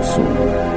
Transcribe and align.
chaosu. 0.00 0.67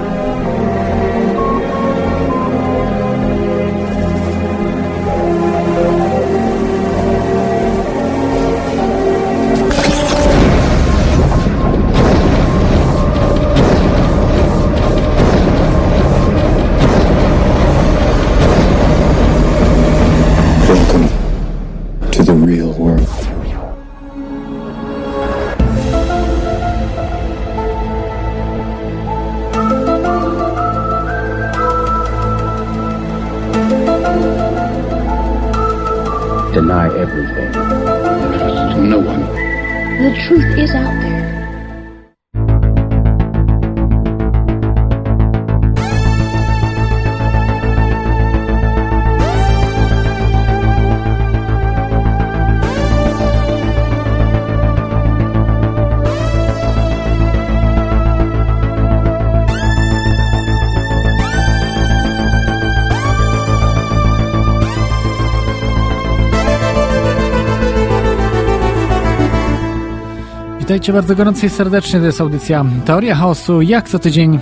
Witajcie 70.72 70.94
bardzo 70.94 71.16
gorąco 71.16 71.46
i 71.46 71.50
serdecznie. 71.50 72.00
To 72.00 72.06
jest 72.06 72.22
audycja 72.22 72.66
Teoria 72.86 73.16
Chaosu. 73.16 73.62
Jak 73.62 73.90
co 73.90 74.00
tydzień 74.00 74.40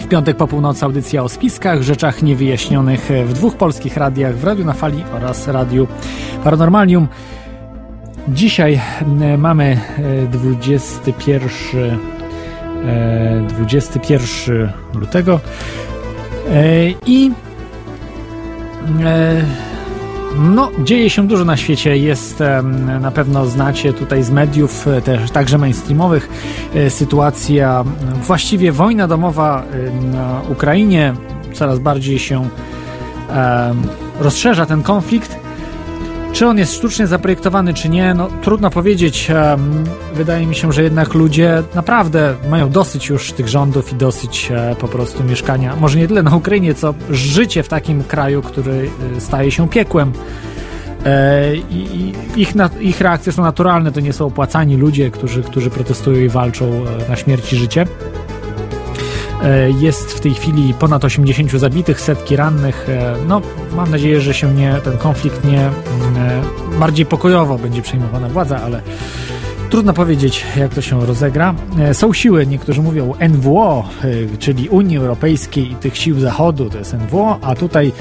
w 0.00 0.08
piątek 0.08 0.36
po 0.36 0.46
północy 0.46 0.84
audycja 0.84 1.22
o 1.22 1.28
spiskach, 1.28 1.82
rzeczach 1.82 2.22
niewyjaśnionych 2.22 3.10
w 3.24 3.32
dwóch 3.32 3.56
polskich 3.56 3.96
radiach, 3.96 4.36
w 4.36 4.44
Radiu 4.44 4.64
na 4.64 4.72
Fali 4.72 5.04
oraz 5.12 5.48
Radiu 5.48 5.86
Paranormalium. 6.44 7.08
Dzisiaj 8.28 8.80
e, 9.20 9.38
mamy 9.38 9.80
21, 10.30 11.50
e, 12.84 13.46
21 13.48 14.56
e, 14.56 14.72
lutego 14.98 15.40
i 17.06 17.32
no, 20.38 20.70
dzieje 20.84 21.10
się 21.10 21.26
dużo 21.26 21.44
na 21.44 21.56
świecie. 21.56 21.96
Jest, 21.96 22.42
na 23.00 23.10
pewno 23.10 23.46
znacie 23.46 23.92
tutaj 23.92 24.22
z 24.22 24.30
mediów, 24.30 24.88
e, 24.88 25.02
też 25.02 25.30
także 25.30 25.58
mainstreamowych, 25.58 26.28
e, 26.74 26.90
sytuacja, 26.90 27.84
właściwie 28.26 28.72
wojna 28.72 29.08
domowa 29.08 29.62
na 30.12 30.40
Ukrainie. 30.48 31.14
Coraz 31.52 31.78
bardziej 31.78 32.18
się 32.18 32.48
rozszerza 34.20 34.66
ten 34.66 34.82
konflikt. 34.82 35.41
Czy 36.32 36.46
on 36.46 36.58
jest 36.58 36.74
sztucznie 36.74 37.06
zaprojektowany, 37.06 37.74
czy 37.74 37.88
nie, 37.88 38.14
no 38.14 38.28
trudno 38.42 38.70
powiedzieć. 38.70 39.28
Wydaje 40.14 40.46
mi 40.46 40.54
się, 40.54 40.72
że 40.72 40.82
jednak 40.82 41.14
ludzie 41.14 41.62
naprawdę 41.74 42.34
mają 42.50 42.70
dosyć 42.70 43.08
już 43.08 43.32
tych 43.32 43.48
rządów 43.48 43.92
i 43.92 43.96
dosyć 43.96 44.50
e, 44.50 44.76
po 44.80 44.88
prostu 44.88 45.24
mieszkania. 45.24 45.76
Może 45.76 45.98
nie 45.98 46.08
tyle 46.08 46.22
na 46.22 46.36
Ukrainie, 46.36 46.74
co 46.74 46.94
życie 47.10 47.62
w 47.62 47.68
takim 47.68 48.04
kraju, 48.04 48.42
który 48.42 48.90
e, 49.16 49.20
staje 49.20 49.50
się 49.50 49.68
piekłem. 49.68 50.12
E, 51.04 51.56
I 51.56 52.12
ich, 52.36 52.54
ich 52.80 53.00
reakcje 53.00 53.32
są 53.32 53.42
naturalne, 53.42 53.92
to 53.92 54.00
nie 54.00 54.12
są 54.12 54.26
opłacani 54.26 54.76
ludzie, 54.76 55.10
którzy, 55.10 55.42
którzy 55.42 55.70
protestują 55.70 56.20
i 56.20 56.28
walczą 56.28 56.84
na 57.08 57.16
śmierć 57.16 57.52
i 57.52 57.56
życie. 57.56 57.86
E, 59.44 59.70
jest 59.70 60.12
w 60.12 60.20
tej 60.20 60.34
chwili 60.34 60.74
ponad 60.74 61.04
80 61.04 61.50
zabitych, 61.50 62.00
setki 62.00 62.36
rannych. 62.36 62.88
E, 62.88 63.14
no, 63.28 63.40
mam 63.76 63.90
nadzieję, 63.90 64.20
że 64.20 64.34
się 64.34 64.54
nie, 64.54 64.74
ten 64.84 64.98
konflikt 64.98 65.44
nie 65.44 65.60
mm, 65.60 65.72
e, 66.16 66.78
bardziej 66.78 67.06
pokojowo 67.06 67.58
będzie 67.58 67.82
przejmowana 67.82 68.28
władza, 68.28 68.60
ale 68.62 68.82
trudno 69.70 69.92
powiedzieć, 69.92 70.44
jak 70.56 70.74
to 70.74 70.82
się 70.82 71.06
rozegra. 71.06 71.54
Są 71.92 72.12
siły, 72.12 72.46
niektórzy 72.46 72.82
mówią 72.82 73.14
NWO, 73.28 73.88
czyli 74.38 74.68
Unii 74.68 74.96
Europejskiej 74.96 75.72
i 75.72 75.74
tych 75.74 75.96
sił 75.96 76.20
Zachodu, 76.20 76.70
to 76.70 76.78
jest 76.78 76.94
NWO, 76.94 77.38
a 77.42 77.54
tutaj 77.54 77.92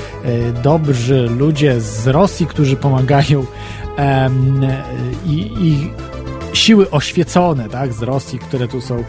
dobrzy 0.63 1.29
ludzie 1.37 1.81
z 1.81 2.07
Rosji, 2.07 2.45
którzy 2.45 2.75
pomagają 2.75 3.45
i, 5.25 5.51
i 5.59 5.89
siły 6.53 6.89
oświecone, 6.91 7.69
tak, 7.69 7.93
z 7.93 8.01
Rosji, 8.01 8.39
które 8.39 8.67
tu 8.67 8.81
są, 8.81 8.95
e, 8.95 9.03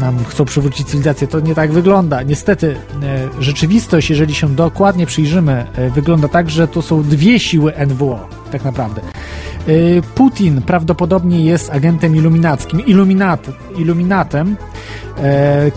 nam 0.00 0.24
chcą 0.24 0.44
przywrócić 0.44 0.86
cywilizację. 0.86 1.28
To 1.28 1.40
nie 1.40 1.54
tak 1.54 1.72
wygląda. 1.72 2.22
Niestety 2.22 2.76
e, 3.02 3.42
rzeczywistość, 3.42 4.10
jeżeli 4.10 4.34
się 4.34 4.48
dokładnie 4.48 5.06
przyjrzymy, 5.06 5.66
e, 5.74 5.90
wygląda 5.90 6.28
tak, 6.28 6.50
że 6.50 6.68
tu 6.68 6.82
są 6.82 7.02
dwie 7.02 7.40
siły 7.40 7.72
NWO, 7.86 8.28
tak 8.52 8.64
naprawdę. 8.64 9.00
Putin 10.14 10.62
prawdopodobnie 10.62 11.44
jest 11.44 11.70
agentem 11.70 12.16
iluminackim, 12.16 12.86
iluminat, 12.86 13.46
iluminatem. 13.76 14.56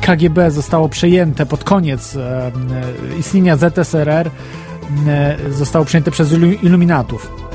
KGB 0.01 0.51
zostało 0.51 0.89
przejęte 0.89 1.45
pod 1.45 1.63
koniec 1.63 2.17
istnienia 3.19 3.57
ZSRR, 3.57 4.29
zostało 5.51 5.85
przejęte 5.85 6.11
przez 6.11 6.33
iluminatów 6.61 7.45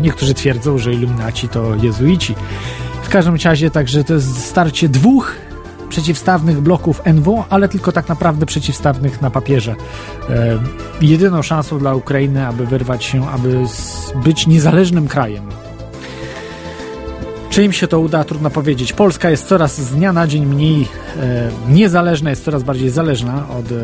niektórzy 0.00 0.34
twierdzą, 0.34 0.78
że 0.78 0.92
iluminaci 0.92 1.48
to 1.48 1.74
jezuici. 1.74 2.34
W 3.02 3.08
każdym 3.08 3.36
razie 3.44 3.70
także 3.70 4.04
to 4.04 4.14
jest 4.14 4.44
starcie 4.44 4.88
dwóch 4.88 5.36
przeciwstawnych 5.88 6.60
bloków 6.60 7.02
NW, 7.04 7.44
ale 7.50 7.68
tylko 7.68 7.92
tak 7.92 8.08
naprawdę 8.08 8.46
przeciwstawnych 8.46 9.20
na 9.20 9.30
papierze. 9.30 9.74
E, 10.30 10.58
jedyną 11.00 11.42
szansą 11.42 11.78
dla 11.78 11.94
Ukrainy, 11.94 12.46
aby 12.46 12.66
wyrwać 12.66 13.04
się, 13.04 13.28
aby 13.28 13.64
być 14.24 14.46
niezależnym 14.46 15.08
krajem. 15.08 15.44
Czy 17.52 17.64
im 17.64 17.72
się 17.72 17.88
to 17.88 18.00
uda, 18.00 18.24
trudno 18.24 18.50
powiedzieć. 18.50 18.92
Polska 18.92 19.30
jest 19.30 19.48
coraz 19.48 19.80
z 19.80 19.90
dnia 19.90 20.12
na 20.12 20.26
dzień 20.26 20.46
mniej 20.46 20.88
e, 21.16 21.50
niezależna, 21.68 22.30
jest 22.30 22.44
coraz 22.44 22.62
bardziej 22.62 22.90
zależna 22.90 23.48
od 23.58 23.72
e, 23.72 23.74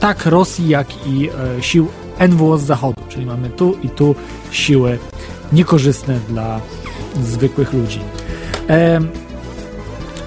tak 0.00 0.26
Rosji, 0.26 0.68
jak 0.68 1.06
i 1.06 1.28
e, 1.28 1.62
sił 1.62 1.88
NWO 2.28 2.58
z 2.58 2.62
zachodu, 2.62 3.02
czyli 3.08 3.26
mamy 3.26 3.50
tu 3.50 3.76
i 3.82 3.88
tu 3.88 4.14
siły 4.50 4.98
niekorzystne 5.52 6.18
dla 6.28 6.60
zwykłych 7.22 7.72
ludzi. 7.72 8.00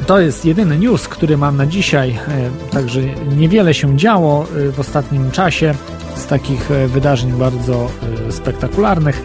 To 0.08 0.20
jest 0.20 0.46
jedyny 0.46 0.78
news, 0.78 1.08
który 1.08 1.38
mam 1.38 1.58
na 1.58 1.66
dzisiaj, 1.66 2.10
e, 2.10 2.50
także 2.72 3.02
niewiele 3.38 3.74
się 3.74 3.98
działo 3.98 4.44
e, 4.44 4.72
w 4.72 4.80
ostatnim 4.80 5.32
czasie 5.32 5.74
z 6.16 6.28
takich 6.28 6.72
e, 6.72 6.88
wydarzeń 6.88 7.32
bardzo 7.32 7.92
spektakularnych. 8.30 9.24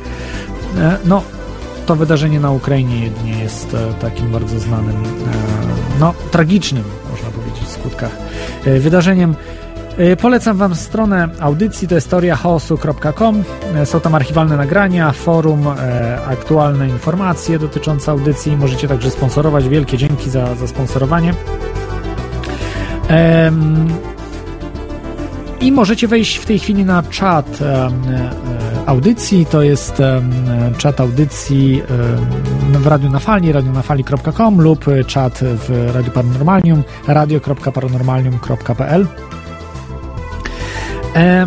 No, 1.05 1.23
to 1.87 1.97
wydarzenie 1.97 2.41
na 2.41 2.51
Ukrainie 2.51 3.05
jedynie 3.05 3.43
jest 3.43 3.77
takim 4.01 4.33
bardzo 4.33 4.59
znanym, 4.59 5.03
no, 6.01 6.15
tragicznym, 6.31 6.85
można 7.11 7.31
powiedzieć, 7.31 7.65
w 7.65 7.71
skutkach 7.71 8.11
wydarzeniem. 8.65 9.35
E, 9.99 10.17
polecam 10.17 10.57
Wam 10.57 10.75
stronę 10.75 11.29
audycji, 11.41 11.89
to 11.89 11.95
jest 11.95 12.11
teoriachaosu.com. 12.11 13.45
E, 13.75 13.87
są 13.87 14.01
tam 14.01 14.15
archiwalne 14.15 14.57
nagrania, 14.57 15.13
forum, 15.13 15.69
e, 15.69 16.19
aktualne 16.27 16.89
informacje 16.89 17.59
dotyczące 17.59 18.11
audycji. 18.11 18.57
Możecie 18.57 18.89
także 18.89 19.11
sponsorować. 19.11 19.69
Wielkie 19.69 19.99
dzięki 19.99 20.31
za, 20.31 20.55
za 20.55 20.67
sponsorowanie. 20.67 21.35
I 25.61 25.73
możecie 25.73 26.09
wejść 26.09 26.37
w 26.37 26.47
tej 26.47 26.59
chwili 26.59 26.85
na 26.85 27.03
czat 27.03 27.59
audycji. 28.87 29.47
To 29.47 29.63
jest 29.63 30.03
czat 30.79 31.01
audycji 31.01 31.83
w 32.65 32.87
Radiu 32.87 33.11
na 33.11 33.19
Fali, 33.19 33.53
radionafali.com 33.53 34.61
lub 34.61 34.85
czat 35.07 35.41
w 35.43 35.91
Radiu 35.95 36.13
Paranormalium, 36.13 36.83
radio.paranormalium.pl. 37.07 39.07
E, 41.17 41.47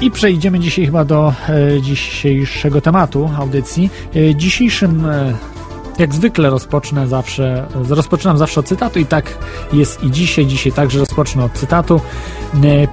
I 0.00 0.10
przejdziemy 0.10 0.60
dzisiaj 0.60 0.86
chyba 0.86 1.04
do 1.04 1.32
e, 1.48 1.82
dzisiejszego 1.82 2.80
tematu 2.80 3.30
audycji. 3.38 3.90
E, 4.16 4.34
dzisiejszym 4.34 5.06
jak 5.98 6.14
zwykle 6.14 6.50
rozpocznę 6.50 7.08
zawsze, 7.08 7.66
rozpoczynam 7.88 8.38
zawsze 8.38 8.60
od 8.60 8.66
cytatu 8.66 8.98
i 8.98 9.06
tak 9.06 9.38
jest 9.72 10.04
i 10.04 10.10
dzisiaj. 10.10 10.46
Dzisiaj 10.46 10.72
także 10.72 10.98
rozpocznę 10.98 11.44
od 11.44 11.52
cytatu. 11.52 12.00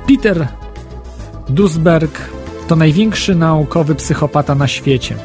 Peter 0.07 0.47
Duisberg 1.49 2.29
to 2.67 2.75
największy 2.75 3.35
naukowy 3.35 3.95
psychopata 3.95 4.55
na 4.55 4.67
świecie. 4.67 5.15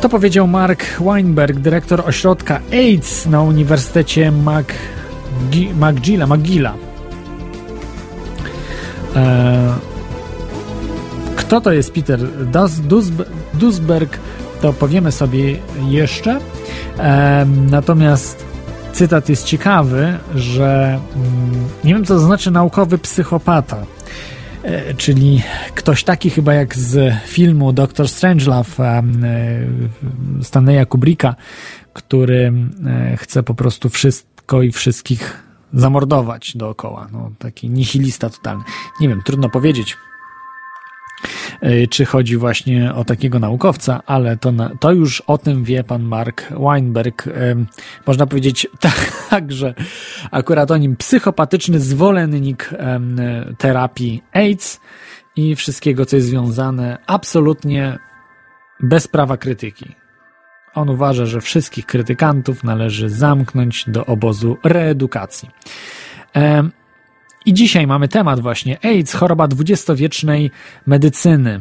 To 0.00 0.08
powiedział 0.08 0.46
Mark 0.46 0.84
Weinberg, 1.00 1.58
dyrektor 1.58 2.02
ośrodka 2.06 2.60
AIDS 2.72 3.26
na 3.26 3.42
Uniwersytecie 3.42 4.32
McGilla. 4.32 6.26
McGilla. 6.26 6.93
E, 9.16 9.74
kto 11.36 11.60
to 11.60 11.72
jest 11.72 11.92
Peter 11.92 12.20
Dusberg, 13.54 14.18
to 14.60 14.72
powiemy 14.72 15.12
sobie 15.12 15.56
jeszcze. 15.88 16.40
E, 16.98 17.46
natomiast 17.70 18.44
cytat 18.92 19.28
jest 19.28 19.44
ciekawy, 19.44 20.18
że 20.34 21.00
mm, 21.16 21.68
nie 21.84 21.94
wiem, 21.94 22.04
co 22.04 22.14
to 22.14 22.20
znaczy 22.20 22.50
naukowy 22.50 22.98
psychopata. 22.98 23.86
E, 24.62 24.94
czyli 24.94 25.42
ktoś 25.74 26.04
taki 26.04 26.30
chyba 26.30 26.54
jak 26.54 26.76
z 26.76 27.14
filmu 27.26 27.72
Doctor 27.72 28.08
Strangelove 28.08 29.02
Stanleya 30.42 30.86
Kubricka, 30.86 31.34
który 31.92 32.52
chce 33.16 33.42
po 33.42 33.54
prostu 33.54 33.88
wszystko 33.88 34.62
i 34.62 34.72
wszystkich 34.72 35.43
zamordować 35.74 36.56
dookoła. 36.56 37.08
No, 37.12 37.30
taki 37.38 37.70
nihilista 37.70 38.30
totalny. 38.30 38.64
Nie 39.00 39.08
wiem, 39.08 39.22
trudno 39.24 39.48
powiedzieć, 39.48 39.96
E, 41.60 41.86
czy 41.86 42.04
chodzi 42.04 42.36
właśnie 42.36 42.94
o 42.94 43.04
takiego 43.04 43.38
naukowca, 43.38 44.02
ale 44.06 44.36
to, 44.36 44.52
na, 44.52 44.70
to 44.80 44.92
już 44.92 45.20
o 45.20 45.38
tym 45.38 45.64
wie 45.64 45.84
pan 45.84 46.02
Mark 46.02 46.48
Weinberg. 46.50 47.24
Można 48.06 48.26
powiedzieć 48.26 48.66
tak, 49.30 49.52
że 49.52 49.74
akurat 50.30 50.70
o 50.70 50.76
nim 50.76 50.96
psychopatyczny 50.96 51.80
zwolennik 51.80 52.70
terapii 53.58 54.22
AIDS 54.32 54.80
i 55.36 55.54
wszystkiego, 55.56 56.06
co 56.06 56.16
jest 56.16 56.28
związane 56.28 56.98
absolutnie 57.06 57.98
bez 58.80 59.08
prawa 59.08 59.36
krytyki. 59.36 60.03
On 60.74 60.90
uważa, 60.90 61.26
że 61.26 61.40
wszystkich 61.40 61.86
krytykantów 61.86 62.64
należy 62.64 63.10
zamknąć 63.10 63.84
do 63.88 64.06
obozu 64.06 64.56
reedukacji. 64.64 65.50
I 67.46 67.54
dzisiaj 67.54 67.86
mamy 67.86 68.08
temat 68.08 68.40
właśnie 68.40 68.78
AIDS, 68.84 69.14
choroba 69.14 69.48
dwudziestowiecznej 69.48 70.50
medycyny. 70.86 71.60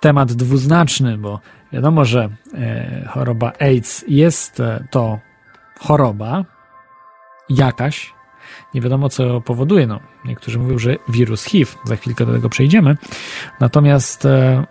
Temat 0.00 0.32
dwuznaczny, 0.32 1.18
bo 1.18 1.40
wiadomo, 1.72 2.04
że 2.04 2.28
e, 2.54 3.04
choroba 3.08 3.52
AIDS 3.58 4.04
jest 4.08 4.60
e, 4.60 4.84
to 4.90 5.18
choroba 5.78 6.44
jakaś, 7.50 8.12
nie 8.74 8.80
wiadomo 8.80 9.08
co 9.08 9.40
powoduje. 9.40 9.86
No, 9.86 10.00
niektórzy 10.24 10.58
mówią, 10.58 10.78
że 10.78 10.96
wirus 11.08 11.44
HIV, 11.44 11.72
za 11.84 11.96
chwilkę 11.96 12.26
do 12.26 12.32
tego 12.32 12.48
przejdziemy. 12.48 12.96
Natomiast 13.60 14.24
e, 14.26 14.66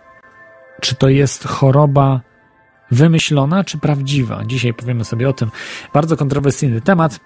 czy 0.80 0.94
to 0.94 1.08
jest 1.08 1.44
choroba 1.44 2.20
wymyślona, 2.90 3.64
czy 3.64 3.78
prawdziwa? 3.78 4.44
Dzisiaj 4.44 4.74
powiemy 4.74 5.04
sobie 5.04 5.28
o 5.28 5.32
tym. 5.32 5.50
Bardzo 5.94 6.16
kontrowersyjny 6.16 6.80
temat. 6.80 7.20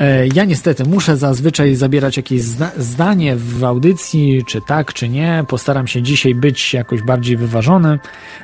E, 0.00 0.26
ja 0.26 0.44
niestety 0.44 0.84
muszę 0.84 1.16
zazwyczaj 1.16 1.74
zabierać 1.74 2.16
jakieś 2.16 2.42
zda 2.42 2.70
zdanie 2.78 3.36
w 3.36 3.64
audycji, 3.64 4.44
czy 4.46 4.60
tak, 4.66 4.92
czy 4.92 5.08
nie. 5.08 5.44
Postaram 5.48 5.86
się 5.86 6.02
dzisiaj 6.02 6.34
być 6.34 6.74
jakoś 6.74 7.02
bardziej 7.02 7.36
wyważony 7.36 7.98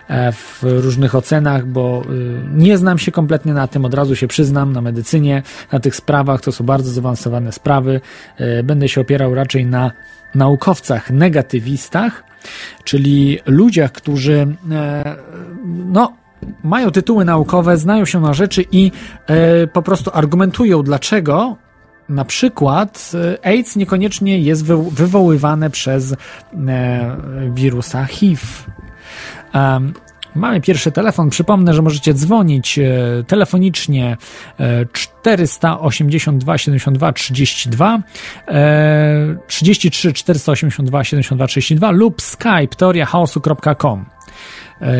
e, 0.08 0.32
w 0.32 0.58
różnych 0.62 1.14
ocenach, 1.14 1.66
bo 1.66 2.02
y, 2.10 2.40
nie 2.54 2.78
znam 2.78 2.98
się 2.98 3.12
kompletnie 3.12 3.52
na 3.52 3.68
tym, 3.68 3.84
od 3.84 3.94
razu 3.94 4.16
się 4.16 4.28
przyznam, 4.28 4.72
na 4.72 4.80
medycynie, 4.80 5.42
na 5.72 5.80
tych 5.80 5.96
sprawach. 5.96 6.40
To 6.40 6.52
są 6.52 6.64
bardzo 6.64 6.90
zaawansowane 6.90 7.52
sprawy. 7.52 8.00
E, 8.36 8.62
będę 8.62 8.88
się 8.88 9.00
opierał 9.00 9.34
raczej 9.34 9.66
na 9.66 9.92
naukowcach 10.34 11.10
negatywistach, 11.10 12.24
czyli 12.84 13.38
ludziach, 13.46 13.92
którzy 13.92 14.46
no, 15.66 16.12
mają 16.64 16.90
tytuły 16.90 17.24
naukowe, 17.24 17.76
znają 17.76 18.04
się 18.04 18.20
na 18.20 18.34
rzeczy 18.34 18.64
i 18.72 18.92
e, 19.26 19.66
po 19.66 19.82
prostu 19.82 20.10
argumentują, 20.14 20.82
dlaczego 20.82 21.56
na 22.10 22.24
przykład 22.24 23.12
e, 23.14 23.46
AIDS 23.46 23.76
niekoniecznie 23.76 24.38
jest 24.38 24.64
wy, 24.64 24.76
wywoływane 24.90 25.70
przez 25.70 26.12
e, 26.12 26.16
wirusa 27.54 28.04
HIV. 28.04 28.42
Mamy 30.34 30.60
pierwszy 30.60 30.92
telefon. 30.92 31.30
Przypomnę, 31.30 31.74
że 31.74 31.82
możecie 31.82 32.14
dzwonić 32.14 32.78
e, 32.78 32.84
telefonicznie 33.26 34.16
482 34.92 36.58
72 36.58 37.12
32 37.12 38.02
33 39.46 40.12
482 40.12 41.04
72 41.04 41.46
32 41.46 41.90
lub 41.90 42.22
skype 42.22 42.76
teoriachaosu.com. 42.76 44.06
E, 44.80 44.92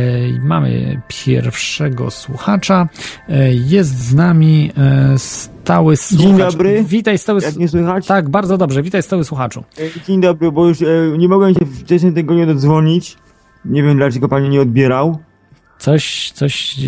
mamy 0.43 1.01
pierwszego 1.09 2.11
słuchacza. 2.11 2.89
E, 3.29 3.55
jest 3.55 3.99
z 3.99 4.15
nami 4.15 4.73
e, 4.77 5.19
stały 5.19 5.97
słuchacz. 5.97 6.27
Dzień 6.27 6.39
dobry. 6.39 6.85
Witaj 6.85 7.19
stały 7.19 7.41
Jak 7.43 7.71
słychać? 7.71 8.07
Tak, 8.07 8.29
bardzo 8.29 8.59
dobrze. 8.59 8.83
Witaj 8.83 9.03
stały 9.03 9.25
słuchaczu. 9.25 9.65
Dzień 10.07 10.21
dobry, 10.21 10.53
bo 10.53 10.69
już 10.69 10.79
nie 11.19 11.29
mogłem 11.29 11.55
się 11.55 11.67
wcześniej 11.67 12.13
tego 12.13 12.35
nie 12.35 12.47
dodzwonić. 12.47 13.17
Nie 13.65 13.83
wiem 13.83 13.97
dlaczego 13.97 14.29
pani 14.29 14.49
nie 14.49 14.61
odbierał. 14.61 15.19
Coś, 15.81 16.31
coś 16.31 16.79
e, 16.79 16.81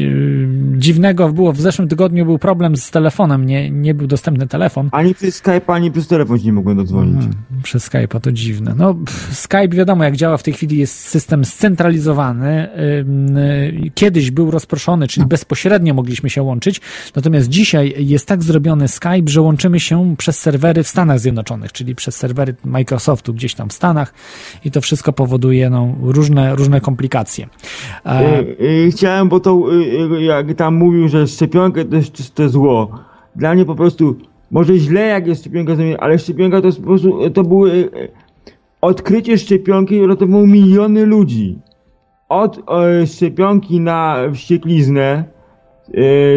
dziwnego 0.78 1.28
było. 1.28 1.52
W 1.52 1.60
zeszłym 1.60 1.88
tygodniu 1.88 2.24
był 2.24 2.38
problem 2.38 2.76
z 2.76 2.90
telefonem, 2.90 3.46
nie, 3.46 3.70
nie 3.70 3.94
był 3.94 4.06
dostępny 4.06 4.46
telefon. 4.46 4.88
Ani 4.92 5.14
przez 5.14 5.34
Skype, 5.34 5.62
ani 5.66 5.90
przez 5.90 6.06
telefon 6.06 6.38
się 6.38 6.44
nie 6.44 6.52
mogłem 6.52 6.76
dodzwonić. 6.76 7.16
Hmm, 7.16 7.36
przez 7.62 7.90
Skype'a 7.90 8.20
to 8.20 8.32
dziwne. 8.32 8.74
No, 8.76 8.94
Skype 9.30 9.68
wiadomo, 9.68 10.04
jak 10.04 10.16
działa 10.16 10.36
w 10.36 10.42
tej 10.42 10.54
chwili, 10.54 10.78
jest 10.78 10.98
system 10.98 11.44
scentralizowany. 11.44 12.68
Kiedyś 13.94 14.30
był 14.30 14.50
rozproszony, 14.50 15.08
czyli 15.08 15.26
bezpośrednio 15.26 15.94
mogliśmy 15.94 16.30
się 16.30 16.42
łączyć. 16.42 16.80
Natomiast 17.16 17.48
dzisiaj 17.48 17.94
jest 17.98 18.26
tak 18.26 18.42
zrobiony 18.42 18.88
Skype, 18.88 19.26
że 19.26 19.40
łączymy 19.40 19.80
się 19.80 20.14
przez 20.18 20.38
serwery 20.38 20.82
w 20.82 20.88
Stanach 20.88 21.20
Zjednoczonych, 21.20 21.72
czyli 21.72 21.94
przez 21.94 22.16
serwery 22.16 22.54
Microsoftu 22.64 23.34
gdzieś 23.34 23.54
tam 23.54 23.68
w 23.68 23.72
Stanach 23.72 24.14
i 24.64 24.70
to 24.70 24.80
wszystko 24.80 25.12
powoduje 25.12 25.70
no, 25.70 25.94
różne, 26.02 26.56
różne 26.56 26.80
komplikacje. 26.80 27.48
Y, 28.60 28.81
chciałem, 28.90 29.28
bo 29.28 29.40
to 29.40 29.72
y, 29.72 30.16
y, 30.16 30.22
jak 30.22 30.54
tam 30.54 30.74
mówił, 30.74 31.08
że 31.08 31.26
szczepionka 31.26 31.84
to 31.84 31.96
jest 31.96 32.12
czyste 32.12 32.48
zło. 32.48 32.88
Dla 33.36 33.54
mnie 33.54 33.64
po 33.64 33.74
prostu, 33.74 34.16
może 34.50 34.76
źle 34.76 35.00
jak 35.00 35.26
jest 35.26 35.40
szczepionka, 35.40 35.72
ale 35.98 36.18
szczepionka 36.18 36.60
to 36.60 36.66
jest 36.66 36.80
po 36.80 36.86
prostu, 36.86 37.30
to 37.30 37.42
były 37.42 37.70
y, 37.72 38.08
odkrycie 38.80 39.38
szczepionki 39.38 40.00
uratowało 40.00 40.46
miliony 40.46 41.06
ludzi. 41.06 41.58
Od 42.28 42.60
szczepionki 43.06 43.80
na 43.80 44.16
wściekliznę, 44.34 45.24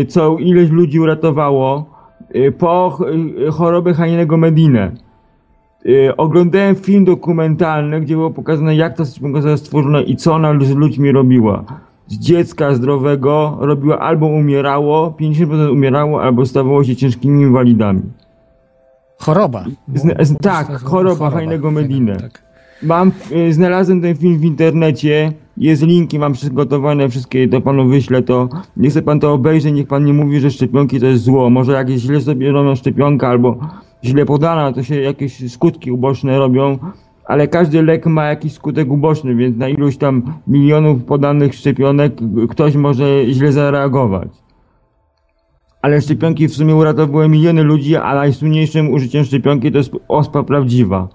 co 0.08 0.38
ileś 0.38 0.70
ludzi 0.70 1.00
uratowało, 1.00 1.86
po 2.58 2.98
chorobę 3.52 3.94
Haninego 3.94 4.38
Medinę. 4.38 4.92
Oglądałem 6.18 6.76
film 6.76 7.06
dokumentalny, 7.06 8.02
gdzie 8.02 8.16
było 8.16 8.32
pokazane, 8.32 8.76
jak 8.76 8.98
ta 8.98 9.06
szczepionka 9.06 9.42
została 9.42 9.58
stworzona 9.58 10.02
i 10.02 10.16
co 10.16 10.34
ona 10.34 10.60
z 10.60 10.76
ludźmi 10.76 11.12
robiła 11.12 11.64
z 12.08 12.18
dziecka 12.18 12.74
zdrowego 12.74 13.58
robiło 13.60 14.02
albo 14.02 14.28
umierało, 14.28 15.14
50% 15.20 15.72
umierało, 15.72 16.24
albo 16.24 16.46
stawało 16.46 16.84
się 16.84 16.96
ciężkimi 16.96 17.42
inwalidami. 17.42 18.02
Choroba. 19.20 19.66
Z, 19.94 20.28
z, 20.28 20.38
tak, 20.38 20.68
choroba, 20.68 20.90
choroba 20.90 21.32
fajnego 21.32 21.72
Mediny. 21.72 22.18
Tak. 22.18 22.44
Mam, 22.84 23.12
y, 23.32 23.54
znalazłem 23.54 24.02
ten 24.02 24.16
film 24.16 24.40
w 24.40 24.44
internecie, 24.44 25.32
jest 25.58 25.84
linki, 25.84 26.20
mam 26.20 26.34
przygotowane 26.34 27.10
wszystkie, 27.10 27.48
to 27.48 27.62
panu 27.62 27.88
wyślę 27.88 28.22
to. 28.22 28.50
Nie 28.78 28.90
chce 28.90 29.02
pan 29.02 29.20
to 29.20 29.34
obejrzeć, 29.34 29.74
niech 29.74 29.88
pan 29.88 30.06
nie 30.06 30.14
mówi, 30.14 30.40
że 30.40 30.52
szczepionki 30.52 31.00
to 31.00 31.06
jest 31.06 31.24
zło. 31.24 31.50
Może 31.50 31.72
jakieś 31.72 32.02
źle 32.02 32.22
sobie 32.22 32.52
robią 32.52 32.76
szczepionka 32.76 33.28
albo 33.28 33.58
źle 34.04 34.26
podana, 34.26 34.74
to 34.74 34.84
się 34.84 35.02
jakieś 35.02 35.52
skutki 35.52 35.92
uboczne 35.92 36.38
robią 36.38 36.78
ale 37.26 37.48
każdy 37.48 37.84
lek 37.84 38.06
ma 38.06 38.26
jakiś 38.26 38.54
skutek 38.54 38.92
uboczny, 38.92 39.36
więc 39.36 39.58
na 39.58 39.70
iluś 39.70 39.98
tam 39.98 40.24
milionów 40.48 41.04
podanych 41.04 41.54
szczepionek 41.54 42.14
ktoś 42.50 42.76
może 42.76 43.26
źle 43.26 43.52
zareagować. 43.52 44.30
Ale 45.82 46.02
szczepionki 46.02 46.48
w 46.48 46.54
sumie 46.54 46.76
uratowały 46.76 47.30
miliony 47.30 47.64
ludzi, 47.64 47.96
a 47.96 48.16
najsłynniejszym 48.16 48.94
użyciem 48.94 49.24
szczepionki 49.24 49.72
to 49.72 49.78
jest 49.78 49.92
ospa 50.08 50.44
prawdziwa. 50.44 51.10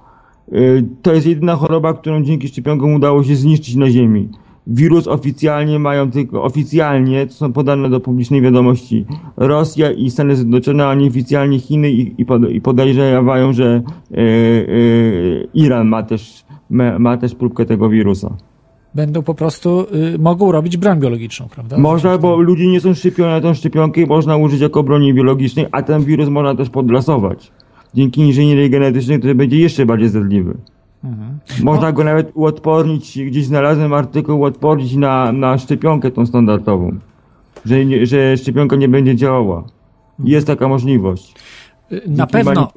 Y, 0.52 0.84
to 1.02 1.14
jest 1.14 1.26
jedyna 1.26 1.56
choroba, 1.56 1.94
którą 1.94 2.22
dzięki 2.22 2.48
szczepionkom 2.48 2.94
udało 2.94 3.24
się 3.24 3.36
zniszczyć 3.36 3.76
na 3.76 3.90
Ziemi 3.90 4.28
wirus 4.70 5.08
oficjalnie 5.08 5.78
mają 5.78 6.10
tylko, 6.10 6.44
oficjalnie, 6.44 7.26
to 7.26 7.32
są 7.32 7.52
podane 7.52 7.90
do 7.90 8.00
publicznej 8.00 8.42
wiadomości, 8.42 9.06
Rosja 9.36 9.90
i 9.90 10.10
Stany 10.10 10.36
Zjednoczone, 10.36 10.88
a 10.88 10.94
nieoficjalnie 10.94 11.58
Chiny 11.58 11.90
i, 11.90 12.14
i, 12.18 12.24
pod, 12.24 12.50
i 12.50 12.60
podejrzewają, 12.60 13.52
że 13.52 13.82
e, 14.14 14.22
Iran 15.54 15.88
ma 15.88 16.02
też, 16.02 16.44
ma, 16.70 16.98
ma 16.98 17.16
też 17.16 17.34
próbkę 17.34 17.64
tego 17.66 17.88
wirusa. 17.88 18.36
Będą 18.94 19.22
po 19.22 19.34
prostu, 19.34 19.86
y, 20.14 20.18
mogą 20.18 20.52
robić 20.52 20.76
broń 20.76 21.00
biologiczną, 21.00 21.48
prawda? 21.48 21.78
Można, 21.78 22.18
bo 22.18 22.36
ludzie 22.36 22.66
nie 22.66 22.80
są 22.80 22.94
szczepieni 22.94 23.28
na 23.28 23.40
tą 23.40 23.54
szczepionkę 23.54 24.00
i 24.00 24.06
można 24.06 24.36
użyć 24.36 24.60
jako 24.60 24.82
broni 24.82 25.14
biologicznej, 25.14 25.66
a 25.72 25.82
ten 25.82 26.04
wirus 26.04 26.28
można 26.28 26.54
też 26.54 26.70
podlasować. 26.70 27.52
Dzięki 27.94 28.20
inżynierii 28.20 28.70
genetycznej, 28.70 29.18
który 29.18 29.34
będzie 29.34 29.56
jeszcze 29.56 29.86
bardziej 29.86 30.08
zdradliwy. 30.08 30.56
Mhm. 31.04 31.38
Można 31.62 31.86
no. 31.86 31.92
go 31.92 32.04
nawet 32.04 32.30
uodpornić, 32.34 33.18
gdzieś 33.18 33.46
znalazłem 33.46 33.92
artykuł, 33.92 34.40
uodpornić 34.40 34.94
na, 34.94 35.32
na 35.32 35.58
szczepionkę 35.58 36.10
tą 36.10 36.26
standardową, 36.26 36.98
że, 37.64 38.06
że 38.06 38.36
szczepionka 38.36 38.76
nie 38.76 38.88
będzie 38.88 39.16
działała. 39.16 39.64
Jest 40.24 40.46
taka 40.46 40.68
możliwość. 40.68 41.34
Na 42.06 42.26
pewno. 42.26 42.72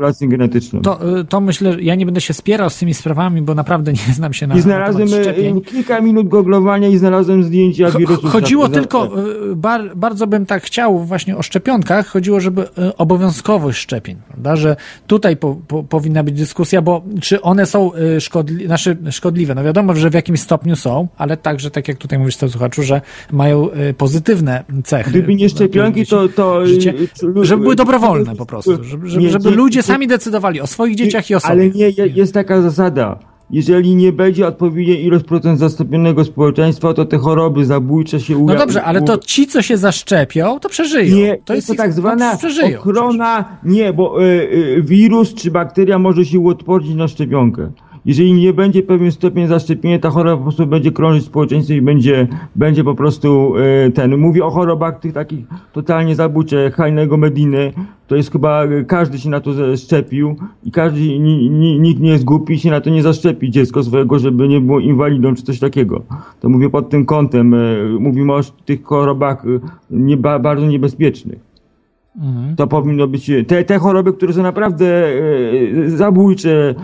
To, 0.81 1.19
y, 1.19 1.25
to 1.25 1.41
myślę, 1.41 1.75
ja 1.81 1.95
nie 1.95 2.05
będę 2.05 2.21
się 2.21 2.33
spierał 2.33 2.69
z 2.69 2.77
tymi 2.77 2.93
sprawami, 2.93 3.41
bo 3.41 3.55
naprawdę 3.55 3.93
nie 3.93 4.13
znam 4.13 4.33
się 4.33 4.47
na 4.47 4.55
I 4.55 4.61
znalazłem 4.61 5.09
na 5.09 5.17
y, 5.17 5.61
kilka 5.61 6.01
minut 6.01 6.27
googlowania 6.27 6.87
i 6.87 6.97
znalazłem 6.97 7.43
zdjęcia 7.43 7.91
wirusu. 7.91 8.27
Chodziło 8.27 8.69
tylko, 8.69 9.11
y, 9.51 9.55
bar, 9.55 9.95
bardzo 9.95 10.27
bym 10.27 10.45
tak 10.45 10.63
chciał 10.63 10.99
właśnie 10.99 11.37
o 11.37 11.41
szczepionkach, 11.41 12.07
chodziło, 12.07 12.39
żeby 12.39 12.67
obowiązkowość 12.97 13.79
szczepień, 13.79 14.17
prawda, 14.27 14.55
że 14.55 14.75
tutaj 15.07 15.37
po, 15.37 15.55
po, 15.67 15.83
powinna 15.83 16.23
być 16.23 16.35
dyskusja, 16.35 16.81
bo 16.81 17.03
czy 17.21 17.41
one 17.41 17.65
są 17.65 17.91
szkodli, 18.19 18.65
znaczy 18.65 18.97
szkodliwe, 19.11 19.55
no 19.55 19.63
wiadomo, 19.63 19.95
że 19.95 20.09
w 20.09 20.13
jakimś 20.13 20.39
stopniu 20.39 20.75
są, 20.75 21.07
ale 21.17 21.37
także, 21.37 21.71
tak 21.71 21.87
jak 21.87 21.97
tutaj 21.97 22.19
mówisz 22.19 22.37
to 22.37 22.49
słuchaczu, 22.49 22.83
że 22.83 23.01
mają 23.31 23.69
pozytywne 23.97 24.63
cechy. 24.83 25.09
Gdyby 25.09 25.35
nie 25.35 25.49
szczepionki, 25.49 26.05
to, 26.05 26.27
to 26.27 26.67
życie, 26.67 26.93
żeby 27.41 27.63
były 27.63 27.75
dobrowolne 27.75 28.35
po 28.35 28.45
prostu, 28.45 28.83
żeby 28.83 29.02
żeby, 29.09 29.23
nie, 29.23 29.29
żeby 29.29 29.49
nie, 29.49 29.55
ludzie 29.55 29.79
nie, 29.79 29.83
sami 29.83 30.07
decydowali 30.07 30.61
o 30.61 30.67
swoich 30.67 30.95
dzieciach 30.95 31.29
i 31.29 31.35
o 31.35 31.39
sobie. 31.39 31.53
Ale 31.53 31.69
nie, 31.69 31.89
jest 31.89 32.33
taka 32.33 32.61
zasada. 32.61 33.19
Jeżeli 33.49 33.95
nie 33.95 34.11
będzie 34.11 34.47
odpowiedniej 34.47 35.05
ilość 35.05 35.25
procent 35.25 35.59
zastąpionego 35.59 36.25
społeczeństwa, 36.25 36.93
to 36.93 37.05
te 37.05 37.17
choroby 37.17 37.65
zabójcze 37.65 38.19
się 38.19 38.37
ujawnią. 38.37 38.53
No 38.53 38.59
dobrze, 38.59 38.83
ale 38.83 39.01
to 39.01 39.17
ci, 39.17 39.47
co 39.47 39.61
się 39.61 39.77
zaszczepią, 39.77 40.59
to 40.59 40.69
przeżyją. 40.69 41.15
Nie, 41.15 41.37
to 41.45 41.55
jest, 41.55 41.67
to 41.67 41.75
tak 41.75 41.93
zwana 41.93 42.37
ochrona, 42.77 43.57
nie, 43.63 43.93
bo 43.93 44.23
y, 44.23 44.25
y, 44.25 44.81
wirus 44.81 45.33
czy 45.33 45.51
bakteria 45.51 45.99
może 45.99 46.25
się 46.25 46.39
uodpornić 46.39 46.95
na 46.95 47.07
szczepionkę 47.07 47.71
jeżeli 48.05 48.33
nie 48.33 48.53
będzie 48.53 48.83
pewien 48.83 49.11
stopień 49.11 49.47
zaszczepienia, 49.47 49.99
ta 49.99 50.09
choroba 50.09 50.37
po 50.37 50.43
prostu 50.43 50.67
będzie 50.67 50.91
krążyć 50.91 51.23
w 51.23 51.27
społeczeństwie 51.27 51.75
i 51.75 51.81
będzie, 51.81 52.27
będzie 52.55 52.83
po 52.83 52.95
prostu 52.95 53.53
e, 53.57 53.91
ten. 53.91 54.17
Mówię 54.17 54.45
o 54.45 54.49
chorobach 54.49 54.99
tych 54.99 55.13
takich 55.13 55.45
totalnie 55.73 56.15
zabójczych, 56.15 56.75
hajnego 56.75 57.17
Mediny, 57.17 57.73
to 58.07 58.15
jest 58.15 58.31
chyba, 58.31 58.63
e, 58.63 58.83
każdy 58.83 59.19
się 59.19 59.29
na 59.29 59.39
to 59.39 59.77
szczepił 59.77 60.35
i 60.63 60.71
każdy, 60.71 61.19
nikt 61.79 62.01
nie 62.01 62.09
jest 62.09 62.23
głupi 62.23 62.59
się 62.59 62.71
na 62.71 62.81
to 62.81 62.89
nie 62.89 63.03
zaszczepi 63.03 63.51
dziecko 63.51 63.83
swojego, 63.83 64.19
żeby 64.19 64.47
nie 64.47 64.61
było 64.61 64.79
inwalidą 64.79 65.35
czy 65.35 65.43
coś 65.43 65.59
takiego. 65.59 66.01
To 66.39 66.49
mówię 66.49 66.69
pod 66.69 66.89
tym 66.89 67.05
kątem, 67.05 67.53
e, 67.53 67.57
mówimy 67.99 68.33
o 68.33 68.41
tych 68.65 68.83
chorobach 68.83 69.43
nie, 69.89 70.17
bardzo 70.17 70.65
niebezpiecznych. 70.65 71.52
Mhm. 72.15 72.55
To 72.55 72.67
powinno 72.67 73.07
być. 73.07 73.31
Te, 73.47 73.63
te 73.63 73.77
choroby, 73.77 74.13
które 74.13 74.33
są 74.33 74.43
naprawdę 74.43 74.85
e, 74.85 75.89
zabójcze, 75.89 76.75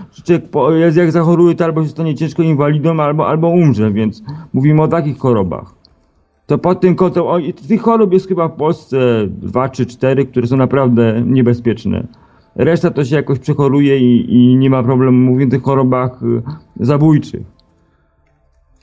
człowiek 0.52 0.96
jak 0.96 1.12
zachoruje, 1.12 1.56
to 1.56 1.66
albo 1.66 1.84
się 1.84 1.90
stanie 1.90 2.16
ciężko 2.16 2.44
inwalidą, 2.44 3.00
albo, 3.00 3.28
albo 3.28 3.50
umrze, 3.50 3.92
więc 3.92 4.24
mówimy 4.54 4.82
o 4.82 4.88
takich 4.88 5.18
chorobach. 5.18 5.74
To 6.46 6.58
pod 6.58 6.82
tym 6.82 6.96
kątem, 6.96 7.24
o, 7.24 7.38
tych 7.68 7.82
chorób 7.82 8.14
jest 8.14 8.28
chyba 8.28 8.48
w 8.48 8.56
Polsce 8.56 8.98
dwa 9.28 9.70
czy 9.70 9.86
cztery, 9.86 10.26
które 10.26 10.48
są 10.48 10.58
naprawdę 10.58 11.24
niebezpieczne. 11.26 12.08
Reszta 12.56 12.92
to 12.92 13.06
się 13.06 13.16
jakoś 13.16 13.40
przechoruje 13.40 13.98
i, 13.98 14.34
i 14.34 14.56
nie 14.56 14.70
ma 14.70 14.84
problemu. 14.84 15.18
Mówię 15.18 15.48
o 15.48 15.50
tych 15.50 15.62
chorobach 15.62 16.20
e, 16.24 16.86
zabójczych. 16.86 17.42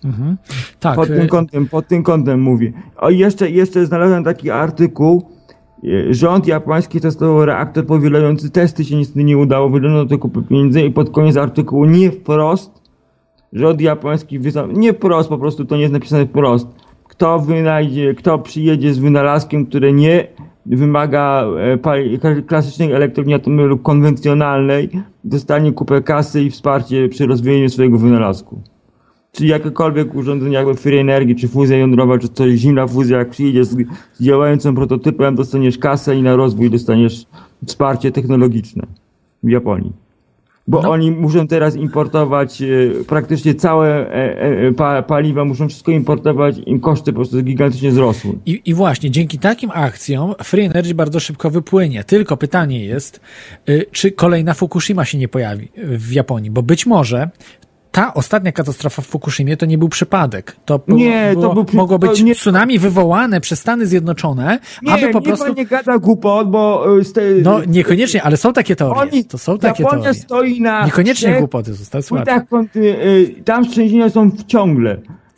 Mhm. 0.04 0.36
Tak. 0.80 0.96
Pod 0.96 1.08
tym 1.08 1.20
e- 1.20 1.26
kątem, 1.26 1.66
pod 1.66 1.88
tym 1.88 2.02
kątem 2.02 2.40
mówię. 2.40 2.72
O, 2.96 3.10
jeszcze, 3.10 3.50
jeszcze 3.50 3.86
znalazłem 3.86 4.24
taki 4.24 4.50
artykuł, 4.50 5.35
Rząd 6.10 6.46
japoński 6.46 7.00
testował 7.00 7.44
reaktor 7.44 7.86
powielający 7.86 8.50
testy, 8.50 8.84
się 8.84 8.96
niestety 8.96 9.24
nie 9.24 9.38
udało, 9.38 9.68
wydano 9.70 10.06
to 10.06 10.18
kupy 10.18 10.42
pieniędzy 10.42 10.82
i 10.82 10.90
pod 10.90 11.10
koniec 11.10 11.36
artykułu 11.36 11.84
nie 11.84 12.10
wprost 12.10 12.86
rząd 13.52 13.80
japoński 13.80 14.38
wysłał, 14.38 14.72
nie 14.72 14.92
wprost, 14.92 15.28
po 15.28 15.38
prostu 15.38 15.64
to 15.64 15.76
nie 15.76 15.82
jest 15.82 15.92
napisane 15.92 16.26
wprost. 16.26 16.68
Kto 17.04 17.38
wynajdzie, 17.38 18.14
kto 18.14 18.38
przyjedzie 18.38 18.94
z 18.94 18.98
wynalazkiem, 18.98 19.66
które 19.66 19.92
nie 19.92 20.26
wymaga 20.66 21.44
e, 22.24 22.42
klasycznej 22.42 22.92
elektrowni 22.92 23.34
atomowej 23.34 23.66
lub 23.66 23.82
konwencjonalnej, 23.82 24.90
dostanie 25.24 25.72
kupę 25.72 26.02
kasy 26.02 26.42
i 26.42 26.50
wsparcie 26.50 27.08
przy 27.08 27.26
rozwijaniu 27.26 27.68
swojego 27.68 27.98
wynalazku 27.98 28.60
czy 29.36 29.46
jakiekolwiek 29.46 30.14
urządzenie 30.14 30.54
jakby 30.54 30.74
Free 30.74 30.98
Energii, 30.98 31.36
czy 31.36 31.48
fuzja 31.48 31.76
jądrowa, 31.76 32.18
czy 32.18 32.28
coś, 32.28 32.58
zimna 32.58 32.86
fuzja, 32.86 33.18
jak 33.18 33.30
przyjdzie 33.30 33.64
z, 33.64 33.76
działającym 34.20 34.74
prototypem, 34.74 35.34
dostaniesz 35.34 35.78
kasę 35.78 36.16
i 36.16 36.22
na 36.22 36.36
rozwój 36.36 36.70
dostaniesz 36.70 37.26
wsparcie 37.66 38.12
technologiczne 38.12 38.86
w 39.42 39.50
Japonii. 39.50 39.92
Bo 40.68 40.82
no. 40.82 40.90
oni 40.90 41.10
muszą 41.10 41.46
teraz 41.46 41.76
importować 41.76 42.62
e, 42.62 42.66
praktycznie 43.04 43.54
całe 43.54 44.10
e, 44.10 44.40
e, 44.40 44.72
pa, 44.72 45.02
paliwa, 45.02 45.44
muszą 45.44 45.68
wszystko 45.68 45.92
importować, 45.92 46.56
im 46.66 46.80
koszty 46.80 47.12
po 47.12 47.16
prostu 47.16 47.42
gigantycznie 47.42 47.90
wzrosły. 47.90 48.32
I, 48.46 48.62
I 48.64 48.74
właśnie, 48.74 49.10
dzięki 49.10 49.38
takim 49.38 49.70
akcjom 49.74 50.34
Free 50.42 50.64
Energy 50.64 50.94
bardzo 50.94 51.20
szybko 51.20 51.50
wypłynie. 51.50 52.04
Tylko 52.04 52.36
pytanie 52.36 52.84
jest, 52.84 53.20
y, 53.68 53.86
czy 53.92 54.12
kolejna 54.12 54.54
Fukushima 54.54 55.04
się 55.04 55.18
nie 55.18 55.28
pojawi 55.28 55.68
w 55.76 56.12
Japonii, 56.12 56.50
bo 56.50 56.62
być 56.62 56.86
może 56.86 57.30
ta 57.96 58.14
ostatnia 58.14 58.52
katastrofa 58.52 59.02
w 59.02 59.06
Fukushimie 59.06 59.56
to 59.56 59.66
nie 59.66 59.78
był 59.78 59.88
przypadek. 59.88 60.56
To 60.64 60.80
nie, 60.88 61.30
było, 61.32 61.48
to 61.48 61.54
był, 61.54 61.66
mogło 61.72 61.98
być 61.98 62.22
nie, 62.22 62.34
tsunami 62.34 62.78
wywołane 62.78 63.40
przez 63.40 63.60
Stany 63.60 63.86
Zjednoczone, 63.86 64.58
nie, 64.82 64.92
aby 64.92 65.08
po 65.08 65.20
prostu... 65.20 65.54
Nie, 65.54 65.66
gada 65.66 65.98
głupot, 65.98 66.50
bo... 66.50 66.86
Ste... 67.04 67.20
No 67.42 67.60
niekoniecznie, 67.66 68.22
ale 68.22 68.36
są 68.36 68.52
takie 68.52 68.76
teorie. 68.76 69.00
Oni, 69.00 69.24
to 69.24 69.38
są 69.38 69.58
takie 69.58 69.82
Japonia 69.82 70.02
teorie. 70.02 70.20
stoi 70.20 70.60
na... 70.60 70.84
Niekoniecznie 70.84 71.28
trzech, 71.28 71.38
głupoty, 71.38 71.74
zostały 71.74 72.24
tak, 72.24 72.46
Tam 73.44 73.68
trzęsienia 73.68 74.10
są 74.10 74.30
ciągle. 74.46 74.96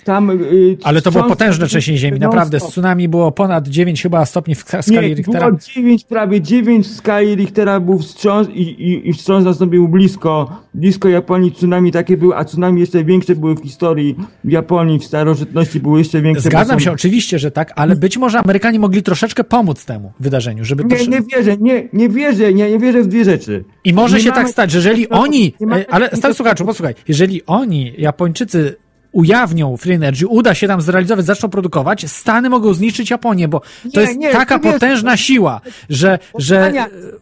Tam, 0.08 0.28
yy, 0.28 0.76
Ale 0.84 1.02
to 1.02 1.10
było 1.10 1.24
potężne 1.24 1.66
trzęsienie 1.66 1.98
ziemi, 1.98 2.18
naprawdę. 2.18 2.60
Z 2.60 2.66
tsunami 2.66 3.08
było 3.08 3.32
ponad 3.32 3.68
9 3.68 4.02
chyba 4.02 4.26
stopni 4.26 4.54
w 4.54 4.58
skali 4.58 5.08
nie, 5.08 5.14
Richtera. 5.14 5.46
Było 5.46 5.60
9, 5.74 6.04
prawie 6.04 6.40
9 6.40 6.86
w 6.86 6.94
skali 6.94 7.34
Richtera 7.34 7.80
był 7.80 7.98
wstrząs 7.98 8.48
i, 8.48 8.62
i, 8.62 9.08
i 9.08 9.12
wstrząs 9.12 9.44
nastąpił 9.44 9.88
blisko, 9.88 10.62
blisko 10.74 11.08
Japonii. 11.08 11.52
Tsunami 11.52 11.92
takie 11.92 12.16
były, 12.16 12.36
a 12.36 12.44
tsunami 12.44 12.80
jeszcze 12.80 13.04
większe 13.04 13.36
były 13.36 13.54
w 13.54 13.62
historii 13.62 14.16
w 14.44 14.50
Japonii, 14.50 14.98
w 14.98 15.04
starożytności 15.04 15.80
były 15.80 15.98
jeszcze 15.98 16.22
większe. 16.22 16.42
Zgadzam 16.42 16.80
się, 16.80 16.92
oczywiście, 16.92 17.38
że 17.38 17.50
tak, 17.50 17.72
ale 17.76 17.96
być 17.96 18.18
może 18.18 18.38
Amerykanie 18.38 18.78
mogli 18.78 19.02
troszeczkę 19.02 19.44
pomóc 19.44 19.84
temu 19.84 20.12
wydarzeniu, 20.20 20.64
żeby 20.64 20.84
Nie, 20.84 21.06
nie 21.06 21.20
wierzę, 21.22 21.56
nie, 21.56 21.88
nie 21.92 22.08
wierzę, 22.08 22.54
nie, 22.54 22.70
nie 22.70 22.78
wierzę 22.78 23.02
w 23.02 23.06
dwie 23.06 23.24
rzeczy. 23.24 23.64
I 23.84 23.92
może 23.92 24.16
nie 24.16 24.22
się 24.22 24.30
mamy... 24.30 24.42
tak 24.42 24.52
stać, 24.52 24.70
że 24.70 24.78
jeżeli 24.78 25.08
oni, 25.08 25.54
e, 25.72 25.84
ale 25.90 26.16
stary 26.16 26.34
słuchaczu, 26.34 26.64
posłuchaj, 26.64 26.94
jeżeli 27.08 27.46
oni, 27.46 27.92
Japończycy 27.98 28.76
ujawnią 29.18 29.76
Free 29.76 29.94
Energy, 29.94 30.26
uda 30.26 30.54
się 30.54 30.66
tam 30.66 30.80
zrealizować, 30.80 31.24
zaczną 31.24 31.48
produkować, 31.48 32.10
Stany 32.10 32.50
mogą 32.50 32.74
zniszczyć 32.74 33.10
Japonię, 33.10 33.48
bo 33.48 33.60
to 33.60 34.00
nie, 34.00 34.06
jest 34.06 34.18
nie, 34.18 34.30
taka 34.30 34.58
potężna 34.58 35.10
jest... 35.10 35.22
siła, 35.22 35.60
że, 35.90 36.18
że 36.38 36.72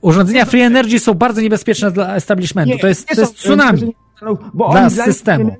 urządzenia 0.00 0.44
Free 0.44 0.60
Energy 0.60 0.98
są 0.98 1.14
bardzo 1.14 1.40
niebezpieczne 1.40 1.90
dla 1.90 2.14
establishmentu. 2.14 2.74
Nie, 2.74 2.78
to 2.78 2.88
jest, 2.88 3.08
to 3.08 3.20
jest 3.20 3.36
tsunami 3.36 3.94
bo 4.54 4.68
dla 4.68 4.90
systemu. 4.90 5.56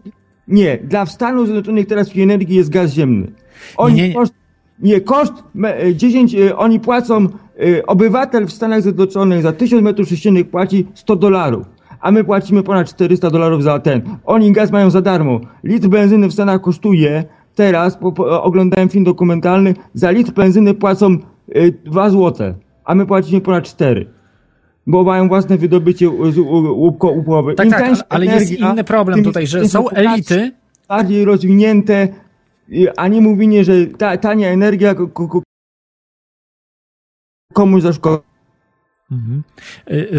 nie, 0.48 0.78
dla 0.78 1.06
Stanów 1.06 1.46
Zjednoczonych 1.46 1.86
teraz 1.86 2.08
Free 2.08 2.22
Energy 2.22 2.54
jest 2.54 2.70
gaz 2.70 2.92
ziemny. 2.92 3.32
Oni 3.76 3.94
nie, 3.94 4.08
nie. 4.08 4.14
Koszt, 4.14 4.34
nie, 4.78 5.00
koszt 5.00 5.32
10, 5.94 6.34
e, 6.34 6.38
e, 6.38 6.56
oni 6.56 6.80
płacą, 6.80 7.28
e, 7.58 7.86
obywatel 7.86 8.46
w 8.46 8.52
Stanach 8.52 8.82
Zjednoczonych 8.82 9.42
za 9.42 9.52
1000 9.52 9.82
metrów 9.82 10.08
sześciennych 10.08 10.50
płaci 10.50 10.86
100 10.94 11.16
dolarów 11.16 11.75
a 12.06 12.10
my 12.10 12.24
płacimy 12.24 12.62
ponad 12.62 12.88
400 12.88 13.30
dolarów 13.30 13.62
za 13.62 13.78
ten. 13.78 14.02
Oni 14.24 14.52
gaz 14.52 14.70
mają 14.70 14.90
za 14.90 15.00
darmo. 15.02 15.40
Litr 15.64 15.88
benzyny 15.88 16.28
w 16.28 16.32
Stanach 16.32 16.60
kosztuje 16.60 17.24
teraz, 17.54 17.96
po, 17.96 18.12
po, 18.12 18.42
oglądałem 18.42 18.88
film 18.88 19.04
dokumentalny, 19.04 19.74
za 19.94 20.10
litr 20.10 20.32
benzyny 20.32 20.74
płacą 20.74 21.18
y, 21.56 21.74
2 21.84 22.10
złote, 22.10 22.54
a 22.84 22.94
my 22.94 23.06
płacimy 23.06 23.40
ponad 23.40 23.64
4 23.64 24.06
bo 24.88 25.04
mają 25.04 25.28
własne 25.28 25.58
wydobycie 25.58 26.08
łupkołupowe. 26.70 27.54
Tak, 27.54 27.70
tak, 27.70 27.82
ale, 27.82 27.96
ale 28.08 28.26
jest 28.26 28.52
inny 28.52 28.84
problem 28.84 29.24
tutaj, 29.24 29.46
że 29.46 29.68
są 29.68 29.88
elity 29.88 30.52
bardziej 30.88 31.24
rozwinięte, 31.24 32.08
a 32.96 33.08
nie 33.08 33.20
mówienie, 33.20 33.64
że 33.64 33.86
ta, 33.86 34.16
tania 34.16 34.48
energia 34.48 34.94
komuś 37.52 37.82
zaszkodzi. 37.82 38.35
Mhm. 39.10 39.42
Y, 39.90 40.18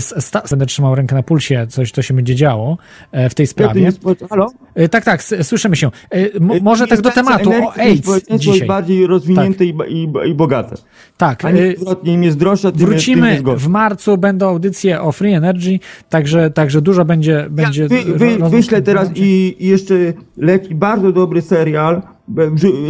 będę 0.50 0.66
trzymał 0.66 0.96
rękę 0.96 1.16
na 1.16 1.24
pulsie, 1.24 1.68
coś 1.70 1.92
to 1.92 2.02
się 2.02 2.14
będzie 2.14 2.36
działo 2.36 2.78
e, 3.12 3.30
w 3.30 3.36
tej 3.36 3.48
sprawie. 3.48 3.92
Halo? 4.30 4.48
Y, 4.80 4.90
tak, 4.90 5.06
tak, 5.06 5.24
słyszymy 5.24 5.76
się. 5.76 5.88
Y, 6.16 6.32
m 6.36 6.50
może 6.62 6.88
tak 6.88 7.02
do 7.02 7.12
tematu 7.12 7.52
o 7.52 7.74
AIDS 7.74 8.10
dzisiaj. 8.38 8.54
jest 8.54 8.66
bardziej 8.66 9.08
rozwinięte 9.08 9.66
tak. 9.66 9.90
i, 9.90 10.04
i, 10.04 10.30
i, 10.30 10.34
bogate. 10.34 10.76
Tak. 11.18 11.46
A 11.46 11.52
nie 11.52 11.76
odwrotnie, 11.80 12.14
im 12.14 12.24
jest 12.24 12.38
droższa, 12.38 12.72
tym 12.72 12.80
Wrócimy 12.80 13.28
jest, 13.28 13.44
tym 13.44 13.52
jest 13.54 13.66
w 13.66 13.68
marcu, 13.68 14.18
będą 14.18 14.50
audycje 14.50 15.02
o 15.02 15.12
Free 15.12 15.34
Energy, 15.34 15.80
także, 16.10 16.52
także 16.52 16.82
dużo 16.82 17.06
będzie... 17.06 17.48
będzie 17.50 17.84
ja 17.84 17.90
wy, 17.90 18.04
wy, 18.14 18.50
wyślę 18.50 18.82
teraz 18.82 19.10
i, 19.16 19.56
i 19.60 19.68
jeszcze 19.68 19.96
leci 20.38 20.76
bardzo 20.76 21.12
dobry 21.12 21.42
serial, 21.42 22.02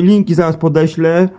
linki 0.02 0.36
zaraz 0.36 0.58
podeślę, 0.58 1.30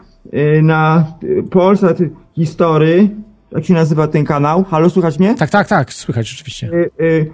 na 0.62 1.06
Polsat 1.50 1.98
History, 2.34 3.08
jak 3.52 3.64
się 3.64 3.74
nazywa 3.74 4.08
ten 4.08 4.24
kanał? 4.24 4.64
Halo, 4.64 4.90
słychać 4.90 5.18
mnie? 5.18 5.34
Tak, 5.34 5.50
tak, 5.50 5.68
tak, 5.68 5.92
słychać 5.92 6.28
rzeczywiście. 6.28 6.70
Y, 6.72 6.90
y, 7.00 7.30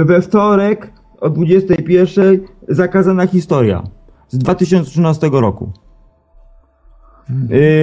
y, 0.00 0.04
we 0.04 0.22
wtorek 0.22 0.92
o 1.20 1.30
21 1.30 2.40
zakazana 2.68 3.26
historia 3.26 3.82
z 4.28 4.38
2013 4.38 5.30
roku. 5.32 5.72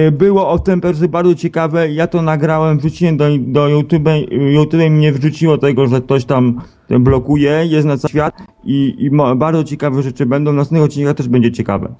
Y, 0.08 0.12
Było 0.12 0.48
o 0.48 0.58
temperze 0.58 1.08
bardzo 1.08 1.34
ciekawe, 1.34 1.92
ja 1.92 2.06
to 2.06 2.22
nagrałem, 2.22 2.78
wrzuciłem 2.78 3.16
do, 3.16 3.24
do 3.38 3.68
YouTube, 3.68 4.08
YouTube 4.30 4.90
mnie 4.90 5.12
wrzuciło 5.12 5.58
tego, 5.58 5.86
że 5.86 6.00
ktoś 6.00 6.24
tam 6.24 6.60
blokuje, 6.90 7.66
jest 7.66 7.86
na 7.86 7.96
cały 7.96 8.10
świat 8.10 8.34
i, 8.64 8.96
i 8.98 9.10
bardzo 9.36 9.64
ciekawe 9.64 10.02
rzeczy 10.02 10.26
będą, 10.26 10.52
w 10.52 10.54
następnych 10.54 10.82
odcinkach 10.82 11.16
też 11.16 11.28
będzie 11.28 11.52
ciekawe. 11.52 11.94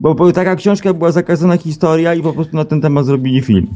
Bo, 0.00 0.14
bo 0.14 0.32
taka 0.32 0.56
książka 0.56 0.94
była 0.94 1.12
zakazana 1.12 1.56
historia 1.56 2.14
i 2.14 2.22
po 2.22 2.32
prostu 2.32 2.56
na 2.56 2.64
ten 2.64 2.80
temat 2.80 3.06
zrobili 3.06 3.40
film. 3.40 3.66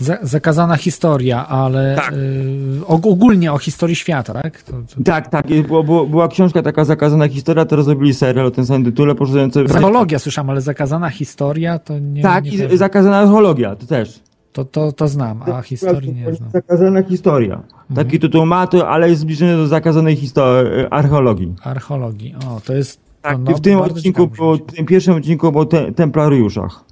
Za, 0.00 0.18
zakazana 0.22 0.76
historia, 0.76 1.46
ale 1.48 1.96
Tak. 1.96 2.12
y, 2.12 2.86
og- 2.86 3.06
ogólnie 3.06 3.52
o 3.52 3.58
historii 3.58 3.96
świata, 3.96 4.32
tak? 4.42 4.62
To, 4.62 4.72
to, 4.72 5.02
Tak, 5.04 5.28
tak, 5.28 5.46
było, 5.68 6.06
była 6.06 6.28
książka 6.28 6.62
taka 6.62 6.84
zakazana 6.84 7.28
historia, 7.28 7.64
teraz 7.64 7.84
zrobili 7.84 8.14
serial 8.14 8.46
o 8.46 8.50
tym 8.50 8.66
samym 8.66 8.84
tytule, 8.84 9.14
poszerzający... 9.14 9.60
Archeologia 9.60 10.18
słyszałem, 10.18 10.50
ale 10.50 10.60
zakazana 10.60 11.10
historia 11.10 11.78
to 11.78 11.98
nie. 11.98 12.22
Tak, 12.22 12.44
nie 12.44 12.50
i 12.50 12.56
kojarzę. 12.56 12.76
zakazana 12.76 13.16
archeologia, 13.18 13.76
to 13.76 13.86
też. 13.86 14.20
to, 14.52 14.64
to, 14.64 14.92
to 14.92 15.08
znam, 15.08 15.42
a 15.42 15.62
historii 15.62 16.12
nie 16.14 16.34
znam. 16.34 16.50
Zakazana 16.50 17.02
historia. 17.02 17.62
Taki 17.94 18.18
tytuł 18.18 18.46
ma 18.46 18.66
to, 18.66 18.88
ale 18.88 19.08
jest 19.08 19.20
zbliżony 19.20 19.56
do 19.56 19.66
zakazanej 19.66 20.16
historii, 20.16 20.70
archeologii. 20.90 21.54
Archeologii. 21.62 22.34
O, 22.48 22.60
to 22.66 22.74
jest. 22.74 23.00
Tak, 23.22 23.38
no, 23.38 23.56
w 23.56 23.60
tym 23.60 23.78
odcinku, 23.78 24.30
w 24.68 24.72
tym 24.76 24.86
pierwszym 24.86 25.14
odcinku 25.14 25.52
było 25.52 25.64
te, 25.64 25.92
Templariuszach. 25.92 26.84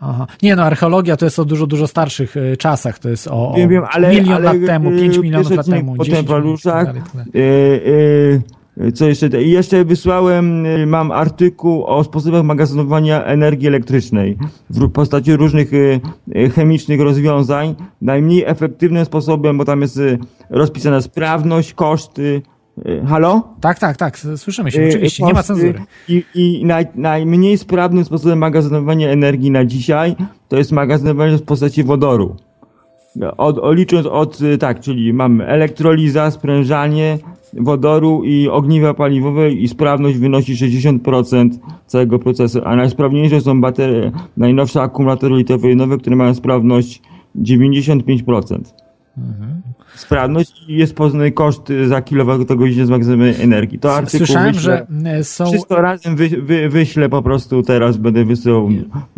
Aha. 0.00 0.26
Nie 0.42 0.56
no, 0.56 0.62
archeologia 0.62 1.16
to 1.16 1.24
jest 1.24 1.38
o 1.38 1.44
dużo, 1.44 1.66
dużo 1.66 1.86
starszych 1.86 2.36
y, 2.36 2.56
czasach. 2.56 2.98
To 2.98 3.08
jest 3.08 3.28
o, 3.28 3.52
o 3.52 3.54
Wiem, 3.56 3.68
wiem, 3.68 3.84
ale... 3.90 4.08
milion 4.08 4.34
ale, 4.34 4.44
lat 4.44 4.56
temu, 4.66 4.90
y, 4.90 5.00
pięć 5.00 5.18
milionów 5.18 5.50
lat 5.50 5.66
temu, 5.66 5.94
Po 5.94 6.04
10 6.04 6.18
Templariuszach. 6.18 6.88
milionów, 6.88 7.12
tak 7.12 7.24
tak 7.24 7.36
y, 7.36 8.92
co 8.94 9.06
jeszcze? 9.06 9.42
I 9.42 9.50
jeszcze 9.50 9.84
wysłałem, 9.84 10.66
mam 10.86 11.12
artykuł 11.12 11.84
o 11.84 12.04
sposobach 12.04 12.44
magazynowania 12.44 13.24
energii 13.24 13.68
elektrycznej 13.68 14.38
w 14.70 14.90
postaci 14.90 15.36
różnych 15.36 15.70
chemicznych 16.54 17.00
rozwiązań. 17.00 17.74
Najmniej 18.02 18.44
efektywnym 18.46 19.04
sposobem, 19.04 19.58
bo 19.58 19.64
tam 19.64 19.80
jest 19.80 20.00
rozpisana 20.50 21.00
sprawność, 21.00 21.74
koszty. 21.74 22.42
Y, 22.86 23.06
Halo? 23.06 23.42
Tak, 23.60 23.78
tak, 23.78 23.96
tak, 23.96 24.18
słyszymy 24.36 24.70
się, 24.70 24.82
Y, 24.82 24.88
oczywiście, 24.88 25.24
nie 25.24 25.32
ma 25.32 25.38
koszty 25.38 25.54
cenzury. 25.54 25.82
I, 26.08 26.24
i 26.34 26.64
naj, 26.64 26.86
najmniej 26.94 27.58
sprawnym 27.58 28.04
sposobem 28.04 28.38
magazynowania 28.38 29.10
energii 29.10 29.50
na 29.50 29.64
dzisiaj 29.64 30.16
to 30.48 30.56
jest 30.56 30.72
magazynowanie 30.72 31.36
w 31.36 31.42
postaci 31.42 31.84
wodoru. 31.84 32.36
Od, 33.36 33.58
o, 33.58 33.72
licząc 33.72 34.06
od, 34.06 34.40
y, 34.40 34.58
tak, 34.58 34.80
czyli 34.80 35.12
mamy 35.12 35.46
elektroliza, 35.46 36.30
sprężanie 36.30 37.18
wodoru 37.52 38.24
i 38.24 38.48
ogniwa 38.48 38.94
paliwowe 38.94 39.50
i 39.50 39.68
sprawność 39.68 40.18
wynosi 40.18 40.54
60% 40.54 41.50
całego 41.86 42.18
procesu, 42.18 42.60
a 42.64 42.76
najsprawniejsze 42.76 43.40
są 43.40 43.60
baterie, 43.60 44.12
najnowsze 44.36 44.82
akumulatory 44.82 45.34
litowo-jonowe, 45.34 45.98
które 45.98 46.16
mają 46.16 46.34
sprawność 46.34 47.02
95%. 47.36 48.60
Sprawność 49.96 50.52
i 50.68 50.76
jest 50.76 50.94
poznany 50.94 51.32
koszt 51.32 51.70
y, 51.70 51.88
za 51.88 52.02
kilowatogodzinę 52.02 52.86
zmagazynowanej 52.86 53.34
energii. 53.42 53.78
To 53.78 53.94
artykuł 53.94 54.26
Słyszałem, 54.26 54.54
wyślę. 54.54 54.86
że 55.04 55.18
y, 55.20 55.24
są. 55.24 55.46
Wszystko 55.46 55.80
razem 55.82 56.16
wy, 56.16 56.28
wy, 56.28 56.68
wyślę 56.68 57.08
po 57.08 57.22
prostu 57.22 57.62
teraz, 57.62 57.96
będę 57.96 58.24
wysyłał 58.24 58.68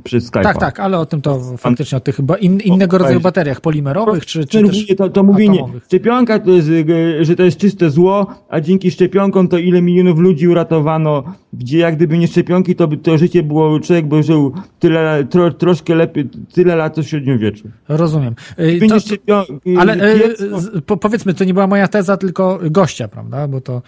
przez 0.04 0.30
Skype'a. 0.30 0.42
Tak, 0.42 0.58
tak, 0.58 0.80
ale 0.80 0.98
o 0.98 1.06
tym 1.06 1.22
to 1.22 1.40
faktycznie, 1.58 1.98
o 1.98 2.00
tych 2.00 2.20
ba- 2.20 2.36
in, 2.36 2.60
innego 2.60 2.98
rodzaju 2.98 3.20
bateriach 3.20 3.60
polimerowych, 3.60 4.26
czy, 4.26 4.40
czy 4.40 4.46
też 4.46 4.52
Denerwuje 4.70 4.96
to, 4.96 5.08
to 5.08 5.22
mówienie, 5.22 5.58
atomowych. 5.58 5.84
szczepionka 5.84 6.38
to 6.38 6.50
jest, 6.50 6.68
y, 6.68 7.24
że 7.24 7.36
to 7.36 7.42
jest 7.42 7.58
czyste 7.58 7.90
zło, 7.90 8.26
a 8.48 8.60
dzięki 8.60 8.90
szczepionkom 8.90 9.48
to 9.48 9.58
ile 9.58 9.82
milionów 9.82 10.18
ludzi 10.18 10.48
uratowano, 10.48 11.22
gdzie 11.52 11.78
jak 11.78 11.96
gdyby 11.96 12.18
nie 12.18 12.28
szczepionki, 12.28 12.74
to 12.74 12.88
by 12.88 12.96
to 12.96 13.18
życie 13.18 13.42
było, 13.42 13.80
człowiek 13.80 14.06
by 14.06 14.22
żył 14.22 14.52
tyle, 14.78 15.24
tro, 15.30 15.50
troszkę 15.50 15.94
lepiej, 15.94 16.28
tyle 16.54 16.76
lat 16.76 16.96
w 17.00 17.02
średniowieczu. 17.04 17.68
Rozumiem. 17.88 18.34
To, 19.26 19.44
ale 19.78 19.96
z- 20.36 20.61
po, 20.86 20.96
powiedzmy, 20.96 21.34
to 21.34 21.44
nie 21.44 21.54
była 21.54 21.66
moja 21.66 21.88
teza, 21.88 22.16
tylko 22.16 22.58
gościa, 22.70 23.08
prawda? 23.08 23.48
Bo 23.48 23.60
to 23.60 23.82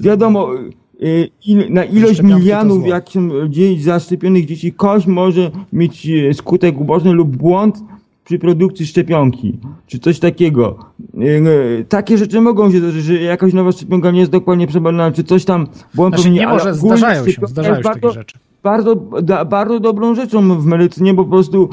Wiadomo, 0.00 0.54
y, 1.02 1.30
il, 1.46 1.72
na 1.72 1.84
ilość 1.84 2.22
milionów 2.22 2.78
zło. 2.78 2.88
jak 2.88 3.08
są 3.08 3.48
dzieci, 3.48 3.82
zaszczepionych 3.82 4.46
dzieci, 4.46 4.72
kość 4.72 5.06
może 5.06 5.50
mieć 5.72 6.08
e, 6.08 6.34
skutek 6.34 6.80
uboczny 6.80 7.12
lub 7.12 7.36
błąd 7.36 7.76
przy 8.24 8.38
produkcji 8.38 8.86
szczepionki, 8.86 9.58
czy 9.86 9.98
coś 9.98 10.18
takiego. 10.18 10.78
Y, 11.14 11.24
y, 11.24 11.84
Takie 11.88 12.18
rzeczy 12.18 12.40
mogą 12.40 12.72
się 12.72 12.78
zdarzyć, 12.78 13.04
że 13.04 13.14
jakaś 13.14 13.52
nowa 13.52 13.72
szczepionka 13.72 14.10
nie 14.10 14.20
jest 14.20 14.32
dokładnie 14.32 14.66
przebadana, 14.66 15.12
czy 15.12 15.24
coś 15.24 15.44
tam 15.44 15.66
błąd 15.94 16.14
znaczy 16.14 16.30
nie 16.30 16.46
może, 16.46 16.74
zdarzają 16.74 17.28
się, 17.28 17.40
zdarzają 17.46 17.74
się 17.74 17.80
jest 17.80 17.88
takie 17.88 18.00
bardzo, 18.00 18.12
rzeczy. 18.18 18.38
bardzo, 18.62 18.94
da, 19.22 19.44
bardzo 19.44 19.80
dobrą 19.80 20.14
rzeczą 20.14 20.60
w 20.60 20.66
medycynie, 20.66 21.14
bo 21.14 21.24
po 21.24 21.30
prostu 21.30 21.68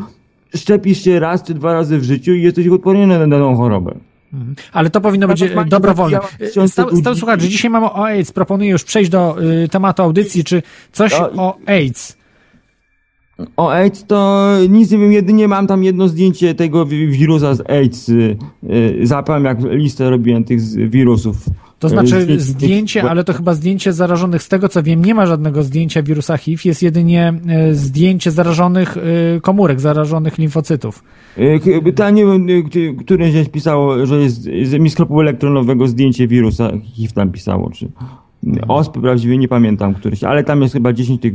szczepisz 0.55 1.03
się 1.03 1.19
raz 1.19 1.43
czy 1.43 1.53
dwa 1.53 1.73
razy 1.73 1.99
w 1.99 2.03
życiu 2.03 2.33
i 2.33 2.41
jesteś 2.41 2.67
odporny 2.67 3.07
na 3.07 3.27
daną 3.27 3.55
chorobę. 3.55 3.95
Mhm. 4.33 4.55
Ale 4.73 4.89
to 4.89 5.01
powinno 5.01 5.27
być 5.27 5.41
e, 5.41 5.65
dobrowolne. 5.67 6.19
E, 6.19 6.59
ludzi. 6.59 6.71
stały 7.01 7.15
słuchacz, 7.15 7.41
że 7.41 7.49
dzisiaj 7.49 7.71
mamy 7.71 7.85
o 7.85 8.05
AIDS. 8.05 8.31
Proponuję 8.31 8.69
już 8.69 8.83
przejść 8.83 9.09
do 9.11 9.35
y, 9.63 9.67
tematu 9.67 10.03
audycji, 10.03 10.43
czy 10.43 10.61
coś 10.91 11.11
No 11.19 11.29
i- 11.29 11.37
o 11.37 11.57
AIDS. 11.65 12.17
O 13.57 13.71
AIDS 13.71 14.05
to 14.05 14.49
nic 14.69 14.91
nie 14.91 14.97
wiem, 14.97 15.11
jedynie 15.11 15.47
mam 15.47 15.67
tam 15.67 15.83
jedno 15.83 16.07
zdjęcie 16.07 16.55
tego 16.55 16.85
wi- 16.85 17.07
wirusa 17.07 17.55
z 17.55 17.69
AIDS. 17.69 18.11
Zapam 19.03 19.45
jak 19.45 19.57
listę 19.63 20.09
robiłem 20.09 20.43
tych 20.43 20.61
z- 20.61 20.75
wirusów. 20.75 21.37
To 21.83 21.89
znaczy 21.89 22.25
zdjęcie, 22.39 23.01
ale 23.09 23.23
to 23.23 23.33
chyba 23.33 23.53
zdjęcie 23.53 23.93
zarażonych, 23.93 24.43
z 24.43 24.49
tego 24.49 24.69
co 24.69 24.83
wiem, 24.83 25.05
nie 25.05 25.13
ma 25.15 25.25
żadnego 25.25 25.63
zdjęcia 25.63 26.03
wirusa 26.03 26.37
HIV, 26.37 26.61
jest 26.65 26.83
jedynie 26.83 27.33
e, 27.47 27.73
zdjęcie 27.73 28.31
zarażonych 28.31 28.97
e, 28.97 29.01
komórek, 29.41 29.79
zarażonych 29.79 30.37
limfocytów. 30.37 31.03
Ch- 31.37 31.83
Pytanie, 31.83 32.25
które 32.99 33.29
gdzieś 33.29 33.49
pisało, 33.49 34.05
że 34.05 34.15
jest 34.19 34.41
z 34.43 34.73
mikroskopu 34.73 35.21
elektronowego 35.21 35.87
zdjęcie 35.87 36.27
wirusa, 36.27 36.71
HIV 36.93 37.13
tam 37.13 37.31
pisało, 37.31 37.69
czy 37.71 37.87
ospy 38.67 39.01
prawdziwie 39.01 39.37
nie 39.37 39.47
pamiętam 39.47 39.93
któryś, 39.93 40.23
ale 40.23 40.43
tam 40.43 40.61
jest 40.61 40.73
chyba 40.73 40.93
10 40.93 41.21
tych 41.21 41.33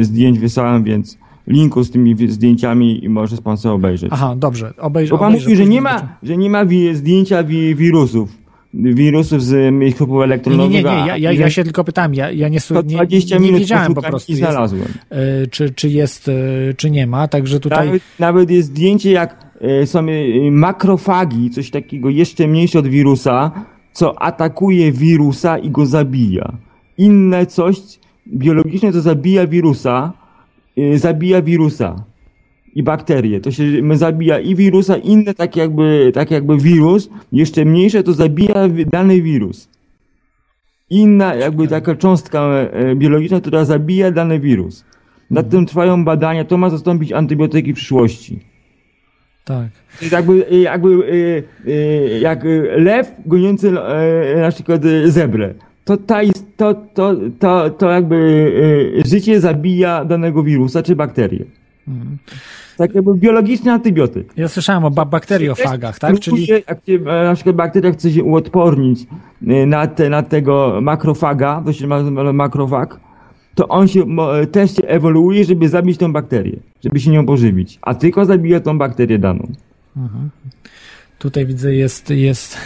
zdjęć 0.00 0.38
wysłałem, 0.38 0.84
więc 0.84 1.18
linku 1.46 1.82
z 1.84 1.90
tymi 1.90 2.28
zdjęciami 2.28 3.04
i 3.04 3.08
możesz 3.08 3.40
pan 3.40 3.56
sobie 3.56 3.74
obejrzeć. 3.74 4.10
Aha, 4.12 4.34
dobrze, 4.38 4.72
obejrzę. 4.78 5.10
Bo 5.10 5.18
pan 5.18 5.28
obejrzę, 5.28 5.46
mówi, 5.46 5.56
że 5.56 5.66
nie 5.66 5.80
ma, 5.80 6.16
że 6.22 6.36
nie 6.36 6.50
ma 6.50 6.64
zdjęcia 6.94 7.44
wi- 7.44 7.74
wirusów. 7.74 8.41
Wirusów 8.74 9.42
z 9.44 9.52
Nie, 9.52 9.88
nie, 10.18 10.24
elektronowego. 10.24 10.68
nie, 10.68 10.82
nie, 10.82 10.90
a- 10.90 11.06
ja, 11.06 11.16
ja, 11.16 11.32
ja 11.32 11.50
się 11.50 11.64
tylko 11.64 11.84
pytam, 11.84 12.14
ja, 12.14 12.30
ja 12.30 12.48
nie, 12.48 12.58
nie, 12.84 12.96
20 12.96 13.36
nie 13.36 13.40
minut 13.46 13.60
wiedziałem 13.60 13.94
po 13.94 14.02
prostu, 14.02 14.32
i 14.32 14.36
jest, 14.36 14.50
znalazłem. 14.50 14.84
e, 15.10 15.46
czy, 15.46 15.70
czy 15.70 15.88
jest, 15.88 16.28
e, 16.28 16.32
czy 16.76 16.90
nie 16.90 17.06
ma, 17.06 17.28
także 17.28 17.60
tutaj... 17.60 17.86
Nawet, 17.86 18.02
nawet 18.18 18.50
jest 18.50 18.68
zdjęcie, 18.68 19.10
jak 19.10 19.46
e, 19.60 19.86
są 19.86 20.06
makrofagi, 20.50 21.50
coś 21.50 21.70
takiego 21.70 22.10
jeszcze 22.10 22.46
mniejsze 22.48 22.78
od 22.78 22.86
wirusa, 22.88 23.50
co 23.92 24.22
atakuje 24.22 24.92
wirusa 24.92 25.58
i 25.58 25.70
go 25.70 25.86
zabija. 25.86 26.52
Inne 26.98 27.46
coś 27.46 27.76
biologiczne, 28.28 28.92
co 28.92 29.00
zabija 29.00 29.46
wirusa, 29.46 30.12
zabija 30.96 31.42
wirusa 31.42 32.04
i 32.74 32.82
bakterie. 32.82 33.40
To 33.40 33.50
się 33.50 33.64
zabija 33.94 34.38
i 34.38 34.54
wirusa, 34.54 34.96
inne 34.96 35.34
tak 35.34 35.56
jakby, 35.56 36.12
tak 36.14 36.30
jakby 36.30 36.56
wirus, 36.58 37.10
jeszcze 37.32 37.64
mniejsze, 37.64 38.02
to 38.02 38.12
zabija 38.12 38.68
dany 38.86 39.22
wirus. 39.22 39.68
Inna 40.90 41.34
jakby 41.34 41.68
taka 41.68 41.94
cząstka 41.94 42.40
e, 42.40 42.96
biologiczna, 42.96 43.40
która 43.40 43.64
zabija 43.64 44.10
dany 44.10 44.40
wirus. 44.40 44.84
Nad 45.30 45.50
tym 45.50 45.66
trwają 45.66 46.04
badania, 46.04 46.44
to 46.44 46.56
ma 46.56 46.70
zastąpić 46.70 47.12
antybiotyki 47.12 47.72
w 47.72 47.76
przyszłości. 47.76 48.40
Tak. 49.44 49.68
Jakby, 50.12 50.46
e, 50.50 50.56
jakby 50.56 50.90
e, 51.66 51.72
e, 51.72 52.18
jak 52.20 52.44
e, 52.44 52.48
lew 52.76 53.12
goniący 53.26 53.68
e, 53.68 54.40
na 54.40 54.50
przykład 54.50 54.84
e, 54.84 55.10
zebrę. 55.10 55.54
To, 55.84 55.96
ta, 55.96 56.20
to, 56.56 56.74
to, 56.74 57.16
to, 57.38 57.70
to 57.70 57.90
jakby 57.90 58.52
e, 58.98 59.08
życie 59.08 59.40
zabija 59.40 60.04
danego 60.04 60.42
wirusa 60.42 60.82
czy 60.82 60.96
bakterię. 60.96 61.44
Tak 62.76 62.94
jakby 62.94 63.14
biologiczny 63.14 63.72
antybiotyk. 63.72 64.32
Ja 64.36 64.48
słyszałem 64.48 64.84
o 64.84 64.90
ba- 64.90 65.04
bakteriofagach, 65.04 65.98
tak? 65.98 66.20
Czyli 66.20 66.46
e, 66.52 67.24
na 67.24 67.34
przykład 67.34 67.56
bakteria 67.56 67.92
chce 67.92 68.10
się 68.10 68.24
uodpornić 68.24 69.06
e, 69.46 69.66
na, 69.66 69.86
te, 69.86 70.08
na 70.10 70.22
tego 70.22 70.78
makrofaga, 70.82 71.62
to 71.66 71.72
się 71.72 71.86
makrofag, 72.32 73.00
to 73.54 73.68
on 73.68 73.88
się 73.88 74.00
e, 74.42 74.46
też 74.46 74.76
się 74.76 74.82
ewoluuje, 74.82 75.44
żeby 75.44 75.68
zabić 75.68 75.98
tą 75.98 76.12
bakterię, 76.12 76.56
żeby 76.84 77.00
się 77.00 77.10
nią 77.10 77.26
pożywić. 77.26 77.78
A 77.82 77.94
tylko 77.94 78.24
zabija 78.24 78.60
tą 78.60 78.78
bakterię 78.78 79.18
daną. 79.18 79.52
tutaj 81.18 81.46
widzę 81.46 81.74
jest, 81.74 82.10
jest 82.10 82.56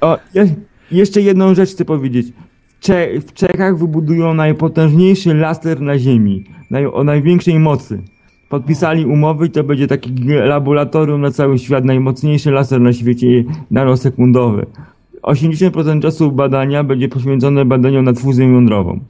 O, 0.00 0.18
je, 0.34 0.46
jeszcze 0.92 1.20
jedną 1.20 1.54
rzecz 1.54 1.70
chcę 1.70 1.84
powiedzieć. 1.84 2.26
W, 2.68 2.80
Cze- 2.82 3.20
w 3.20 3.32
Czechach 3.32 3.78
wybudują 3.78 4.34
najpotężniejszy 4.34 5.34
laser 5.34 5.80
na 5.80 5.98
Ziemi, 5.98 6.44
naj, 6.70 6.86
o 6.86 7.04
największej 7.04 7.58
mocy. 7.58 8.02
Podpisali 8.50 9.06
umowy 9.06 9.46
i 9.46 9.50
to 9.50 9.64
będzie 9.64 9.86
taki 9.86 10.14
laboratorium 10.28 11.20
na 11.20 11.30
cały 11.30 11.58
świat, 11.58 11.84
najmocniejszy 11.84 12.50
laser 12.50 12.80
na 12.80 12.92
świecie 12.92 13.44
nanosekundowy. 13.70 14.66
80% 15.22 16.02
czasu 16.02 16.32
badania 16.32 16.84
będzie 16.84 17.08
poświęcone 17.08 17.64
badaniom 17.64 18.04
nad 18.04 18.18
fuzją 18.18 18.52
jądrową. 18.52 19.00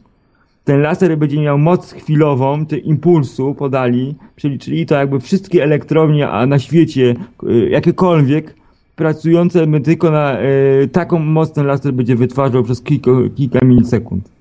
Ten 0.65 0.81
laser 0.81 1.19
będzie 1.19 1.41
miał 1.41 1.59
moc 1.59 1.93
chwilową, 1.93 2.67
te 2.67 2.77
impulsu 2.79 3.55
podali, 3.55 4.15
przeliczyli 4.37 4.87
to 4.87 4.95
jakby 4.95 5.21
wszystkie 5.21 5.65
elektrownie 5.65 6.29
a 6.29 6.47
na 6.47 6.59
świecie, 6.59 7.15
y, 7.43 7.69
jakiekolwiek, 7.71 8.55
pracujące 8.97 9.81
tylko 9.81 10.11
na 10.11 10.43
y, 10.43 10.89
taką 10.93 11.19
moc 11.19 11.53
ten 11.53 11.67
laser 11.67 11.93
będzie 11.93 12.17
wytwarzał 12.17 12.63
przez 12.63 12.83
kilka, 12.83 13.11
kilka 13.37 13.65
milisekund. 13.65 14.40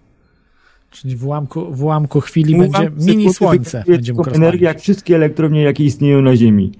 Czyli 0.91 1.15
w 1.15 1.25
ułamku, 1.25 1.73
w 1.73 1.83
ułamku 1.83 2.21
chwili 2.21 2.57
będzie 2.57 2.91
mini 3.05 3.33
słońce. 3.33 3.83
Będzie 3.87 4.13
mógł 4.13 4.29
energię 4.29 4.65
jak 4.65 4.79
wszystkie 4.79 5.15
elektrownie, 5.15 5.61
jakie 5.61 5.85
istnieją 5.85 6.21
na 6.21 6.35
Ziemi. 6.35 6.71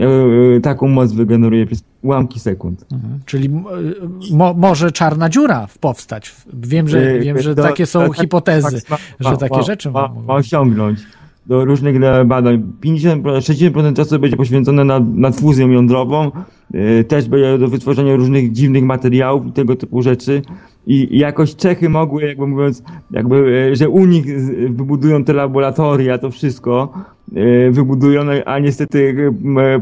E, 0.00 0.60
taką 0.60 0.88
moc 0.88 1.12
wygeneruje 1.12 1.66
przez 1.66 1.84
ułamki 2.02 2.40
sekund. 2.40 2.86
Mhm. 2.92 3.20
Czyli 3.26 3.50
mo, 4.32 4.54
może 4.54 4.92
czarna 4.92 5.28
dziura 5.28 5.68
powstać. 5.80 6.34
Wiem, 6.52 6.88
że, 6.88 6.98
e, 6.98 7.20
wiem, 7.20 7.42
że 7.42 7.54
takie 7.54 7.86
są 7.86 8.00
tak, 8.00 8.16
hipotezy, 8.16 8.82
tak, 8.82 9.00
że 9.20 9.36
takie 9.36 9.62
rzeczy 9.62 9.90
ma, 9.90 10.14
ma 10.26 10.34
osiągnąć 10.34 11.00
do 11.46 11.64
różnych 11.64 12.26
badań. 12.26 12.72
50, 12.80 13.24
60% 13.24 13.96
czasu 13.96 14.18
będzie 14.18 14.36
poświęcone 14.36 14.84
na, 14.84 15.00
na 15.00 15.32
fuzję 15.32 15.66
jądrową, 15.66 16.30
e, 16.74 17.04
też 17.04 17.28
będzie 17.28 17.58
do 17.58 17.68
wytworzenia 17.68 18.16
różnych 18.16 18.52
dziwnych 18.52 18.84
materiałów 18.84 19.46
i 19.46 19.52
tego 19.52 19.76
typu 19.76 20.02
rzeczy. 20.02 20.42
I, 20.86 21.18
jakoś 21.18 21.56
Czechy 21.56 21.88
mogły, 21.88 22.22
jakby 22.22 22.46
mówiąc, 22.46 22.82
jakby, 23.10 23.70
że 23.76 23.88
u 23.88 24.06
nich 24.06 24.40
wybudują 24.70 25.24
te 25.24 25.32
laboratoria, 25.32 26.18
to 26.18 26.30
wszystko 26.30 26.92
wybudują, 27.70 28.24
no, 28.24 28.32
a 28.44 28.58
niestety 28.58 29.14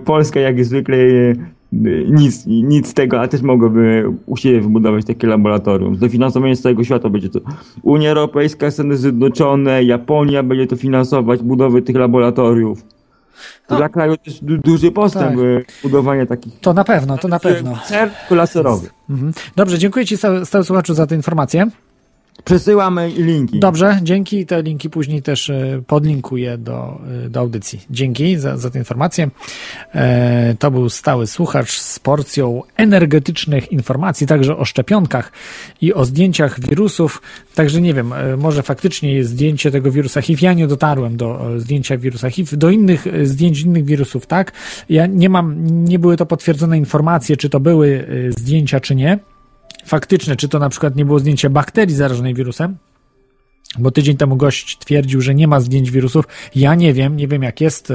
Polska 0.05 0.40
jak 0.40 0.64
zwykle 0.64 0.97
nic, 2.11 2.47
nic 2.47 2.88
z 2.88 2.95
tego, 2.95 3.21
a 3.21 3.29
też 3.29 3.43
mogłoby 3.43 4.05
u 4.27 4.37
siebie 4.37 4.61
wybudować 4.61 5.05
takie 5.05 5.27
laboratorium. 5.27 5.97
Dofinansowanie 5.97 6.57
z 6.57 6.61
całego 6.61 6.85
świata 6.85 7.09
będzie 7.09 7.29
to 7.29 7.40
Unia 7.83 8.09
Europejska, 8.11 8.71
Stany 8.71 8.97
Zjednoczone, 8.97 9.85
Japonia 9.85 10.43
będzie 10.43 10.67
to 10.67 10.77
finansować 10.77 11.43
budowę 11.43 11.83
tych 11.83 11.97
laboratoriów. 11.97 12.94
To 13.66 13.75
no. 13.75 13.77
dla 13.77 13.88
kraju 13.88 14.16
też 14.16 14.40
du 14.44 14.59
duży 14.59 14.92
postęp 14.92 15.37
tak. 15.37 15.83
budowania 15.83 16.27
takich. 16.27 16.61
To 16.61 16.73
na 16.73 16.85
pewno, 16.85 17.18
to 17.18 17.29
na 17.29 17.38
pewno. 17.38 17.79
Cer 17.87 18.11
laserowy. 18.31 18.88
Mhm. 19.11 19.33
Dobrze, 19.57 19.79
dziękuję 19.79 20.07
Ci 20.07 20.16
stały 20.44 20.64
słuchaczu 20.64 20.94
za 20.94 21.07
tę 21.07 21.14
informację. 21.14 21.66
Przesyłamy 22.44 23.09
linki. 23.09 23.61
Dobrze, 23.61 23.99
dzięki. 24.03 24.47
Te 24.47 24.62
linki 24.62 24.90
później 24.90 25.23
też 25.23 25.51
e, 25.51 25.83
podlinkuję 25.87 26.59
do, 26.59 27.01
e, 27.27 27.31
do 27.31 27.40
audycji. 27.40 27.81
Dzięki 27.90 28.37
za, 28.37 28.57
za 28.57 28.70
tę 28.70 28.79
informację. 28.79 29.31
E, 29.94 30.55
to 30.59 30.70
był 30.70 30.88
stały 30.88 31.27
słuchacz 31.27 31.79
z 31.79 31.99
porcją 31.99 32.62
energetycznych 32.77 33.73
informacji, 33.73 34.27
także 34.27 34.57
o 34.57 34.64
szczepionkach 34.64 35.33
i 35.81 35.94
o 35.94 36.05
zdjęciach 36.05 36.61
wirusów. 36.61 37.23
Także 37.55 37.81
nie 37.81 37.94
wiem, 37.94 38.14
może 38.38 38.62
faktycznie 38.62 39.14
jest 39.14 39.31
zdjęcie 39.31 39.70
tego 39.70 39.90
wirusa 39.90 40.23
HIV. 40.23 40.47
Ja 40.47 40.53
nie 40.53 40.66
dotarłem 40.66 41.16
do 41.16 41.51
zdjęcia 41.57 41.99
wirusa 41.99 42.31
HIV. 42.31 42.57
Do 42.57 42.70
innych 42.70 43.07
zdjęć 43.23 43.61
innych 43.61 43.85
wirusów, 43.85 44.27
tak. 44.27 44.53
Ja 44.88 45.07
nie 45.07 45.29
mam, 45.29 45.66
nie 45.85 45.99
były 45.99 46.16
to 46.16 46.27
potwierdzone 46.27 46.79
informacje, 46.79 47.37
czy 47.37 47.51
to 47.51 47.61
były 47.61 48.07
zdjęcia, 48.31 48.81
czy 48.81 48.94
nie 48.94 49.18
faktyczne, 49.85 50.37
czy 50.37 50.49
to 50.49 50.59
na 50.59 50.68
przykład 50.68 50.97
nie 50.97 51.05
było 51.05 51.18
zdjęcia 51.18 51.51
bakterii 51.51 51.94
zarażonej 51.94 52.35
wirusem, 52.35 52.77
bo 53.79 53.90
tydzień 53.90 54.16
temu 54.16 54.37
gość 54.37 54.79
twierdził, 54.79 55.20
że 55.20 55.35
nie 55.35 55.49
ma 55.49 55.61
zdjęć 55.61 55.90
wirusów. 55.90 56.25
Ja 56.55 56.75
nie 56.75 56.92
wiem, 56.92 57.16
nie 57.16 57.29
wiem 57.29 57.42
jak 57.42 57.61
jest. 57.61 57.92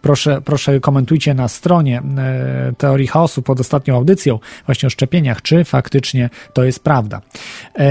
Proszę, 0.00 0.42
proszę 0.44 0.80
komentujcie 0.80 1.34
na 1.34 1.48
stronie 1.48 2.02
e, 2.18 2.72
Teorii 2.78 3.06
Chaosu 3.06 3.42
pod 3.42 3.60
ostatnią 3.60 3.96
audycją 3.96 4.38
właśnie 4.66 4.86
o 4.86 4.90
szczepieniach, 4.90 5.42
czy 5.42 5.64
faktycznie 5.64 6.30
to 6.52 6.64
jest 6.64 6.84
prawda. 6.84 7.20
E, 7.78 7.90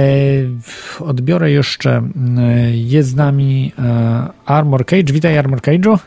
odbiorę 1.00 1.52
jeszcze, 1.52 2.02
jest 2.72 3.10
z 3.10 3.16
nami 3.16 3.72
e, 3.80 4.28
Armor 4.46 4.86
Cage. 4.86 5.14
Witaj 5.14 5.38
Armor 5.38 5.62
Cage'u. 5.62 5.98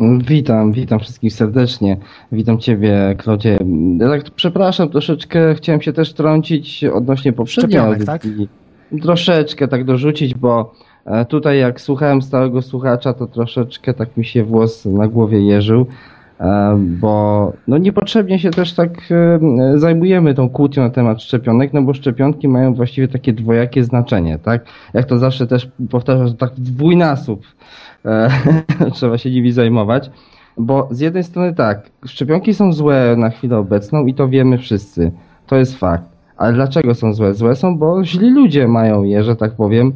Witam, 0.00 0.72
witam 0.72 1.00
wszystkich 1.00 1.32
serdecznie. 1.32 1.96
Witam 2.32 2.58
Ciebie, 2.58 3.14
Klodzie. 3.18 3.58
Ja 3.98 4.08
tak 4.08 4.30
przepraszam, 4.30 4.88
troszeczkę 4.88 5.54
chciałem 5.54 5.82
się 5.82 5.92
też 5.92 6.12
trącić 6.12 6.84
odnośnie 6.84 7.32
poprzedniej 7.32 7.78
audycji. 7.78 8.06
Tak? 8.06 8.22
Troszeczkę 9.02 9.68
tak 9.68 9.84
dorzucić, 9.84 10.34
bo 10.34 10.74
e, 11.04 11.24
tutaj 11.24 11.58
jak 11.58 11.80
słuchałem 11.80 12.22
stałego 12.22 12.62
słuchacza, 12.62 13.12
to 13.12 13.26
troszeczkę 13.26 13.94
tak 13.94 14.16
mi 14.16 14.24
się 14.24 14.44
włos 14.44 14.84
na 14.84 15.08
głowie 15.08 15.40
jeżył, 15.40 15.86
bo 16.78 17.52
no 17.68 17.78
niepotrzebnie 17.78 18.38
się 18.38 18.50
też 18.50 18.74
tak 18.74 18.90
e, 19.10 19.78
zajmujemy 19.78 20.34
tą 20.34 20.50
kłótnią 20.50 20.82
na 20.82 20.90
temat 20.90 21.22
szczepionek, 21.22 21.72
no 21.72 21.82
bo 21.82 21.94
szczepionki 21.94 22.48
mają 22.48 22.74
właściwie 22.74 23.08
takie 23.08 23.32
dwojakie 23.32 23.84
znaczenie, 23.84 24.38
tak? 24.38 24.64
Jak 24.94 25.04
to 25.04 25.18
zawsze 25.18 25.46
też 25.46 25.68
powtarzam, 25.90 26.28
że 26.28 26.34
tak 26.34 26.50
w 26.50 26.60
dwójnasób 26.60 27.42
E, 28.04 28.30
trzeba 28.94 29.18
się 29.18 29.30
nimi 29.30 29.52
zajmować. 29.52 30.10
Bo 30.56 30.88
z 30.90 31.00
jednej 31.00 31.24
strony 31.24 31.54
tak, 31.54 31.90
szczepionki 32.06 32.54
są 32.54 32.72
złe 32.72 33.14
na 33.18 33.30
chwilę 33.30 33.58
obecną 33.58 34.06
i 34.06 34.14
to 34.14 34.28
wiemy 34.28 34.58
wszyscy. 34.58 35.12
To 35.46 35.56
jest 35.56 35.78
fakt. 35.78 36.04
Ale 36.36 36.52
dlaczego 36.52 36.94
są 36.94 37.14
złe? 37.14 37.34
Złe 37.34 37.56
są, 37.56 37.78
bo 37.78 38.04
źli 38.04 38.30
ludzie 38.30 38.68
mają 38.68 39.02
je, 39.02 39.24
że 39.24 39.36
tak 39.36 39.52
powiem, 39.52 39.92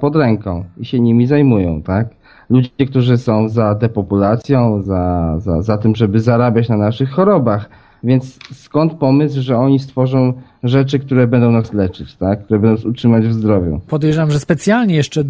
pod 0.00 0.16
ręką 0.16 0.64
i 0.76 0.84
się 0.84 1.00
nimi 1.00 1.26
zajmują, 1.26 1.82
tak? 1.82 2.06
Ludzie, 2.50 2.86
którzy 2.90 3.18
są 3.18 3.48
za 3.48 3.74
depopulacją, 3.74 4.82
za, 4.82 5.34
za, 5.38 5.62
za 5.62 5.78
tym, 5.78 5.94
żeby 5.94 6.20
zarabiać 6.20 6.68
na 6.68 6.76
naszych 6.76 7.10
chorobach. 7.10 7.68
Więc 8.04 8.38
skąd 8.52 8.94
pomysł, 8.94 9.42
że 9.42 9.58
oni 9.58 9.78
stworzą 9.78 10.32
rzeczy, 10.64 10.98
które 10.98 11.26
będą 11.26 11.50
nas 11.50 11.72
leczyć, 11.72 12.14
tak? 12.14 12.44
które 12.44 12.60
będą 12.60 12.76
nas 12.76 12.84
utrzymać 12.84 13.26
w 13.26 13.32
zdrowiu. 13.32 13.80
Podejrzewam, 13.88 14.30
że 14.30 14.40
specjalnie 14.40 14.94
jeszcze 14.94 15.20
e, 15.20 15.24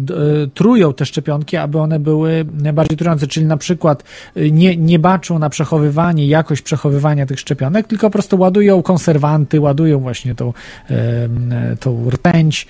trują 0.53 0.93
te 0.93 1.05
szczepionki, 1.05 1.57
aby 1.57 1.79
one 1.79 1.99
były 1.99 2.45
bardziej 2.73 2.97
trujące, 2.97 3.27
czyli 3.27 3.45
na 3.45 3.57
przykład 3.57 4.03
e, 4.35 4.51
nie, 4.51 4.77
nie 4.77 4.99
baczą 4.99 5.39
na 5.39 5.49
przechowywanie, 5.49 6.27
jakość 6.27 6.61
przechowywania 6.61 7.25
tych 7.25 7.39
szczepionek, 7.39 7.87
tylko 7.87 8.07
po 8.07 8.11
prostu 8.11 8.39
ładują 8.39 8.81
konserwanty, 8.81 9.61
ładują 9.61 9.99
właśnie 9.99 10.35
tą, 10.35 10.53
e, 10.89 11.75
tą 11.79 12.09
rtęć, 12.09 12.67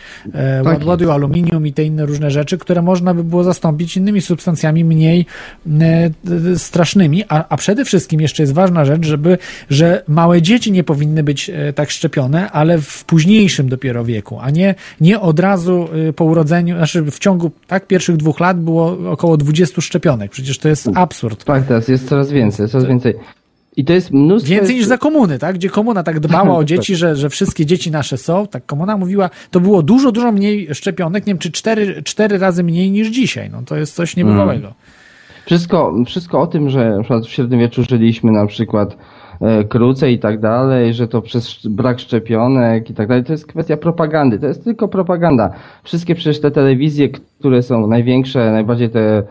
tak 0.63 0.85
ładują 0.85 1.09
jest. 1.09 1.15
aluminium 1.15 1.67
i 1.67 1.73
te 1.73 1.83
inne 1.83 2.05
różne 2.05 2.31
rzeczy, 2.31 2.57
które 2.57 2.81
można 2.81 3.13
by 3.13 3.23
było 3.23 3.43
zastąpić 3.43 3.97
innymi 3.97 4.21
substancjami 4.21 4.85
mniej 4.85 5.25
strasznymi, 6.57 7.23
a, 7.29 7.45
a 7.49 7.57
przede 7.57 7.85
wszystkim 7.85 8.21
jeszcze 8.21 8.43
jest 8.43 8.53
ważna 8.53 8.85
rzecz, 8.85 9.05
żeby, 9.05 9.37
że 9.69 10.03
małe 10.07 10.41
dzieci 10.41 10.71
nie 10.71 10.83
powinny 10.83 11.23
być 11.23 11.51
tak 11.75 11.89
szczepione, 11.89 12.51
ale 12.55 12.77
w 12.77 13.05
późniejszym 13.05 13.69
dopiero 13.69 14.05
wieku, 14.05 14.37
a 14.41 14.49
nie, 14.49 14.75
nie 15.01 15.19
od 15.19 15.39
razu 15.39 15.87
y, 16.09 16.13
po 16.13 16.25
urodzeniu, 16.25 16.77
znaczy 16.77 17.01
w 17.01 17.19
ciągu 17.19 17.51
tak 17.67 17.87
pierwszych 17.87 18.17
dwóch 18.17 18.39
lat 18.39 18.59
było 18.59 18.97
około 19.11 19.37
20 19.37 19.81
szczepionek. 19.81 20.31
Przecież 20.31 20.59
to 20.59 20.69
jest 20.69 20.89
absurd. 20.95 21.43
Tak, 21.43 21.65
teraz 21.65 21.87
jest 21.87 22.09
coraz 22.09 22.31
więcej, 22.31 22.67
coraz 22.67 22.87
więcej. 22.87 23.13
I 23.77 23.85
to 23.85 23.93
jest 23.93 24.11
mnóstwo. 24.11 24.49
Więcej 24.49 24.75
niż 24.75 24.85
za 24.85 24.97
komuny, 24.97 25.39
tak? 25.39 25.55
Gdzie 25.55 25.69
komuna 25.69 26.03
tak 26.03 26.19
dbała 26.19 26.57
o 26.57 26.63
dzieci, 26.71 26.95
że, 26.95 27.15
że 27.15 27.29
wszystkie 27.29 27.65
dzieci 27.65 27.91
nasze 27.91 28.17
są, 28.17 28.47
tak 28.47 28.65
komuna 28.65 28.97
mówiła, 28.97 29.29
to 29.51 29.59
było 29.59 29.83
dużo, 29.83 30.11
dużo 30.11 30.31
mniej 30.31 30.75
szczepionek, 30.75 31.27
nie 31.27 31.33
wiem, 31.33 31.39
czy 31.39 31.51
cztery, 31.51 32.03
cztery 32.03 32.37
razy 32.37 32.63
mniej 32.63 32.91
niż 32.91 33.07
dzisiaj. 33.07 33.49
No 33.49 33.61
to 33.65 33.75
jest 33.75 33.95
coś 33.95 34.15
niebywałego. 34.15 34.67
Hmm. 34.67 34.75
Wszystko, 35.45 35.93
wszystko 36.05 36.41
o 36.41 36.47
tym, 36.47 36.69
że 36.69 36.89
na 36.89 36.99
przykład 36.99 37.25
w 37.25 37.29
średniowieczu 37.29 37.83
żyliśmy 37.83 38.31
na 38.31 38.45
przykład 38.47 38.97
krócej 39.69 40.13
i 40.13 40.19
tak 40.19 40.39
dalej, 40.39 40.93
że 40.93 41.07
to 41.07 41.21
przez 41.21 41.67
brak 41.67 41.99
szczepionek 41.99 42.89
i 42.89 42.93
tak 42.93 43.07
dalej. 43.07 43.23
To 43.23 43.31
jest 43.31 43.47
kwestia 43.47 43.77
propagandy. 43.77 44.39
To 44.39 44.47
jest 44.47 44.63
tylko 44.63 44.87
propaganda. 44.87 45.49
Wszystkie 45.83 46.15
przecież 46.15 46.41
te 46.41 46.51
telewizje, 46.51 47.09
które 47.09 47.61
są 47.61 47.87
największe, 47.87 48.51
najbardziej 48.51 48.89
te 48.89 49.23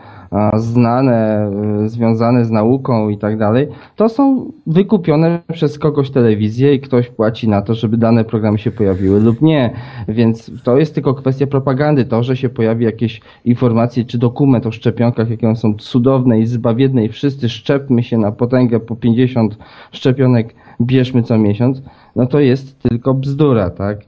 znane, 0.57 1.51
y, 1.85 1.89
związane 1.89 2.45
z 2.45 2.51
nauką 2.51 3.09
i 3.09 3.17
tak 3.17 3.37
dalej, 3.37 3.67
to 3.95 4.09
są 4.09 4.51
wykupione 4.67 5.39
przez 5.53 5.79
kogoś 5.79 6.11
telewizję 6.11 6.73
i 6.73 6.79
ktoś 6.79 7.09
płaci 7.09 7.47
na 7.47 7.61
to, 7.61 7.73
żeby 7.73 7.97
dane 7.97 8.23
programy 8.23 8.57
się 8.57 8.71
pojawiły 8.71 9.19
lub 9.19 9.41
nie. 9.41 9.73
Więc 10.07 10.51
to 10.63 10.77
jest 10.77 10.93
tylko 10.93 11.13
kwestia 11.13 11.47
propagandy. 11.47 12.05
To, 12.05 12.23
że 12.23 12.37
się 12.37 12.49
pojawi 12.49 12.85
jakieś 12.85 13.21
informacje 13.45 14.05
czy 14.05 14.17
dokument 14.17 14.65
o 14.65 14.71
szczepionkach, 14.71 15.29
jakie 15.29 15.47
one 15.47 15.55
są 15.55 15.73
cudowne 15.73 16.39
i 16.39 16.45
zbawienne 16.45 17.05
i 17.05 17.09
wszyscy 17.09 17.49
szczepmy 17.49 18.03
się 18.03 18.17
na 18.17 18.31
potęgę 18.31 18.79
po 18.79 18.95
50 18.95 19.57
szczepionek 19.91 20.55
bierzmy 20.81 21.23
co 21.23 21.37
miesiąc, 21.37 21.81
no 22.15 22.25
to 22.25 22.39
jest 22.39 22.79
tylko 22.79 23.13
bzdura, 23.13 23.69
tak? 23.69 23.99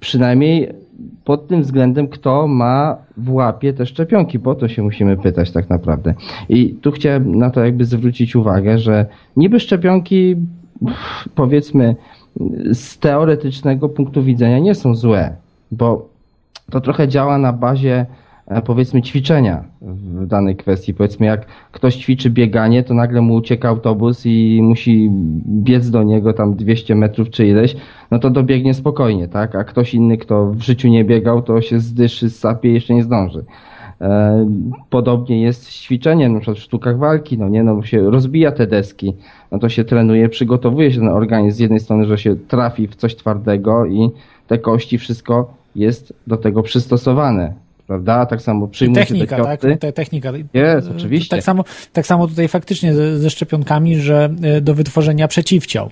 Przynajmniej 0.00 0.68
pod 1.24 1.48
tym 1.48 1.62
względem, 1.62 2.08
kto 2.08 2.46
ma 2.48 2.96
w 3.16 3.32
łapie 3.32 3.72
te 3.72 3.86
szczepionki, 3.86 4.38
bo 4.38 4.54
to 4.54 4.68
się 4.68 4.82
musimy 4.82 5.16
pytać 5.16 5.50
tak 5.50 5.70
naprawdę. 5.70 6.14
I 6.48 6.74
tu 6.74 6.90
chciałem 6.90 7.34
na 7.34 7.50
to 7.50 7.64
jakby 7.64 7.84
zwrócić 7.84 8.36
uwagę, 8.36 8.78
że 8.78 9.06
niby 9.36 9.60
szczepionki 9.60 10.36
powiedzmy 11.34 11.96
z 12.72 12.98
teoretycznego 12.98 13.88
punktu 13.88 14.22
widzenia 14.22 14.58
nie 14.58 14.74
są 14.74 14.94
złe, 14.94 15.36
bo 15.72 16.08
to 16.70 16.80
trochę 16.80 17.08
działa 17.08 17.38
na 17.38 17.52
bazie 17.52 18.06
powiedzmy 18.64 19.02
ćwiczenia 19.02 19.64
w 19.82 20.26
danej 20.26 20.56
kwestii. 20.56 20.94
Powiedzmy 20.94 21.26
jak 21.26 21.46
ktoś 21.72 21.96
ćwiczy 21.96 22.30
bieganie, 22.30 22.82
to 22.82 22.94
nagle 22.94 23.20
mu 23.20 23.34
ucieka 23.34 23.68
autobus 23.68 24.26
i 24.26 24.60
musi 24.62 25.10
biec 25.46 25.90
do 25.90 26.02
niego 26.02 26.32
tam 26.32 26.54
200 26.54 26.94
metrów 26.94 27.30
czy 27.30 27.46
ileś, 27.46 27.76
no 28.10 28.18
to 28.18 28.30
dobiegnie 28.30 28.74
spokojnie, 28.74 29.28
tak? 29.28 29.54
A 29.54 29.64
ktoś 29.64 29.94
inny, 29.94 30.18
kto 30.18 30.46
w 30.46 30.60
życiu 30.60 30.88
nie 30.88 31.04
biegał, 31.04 31.42
to 31.42 31.60
się 31.60 31.80
zdyszy, 31.80 32.30
sapie 32.30 32.70
i 32.70 32.74
jeszcze 32.74 32.94
nie 32.94 33.02
zdąży. 33.02 33.44
E, 34.00 34.46
podobnie 34.90 35.42
jest 35.42 35.62
z 35.62 35.80
ćwiczeniem, 35.80 36.32
na 36.32 36.40
przykład 36.40 36.58
w 36.58 36.62
sztukach 36.62 36.98
walki, 36.98 37.38
no 37.38 37.48
nie, 37.48 37.62
no 37.62 37.82
się 37.82 38.10
rozbija 38.10 38.52
te 38.52 38.66
deski, 38.66 39.14
no 39.52 39.58
to 39.58 39.68
się 39.68 39.84
trenuje, 39.84 40.28
przygotowuje 40.28 40.92
się 40.92 40.98
ten 40.98 41.08
organizm 41.08 41.56
z 41.56 41.60
jednej 41.60 41.80
strony, 41.80 42.04
że 42.04 42.18
się 42.18 42.36
trafi 42.36 42.86
w 42.86 42.96
coś 42.96 43.16
twardego 43.16 43.86
i 43.86 44.10
te 44.46 44.58
kości, 44.58 44.98
wszystko 44.98 45.54
jest 45.76 46.14
do 46.26 46.36
tego 46.36 46.62
przystosowane. 46.62 47.69
Prawda? 47.90 48.26
Tak 48.26 48.42
samo 48.42 48.68
przyjmuje 48.68 49.06
technika, 49.06 49.36
się 49.36 49.42
te 49.42 49.48
tak? 49.48 49.78
Te, 49.80 49.92
technika. 49.92 50.32
Jest, 50.54 50.90
oczywiście. 50.96 51.36
Tak 51.36 51.44
samo, 51.44 51.64
tak 51.92 52.06
samo 52.06 52.28
tutaj 52.28 52.48
faktycznie 52.48 52.94
ze, 52.94 53.18
ze 53.18 53.30
szczepionkami, 53.30 53.96
że 53.96 54.30
e, 54.42 54.60
do 54.60 54.74
wytworzenia 54.74 55.28
przeciwciał. 55.28 55.90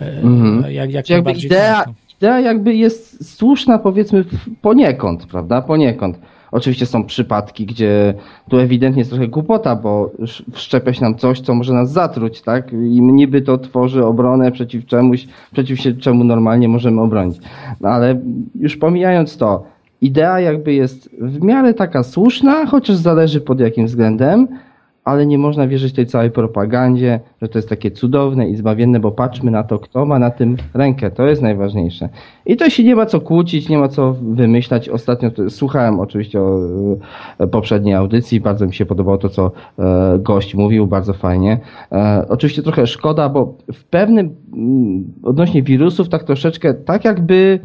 Mhm. 0.00 0.72
Jak, 0.72 0.90
jak 0.90 1.10
jakby 1.10 1.32
idea, 1.32 1.84
idea 2.18 2.40
jakby 2.40 2.74
jest 2.74 3.36
słuszna 3.36 3.78
powiedzmy 3.78 4.24
poniekąd, 4.62 5.26
prawda? 5.26 5.62
Poniekąd. 5.62 6.18
Oczywiście 6.52 6.86
są 6.86 7.04
przypadki, 7.04 7.66
gdzie 7.66 8.14
tu 8.50 8.58
ewidentnie 8.58 9.00
jest 9.00 9.10
trochę 9.10 9.28
głupota, 9.28 9.76
bo 9.76 10.10
wszczepia 10.52 10.92
się 10.92 11.02
nam 11.02 11.14
coś, 11.14 11.40
co 11.40 11.54
może 11.54 11.72
nas 11.72 11.92
zatruć, 11.92 12.42
tak? 12.42 12.72
I 12.72 13.02
niby 13.02 13.42
to 13.42 13.58
tworzy 13.58 14.04
obronę 14.04 14.52
przeciw 14.52 14.86
czemuś, 14.86 15.26
przeciw 15.52 15.80
się 15.80 15.94
czemu 15.94 16.24
normalnie 16.24 16.68
możemy 16.68 17.00
obronić. 17.00 17.36
No 17.80 17.88
ale 17.88 18.20
już 18.54 18.76
pomijając 18.76 19.36
to, 19.36 19.77
idea 20.00 20.40
jakby 20.40 20.72
jest 20.74 21.10
w 21.20 21.42
miarę 21.42 21.74
taka 21.74 22.02
słuszna, 22.02 22.66
chociaż 22.66 22.96
zależy 22.96 23.40
pod 23.40 23.60
jakim 23.60 23.86
względem, 23.86 24.48
ale 25.08 25.26
nie 25.26 25.38
można 25.38 25.68
wierzyć 25.68 25.92
tej 25.92 26.06
całej 26.06 26.30
propagandzie, 26.30 27.20
że 27.42 27.48
to 27.48 27.58
jest 27.58 27.68
takie 27.68 27.90
cudowne 27.90 28.48
i 28.48 28.56
zbawienne, 28.56 29.00
bo 29.00 29.10
patrzmy 29.10 29.50
na 29.50 29.62
to, 29.62 29.78
kto 29.78 30.06
ma 30.06 30.18
na 30.18 30.30
tym 30.30 30.56
rękę. 30.74 31.10
To 31.10 31.26
jest 31.26 31.42
najważniejsze. 31.42 32.08
I 32.46 32.56
to 32.56 32.70
się 32.70 32.84
nie 32.84 32.96
ma 32.96 33.06
co 33.06 33.20
kłócić, 33.20 33.68
nie 33.68 33.78
ma 33.78 33.88
co 33.88 34.12
wymyślać. 34.12 34.88
Ostatnio 34.88 35.30
słuchałem 35.48 36.00
oczywiście 36.00 36.40
o 36.40 36.60
e, 37.38 37.46
poprzedniej 37.46 37.94
audycji, 37.94 38.40
bardzo 38.40 38.66
mi 38.66 38.74
się 38.74 38.86
podobało 38.86 39.18
to, 39.18 39.28
co 39.28 39.52
e, 39.78 40.18
gość 40.18 40.54
mówił, 40.54 40.86
bardzo 40.86 41.12
fajnie. 41.12 41.58
E, 41.92 42.26
oczywiście 42.28 42.62
trochę 42.62 42.86
szkoda, 42.86 43.28
bo 43.28 43.54
w 43.72 43.84
pewnym 43.84 44.34
mm, 44.52 45.12
odnośnie 45.22 45.62
wirusów 45.62 46.08
tak 46.08 46.24
troszeczkę, 46.24 46.74
tak 46.74 47.04
jakby 47.04 47.60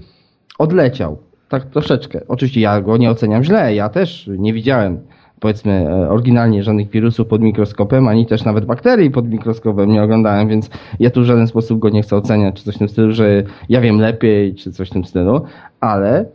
odleciał. 0.59 1.17
Tak 1.53 1.65
troszeczkę. 1.65 2.21
Oczywiście 2.27 2.61
ja 2.61 2.81
go 2.81 2.97
nie 2.97 3.11
oceniam 3.11 3.43
źle, 3.43 3.75
ja 3.75 3.89
też 3.89 4.29
nie 4.37 4.53
widziałem 4.53 4.99
powiedzmy 5.39 5.71
e, 5.71 6.09
oryginalnie 6.09 6.63
żadnych 6.63 6.89
wirusów 6.89 7.27
pod 7.27 7.41
mikroskopem, 7.41 8.07
ani 8.07 8.25
też 8.25 8.43
nawet 8.43 8.65
bakterii 8.65 9.11
pod 9.11 9.29
mikroskopem 9.29 9.91
nie 9.91 10.03
oglądałem, 10.03 10.47
więc 10.47 10.69
ja 10.99 11.09
tu 11.09 11.21
w 11.21 11.25
żaden 11.25 11.47
sposób 11.47 11.79
go 11.79 11.89
nie 11.89 12.01
chcę 12.01 12.15
oceniać, 12.15 12.55
czy 12.55 12.63
coś 12.63 12.75
w 12.75 12.77
tym 12.77 12.89
stylu, 12.89 13.11
że 13.11 13.43
ja 13.69 13.81
wiem 13.81 13.99
lepiej, 13.99 14.55
czy 14.55 14.71
coś 14.71 14.89
w 14.89 14.93
tym 14.93 15.05
stylu, 15.05 15.41
ale 15.79 16.25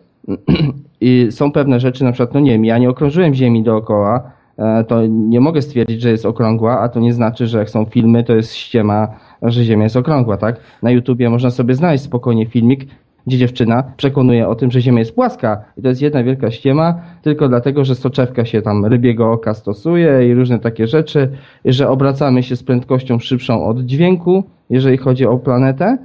są 1.31 1.53
pewne 1.53 1.81
rzeczy, 1.81 2.05
na 2.05 2.13
przykład, 2.13 2.35
no 2.35 2.41
nie 2.41 2.53
wiem, 2.53 2.65
ja 2.65 2.79
nie 2.79 2.91
okrążyłem 2.91 3.35
Ziemi 3.35 3.63
dookoła, 3.63 4.31
e, 4.59 4.85
to 4.85 5.07
nie 5.07 5.41
mogę 5.41 5.63
stwierdzić, 5.63 6.03
że 6.03 6.11
jest 6.11 6.27
okrągła, 6.27 6.81
a 6.81 6.89
to 6.89 7.01
nie 7.01 7.13
znaczy, 7.13 7.47
że 7.47 7.59
jak 7.59 7.71
są 7.71 7.85
filmy, 7.85 8.25
to 8.25 8.35
jest 8.35 8.55
ściema, 8.55 9.09
że 9.43 9.65
Ziemia 9.65 9.85
jest 9.85 9.97
okrągła, 9.97 10.37
tak? 10.37 10.61
Na 10.83 10.91
YouTubie 10.91 11.31
można 11.31 11.51
sobie 11.51 11.75
znaleźć 11.75 12.05
spokojnie 12.05 12.47
filmik, 12.47 12.87
gdzie 13.29 13.39
dziewczyna 13.39 13.85
przekonuje 13.97 14.49
o 14.49 14.55
tym, 14.55 14.71
że 14.71 14.81
Ziemia 14.81 14.99
jest 14.99 15.15
płaska 15.15 15.65
i 15.77 15.83
to 15.83 15.89
jest 15.89 16.03
jedna 16.03 16.23
wielka 16.23 16.51
ściema, 16.51 16.95
tylko 17.23 17.49
dlatego, 17.49 17.85
że 17.85 17.95
soczewka 17.95 18.45
się 18.45 18.63
tam 18.63 18.87
rybiego 18.87 19.33
oka 19.33 19.55
stosuje 19.55 20.29
i 20.29 20.35
różne 20.35 20.59
takie 20.59 20.87
rzeczy, 20.87 21.31
że 21.65 21.89
obracamy 21.89 22.43
się 22.43 22.57
z 22.57 22.63
prędkością 22.63 23.19
szybszą 23.19 23.65
od 23.65 23.81
dźwięku, 23.81 24.45
jeżeli 24.71 24.97
chodzi 24.97 25.27
o 25.27 25.39
planetę, 25.39 25.99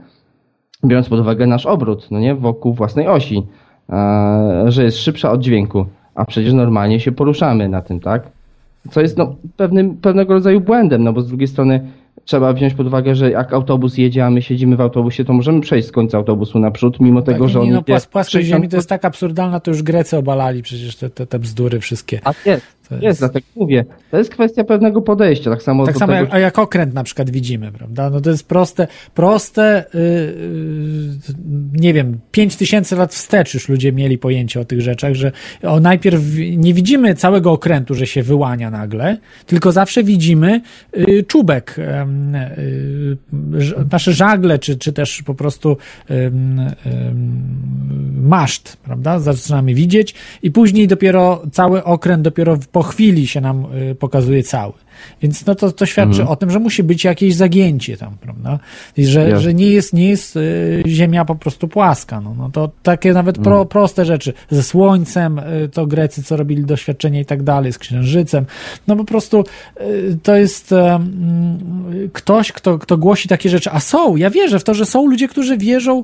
biorąc 0.86 1.10
pod 1.10 1.20
uwagę 1.20 1.48
nasz 1.48 1.66
obrót, 1.66 2.08
no 2.12 2.20
nie, 2.20 2.36
wokół 2.36 2.74
własnej 2.74 3.08
osi, 3.08 3.44
że 4.66 4.84
jest 4.84 4.98
szybsza 4.98 5.32
od 5.32 5.42
dźwięku, 5.42 5.86
a 6.16 6.26
przecież 6.26 6.54
normalnie 6.54 7.00
się 7.00 7.12
poruszamy 7.12 7.70
na 7.70 7.82
tym, 7.82 8.00
tak? 8.00 8.24
Co 8.90 9.02
jest 9.02 9.18
no, 9.18 9.36
pewnym, 9.58 9.98
pewnego 9.98 10.34
rodzaju 10.34 10.62
błędem, 10.62 11.04
no 11.04 11.14
bo 11.14 11.22
z 11.22 11.28
drugiej 11.28 11.48
strony 11.48 11.88
trzeba 12.26 12.54
wziąć 12.54 12.74
pod 12.74 12.88
uwagę, 12.88 13.16
że 13.16 13.32
jak 13.32 13.54
autobus 13.54 13.98
jedzie, 13.98 14.26
a 14.26 14.30
my 14.30 14.42
siedzimy 14.42 14.76
w 14.76 14.82
autobusie, 14.82 15.26
to 15.26 15.34
możemy 15.34 15.62
przejść 15.62 15.88
z 15.88 15.92
końca 15.92 16.18
autobusu 16.18 16.60
naprzód, 16.60 17.00
mimo 17.00 17.22
tak, 17.22 17.36
tego, 17.36 17.48
że 17.48 17.60
on... 17.60 17.66
Nie, 17.66 17.74
no, 17.74 17.84
płas, 17.84 18.06
płaskość 18.06 18.48
ziemi 18.48 18.70
to 18.70 18.76
jest 18.76 18.90
tak 18.90 19.06
absurdalna, 19.06 19.60
to 19.60 19.72
już 19.72 19.84
Grecy 19.84 20.18
obalali 20.18 20.64
przecież 20.64 20.96
te, 20.96 21.10
te, 21.10 21.28
te 21.28 21.40
bzdury 21.40 21.80
wszystkie. 21.80 22.22
A 22.24 22.34
jest, 22.46 22.66
jest, 22.92 23.04
jest, 23.04 23.20
dlatego 23.20 23.46
mówię. 23.56 23.86
To 24.12 24.18
jest 24.18 24.30
kwestia 24.30 24.64
pewnego 24.64 25.02
podejścia. 25.02 25.50
Tak 25.50 25.64
samo, 25.64 25.86
tak 25.86 25.98
samo 25.98 26.14
tego... 26.14 26.26
jak, 26.26 26.42
jak 26.42 26.60
okręt 26.60 26.94
na 26.94 27.04
przykład 27.04 27.30
widzimy, 27.30 27.72
prawda? 27.72 28.10
No 28.10 28.22
to 28.22 28.30
jest 28.30 28.48
proste, 28.48 28.88
proste, 29.14 29.86
yy, 29.94 30.02
yy, 30.02 31.34
nie 31.74 31.94
wiem, 31.94 32.20
pięć 32.32 32.56
tysięcy 32.56 32.96
lat 32.96 33.14
wstecz 33.14 33.54
już 33.54 33.70
ludzie 33.70 33.92
mieli 33.92 34.18
pojęcie 34.18 34.60
o 34.60 34.66
tych 34.66 34.82
rzeczach, 34.82 35.14
że 35.14 35.32
o, 35.64 35.80
najpierw 35.80 36.22
nie 36.58 36.74
widzimy 36.74 37.16
całego 37.16 37.52
okrętu, 37.52 37.96
że 37.96 38.08
się 38.08 38.24
wyłania 38.24 38.72
nagle, 38.72 39.18
tylko 39.46 39.72
zawsze 39.72 40.04
widzimy 40.04 40.62
yy, 40.98 41.24
czubek, 41.24 41.76
yy, 41.78 43.18
nasze 43.92 44.14
żagle, 44.14 44.60
czy, 44.60 44.78
czy 44.78 44.94
też 44.94 45.24
po 45.26 45.36
prostu 45.36 45.78
maszt, 48.24 48.78
prawda? 48.78 49.20
Zaczynamy 49.20 49.74
widzieć 49.74 50.16
i 50.44 50.52
później 50.52 50.88
dopiero 50.88 51.44
cały 51.52 51.84
okręt 51.84 52.24
dopiero 52.24 52.58
po 52.74 52.84
chwili 52.84 53.28
się 53.28 53.42
nam 53.42 53.66
y, 53.92 53.96
pokazuje 53.96 54.44
cały. 54.44 54.74
Więc 55.22 55.46
no 55.46 55.56
to, 55.56 55.72
to 55.72 55.86
świadczy 55.86 56.22
mhm. 56.22 56.30
o 56.30 56.36
tym, 56.36 56.52
że 56.52 56.60
musi 56.60 56.84
być 56.84 57.04
jakieś 57.04 57.36
zagięcie 57.36 57.98
tam, 57.98 58.18
prawda? 58.22 58.60
I 58.98 59.06
że, 59.06 59.40
że 59.40 59.54
nie 59.54 59.70
jest, 59.70 59.94
nie 59.94 60.10
jest 60.10 60.36
y, 60.36 60.84
ziemia 60.88 61.26
po 61.26 61.36
prostu 61.36 61.68
płaska. 61.68 62.22
No, 62.22 62.36
no 62.38 62.50
to 62.50 62.72
takie 62.84 63.14
nawet 63.14 63.38
pro, 63.38 63.52
mhm. 63.52 63.68
proste 63.68 64.06
rzeczy. 64.06 64.34
Ze 64.50 64.64
słońcem 64.64 65.40
y, 65.40 65.70
to 65.74 65.88
Grecy, 65.88 66.24
co 66.24 66.38
robili 66.38 66.66
doświadczenia 66.66 67.20
i 67.20 67.26
tak 67.26 67.44
dalej, 67.44 67.74
z 67.74 67.78
księżycem. 67.78 68.46
No 68.88 68.96
po 68.96 69.04
prostu 69.04 69.44
y, 69.82 70.18
to 70.24 70.36
jest 70.36 70.74
ktoś, 72.14 72.52
kto, 72.52 72.80
kto 72.80 72.98
głosi 72.98 73.30
takie 73.30 73.50
rzeczy. 73.50 73.70
A 73.72 73.80
są, 73.80 74.16
ja 74.16 74.30
wierzę 74.30 74.60
w 74.60 74.64
to, 74.64 74.74
że 74.74 74.86
są 74.86 75.08
ludzie, 75.08 75.28
którzy 75.28 75.58
wierzą 75.58 76.04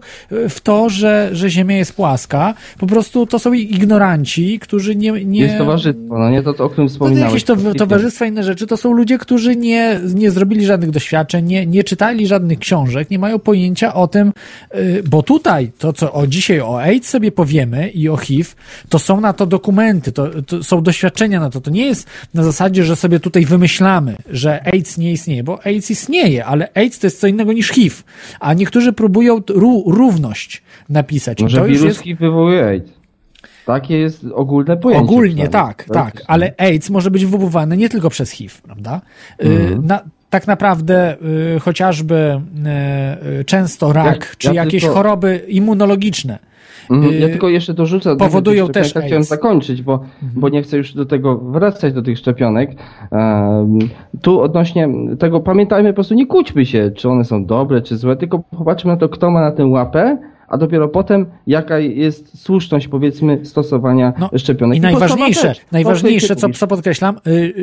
w 0.50 0.60
to, 0.64 0.90
że, 0.90 1.30
że 1.32 1.50
ziemia 1.50 1.78
jest 1.78 1.94
płaska. 1.94 2.54
Po 2.78 2.88
prostu 2.88 3.26
to 3.26 3.40
są 3.40 3.54
ignoranci, 3.54 4.60
którzy 4.60 4.96
nie... 4.96 5.12
nie... 5.26 5.42
Jest 5.42 5.58
towarzystwo, 5.58 6.20
no 6.20 6.30
nie 6.30 6.44
to, 6.44 6.54
to 6.54 6.66
o 6.66 6.70
którym 6.70 6.90
wspominałeś. 6.90 7.44
To 7.44 7.54
jakieś 7.54 7.74
to, 7.74 7.80
towarzystwa, 7.80 8.26
inne 8.26 8.44
rzeczy, 8.44 8.68
to 8.68 8.78
są 8.80 8.94
ludzie, 8.94 9.18
którzy 9.18 9.56
nie, 9.56 10.00
nie 10.14 10.32
zrobili 10.32 10.66
żadnych 10.66 10.92
doświadczeń, 10.92 11.46
nie, 11.46 11.66
nie 11.66 11.84
czytali 11.84 12.28
żadnych 12.28 12.60
książek, 12.60 13.10
nie 13.10 13.20
mają 13.20 13.40
pojęcia 13.40 13.94
o 13.94 14.08
tym, 14.08 14.34
y, 14.76 15.04
bo 15.10 15.24
tutaj 15.24 15.72
to, 15.78 15.94
co 15.94 16.14
o 16.14 16.28
dzisiaj 16.28 16.62
o 16.62 16.82
AIDS 16.82 17.10
sobie 17.10 17.32
powiemy 17.32 17.90
i 17.90 18.10
o 18.10 18.18
HIV, 18.18 18.50
to 18.90 19.00
są 19.00 19.22
na 19.22 19.34
to 19.34 19.46
dokumenty, 19.46 20.12
to, 20.12 20.28
to 20.44 20.64
są 20.64 20.82
doświadczenia 20.82 21.40
na 21.40 21.50
to. 21.50 21.62
To 21.62 21.72
nie 21.72 21.86
jest 21.86 22.08
na 22.34 22.44
zasadzie, 22.44 22.84
że 22.84 22.96
sobie 22.96 23.20
tutaj 23.20 23.46
wymyślamy, 23.46 24.16
że 24.32 24.64
AIDS 24.74 24.98
nie 24.98 25.12
istnieje, 25.12 25.44
bo 25.44 25.66
AIDS 25.66 25.92
istnieje, 25.92 26.46
ale 26.46 26.68
AIDS 26.74 27.00
to 27.00 27.08
jest 27.08 27.20
co 27.20 27.28
innego 27.28 27.54
niż 27.54 27.70
HIV, 27.70 27.96
a 28.40 28.54
niektórzy 28.54 28.94
próbują 28.94 29.42
równość 29.86 30.62
napisać. 30.90 31.42
Może 31.42 31.58
to 31.58 31.66
wirus 31.66 31.84
jest... 31.84 32.00
HIV 32.02 32.20
wywołuje 32.20 32.66
AIDS. 32.66 32.99
Takie 33.66 34.00
jest 34.00 34.26
ogólne 34.34 34.78
pojęcie. 34.78 35.04
Ogólnie, 35.04 35.48
tak, 35.48 35.84
tak, 35.94 36.24
ale 36.28 36.54
AIDS 36.58 36.90
może 36.90 37.12
być 37.12 37.26
wywoływany 37.26 37.78
nie 37.78 37.90
tylko 37.90 38.10
przez 38.10 38.32
HIV, 38.32 38.56
prawda? 38.64 39.02
Mm. 39.40 39.86
Na, 39.86 40.02
tak 40.30 40.48
naprawdę 40.48 41.18
y, 41.56 41.60
chociażby 41.60 42.42
y, 43.40 43.46
często 43.46 43.94
rak, 43.94 44.30
ja, 44.30 44.36
czy 44.38 44.48
ja 44.48 44.54
jakieś 44.54 44.82
tylko... 44.82 44.96
choroby 44.96 45.46
immunologiczne. 45.48 46.40
Mhm, 46.90 47.14
ja 47.20 47.28
tylko 47.28 47.50
jeszcze 47.50 47.74
dorzucę, 47.74 48.16
powodują 48.16 48.68
do 48.68 48.74
też 48.74 48.94
chciałem 49.06 49.24
zakończyć, 49.24 49.82
bo, 49.82 49.94
mhm. 49.94 50.32
bo 50.36 50.50
nie 50.50 50.62
chcę 50.62 50.78
już 50.78 50.94
do 50.94 51.06
tego 51.06 51.38
wracać, 51.38 51.94
do 51.94 52.02
tych 52.02 52.18
szczepionek. 52.18 52.72
Um, 53.12 53.80
tu 54.22 54.42
odnośnie 54.42 54.90
tego 55.20 55.40
pamiętajmy, 55.40 55.90
po 55.90 55.96
prostu 55.96 56.14
nie 56.14 56.28
kłóćmy 56.28 56.66
się, 56.66 56.92
czy 56.96 57.10
one 57.10 57.26
są 57.26 57.46
dobre, 57.46 57.82
czy 57.82 57.98
złe, 57.98 58.16
tylko 58.16 58.40
popatrzmy 58.40 58.92
na 58.92 58.98
to, 58.98 59.10
kto 59.10 59.32
ma 59.32 59.42
na 59.42 59.52
tę 59.52 59.66
łapę, 59.66 60.18
a 60.50 60.58
dopiero 60.58 60.88
potem 60.88 61.26
jaka 61.48 61.80
jest 61.80 62.42
słuszność 62.42 62.88
powiedzmy 62.88 63.46
stosowania 63.46 64.14
no, 64.20 64.30
szczepionek. 64.38 64.76
I, 64.76 64.78
I 64.78 64.82
najważniejsze, 64.82 65.56
najważniejsze 65.72 66.36
co, 66.36 66.50
co 66.50 66.68
podkreślam, 66.68 67.20
yy, 67.26 67.54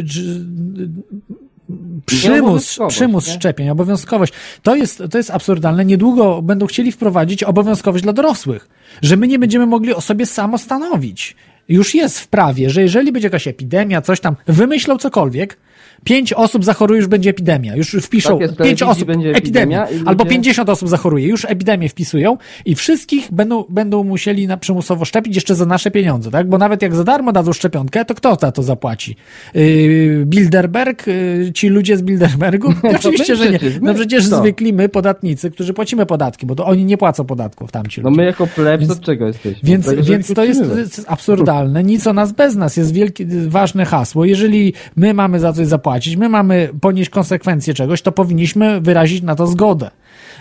przymus, 2.07 2.79
przymus 2.89 3.29
szczepień, 3.29 3.71
obowiązkowość. 3.71 4.33
To 4.63 4.77
jest, 4.77 5.03
to 5.11 5.19
jest 5.19 5.31
absurdalne. 5.31 5.85
Niedługo 5.85 6.43
będą 6.43 6.67
chcieli 6.67 6.93
wprowadzić 6.93 7.45
obowiązkowość 7.45 8.05
dla 8.05 8.13
dorosłych, 8.13 8.69
że 9.03 9.17
my 9.17 9.29
nie 9.29 9.39
będziemy 9.39 9.67
mogli 9.67 9.95
o 9.95 10.01
sobie 10.01 10.27
samo 10.27 10.59
stanowić. 10.59 11.37
Już 11.69 11.95
jest 11.95 12.21
w 12.21 12.29
prawie, 12.29 12.71
że 12.71 12.83
jeżeli 12.83 13.13
będzie 13.13 13.27
jakaś 13.27 13.49
epidemia, 13.49 14.03
coś 14.03 14.21
tam, 14.21 14.37
wymyślą 14.47 14.99
cokolwiek, 14.99 15.59
Pięć 16.05 16.33
osób 16.33 16.65
zachoruje, 16.65 17.01
już 17.01 17.09
będzie 17.09 17.31
epidemia. 17.31 17.77
Już 17.77 17.91
wpiszą 17.93 18.39
Tak 18.39 18.57
pięć 18.67 18.83
osób, 18.83 19.05
będzie 19.05 19.31
epidemia, 19.31 19.85
epidemia 19.85 20.09
albo 20.11 20.27
50 20.27 20.69
osób 20.69 20.89
zachoruje, 20.89 21.27
już 21.27 21.45
epidemię 21.45 21.89
wpisują 21.89 22.37
i 22.65 22.75
wszystkich 22.75 23.33
będą, 23.33 23.65
będą 23.69 24.05
musieli 24.05 24.47
na 24.47 24.57
przymusowo 24.57 25.05
szczepić 25.05 25.35
jeszcze 25.35 25.55
za 25.55 25.67
nasze 25.67 25.91
pieniądze, 25.91 26.31
tak? 26.31 26.49
Bo 26.49 26.59
nawet 26.59 26.83
jak 26.83 26.95
za 26.95 27.05
darmo 27.05 27.33
dadzą 27.33 27.53
szczepionkę, 27.53 28.05
to 28.05 28.15
kto 28.15 28.37
za 28.41 28.53
to 28.53 28.63
zapłaci? 28.63 29.17
Yy, 29.55 30.23
Bilderberg? 30.27 31.07
Yy, 31.07 31.53
ci 31.55 31.69
ludzie 31.69 31.97
z 31.97 32.03
Bilderbergu? 32.03 32.73
Oczywiście, 32.97 33.33
my 33.33 33.39
że 33.39 33.51
nie. 33.51 33.59
No 33.81 33.95
przecież 33.95 34.27
Kto? 34.27 34.39
zwykli 34.41 34.73
my, 34.73 34.89
podatnicy, 34.89 35.51
którzy 35.51 35.75
płacimy 35.75 36.07
podatki, 36.07 36.47
bo 36.47 36.55
to 36.55 36.67
oni 36.67 36.85
nie 36.85 36.99
płacą 36.99 37.25
podatków, 37.25 37.73
tamci 37.73 38.03
No 38.03 38.09
ludzie. 38.09 38.21
my 38.23 38.27
jako 38.27 38.47
plebs 38.47 38.91
od 38.91 39.01
czego 39.01 39.27
jesteśmy? 39.27 39.61
Więc, 39.63 39.93
więc 39.93 40.35
to 40.35 40.45
jest, 40.45 40.61
to 40.61 40.79
jest 40.79 41.05
absurdalne. 41.09 41.83
Nic 41.85 42.07
o 42.07 42.13
nas 42.13 42.33
bez 42.33 42.57
nas 42.57 42.77
jest 42.77 42.93
wielkie, 42.93 43.27
ważne 43.49 43.85
hasło. 43.85 44.25
Jeżeli 44.25 44.73
my 44.97 45.15
mamy 45.15 45.41
za 45.41 45.53
coś 45.53 45.67
zapłacić, 45.67 45.86
my 46.17 46.29
mamy 46.29 46.69
ponieść 46.81 47.11
konsekwencje 47.11 47.75
czegoś, 47.75 48.03
to 48.03 48.13
powinniśmy 48.13 48.81
wyrazić 48.81 49.23
na 49.23 49.35
to 49.35 49.47
zgodę. 49.47 49.91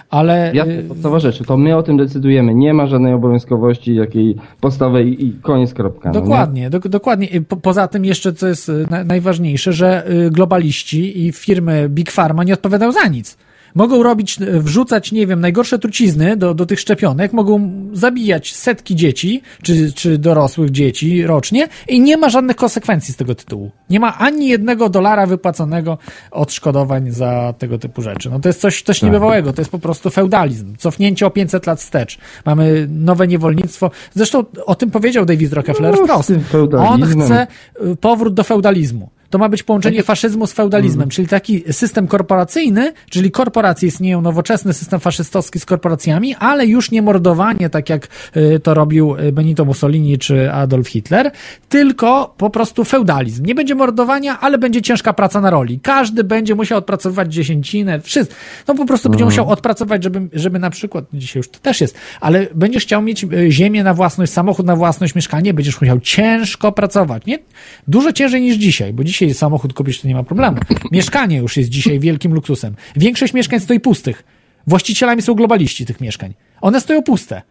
Ale 0.10 0.52
Jasne, 0.54 0.74
y, 0.74 0.84
podstawowa 0.84 1.20
rzecz, 1.20 1.44
to 1.48 1.58
my 1.58 1.78
o 1.78 1.84
tym 1.84 1.98
decydujemy. 1.98 2.56
Nie 2.56 2.74
ma 2.74 2.88
żadnej 2.88 3.14
obowiązkowości 3.14 3.96
jakiej 3.96 4.36
podstawowej 4.62 5.26
i 5.26 5.34
koniec 5.42 5.74
kropka. 5.74 6.10
no 6.10 6.20
nie? 6.20 6.22
Dokładnie, 6.22 6.70
do, 6.70 6.80
dokładnie. 6.80 7.28
Po, 7.48 7.58
poza 7.58 7.88
tym 7.88 8.06
jeszcze, 8.06 8.34
co 8.34 8.48
jest 8.48 8.70
y, 8.70 8.88
na, 8.90 9.04
najważniejsze, 9.04 9.74
że 9.74 10.12
y, 10.12 10.32
globaliści 10.32 11.26
i 11.26 11.32
firmy 11.32 11.90
Big 11.90 12.12
Pharma 12.12 12.44
nie 12.44 12.54
odpowiadają 12.54 12.92
za 12.92 13.08
nic. 13.08 13.38
Mogą 13.76 14.04
robić, 14.04 14.38
wrzucać, 14.40 15.12
nie 15.12 15.28
wiem, 15.28 15.42
najgorsze 15.42 15.80
trucizny 15.80 16.38
do, 16.38 16.54
do 16.54 16.66
tych 16.66 16.80
szczepionek, 16.80 17.34
mogą 17.34 17.72
zabijać 17.94 18.56
setki 18.56 18.96
dzieci, 18.96 19.42
czy, 19.64 19.94
czy 19.94 20.18
dorosłych 20.18 20.72
dzieci 20.72 21.24
rocznie 21.24 21.68
i 21.88 22.00
nie 22.02 22.18
ma 22.18 22.30
żadnych 22.30 22.56
konsekwencji 22.56 23.14
z 23.14 23.18
tego 23.18 23.36
tytułu. 23.36 23.72
Nie 23.90 24.00
ma 24.00 24.18
ani 24.18 24.48
jednego 24.48 24.90
dolara 24.90 25.26
wypłaconego 25.26 25.98
odszkodowań 26.32 27.12
za 27.12 27.54
tego 27.58 27.78
typu 27.78 28.02
rzeczy. 28.02 28.30
No 28.30 28.40
to 28.40 28.50
jest 28.50 28.62
coś, 28.62 28.82
coś 28.82 29.02
niebywałego, 29.02 29.54
to 29.54 29.62
jest 29.62 29.72
po 29.72 29.80
prostu 29.80 30.10
feudalizm. 30.10 30.76
Cofnięcie 30.78 31.26
o 31.26 31.30
500 31.30 31.68
lat 31.68 31.80
wstecz. 31.80 32.18
Mamy 32.46 32.88
nowe 32.90 33.28
niewolnictwo. 33.28 33.92
Zresztą 34.14 34.44
o 34.66 34.76
tym 34.76 34.92
powiedział 34.92 35.26
David 35.26 35.54
Rockefeller 35.54 35.96
No, 35.96 36.04
wprost. 36.04 36.34
On 36.78 37.04
chce 37.04 37.48
y, 37.86 37.96
powrót 37.96 38.34
do 38.34 38.44
feudalizmu. 38.44 39.10
To 39.36 39.40
ma 39.40 39.50
być 39.50 39.64
połączenie 39.64 40.04
faszyzmu 40.04 40.48
z 40.48 40.54
feudalizmem, 40.54 41.10
czyli 41.10 41.28
taki 41.28 41.64
system 41.72 42.08
korporacyjny, 42.08 42.94
czyli 43.10 43.32
korporacje 43.32 43.88
istnieją, 43.88 44.22
nowoczesny 44.22 44.74
system 44.74 45.00
faszystowski 45.00 45.60
z 45.60 45.66
korporacjami, 45.66 46.36
ale 46.36 46.66
już 46.66 46.92
nie 46.92 47.02
mordowanie, 47.02 47.70
tak 47.70 47.90
jak 47.90 48.08
y, 48.38 48.60
to 48.60 48.74
robił 48.74 49.16
y, 49.16 49.32
Benito 49.32 49.66
Mussolini 49.66 50.18
czy 50.18 50.52
Adolf 50.52 50.88
Hitler, 50.88 51.32
tylko 51.70 52.34
po 52.38 52.50
prostu 52.50 52.84
feudalizm. 52.84 53.46
Nie 53.46 53.56
będzie 53.56 53.76
mordowania, 53.76 54.40
ale 54.40 54.58
będzie 54.58 54.82
ciężka 54.82 55.14
praca 55.14 55.42
na 55.42 55.50
roli. 55.50 55.80
Każdy 55.80 56.24
będzie 56.24 56.56
musiał 56.56 56.78
odpracowywać 56.78 57.34
dziesięcinę, 57.34 58.00
wszystko. 58.02 58.36
No 58.68 58.76
po 58.76 58.86
prostu 58.86 59.10
będzie 59.10 59.26
musiał 59.26 59.50
odpracować, 59.50 60.04
żeby, 60.04 60.22
żeby 60.34 60.60
na 60.60 60.70
przykład, 60.70 61.06
dzisiaj 61.14 61.40
już 61.40 61.50
to 61.50 61.60
też 61.60 61.82
jest, 61.82 61.98
ale 62.22 62.48
będziesz 62.56 62.84
chciał 62.84 63.02
mieć 63.02 63.24
y, 63.24 63.52
ziemię 63.52 63.84
na 63.84 63.94
własność, 63.94 64.32
samochód 64.32 64.66
na 64.66 64.76
własność, 64.76 65.16
mieszkanie, 65.16 65.54
będziesz 65.54 65.82
musiał 65.82 66.00
ciężko 66.00 66.72
pracować, 66.72 67.26
nie? 67.26 67.40
Dużo 67.88 68.14
ciężej 68.14 68.42
niż 68.42 68.56
dzisiaj, 68.56 68.94
bo 68.94 69.04
dzisiaj 69.04 69.25
samochód 69.34 69.74
kupisz, 69.74 70.02
to 70.02 70.08
nie 70.08 70.16
ma 70.16 70.24
problemu. 70.24 70.58
Mieszkanie 70.92 71.38
już 71.38 71.58
jest 71.58 71.70
dzisiaj 71.70 72.00
wielkim 72.00 72.34
luksusem. 72.34 72.76
Większość 72.96 73.34
mieszkań 73.34 73.60
stoi 73.60 73.80
pustych. 73.80 74.24
Właścicielami 74.68 75.22
są 75.22 75.34
globaliści 75.34 75.86
tych 75.86 76.02
mieszkań. 76.02 76.34
One 76.62 76.82
stoją 76.82 77.04
puste. 77.04 77.42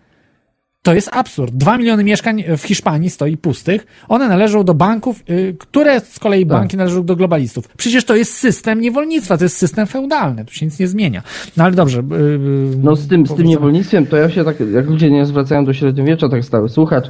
To 0.83 0.95
jest 0.95 1.11
absurd. 1.13 1.55
Dwa 1.55 1.79
miliony 1.79 2.05
mieszkań 2.05 2.45
w 2.59 2.63
Hiszpanii 2.63 3.11
stoi 3.11 3.37
pustych. 3.37 3.87
One 4.09 4.29
należą 4.29 4.65
do 4.65 4.75
banków, 4.75 5.23
y, 5.31 5.57
które 5.59 6.01
z 6.01 6.19
kolei 6.19 6.47
banki 6.47 6.77
należą 6.77 7.05
do 7.05 7.17
globalistów. 7.17 7.69
Przecież 7.69 8.05
to 8.05 8.17
jest 8.17 8.33
system 8.33 8.81
niewolnictwa, 8.81 9.39
to 9.39 9.45
jest 9.45 9.57
system 9.57 9.87
feudalny. 9.87 10.45
Tu 10.45 10.55
się 10.55 10.67
nic 10.67 10.79
nie 10.79 10.89
zmienia. 10.89 11.23
No 11.57 11.65
ale 11.65 11.75
dobrze. 11.75 12.01
y, 12.01 12.15
y, 12.15 12.77
No 12.83 12.97
z 12.97 13.09
tym, 13.09 13.27
z 13.27 13.35
tym 13.35 13.47
niewolnictwem, 13.47 14.07
to 14.07 14.17
ja 14.17 14.31
się 14.31 14.45
tak, 14.45 14.57
jak 14.73 14.87
ludzie 14.87 15.11
nie 15.11 15.27
zwracają 15.27 15.65
do 15.65 15.73
średniowiecza, 15.73 16.29
tak 16.29 16.45
stały 16.45 16.69
słuchacz 16.69 17.05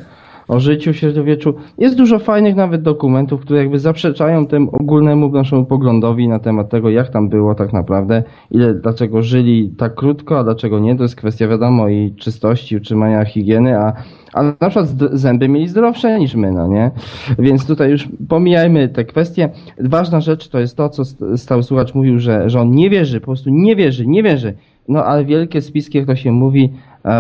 o 0.49 0.61
życiu 0.61 0.95
średniowieczu. 0.95 1.55
Jest 1.79 1.97
dużo 1.97 2.19
fajnych 2.19 2.57
nawet 2.57 2.83
dokumentów, 2.83 3.41
które 3.41 3.59
jakby 3.59 3.79
zaprzeczają 3.79 4.47
temu 4.47 4.71
ogólnemu 4.73 5.29
naszemu 5.29 5.65
poglądowi 5.65 6.29
na 6.29 6.39
temat 6.39 6.69
tego, 6.69 6.91
jak 6.91 7.09
tam 7.09 7.29
było 7.29 7.55
tak 7.55 7.73
naprawdę, 7.73 8.23
ile, 8.51 8.75
dlaczego 8.75 9.23
żyli 9.23 9.71
tak 9.79 9.95
krótko, 9.95 10.39
a 10.39 10.45
dlaczego 10.45 10.79
nie. 10.79 10.97
To 10.97 11.03
jest 11.03 11.17
kwestia 11.17 11.49
wiadomo 11.49 11.89
i 11.89 12.15
czystości, 12.17 12.77
utrzymania 12.77 13.25
higieny, 13.25 13.79
a, 13.79 13.93
a 14.35 14.43
na 14.43 14.71
przykład 14.71 14.89
zęby 15.13 15.49
mieli 15.49 15.69
zdrowsze 15.69 16.21
niż 16.21 16.35
my, 16.35 16.53
no 16.53 16.69
nie? 16.69 16.91
Więc 17.39 17.67
tutaj 17.67 17.91
już 17.91 18.09
pomijajmy 18.29 18.89
te 18.89 19.05
kwestie. 19.05 19.49
Ważna 19.81 20.21
rzecz 20.21 20.49
to 20.49 20.61
jest 20.61 20.77
to, 20.77 20.89
co 20.89 21.05
st- 21.05 21.23
stały 21.37 21.63
słuchacz 21.63 21.95
mówił, 21.95 22.19
że, 22.19 22.51
że 22.51 22.61
on 22.61 22.71
nie 22.71 22.91
wierzy, 22.91 23.21
po 23.21 23.27
prostu 23.27 23.51
nie 23.51 23.77
wierzy, 23.77 24.07
nie 24.07 24.23
wierzy. 24.23 24.55
No 24.89 25.05
ale 25.05 25.25
wielkie 25.25 25.61
spiski, 25.61 25.99
jak 25.99 26.07
to 26.07 26.17
się 26.17 26.33
mówi, 26.33 26.73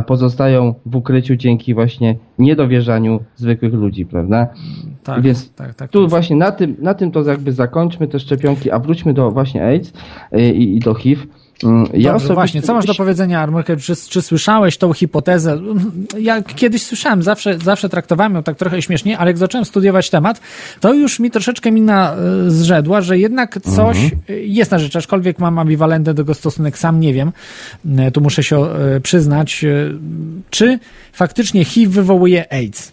pozostają 0.07 0.75
w 0.87 0.97
ukryciu 0.97 1.37
dzięki 1.37 1.75
właśnie 1.75 2.16
niedowierzaniu 2.38 3.20
zwykłych 3.37 3.75
ludzi, 3.75 4.07
prawda? 4.07 4.49
Tak, 5.03 5.23
Więc 5.23 5.53
tak, 5.53 5.75
tak. 5.75 5.90
Tu 5.90 6.09
właśnie 6.09 6.37
na 6.37 6.53
tym, 6.53 6.77
na 6.79 6.94
tym 6.94 7.11
to 7.11 7.23
jakby 7.23 7.53
zakończmy 7.53 8.09
te 8.09 8.20
szczepionki, 8.20 8.70
a 8.70 8.79
wróćmy 8.79 9.14
do 9.14 9.31
właśnie 9.31 9.64
AIDS 9.64 9.92
e, 10.33 10.51
i, 10.51 10.77
i 10.77 10.81
do 10.81 10.94
HIV. 10.94 11.27
Mm, 11.62 11.84
Ja 11.84 11.88
Dobrze, 11.92 12.10
osobiście- 12.10 12.34
właśnie, 12.34 12.62
co 12.62 12.74
masz 12.74 12.86
do 12.86 12.94
powiedzenia, 12.94 13.40
Armorkę? 13.40 13.76
Czy, 13.76 13.96
czy 13.96 14.22
słyszałeś 14.22 14.78
tą 14.78 14.92
hipotezę? 14.92 15.60
Ja 16.18 16.42
kiedyś 16.42 16.82
słyszałem, 16.82 17.22
zawsze, 17.22 17.58
zawsze 17.58 17.88
traktowałem 17.88 18.34
ją 18.34 18.42
tak 18.42 18.56
trochę 18.56 18.82
śmiesznie, 18.82 19.18
ale 19.18 19.30
jak 19.30 19.38
zacząłem 19.38 19.64
studiować 19.64 20.10
temat, 20.10 20.40
to 20.80 20.94
już 20.94 21.20
mi 21.20 21.30
troszeczkę 21.30 21.72
mina 21.72 22.16
y, 22.46 22.50
zrzedła, 22.50 23.00
że 23.00 23.18
jednak 23.18 23.58
coś 23.62 24.12
y, 24.30 24.44
jest 24.46 24.70
na 24.70 24.78
rzecz, 24.78 24.96
aczkolwiek 24.96 25.38
mam 25.38 25.58
ambiwalentny 25.58 26.14
do 26.14 26.22
tego 26.22 26.34
stosunek, 26.34 26.78
sam 26.78 27.00
nie 27.00 27.14
wiem, 27.14 27.32
y, 28.08 28.10
tu 28.12 28.20
muszę 28.20 28.42
się 28.42 28.66
y, 28.96 29.00
przyznać, 29.00 29.64
czy 30.50 30.78
faktycznie 31.12 31.64
HIV 31.64 31.92
wywołuje 31.92 32.52
AIDS? 32.52 32.92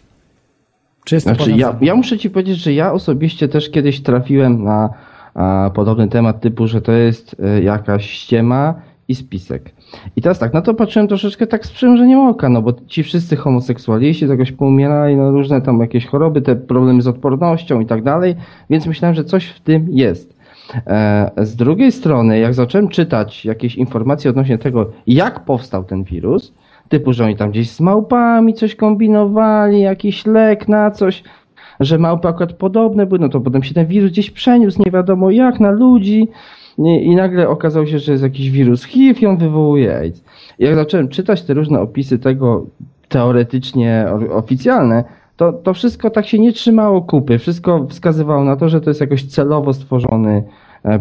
Czy 1.03 1.15
jest 1.15 1.27
to 1.27 1.35
Znaczy, 1.35 1.51
ja, 1.51 1.77
ja 1.81 1.95
muszę 1.95 2.17
ci 2.17 2.29
powiedzieć, 2.29 2.57
że 2.57 2.73
ja 2.73 2.93
osobiście 2.93 3.47
też 3.47 3.69
kiedyś 3.69 4.01
trafiłem 4.01 4.63
na 4.63 4.89
a, 5.33 5.71
podobny 5.73 6.07
temat 6.07 6.41
typu, 6.41 6.67
że 6.67 6.81
to 6.81 6.91
jest 6.91 7.35
e, 7.43 7.61
jakaś 7.61 8.09
ściema 8.09 8.73
i 9.07 9.15
spisek. 9.15 9.71
I 10.15 10.21
teraz 10.21 10.39
tak, 10.39 10.53
na 10.53 10.61
to 10.61 10.73
patrzyłem 10.73 11.07
troszeczkę 11.07 11.47
tak 11.47 11.65
z 11.65 11.71
przymrużeniem 11.71 12.19
oka, 12.19 12.49
no 12.49 12.61
bo 12.61 12.73
ci 12.87 13.03
wszyscy 13.03 13.35
homoseksualiści 13.35 14.27
jakoś 14.27 14.51
poumierali, 14.51 15.15
no 15.15 15.31
różne 15.31 15.61
tam 15.61 15.79
jakieś 15.79 16.05
choroby, 16.05 16.41
te 16.41 16.55
problemy 16.55 17.01
z 17.01 17.07
odpornością 17.07 17.79
i 17.79 17.85
tak 17.85 18.03
dalej, 18.03 18.35
więc 18.69 18.85
myślałem, 18.85 19.15
że 19.15 19.23
coś 19.23 19.45
w 19.45 19.59
tym 19.59 19.87
jest. 19.89 20.35
E, 20.87 21.31
Z 21.37 21.55
drugiej 21.55 21.91
strony, 21.91 22.39
jak 22.39 22.53
zacząłem 22.53 22.87
czytać 22.87 23.45
jakieś 23.45 23.75
informacje 23.75 24.29
odnośnie 24.29 24.57
tego, 24.57 24.91
jak 25.07 25.45
powstał 25.45 25.83
ten 25.83 26.03
wirus, 26.03 26.53
typu, 26.89 27.13
że 27.13 27.25
oni 27.25 27.35
tam 27.35 27.51
gdzieś 27.51 27.69
z 27.69 27.79
małpami 27.79 28.53
coś 28.53 28.75
kombinowali, 28.75 29.81
jakiś 29.81 30.25
lek 30.25 30.67
na 30.67 30.91
coś, 30.91 31.23
że 31.81 31.97
małpy 31.97 32.27
akurat 32.27 32.53
podobne 32.53 33.05
były, 33.05 33.19
no 33.19 33.29
to 33.29 33.39
potem 33.39 33.63
się 33.63 33.73
ten 33.73 33.85
wirus 33.85 34.11
gdzieś 34.11 34.31
przeniósł, 34.31 34.81
nie 34.85 34.91
wiadomo 34.91 35.31
jak, 35.31 35.59
na 35.59 35.71
ludzi 35.71 36.27
i, 36.77 37.15
nagle 37.15 37.49
okazało 37.49 37.85
się, 37.85 37.99
że 37.99 38.11
jest 38.11 38.23
jakiś 38.23 38.51
wirus 38.51 38.83
HIV 38.83 39.21
i 39.21 39.25
on 39.25 39.37
wywołuje 39.37 39.97
AIDS. 39.97 40.23
I 40.59 40.63
jak 40.63 40.75
zacząłem 40.75 41.07
czytać 41.07 41.41
te 41.41 41.53
różne 41.53 41.79
opisy 41.79 42.19
tego 42.19 42.65
teoretycznie 43.09 44.05
oficjalne, 44.31 45.03
to, 45.37 45.53
to 45.53 45.73
wszystko 45.73 46.09
tak 46.09 46.27
się 46.27 46.39
nie 46.39 46.53
trzymało 46.53 47.01
kupy. 47.01 47.37
Wszystko 47.37 47.87
wskazywało 47.89 48.43
na 48.43 48.55
to, 48.55 48.69
że 48.69 48.81
to 48.81 48.89
jest 48.89 49.01
jakoś 49.01 49.23
celowo 49.23 49.73
stworzony 49.73 50.43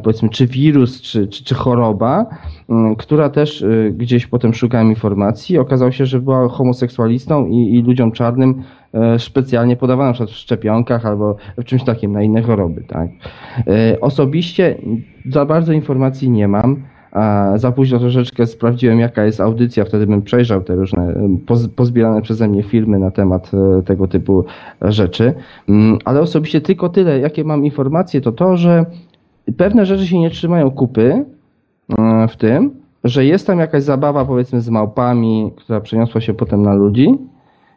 powiedzmy, 0.02 0.28
czy 0.28 0.46
wirus, 0.46 1.00
czy, 1.00 1.28
czy, 1.28 1.44
czy 1.44 1.54
choroba, 1.54 2.26
mm, 2.68 2.96
która 2.96 3.30
też 3.30 3.62
y, 3.62 3.94
gdzieś 3.96 4.26
potem 4.26 4.54
szukałem 4.54 4.88
informacji. 4.88 5.58
Okazało 5.58 5.90
się, 5.90 6.06
że 6.06 6.20
była 6.20 6.48
homoseksualistą 6.48 7.46
i, 7.46 7.74
i 7.74 7.82
ludziom 7.82 8.12
czarnym 8.12 8.62
e, 8.92 9.18
specjalnie 9.18 9.76
podawano 9.76 10.08
na 10.08 10.12
przykład 10.12 10.30
w 10.30 10.36
szczepionkach 10.36 11.06
albo 11.06 11.36
w 11.58 11.64
czymś 11.64 11.84
takim 11.84 12.12
na 12.12 12.22
inne 12.22 12.42
choroby. 12.42 12.84
Tak? 12.88 13.10
E, 13.66 14.00
Osobiście 14.00 14.78
za 15.30 15.46
bardzo 15.46 15.72
informacji 15.72 16.30
nie 16.30 16.48
mam. 16.48 16.82
A 17.12 17.52
za 17.56 17.72
późno 17.72 17.98
troszeczkę 17.98 18.46
sprawdziłem, 18.46 19.00
jaka 19.00 19.24
jest 19.24 19.40
audycja, 19.40 19.84
wtedy 19.84 20.06
bym 20.06 20.22
przejrzał 20.22 20.62
te 20.62 20.74
różne 20.74 21.14
pozbierane 21.76 22.22
przeze 22.22 22.48
mnie 22.48 22.62
filmy 22.62 22.98
na 22.98 23.10
temat 23.10 23.50
e, 23.78 23.82
tego 23.82 24.08
typu 24.08 24.44
rzeczy. 24.82 25.34
Mm, 25.68 25.98
Ale 26.04 26.20
osobiście 26.20 26.60
tylko 26.60 26.88
tyle, 26.88 27.18
jakie 27.18 27.44
mam 27.44 27.64
informacje, 27.64 28.20
to 28.20 28.32
to, 28.32 28.56
że 28.56 28.86
pewne 29.56 29.86
rzeczy 29.86 30.06
się 30.06 30.18
nie 30.18 30.30
trzymają 30.30 30.70
kupy 30.70 31.24
e, 31.98 32.28
w 32.28 32.36
tym, 32.36 32.80
że 33.04 33.24
jest 33.24 33.46
tam 33.46 33.58
jakaś 33.58 33.82
zabawa 33.82 34.24
powiedzmy 34.24 34.60
z 34.60 34.68
małpami, 34.68 35.52
która 35.56 35.80
przeniosła 35.80 36.20
się 36.20 36.34
potem 36.34 36.62
na 36.62 36.74
ludzi 36.74 37.18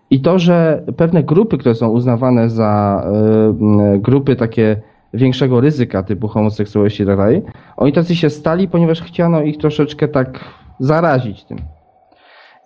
i 0.09 0.21
to, 0.21 0.39
że 0.39 0.83
pewne 0.97 1.24
grupy, 1.24 1.57
które 1.57 1.76
są 1.76 1.89
uznawane 1.89 2.49
za 2.49 3.03
e, 3.05 3.99
grupy 3.99 4.36
takie 4.36 4.82
większego 5.13 5.61
ryzyka 5.61 6.03
typu 6.03 6.28
homoseksualiści 6.28 7.03
i 7.03 7.05
tak 7.05 7.17
dalej, 7.17 7.41
oni 7.78 7.93
tacy 7.93 8.15
się 8.15 8.30
stali, 8.30 8.67
ponieważ 8.67 9.01
chciano 9.01 9.41
ich 9.41 9.57
troszeczkę 9.57 10.07
tak 10.07 10.39
zarazić 10.80 11.43
tym. 11.43 11.57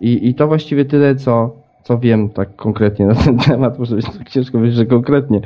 I, 0.00 0.28
i 0.28 0.34
to 0.34 0.46
właściwie 0.46 0.84
tyle, 0.84 1.16
co, 1.16 1.56
co 1.88 1.98
wiem 1.98 2.28
tak 2.28 2.56
konkretnie 2.56 3.06
na 3.06 3.14
ten 3.14 3.38
temat, 3.48 3.78
może 3.78 3.96
być 3.96 4.06
tak 4.18 4.30
ciężko 4.30 4.52
powiedzieć, 4.52 4.76
że 4.76 4.86
konkretnie. 4.86 5.40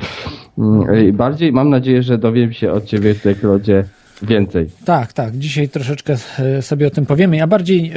Mm, 0.57 1.17
bardziej 1.17 1.53
mam 1.53 1.69
nadzieję, 1.69 2.03
że 2.03 2.17
dowiem 2.17 2.53
się 2.53 2.71
od 2.71 2.85
ciebie 2.85 3.15
tutaj, 3.15 3.35
Klodzie, 3.35 3.83
więcej. 4.21 4.69
Tak, 4.85 5.13
tak. 5.13 5.37
Dzisiaj 5.37 5.69
troszeczkę 5.69 6.15
e, 6.39 6.61
sobie 6.61 6.87
o 6.87 6.89
tym 6.89 7.05
powiemy. 7.05 7.37
Ja 7.37 7.47
bardziej 7.47 7.91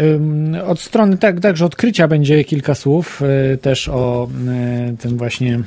od 0.66 0.80
strony 0.80 1.18
tak, 1.18 1.40
także 1.40 1.64
odkrycia 1.64 2.08
będzie 2.08 2.44
kilka 2.44 2.74
słów 2.74 3.22
e, 3.22 3.56
też 3.56 3.88
o 3.88 4.28
e, 4.48 4.96
tym 4.98 5.16
właśnie 5.16 5.60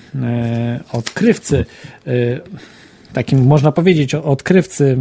odkrywcy 0.93 1.65
takim 3.13 3.45
można 3.47 3.71
powiedzieć 3.71 4.15
odkrywcy 4.15 4.97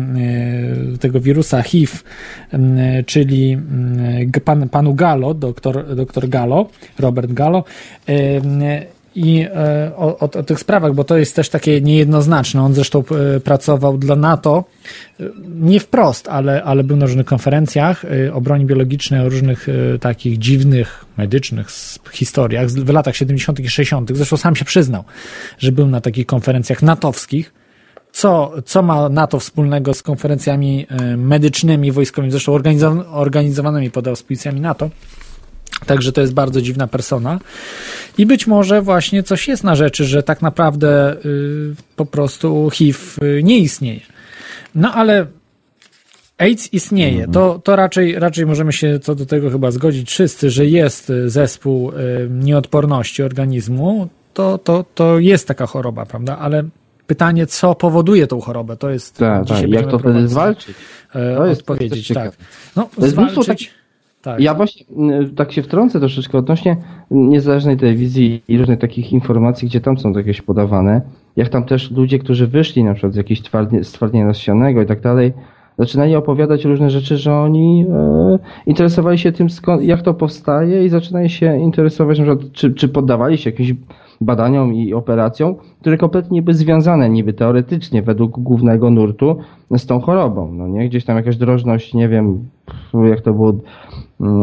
tego 1.01 1.21
wirusa 1.21 1.63
HIV, 1.63 1.93
czyli 3.07 3.59
pan, 4.45 4.69
panu 4.69 4.95
Gallo, 4.95 5.35
doktor, 5.35 5.97
doktor 5.97 6.29
Gallo, 6.29 6.69
Robert 6.99 7.33
Gallo 7.33 7.65
i 9.19 9.47
e, 9.55 9.93
o, 9.97 10.19
o, 10.19 10.31
o, 10.31 10.43
tych 10.43 10.61
sprawach, 10.61 10.95
bo 10.95 11.05
to 11.05 11.19
jest 11.19 11.37
też 11.37 11.49
takie 11.49 11.81
niejednoznaczne. 11.81 12.63
On 12.63 12.75
zresztą 12.75 13.05
e, 13.37 13.41
pracował 13.41 13.99
dla 13.99 14.17
NATO, 14.17 14.65
e, 15.21 15.25
nie 15.49 15.81
wprost, 15.81 16.29
ale, 16.29 16.63
ale 16.63 16.85
był 16.85 16.97
na 16.97 17.07
różnych 17.07 17.27
konferencjach 17.27 18.05
o 18.33 18.41
broni 18.41 18.67
biologicznej, 18.67 19.21
o 19.21 19.29
różnych 19.29 19.67
takich 20.01 20.39
dziwnych, 20.39 21.05
medycznych 21.17 21.69
historiach 22.13 22.69
w 22.69 22.89
latach 22.89 23.17
70. 23.17 23.61
i 23.61 23.69
60. 23.69 24.11
Zresztą 24.17 24.37
sam 24.37 24.57
się 24.57 24.65
przyznał, 24.65 25.05
że 25.59 25.73
był 25.73 25.87
na 25.87 26.01
takich 26.01 26.27
konferencjach 26.27 26.83
natowskich. 26.83 27.58
Co, 28.19 28.53
co 28.65 28.83
ma 28.83 29.09
NATO 29.09 29.41
wspólnego 29.41 29.95
z 29.95 30.03
konferencjami 30.03 30.87
medycznymi, 31.17 31.93
wojskowymi, 31.93 32.31
zresztą 32.31 32.61
organizowanymi 33.13 33.91
pod 33.91 34.09
auspicjami 34.09 34.61
NATO? 34.61 34.91
Także 35.87 36.13
to 36.13 36.21
jest 36.21 36.35
bardzo 36.35 36.63
dziwna 36.63 36.87
persona. 36.87 37.41
I 38.19 38.27
być 38.27 38.47
może 38.47 38.83
właśnie 38.83 39.23
coś 39.23 39.49
jest 39.49 39.65
na 39.65 39.75
rzeczy, 39.75 40.05
że 40.05 40.23
tak 40.23 40.43
naprawdę 40.43 41.17
y, 41.25 41.75
po 41.97 42.07
prostu 42.07 42.71
HIV 42.71 42.99
y, 43.23 43.43
nie 43.43 43.59
istnieje. 43.59 44.01
No 44.75 44.95
ale 44.95 45.27
AIDS 46.39 46.73
istnieje. 46.73 47.25
Mhm. 47.25 47.33
To, 47.33 47.61
to 47.65 47.77
raczej, 47.77 48.19
raczej 48.19 48.47
możemy 48.47 48.73
się 48.73 48.99
co 49.01 49.15
do 49.15 49.27
tego 49.27 49.51
chyba 49.51 49.71
zgodzić 49.71 50.11
wszyscy, 50.11 50.51
że 50.51 50.67
jest 50.67 51.13
zespół 51.27 51.91
y, 51.91 51.95
nieodporności 52.31 53.23
organizmu. 53.23 54.09
To, 54.35 54.59
to, 54.59 54.85
to 54.95 55.19
jest 55.19 55.49
taka 55.49 55.67
choroba, 55.67 56.07
prawda? 56.07 56.39
Ale 56.39 56.65
pytanie, 57.09 57.47
co 57.47 57.75
powoduje 57.75 58.27
tą 58.27 58.41
chorobę, 58.41 58.77
to 58.77 58.91
jest. 58.91 59.19
Tak, 59.19 59.47
tak. 59.47 59.69
Jak 59.69 59.87
to 59.87 59.99
wtedy 59.99 60.29
zwalczyć? 60.29 60.77
E, 61.15 61.37
to 61.37 61.47
jest 61.47 61.61
odpowiedzieć, 61.61 62.09
tak. 62.09 62.37
No, 62.77 62.89
to 62.97 63.03
jest 63.03 63.13
zwalczyć. 63.13 63.75
Tak. 64.23 64.41
Ja 64.41 64.55
właśnie 64.55 64.87
mm, 64.97 65.35
tak 65.35 65.53
się 65.53 65.63
wtrącę 65.63 66.01
troszeczkę 66.01 66.39
odnośnie 66.39 66.77
niezależnej 67.11 67.77
telewizji 67.77 68.43
i 68.49 68.59
różnych 68.59 68.79
takich 68.79 69.13
informacji, 69.13 69.69
gdzie 69.69 69.81
tam 69.81 69.99
są 69.99 70.13
jakieś 70.13 70.43
podawane. 70.43 71.01
Jak 71.37 71.49
tam 71.49 71.65
też 71.65 71.91
ludzie, 71.91 72.19
którzy 72.19 72.47
wyszli 72.47 72.85
na 72.85 72.95
przykład 72.95 73.13
z 73.13 73.17
jakiegoś 73.17 73.43
stwardnienia 73.83 74.27
nasionnego 74.27 74.83
i 74.83 74.87
tak 74.87 75.01
dalej, 75.01 75.33
zaczynali 75.79 76.17
opowiadać 76.17 76.65
różne 76.65 76.91
rzeczy, 76.91 77.17
że 77.17 77.35
oni 77.35 77.87
e, 77.91 78.39
interesowali 78.67 79.19
się 79.19 79.33
tym, 79.33 79.51
skąd, 79.51 79.83
jak 79.83 80.03
to 80.03 80.15
powstaje 80.15 80.85
i 80.85 80.89
zaczynali 80.89 81.31
się 81.31 81.59
interesować, 81.61 82.19
na 82.19 82.25
przykład, 82.25 82.53
czy, 82.53 82.75
czy 82.75 82.89
poddawali 82.89 83.39
się 83.39 83.51
jakimś 83.51 83.75
badaniom 84.21 84.75
i 84.75 84.95
operacjom, 84.95 85.55
które 85.81 85.97
kompletnie 85.97 86.43
by 86.43 86.55
związane 86.55 87.11
niby 87.11 87.33
teoretycznie 87.33 88.03
według 88.03 88.41
głównego 88.41 88.91
nurtu 88.91 89.37
z 89.77 89.87
tą 89.87 90.01
chorobą. 90.01 90.53
No 90.55 90.69
nie? 90.69 90.89
Gdzieś 90.89 91.05
tam 91.05 91.17
jakaś 91.17 91.37
drożność, 91.37 91.95
nie 91.95 92.09
wiem, 92.09 92.49
jak 93.11 93.21
to 93.21 93.33
było 93.33 93.53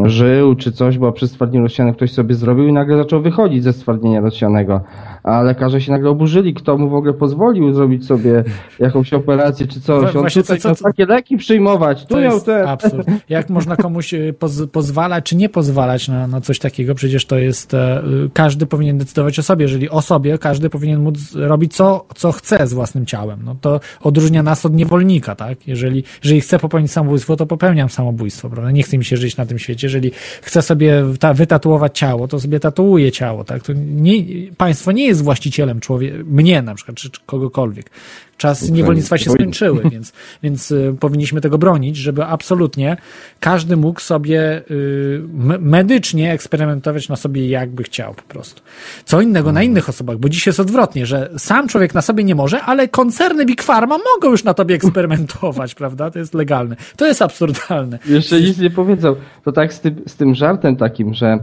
żył 0.06 0.56
czy 0.56 0.72
coś, 0.72 0.98
bo 0.98 1.12
przy 1.12 1.28
stwardnieniu 1.28 1.64
rozsianym 1.64 1.94
ktoś 1.94 2.12
sobie 2.12 2.36
zrobił 2.36 2.68
i 2.68 2.74
nagle 2.74 2.98
zaczął 2.98 3.22
wychodzić 3.22 3.64
ze 3.64 3.74
stwardnienia 3.74 4.22
rozsianego. 4.22 4.82
A 5.24 5.42
lekarze 5.42 5.82
się 5.82 5.92
nagle 5.92 6.10
oburzyli, 6.10 6.54
kto 6.54 6.78
mu 6.78 6.90
w 6.90 6.94
ogóle 6.94 7.14
pozwolił 7.14 7.74
zrobić 7.74 8.06
sobie 8.06 8.44
jakąś 8.80 9.14
operację 9.14 9.68
czy 9.68 9.82
coś. 9.82 10.16
On 10.16 10.22
Właśnie 10.22 10.42
tutaj 10.42 10.60
co, 10.60 10.76
co, 10.76 10.84
takie 10.84 11.06
leki 11.06 11.38
przyjmować. 11.38 12.06
Tu 12.06 12.18
miał 12.18 12.42
te... 12.42 12.70
absurd. 12.70 13.08
Jak 13.30 13.50
można 13.50 13.76
komuś 13.76 14.14
e, 14.14 14.34
poz, 14.34 14.62
pozwalać 14.72 15.26
czy 15.26 15.36
nie 15.36 15.50
pozwalać 15.50 16.08
na, 16.08 16.28
na 16.28 16.42
coś 16.42 16.60
takiego? 16.60 16.96
Przecież 16.96 17.26
to 17.26 17.38
jest... 17.38 17.74
E, 17.74 18.04
każdy 18.34 18.66
powinien 18.66 18.98
decydować 18.98 19.40
o 19.40 19.44
sobie. 19.44 19.64
Jeżeli 19.64 19.90
o 19.90 20.02
sobie, 20.02 20.38
każdy 20.38 20.70
powinien 20.70 21.02
móc 21.02 21.36
robić 21.36 21.76
co, 21.76 22.06
co 22.16 22.32
chce 22.32 22.68
z 22.68 22.74
własnym 22.74 23.06
ciałem. 23.06 23.40
No 23.46 23.56
to 23.62 23.80
odróżnia 24.02 24.44
nas 24.44 24.66
od 24.66 24.74
niewolnika, 24.74 25.36
tak? 25.36 25.68
Jeżeli, 25.68 26.04
jeżeli 26.24 26.42
chcę 26.42 26.60
popełnić 26.60 26.92
samobójstwo, 26.92 27.36
to 27.36 27.46
popełniam 27.46 27.90
samobójstwo, 27.90 28.50
prawda? 28.50 28.72
Nie 28.72 28.84
chce 28.84 28.98
mi 28.98 29.06
się 29.06 29.18
żyć 29.18 29.38
na 29.38 29.46
tym 29.46 29.60
świecie. 29.66 29.88
Jeżeli 29.88 30.12
chce 30.42 30.62
sobie 30.62 31.04
ta, 31.20 31.34
wytatuować 31.34 31.98
ciało, 32.00 32.28
to 32.28 32.40
sobie 32.40 32.60
tatuuje 32.60 33.12
ciało, 33.12 33.44
tak? 33.44 33.64
To 33.64 33.74
nie, 33.76 34.14
państwo 34.58 34.92
nie 34.92 35.06
jest 35.06 35.24
właścicielem 35.24 35.80
człowieka, 35.80 36.18
mnie 36.26 36.62
na 36.62 36.76
przykład, 36.76 36.98
czy 36.98 37.10
kogokolwiek. 37.26 37.90
Czas 38.38 38.70
niewolnictwa 38.70 39.18
się 39.18 39.32
skończyły, 39.32 39.84
więc, 39.92 40.14
więc 40.44 40.72
y, 40.72 40.96
powinniśmy 41.00 41.42
tego 41.42 41.58
bronić, 41.58 41.98
żeby 41.98 42.26
absolutnie 42.26 42.98
każdy 43.40 43.78
mógł 43.78 44.00
sobie 44.00 44.62
y, 44.72 45.22
medycznie 45.60 46.32
eksperymentować 46.32 47.10
na 47.10 47.16
sobie 47.16 47.50
jakby 47.50 47.84
chciał 47.84 48.14
po 48.14 48.22
prostu. 48.22 48.62
Co 49.06 49.22
innego 49.22 49.52
na 49.52 49.64
innych 49.64 49.90
osobach, 49.90 50.18
bo 50.18 50.30
dziś 50.30 50.48
jest 50.48 50.60
odwrotnie, 50.60 51.06
że 51.06 51.30
sam 51.38 51.68
człowiek 51.68 51.94
na 51.94 52.02
sobie 52.02 52.24
nie 52.24 52.36
może, 52.36 52.62
ale 52.62 52.88
koncerny 52.88 53.46
Big 53.46 53.64
Pharma 53.64 53.98
mogą 53.98 54.32
już 54.32 54.44
na 54.44 54.54
tobie 54.54 54.76
eksperymentować, 54.80 55.76
prawda? 55.76 56.12
To 56.12 56.20
jest 56.20 56.34
legalne. 56.34 56.76
To 56.96 57.08
jest 57.08 57.22
absurdalne. 57.22 58.00
Jeszcze 58.06 58.42
nic 58.42 58.58
nie 58.58 58.70
powiedział. 58.70 59.16
To 59.44 59.52
tak 59.52 59.74
z 59.74 59.80
tym, 59.80 60.02
z 60.08 60.16
tym 60.16 60.36
żartem 60.36 60.76
takim, 60.76 61.14
że 61.14 61.40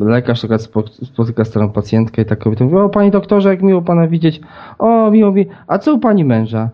lekarz 0.00 0.46
spotyka 1.04 1.44
starą 1.44 1.70
pacjentkę 1.70 2.22
i 2.22 2.24
tak 2.24 2.38
kobieta 2.38 2.64
mówi, 2.64 2.76
o 2.76 2.88
panie 2.88 3.10
doktorze, 3.10 3.48
jak 3.48 3.62
miło 3.62 3.82
pana 3.82 4.08
widzieć. 4.08 4.40
O, 4.78 5.10
miło 5.10 5.32
mi, 5.32 5.46
a 5.66 5.78
co 5.78 5.94
u 5.94 5.98
pani 5.98 6.24
męża? 6.24 6.70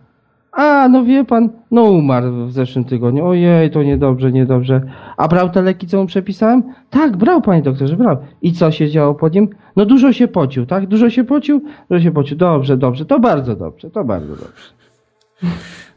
A, 0.52 0.88
no 0.88 1.04
wie 1.04 1.24
pan, 1.24 1.48
no 1.70 1.82
umarł 1.82 2.46
w 2.46 2.52
zeszłym 2.52 2.84
tygodniu. 2.84 3.26
Ojej, 3.26 3.70
to 3.70 3.82
niedobrze, 3.82 4.32
niedobrze. 4.32 4.80
A 5.16 5.28
brał 5.28 5.50
te 5.50 5.62
leki, 5.62 5.86
co 5.86 6.00
mu 6.00 6.06
przepisałem? 6.06 6.62
Tak, 6.90 7.16
brał, 7.16 7.42
panie 7.42 7.62
doktorze, 7.62 7.96
brał. 7.96 8.16
I 8.42 8.52
co 8.52 8.70
się 8.70 8.90
działo 8.90 9.14
po 9.14 9.28
nim? 9.28 9.48
No 9.76 9.86
dużo 9.86 10.12
się 10.12 10.28
pocił, 10.28 10.66
tak? 10.66 10.86
Dużo 10.86 11.10
się 11.10 11.24
pocił? 11.24 11.62
Dużo 11.90 12.00
się 12.00 12.10
pocił. 12.10 12.36
Dobrze, 12.36 12.76
dobrze, 12.76 13.04
to 13.04 13.20
bardzo 13.20 13.56
dobrze, 13.56 13.90
to 13.90 14.04
bardzo 14.04 14.28
dobrze. 14.28 14.73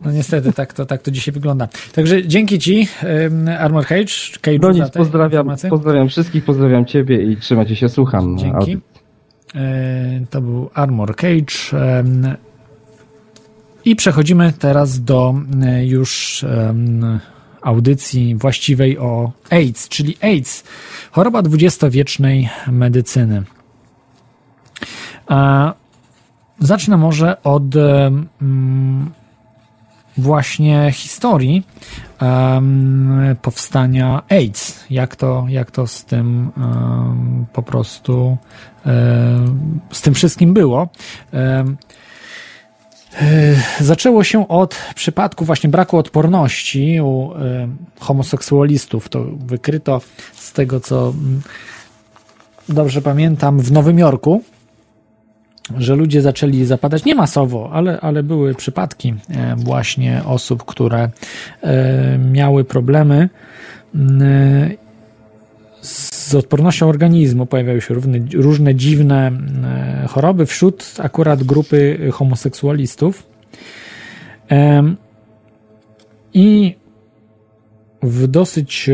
No 0.02 0.12
niestety, 0.12 0.54
tak 0.54 0.74
to, 0.74 0.86
tak 0.86 1.02
to 1.02 1.12
dzisiaj 1.12 1.34
wygląda. 1.34 1.68
Także 1.94 2.28
dzięki 2.28 2.60
Ci, 2.60 2.88
Armor 3.60 3.86
Cage. 3.86 4.14
Cage 4.42 4.60
no 4.62 4.72
nic, 4.72 4.90
pozdrawiam, 4.90 5.56
pozdrawiam 5.70 6.10
wszystkich, 6.10 6.46
pozdrawiam 6.46 6.86
Ciebie 6.86 7.32
i 7.32 7.38
trzymajcie 7.38 7.76
się, 7.76 7.90
słucham. 7.90 8.38
Dzięki. 8.38 8.78
E, 9.56 10.26
to 10.30 10.42
był 10.42 10.70
Armor 10.74 11.16
Cage. 11.16 11.56
I 13.86 13.96
przechodzimy 13.96 14.54
teraz 14.60 15.04
do 15.04 15.36
e, 15.64 15.86
już 15.86 16.46
audycji 17.62 18.36
właściwej 18.36 19.00
o 19.00 19.32
AIDS, 19.50 19.90
czyli 19.90 20.18
AIDS, 20.22 20.64
choroba 21.12 21.42
dwudziestowiecznej 21.42 22.50
medycyny. 22.68 23.44
Zacznę 26.60 26.98
może 26.98 27.44
od 27.44 27.64
właśnie 30.18 30.92
historii 30.92 31.64
um, 32.22 33.36
powstania 33.42 34.24
AIDS. 34.30 34.86
Jak 34.90 35.16
to, 35.16 35.46
jak 35.50 35.72
to 35.72 35.88
z 35.88 36.06
tym 36.06 36.52
um, 36.58 37.46
po 37.54 37.62
prostu 37.62 38.38
um, 38.86 39.80
z 39.92 40.02
tym 40.02 40.14
wszystkim 40.14 40.54
było. 40.54 40.88
E, 41.34 41.66
zaczęło 43.80 44.24
się 44.24 44.48
od 44.48 44.76
przypadku 44.96 45.46
właśnie 45.46 45.70
braku 45.70 45.98
odporności 45.98 47.02
u 47.02 47.32
homoseksualistów. 48.00 49.10
To 49.10 49.24
wykryto 49.40 50.02
z 50.34 50.54
tego, 50.54 50.80
co 50.80 51.10
mm, 51.10 51.42
dobrze 52.70 53.02
pamiętam, 53.02 53.60
w 53.60 53.72
Nowym 53.72 54.00
Jorku 54.00 54.44
że 55.78 55.96
ludzie 55.96 56.22
zaczęli 56.22 56.66
zapadać 56.66 57.06
nie 57.06 57.16
masowo, 57.16 57.70
ale, 57.74 58.02
ale 58.02 58.24
były 58.24 58.56
przypadki 58.56 59.14
e, 59.30 59.56
właśnie 59.56 60.22
osób, 60.26 60.64
które 60.66 61.10
e, 61.62 62.18
miały 62.18 62.64
problemy 62.64 63.30
z 65.82 66.36
odpornością 66.36 66.90
organizmu. 66.90 67.46
Pojawiały 67.46 67.82
się 67.82 67.94
różne, 68.34 68.76
dziwne 68.76 69.32
e, 70.04 70.08
choroby 70.08 70.46
wśród 70.46 70.94
akurat 71.00 71.44
grupy 71.44 72.10
homoseksualistów. 72.14 73.28
I 76.34 76.76
w 78.04 78.28
dosyć 78.28 78.90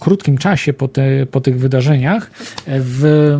krótkim 0.00 0.38
czasie 0.38 0.72
po, 0.72 0.88
te, 0.88 1.26
po 1.26 1.40
tych 1.40 1.58
wydarzeniach 1.58 2.30
w 2.66 3.38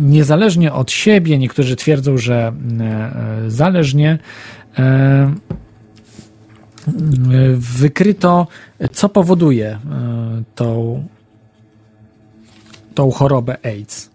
niezależnie 0.00 0.72
od 0.72 0.90
siebie, 0.90 1.38
niektórzy 1.38 1.76
twierdzą, 1.76 2.16
że 2.16 2.52
e, 2.80 2.84
e, 2.84 3.50
zależnie, 3.50 4.18
e, 4.78 5.34
wykryto, 7.56 8.46
co 8.92 9.08
powoduje 9.08 9.78
tą, 10.54 11.04
tą 12.94 13.10
chorobę 13.10 13.56
AIDS. 13.66 14.10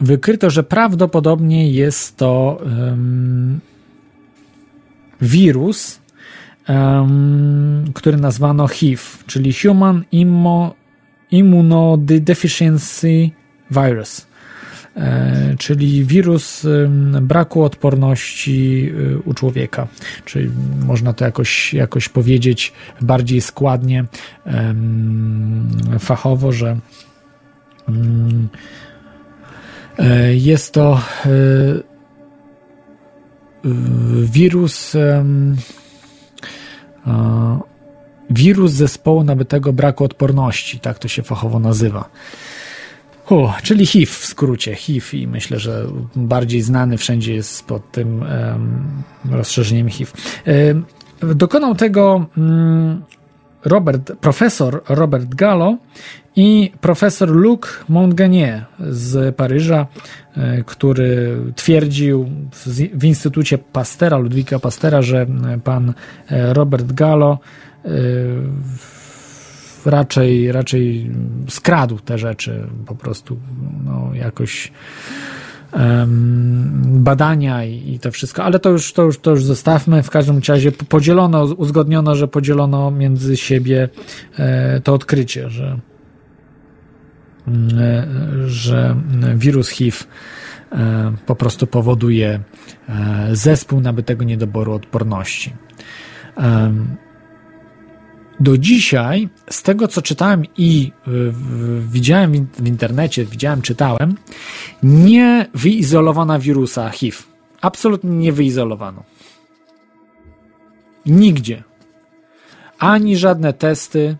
Wykryto, 0.00 0.50
że 0.50 0.62
prawdopodobnie 0.62 1.70
jest 1.70 2.16
to 2.16 2.60
wirus, 5.20 6.00
który 7.94 8.16
nazwano 8.16 8.68
HIV, 8.68 9.02
czyli 9.26 9.52
Human 9.52 10.04
Immunodeficiency 11.30 13.30
Virus. 13.70 14.30
E, 14.96 15.54
czyli 15.58 16.04
wirus 16.04 16.66
braku 17.22 17.62
odporności 17.62 18.90
y, 18.98 19.18
u 19.24 19.34
człowieka. 19.34 19.88
Czyli 20.24 20.50
można 20.86 21.12
to 21.12 21.24
jakoś, 21.24 21.74
jakoś 21.74 22.08
powiedzieć 22.08 22.72
bardziej 23.00 23.40
składnie, 23.40 24.04
fachowo, 25.98 26.52
że 26.52 26.76
e, 29.98 30.34
jest 30.34 30.74
to 30.74 31.00
e, 31.26 31.30
wirus 34.22 34.96
wirus 38.30 38.72
zespołu 38.72 39.24
nabytego 39.24 39.72
braku 39.72 40.04
odporności, 40.04 40.80
tak 40.80 40.98
to 40.98 41.08
się 41.08 41.22
fachowo 41.22 41.58
nazywa. 41.58 42.08
U, 43.30 43.48
czyli 43.62 43.86
HIV 43.86 44.12
w 44.12 44.26
skrócie, 44.26 44.74
HIV 44.74 45.18
i 45.18 45.26
myślę, 45.26 45.58
że 45.58 45.86
bardziej 46.16 46.62
znany 46.62 46.98
wszędzie 46.98 47.34
jest 47.34 47.66
pod 47.66 47.92
tym 47.92 48.22
um, 48.22 49.02
rozszerzeniem 49.30 49.88
HIV. 49.88 50.12
Um, 50.46 50.84
dokonał 51.36 51.74
tego 51.74 52.26
um, 52.36 53.02
Robert, 53.64 54.12
profesor 54.20 54.82
Robert 54.88 55.34
Gallo 55.34 55.76
i 56.36 56.72
profesor 56.80 57.28
Luc 57.28 57.60
Montgagnier 57.88 58.64
z 58.90 59.36
Paryża, 59.36 59.86
e, 60.36 60.64
który 60.64 61.36
twierdził 61.56 62.30
w 62.94 63.04
Instytucie 63.04 63.58
Pastera, 63.58 64.16
Ludwika 64.18 64.58
Pastera, 64.58 65.02
że 65.02 65.26
pan 65.64 65.94
e, 66.28 66.54
Robert 66.54 66.92
Gallo 66.92 67.38
e, 67.38 67.69
raczej, 69.84 70.52
raczej 70.52 71.10
skradł 71.48 71.98
te 71.98 72.18
rzeczy, 72.18 72.66
po 72.86 72.94
prostu 72.94 73.36
no, 73.84 74.10
jakoś 74.14 74.72
badania 76.84 77.64
i, 77.64 77.92
i 77.92 77.98
to 77.98 78.10
wszystko, 78.10 78.44
ale 78.44 78.58
to 78.58 78.70
już, 78.70 78.92
to, 78.92 79.02
już, 79.02 79.18
to 79.18 79.30
już 79.30 79.44
zostawmy. 79.44 80.02
W 80.02 80.10
każdym 80.10 80.40
razie 80.48 80.72
podzielono, 80.72 81.44
uzgodniono, 81.44 82.14
że 82.14 82.28
podzielono 82.28 82.90
między 82.90 83.36
siebie 83.36 83.88
e, 84.38 84.80
to 84.80 84.94
odkrycie, 84.94 85.50
że, 85.50 85.80
e, 87.78 88.06
że 88.46 88.96
wirus 89.34 89.68
HIV 89.68 89.96
e, 90.72 91.12
po 91.26 91.36
prostu 91.36 91.66
powoduje 91.66 92.40
zespół 93.32 93.80
nabytego 93.80 94.24
niedoboru 94.24 94.72
odporności 94.72 95.52
do 98.40 98.58
dzisiaj, 98.58 99.28
z 99.50 99.62
tego 99.62 99.88
co 99.88 100.02
czytałem 100.02 100.42
i 100.56 100.92
widziałem 101.80 102.48
w 102.58 102.66
internecie, 102.66 103.24
widziałem, 103.24 103.62
czytałem, 103.62 104.14
nie 104.82 105.46
wyizolowano 105.54 106.38
wirusa 106.38 106.90
HIV. 106.90 107.18
Absolutnie 107.60 108.10
nie 108.10 108.32
wyizolowano. 108.32 109.02
Nigdzie. 111.06 111.62
Ani 112.78 113.16
żadne 113.16 113.52
testy, 113.52 114.16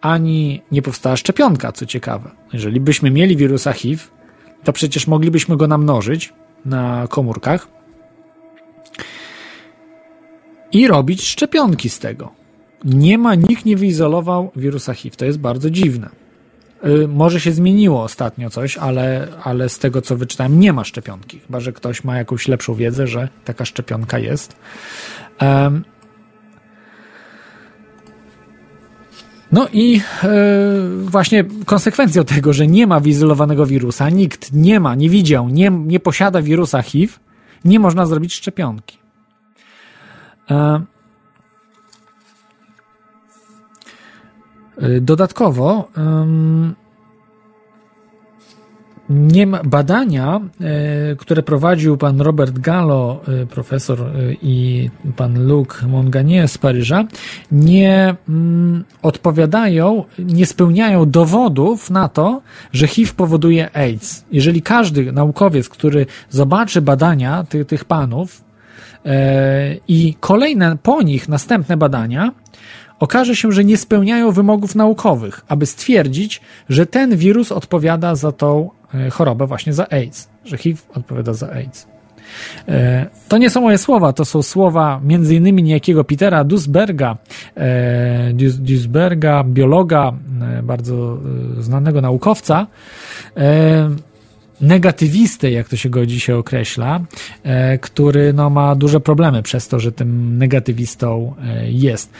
ani 0.00 0.62
nie 0.72 0.82
powstała 0.82 1.16
szczepionka, 1.16 1.72
co 1.72 1.86
ciekawe. 1.86 2.30
Jeżeli 2.52 2.80
byśmy 2.80 3.10
mieli 3.10 3.36
wirusa 3.36 3.72
HIV, 3.72 4.02
to 4.64 4.72
przecież 4.72 5.06
moglibyśmy 5.06 5.56
go 5.56 5.68
namnożyć 5.68 6.32
na 6.64 7.06
komórkach 7.08 7.68
i 10.72 10.88
robić 10.88 11.22
szczepionki 11.22 11.90
z 11.90 11.98
tego 11.98 12.43
nie 12.84 13.18
ma, 13.18 13.34
nikt 13.34 13.64
nie 13.64 13.76
wyizolował 13.76 14.50
wirusa 14.56 14.94
HIV. 14.94 15.16
To 15.16 15.24
jest 15.24 15.38
bardzo 15.38 15.70
dziwne. 15.70 16.08
Y, 16.86 17.08
może 17.08 17.40
się 17.40 17.52
zmieniło 17.52 18.02
ostatnio 18.02 18.50
coś, 18.50 18.76
ale, 18.76 19.28
ale 19.42 19.68
z 19.68 19.78
tego 19.78 20.02
co 20.02 20.16
wyczytałem, 20.16 20.60
nie 20.60 20.72
ma 20.72 20.84
szczepionki. 20.84 21.40
Chyba, 21.40 21.60
że 21.60 21.72
ktoś 21.72 22.04
ma 22.04 22.16
jakąś 22.16 22.48
lepszą 22.48 22.74
wiedzę, 22.74 23.06
że 23.06 23.28
taka 23.44 23.64
szczepionka 23.64 24.18
jest. 24.18 24.56
No 29.52 29.68
i 29.72 30.00
e, 30.22 30.28
właśnie 31.04 31.44
konsekwencją 31.66 32.24
tego, 32.24 32.52
że 32.52 32.66
nie 32.66 32.86
ma 32.86 33.00
wyizolowanego 33.00 33.66
wirusa, 33.66 34.10
nikt 34.10 34.52
nie 34.52 34.80
ma, 34.80 34.94
nie 34.94 35.10
widział, 35.10 35.48
nie, 35.48 35.70
nie 35.70 36.00
posiada 36.00 36.42
wirusa 36.42 36.82
HIV, 36.82 37.12
nie 37.64 37.80
można 37.80 38.06
zrobić 38.06 38.34
szczepionki. 38.34 38.98
Dodatkowo 45.00 45.88
nie 49.08 49.46
ma 49.46 49.62
badania, 49.64 50.40
y, 51.12 51.16
które 51.16 51.42
prowadził 51.42 51.96
pan 51.96 52.20
Robert 52.20 52.58
Gallo, 52.58 53.20
y, 53.42 53.46
profesor 53.46 53.98
i 54.42 54.90
pan 55.16 55.46
Luc 55.46 55.82
Montagnier 55.82 56.48
z 56.48 56.58
Paryża, 56.58 57.04
nie 57.52 58.14
odpowiadają, 59.02 60.04
nie 60.18 60.46
spełniają 60.46 61.10
dowodów 61.10 61.90
na 61.90 62.08
to, 62.08 62.42
że 62.72 62.86
HIV 62.86 63.12
powoduje 63.16 63.76
AIDS. 63.76 64.24
Jeżeli 64.32 64.62
każdy 64.62 65.12
naukowiec, 65.12 65.68
który 65.68 66.06
zobaczy 66.30 66.82
badania 66.82 67.44
tych 67.66 67.84
panów 67.84 68.44
i 69.88 70.16
kolejne 70.20 70.76
po 70.82 71.02
nich 71.02 71.28
następne 71.28 71.76
badania, 71.76 72.32
okaże 72.98 73.36
się, 73.36 73.52
że 73.52 73.64
nie 73.64 73.76
spełniają 73.76 74.30
wymogów 74.32 74.74
naukowych, 74.74 75.44
aby 75.48 75.66
stwierdzić, 75.66 76.40
że 76.68 76.86
ten 76.86 77.16
wirus 77.16 77.52
odpowiada 77.52 78.14
za 78.14 78.32
tą 78.32 78.70
e, 78.94 79.10
chorobę 79.10 79.46
właśnie 79.46 79.72
za 79.72 79.86
AIDS, 79.90 80.28
że 80.44 80.56
HIV 80.56 80.82
odpowiada 80.94 81.34
za 81.34 81.50
AIDS. 81.50 81.86
E, 82.68 83.06
to 83.28 83.38
nie 83.38 83.50
są 83.50 83.60
moje 83.60 83.78
słowa, 83.78 84.12
to 84.12 84.24
są 84.24 84.42
słowa 84.42 85.00
innymi 85.30 85.62
niejakiego 85.62 86.04
Petera 86.04 86.44
Duisberga, 86.44 87.16
e, 87.56 88.32
Duisberga, 88.58 89.44
biologa, 89.44 90.12
bardzo 90.62 91.18
znanego 91.58 92.00
naukowca, 92.00 92.66
negatywistę, 94.60 95.50
jak 95.50 95.68
to 95.68 95.76
się 95.76 95.90
go 95.90 96.06
dzisiaj 96.06 96.36
określa, 96.36 97.00
e, 97.42 97.78
który 97.78 98.32
no, 98.32 98.50
ma 98.50 98.74
duże 98.74 99.00
problemy 99.00 99.42
przez 99.42 99.68
to, 99.68 99.80
że 99.80 99.92
tym 99.92 100.38
negatywistą 100.38 101.34
e, 101.42 101.70
jest. 101.70 102.10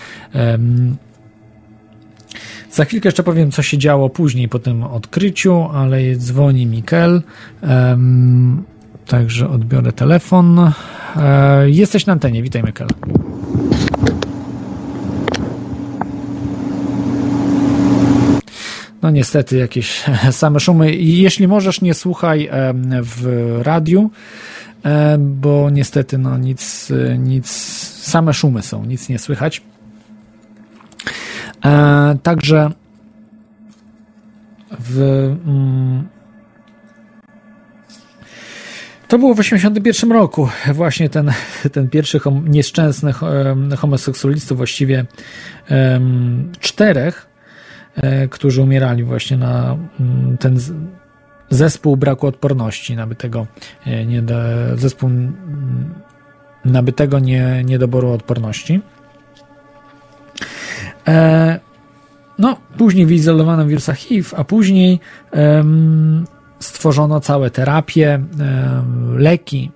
Za 2.70 2.84
chwilkę 2.84 3.08
jeszcze 3.08 3.22
powiem, 3.22 3.50
co 3.50 3.62
się 3.62 3.78
działo 3.78 4.10
później 4.10 4.48
po 4.48 4.58
tym 4.58 4.82
odkryciu, 4.82 5.68
ale 5.72 6.16
dzwoni 6.16 6.66
Mikel. 6.66 7.22
Także 9.06 9.48
odbiorę 9.48 9.92
telefon. 9.92 10.72
E, 11.16 11.70
jesteś 11.70 12.06
na 12.06 12.12
antenie, 12.12 12.42
witaj 12.42 12.62
Mikel. 12.62 12.88
No 19.04 19.10
niestety 19.10 19.56
jakieś 19.56 20.04
same 20.30 20.60
szumy. 20.60 20.94
Jeśli 20.94 21.48
możesz, 21.48 21.80
nie 21.80 21.94
słuchaj 21.94 22.50
w 23.02 23.58
radiu, 23.62 24.10
bo 25.18 25.70
niestety 25.70 26.18
no 26.18 26.38
nic, 26.38 26.92
nic, 27.18 27.50
same 28.02 28.34
szumy 28.34 28.62
są, 28.62 28.84
nic 28.84 29.08
nie 29.08 29.18
słychać. 29.18 29.62
E, 31.64 32.16
także 32.22 32.70
w 34.70 34.98
mm, 35.46 36.08
to 39.08 39.18
było 39.18 39.34
w 39.34 39.36
1981 39.36 40.12
roku, 40.12 40.48
właśnie 40.72 41.08
ten, 41.08 41.32
ten 41.72 41.88
pierwszy 41.90 42.18
hom, 42.18 42.48
nieszczęsny 42.48 43.12
homoseksualistów, 43.78 44.56
właściwie 44.56 45.04
um, 45.70 46.52
czterech, 46.60 47.33
którzy 48.30 48.62
umierali 48.62 49.04
właśnie 49.04 49.36
na 49.36 49.76
mm, 50.00 50.38
ten 50.38 50.58
zespół 51.50 51.96
braku 51.96 52.26
odporności 52.26 52.96
nabytego, 52.96 53.46
e, 53.86 54.06
nie, 54.06 54.22
zespół 54.74 55.08
mm, 55.08 55.94
nabytego 56.64 57.18
nie, 57.18 57.62
niedoboru 57.64 58.10
odporności. 58.10 58.80
E, 61.08 61.60
no, 62.38 62.56
później 62.78 63.06
wyizolowano 63.06 63.66
wirusa 63.66 63.94
HIV, 63.94 64.36
a 64.36 64.44
później 64.44 65.00
stworzono 66.58 67.20
całe 67.20 67.50
terapie, 67.50 68.24
leki, 69.16 69.70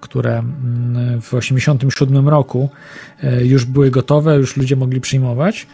które 0.00 0.38
mm, 0.38 1.20
w 1.20 1.30
1987 1.30 2.28
roku 2.28 2.68
już 3.42 3.64
były 3.64 3.90
gotowe, 3.90 4.36
już 4.36 4.56
ludzie 4.56 4.76
mogli 4.76 5.00
przyjmować 5.00 5.66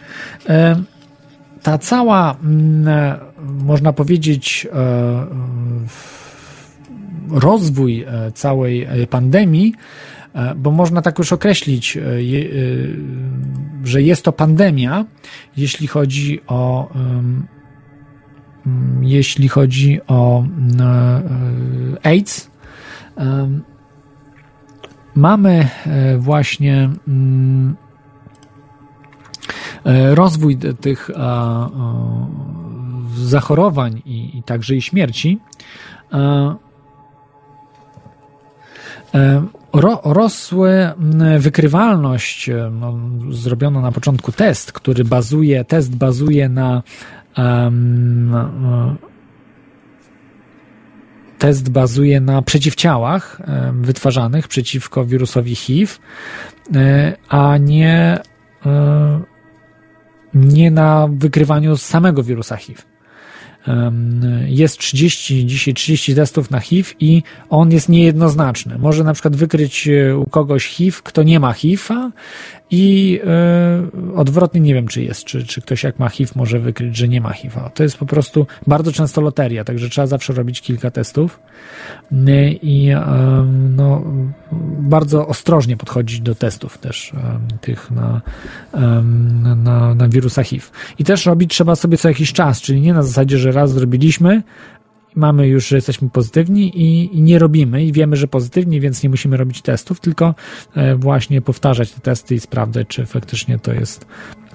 ta 1.67 1.77
cała, 1.77 2.35
mm, 2.43 3.19
można 3.63 3.93
powiedzieć, 3.93 4.67
rozwój 7.29 8.05
całej 8.33 8.87
pandemii, 9.09 9.73
bo 10.55 10.71
można 10.71 11.01
tak 11.01 11.19
już 11.19 11.33
określić, 11.33 11.97
że 13.83 14.01
jest 14.01 14.23
to 14.23 14.31
pandemia, 14.31 15.05
jeśli 15.57 15.87
chodzi 15.87 16.39
o 16.47 16.89
jeśli 19.01 19.47
chodzi 19.47 19.99
o 20.07 20.43
AIDS. 22.03 22.51
Mamy 25.15 25.69
właśnie 26.17 26.89
E, 27.07 27.86
rozwój 30.13 30.57
tych 30.81 31.09
zachorowań 33.15 34.01
i, 34.05 34.43
także 34.45 34.75
i 34.75 34.81
śmierci. 34.81 35.39
E, 39.13 39.43
ro, 39.73 40.01
rosły 40.03 40.89
wykrywalność, 41.39 42.49
e, 42.49 42.69
no, 42.71 42.99
zrobiono 43.31 43.81
na 43.81 43.91
początku 43.91 44.31
test, 44.31 44.71
który 44.71 45.03
bazuje, 45.03 45.65
test 45.65 45.95
bazuje 45.95 46.49
na 46.49 46.83
um, 47.37 48.35
test 51.37 51.69
bazuje 51.69 52.19
na 52.19 52.41
przeciwciałach 52.41 53.41
wytwarzanych 53.73 54.47
przeciwko 54.47 55.05
wirusowi 55.05 55.55
HIV, 55.55 55.93
a 57.29 57.57
nie 57.57 58.19
nie 60.33 60.71
na 60.71 61.07
wykrywaniu 61.11 61.77
samego 61.77 62.23
wirusa 62.23 62.55
HIV. 62.55 62.81
Jest 64.45 64.77
30, 64.77 65.45
dzisiaj 65.45 65.73
30 65.73 66.15
testów 66.15 66.51
na 66.51 66.59
HIV 66.59 66.89
i 66.99 67.23
on 67.49 67.71
jest 67.71 67.89
niejednoznaczny. 67.89 68.77
Może 68.77 69.03
na 69.03 69.13
przykład 69.13 69.35
wykryć 69.35 69.87
e, 69.87 70.17
u 70.17 70.29
kogoś 70.29 70.67
HIV, 70.67 70.97
kto 71.03 71.23
nie 71.23 71.39
ma 71.39 71.53
HIV-a 71.53 72.11
i 72.71 73.11
yy, 74.03 74.15
odwrotnie 74.15 74.61
nie 74.61 74.73
wiem, 74.73 74.87
czy 74.87 75.03
jest, 75.03 75.23
czy, 75.23 75.45
czy 75.45 75.61
ktoś 75.61 75.83
jak 75.83 75.99
ma 75.99 76.09
HIV 76.09 76.31
może 76.35 76.59
wykryć, 76.59 76.97
że 76.97 77.07
nie 77.07 77.21
ma 77.21 77.33
HIV-a. 77.33 77.69
To 77.69 77.83
jest 77.83 77.97
po 77.97 78.05
prostu 78.05 78.47
bardzo 78.67 78.91
często 78.91 79.21
loteria, 79.21 79.63
także 79.63 79.89
trzeba 79.89 80.07
zawsze 80.07 80.33
robić 80.33 80.61
kilka 80.61 80.91
testów 80.91 81.39
yy, 82.11 82.51
i 82.51 82.83
yy, 82.83 82.97
no, 83.75 84.03
bardzo 84.79 85.27
ostrożnie 85.27 85.77
podchodzić 85.77 86.21
do 86.21 86.35
testów 86.35 86.77
też 86.77 87.13
tych 87.61 87.91
na, 87.91 88.21
na, 89.55 89.95
na 89.95 90.09
wirusa 90.09 90.43
HIV. 90.43 90.65
I 90.99 91.03
też 91.03 91.25
robić 91.25 91.51
trzeba 91.51 91.75
sobie 91.75 91.97
co 91.97 92.07
jakiś 92.07 92.33
czas, 92.33 92.61
czyli 92.61 92.81
nie 92.81 92.93
na 92.93 93.03
zasadzie, 93.03 93.37
że 93.37 93.51
raz 93.51 93.71
zrobiliśmy, 93.71 94.43
mamy 95.17 95.47
już, 95.47 95.67
że 95.67 95.75
jesteśmy 95.75 96.09
pozytywni 96.09 96.77
i, 96.77 97.17
i, 97.17 97.21
nie 97.21 97.39
robimy 97.39 97.83
i 97.83 97.91
wiemy, 97.91 98.15
że 98.15 98.27
pozytywni, 98.27 98.81
więc 98.81 99.03
nie 99.03 99.09
musimy 99.09 99.37
robić 99.37 99.61
testów, 99.61 99.99
tylko 99.99 100.35
e, 100.75 100.95
właśnie 100.95 101.41
powtarzać 101.41 101.91
te 101.91 102.01
testy 102.01 102.35
i 102.35 102.39
sprawdzać, 102.39 102.87
czy 102.87 103.05
faktycznie 103.05 103.59
to 103.59 103.73
jest 103.73 104.05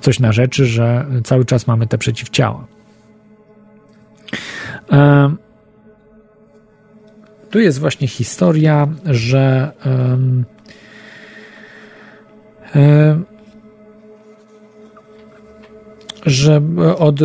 coś 0.00 0.20
na 0.20 0.32
rzeczy, 0.32 0.66
że 0.66 1.06
cały 1.24 1.44
czas 1.44 1.66
mamy 1.66 1.86
te 1.86 1.98
przeciwciała. 1.98 2.66
E, 4.92 5.34
tu 7.50 7.60
jest 7.60 7.78
właśnie 7.78 8.08
historia, 8.08 8.88
że 9.04 9.72
że 16.26 16.62
od 16.98 17.20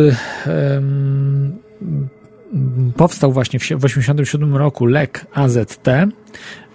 powstał 2.96 3.32
właśnie 3.32 3.58
w 3.58 3.62
1987 3.62 4.56
roku 4.56 4.86
lek 4.86 5.26
AZT, 5.34 5.86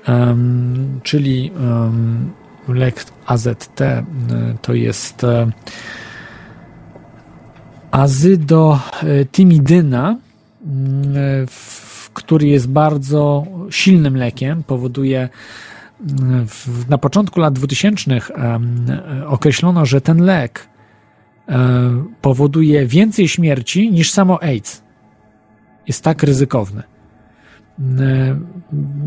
um, 0.07 0.99
czyli 1.03 1.51
um, 1.51 2.31
lek 2.67 3.05
AZT 3.25 3.81
e, 3.81 4.03
to 4.61 4.73
jest 4.73 5.23
e, 5.23 5.51
azydotimidyna, 7.91 10.17
który 12.13 12.47
jest 12.47 12.69
bardzo 12.69 13.45
silnym 13.69 14.17
lekiem, 14.17 14.63
powoduje 14.63 15.29
na 16.89 16.97
początku 16.97 17.39
lat 17.39 17.53
2000 17.53 18.21
określono, 19.27 19.85
że 19.85 20.01
ten 20.01 20.21
lek 20.21 20.67
e, 21.49 21.69
powoduje 22.21 22.85
więcej 22.85 23.27
śmierci 23.27 23.91
niż 23.91 24.11
samo 24.11 24.43
AIDS 24.43 24.82
jest 25.87 26.03
tak 26.03 26.23
ryzykowny. 26.23 26.83
E, 27.79 28.35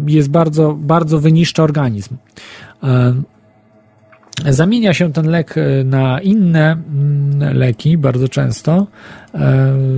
jest 0.07 0.31
bardzo, 0.31 0.75
bardzo 0.75 1.21
wyniszcza 1.21 1.63
organizm. 1.63 2.17
E, 2.83 3.15
zamienia 4.49 4.95
się 4.95 5.13
ten 5.13 5.27
lek 5.27 5.55
e, 5.59 5.85
na 5.85 6.21
inne 6.21 6.73
mm, 6.73 7.59
leki 7.59 7.99
bardzo 7.99 8.29
często. 8.29 8.87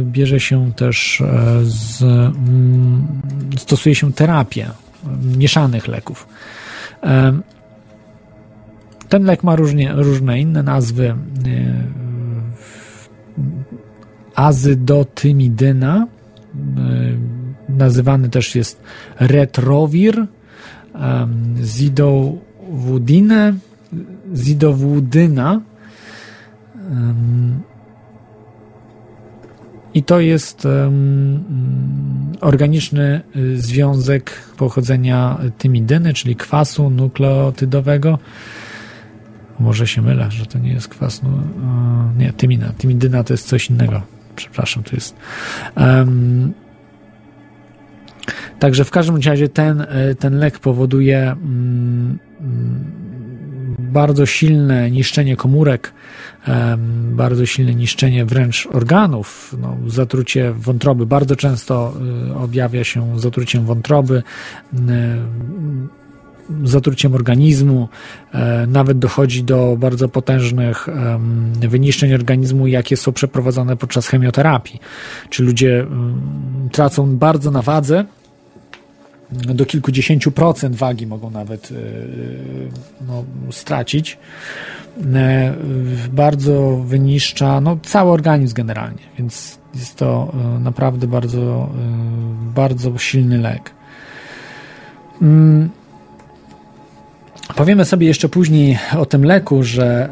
Bierze 0.04 0.40
się 0.40 0.72
też 0.72 1.22
z, 1.62 2.02
mm, 2.02 3.06
stosuje 3.56 3.94
się 3.94 4.12
terapię 4.12 4.70
mieszanych 5.38 5.88
leków. 5.88 6.28
Ten 9.08 9.24
lek 9.24 9.44
ma 9.44 9.56
różnie, 9.56 9.92
różne 9.92 10.40
inne 10.40 10.62
nazwy. 10.62 11.14
Azydotymidyna, 14.34 16.06
nazywany 17.68 18.28
też 18.28 18.54
jest 18.54 18.82
retrowir, 19.20 20.26
zidowudinę, 21.62 23.54
zidowudyna 24.34 25.60
i 29.94 30.02
to 30.02 30.20
jest 30.20 30.68
organiczny 32.40 33.20
związek 33.54 34.32
pochodzenia 34.56 35.38
tymidyny, 35.58 36.14
czyli 36.14 36.36
kwasu 36.36 36.90
nukleotydowego. 36.90 38.18
Może 39.60 39.86
się 39.86 40.02
mylę, 40.02 40.30
że 40.30 40.46
to 40.46 40.58
nie 40.58 40.72
jest 40.72 40.88
kwas. 40.88 41.22
No, 41.22 41.30
nie, 42.18 42.32
tymina. 42.32 42.72
Tymidyna 42.72 43.24
to 43.24 43.34
jest 43.34 43.48
coś 43.48 43.70
innego 43.70 44.02
przepraszam, 44.38 44.82
to 44.82 44.96
jest. 44.96 45.16
Um, 45.76 46.52
także 48.58 48.84
w 48.84 48.90
każdym 48.90 49.16
razie 49.16 49.48
ten, 49.48 49.80
e, 49.80 50.14
ten 50.14 50.38
lek 50.38 50.58
powoduje 50.58 51.36
um, 51.42 52.18
bardzo 53.78 54.26
silne 54.26 54.90
niszczenie 54.90 55.36
komórek, 55.36 55.92
um, 56.48 57.16
bardzo 57.16 57.46
silne 57.46 57.74
niszczenie 57.74 58.24
wręcz 58.24 58.68
organów, 58.72 59.56
no, 59.60 59.76
zatrucie 59.86 60.52
wątroby. 60.52 61.06
Bardzo 61.06 61.36
często 61.36 61.94
y, 62.30 62.34
objawia 62.34 62.84
się 62.84 63.20
zatruciem 63.20 63.64
wątroby. 63.64 64.22
Y, 64.74 64.78
zatruciem 66.64 67.14
organizmu, 67.14 67.88
e, 68.32 68.66
nawet 68.66 68.98
dochodzi 68.98 69.44
do 69.44 69.76
bardzo 69.78 70.08
potężnych 70.08 70.88
wyniszczeń 71.60 72.14
organizmu, 72.14 72.66
jakie 72.66 72.96
są 72.96 73.12
przeprowadzone 73.12 73.76
podczas 73.76 74.08
chemioterapii. 74.08 74.80
Czy 75.30 75.42
ludzie 75.42 75.86
tracą 76.72 77.16
bardzo 77.16 77.50
na 77.50 77.62
wadze, 77.62 78.04
do 79.32 79.66
kilkudziesięciu 79.66 80.30
procent 80.32 80.76
wagi 80.76 81.06
mogą 81.06 81.30
nawet 81.30 81.70
e, 81.72 81.74
no, 83.06 83.24
stracić. 83.50 84.18
E, 85.14 85.54
bardzo 86.12 86.82
wyniszcza 86.84 87.60
no, 87.60 87.78
cały 87.82 88.10
organizm 88.10 88.54
generalnie, 88.54 89.02
więc 89.18 89.58
jest 89.74 89.96
to 89.96 90.32
naprawdę 90.60 91.06
bardzo, 91.06 91.68
bardzo 92.54 92.98
silny 92.98 93.38
lek. 93.38 93.70
Powiemy 97.56 97.84
sobie 97.84 98.06
jeszcze 98.06 98.28
później 98.28 98.78
o 98.98 99.06
tym 99.06 99.24
leku, 99.24 99.62
że 99.62 100.08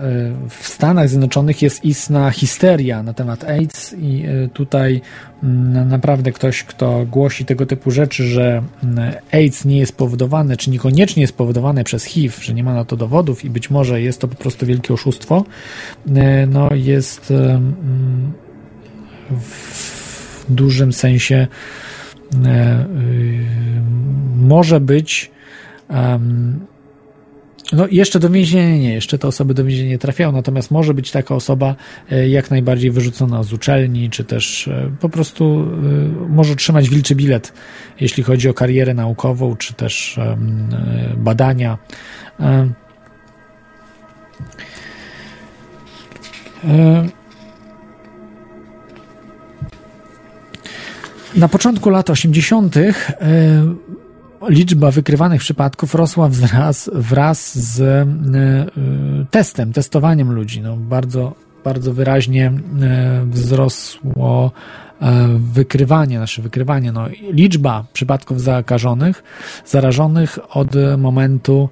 y, 0.47 0.51
w 0.51 0.69
Stanach 0.69 1.09
Zjednoczonych 1.09 1.63
jest 1.63 1.85
istna 1.85 2.31
histeria 2.31 3.03
na 3.03 3.13
temat 3.13 3.45
AIDS 3.45 3.95
i 3.99 4.25
y, 4.27 4.49
tutaj 4.53 5.01
mm, 5.43 5.89
naprawdę 5.89 6.33
ktoś, 6.33 6.65
kto 6.65 7.07
głosi 7.11 7.45
tego 7.45 7.67
typu 7.67 7.91
rzeczy, 7.91 8.25
że 8.25 8.63
mm, 8.85 9.15
AIDS 9.33 9.65
nie 9.65 9.79
jest 9.79 9.97
powodowany, 9.97 10.57
czy 10.57 10.71
niekoniecznie 10.71 11.21
jest 11.21 11.37
powodowany 11.37 11.85
przez 11.85 12.05
HIV, 12.05 12.37
że 12.41 12.55
nie 12.55 12.65
ma 12.65 12.75
na 12.75 12.85
to 12.85 12.97
dowodów 12.97 13.45
i 13.45 13.51
być 13.51 13.71
może 13.71 14.03
jest 14.03 14.21
to 14.21 14.29
po 14.29 14.37
prostu 14.37 14.67
wielkie 14.67 14.95
oszustwo, 14.95 15.45
y, 16.07 16.13
no 16.47 16.69
jest 16.75 17.31
mm, 17.31 18.33
w 19.31 20.45
dużym 20.49 20.93
sensie 20.93 21.47
może 24.37 24.81
być 24.81 25.31
no 27.73 27.87
jeszcze 27.91 28.21
do 28.21 28.31
więzienia 28.31 28.77
nie, 28.77 28.95
jeszcze 28.95 29.19
te 29.19 29.29
osoby 29.29 29.55
do 29.55 29.65
więzienia 29.65 29.91
nie 29.91 29.99
trafiają, 29.99 30.33
natomiast 30.33 30.71
może 30.71 30.95
być 30.95 31.11
taka 31.11 31.35
osoba 31.35 31.75
e, 32.11 32.29
jak 32.29 32.51
najbardziej 32.51 32.91
wyrzucona 32.91 33.43
z 33.43 33.53
uczelni, 33.53 34.11
czy 34.11 34.25
też 34.25 34.69
e, 34.69 34.91
po 35.01 35.09
prostu 35.09 35.67
może 36.29 36.53
otrzymać 36.53 36.89
wilczy 36.89 37.15
bilet, 37.15 37.53
jeśli 38.01 38.23
chodzi 38.23 38.49
o 38.49 38.55
karierę 38.55 38.95
naukową, 38.95 39.57
czy 39.57 39.75
też 39.75 40.21
badania. 41.17 41.79
Na 51.37 51.49
początku 51.49 51.91
lat 51.91 52.11
80 52.11 52.77
liczba 54.49 54.91
wykrywanych 54.91 55.41
przypadków 55.41 55.95
rosła 55.95 56.29
wraz, 56.29 56.91
wraz 56.95 57.59
z 57.59 57.81
e, 57.81 58.07
testem, 59.31 59.73
testowaniem 59.73 60.33
ludzi. 60.33 60.61
No, 60.61 60.77
bardzo, 60.77 61.35
bardzo 61.65 61.93
wyraźnie 61.93 62.47
e, 62.47 63.27
wzrosło 63.31 64.51
e, 65.01 65.29
wykrywanie, 65.39 66.19
nasze 66.19 66.43
wykrywanie, 66.43 66.93
no, 66.93 67.09
liczba 67.33 67.85
przypadków 67.93 68.41
zakażonych, 68.41 69.23
zarażonych 69.67 70.39
od 70.57 70.73
momentu, 70.99 71.69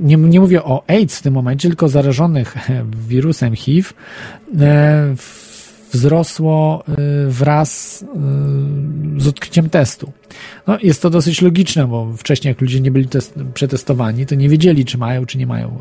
nie, 0.00 0.16
nie 0.16 0.40
mówię 0.40 0.64
o 0.64 0.84
AIDS 0.86 1.18
w 1.18 1.22
tym 1.22 1.34
momencie, 1.34 1.68
tylko 1.68 1.88
zarażonych 1.88 2.56
wirusem 3.08 3.56
HIV, 3.56 3.92
wzrosło 5.92 6.84
y, 6.88 7.30
wraz 7.30 8.02
y, 9.16 9.20
z 9.20 9.28
odkryciem 9.28 9.70
testu. 9.70 10.12
No, 10.66 10.78
jest 10.82 11.02
to 11.02 11.10
dosyć 11.10 11.42
logiczne, 11.42 11.86
bo 11.86 12.12
wcześniej 12.16 12.50
jak 12.50 12.60
ludzie 12.60 12.80
nie 12.80 12.90
byli 12.90 13.08
test, 13.08 13.34
przetestowani, 13.54 14.26
to 14.26 14.34
nie 14.34 14.48
wiedzieli, 14.48 14.84
czy 14.84 14.98
mają, 14.98 15.26
czy 15.26 15.38
nie 15.38 15.46
mają 15.46 15.78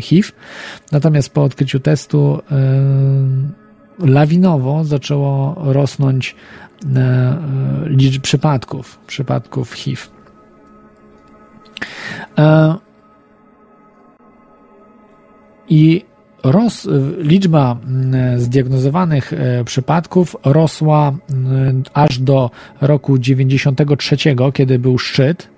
HIV. 0.00 0.28
Natomiast 0.92 1.30
po 1.30 1.42
odkryciu 1.42 1.80
testu 1.80 2.42
lawinowo 3.98 4.84
zaczęło 4.84 5.54
rosnąć 5.58 6.36
liczba 7.86 8.22
przypadków, 8.22 8.98
przypadków 9.06 9.72
HIV. 9.72 10.02
I 15.68 16.04
ros, 16.44 16.88
liczba 17.18 17.76
mm, 17.86 18.40
zdiagnozowanych 18.40 19.32
e, 19.32 19.64
przypadków 19.64 20.36
rosła 20.44 21.12
aż 21.94 22.18
do 22.18 22.50
roku 22.80 23.18
93, 23.18 24.16
kiedy 24.54 24.78
był 24.78 24.98
szczyt. 24.98 25.48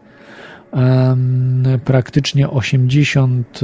Praktycznie 1.84 2.50
80. 2.50 3.60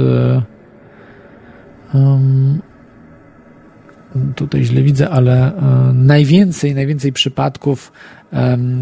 Tutaj 4.35 4.63
źle 4.63 4.81
widzę, 4.81 5.09
ale 5.09 5.55
e, 5.57 5.93
najwięcej, 5.93 6.75
najwięcej 6.75 7.13
przypadków 7.13 7.91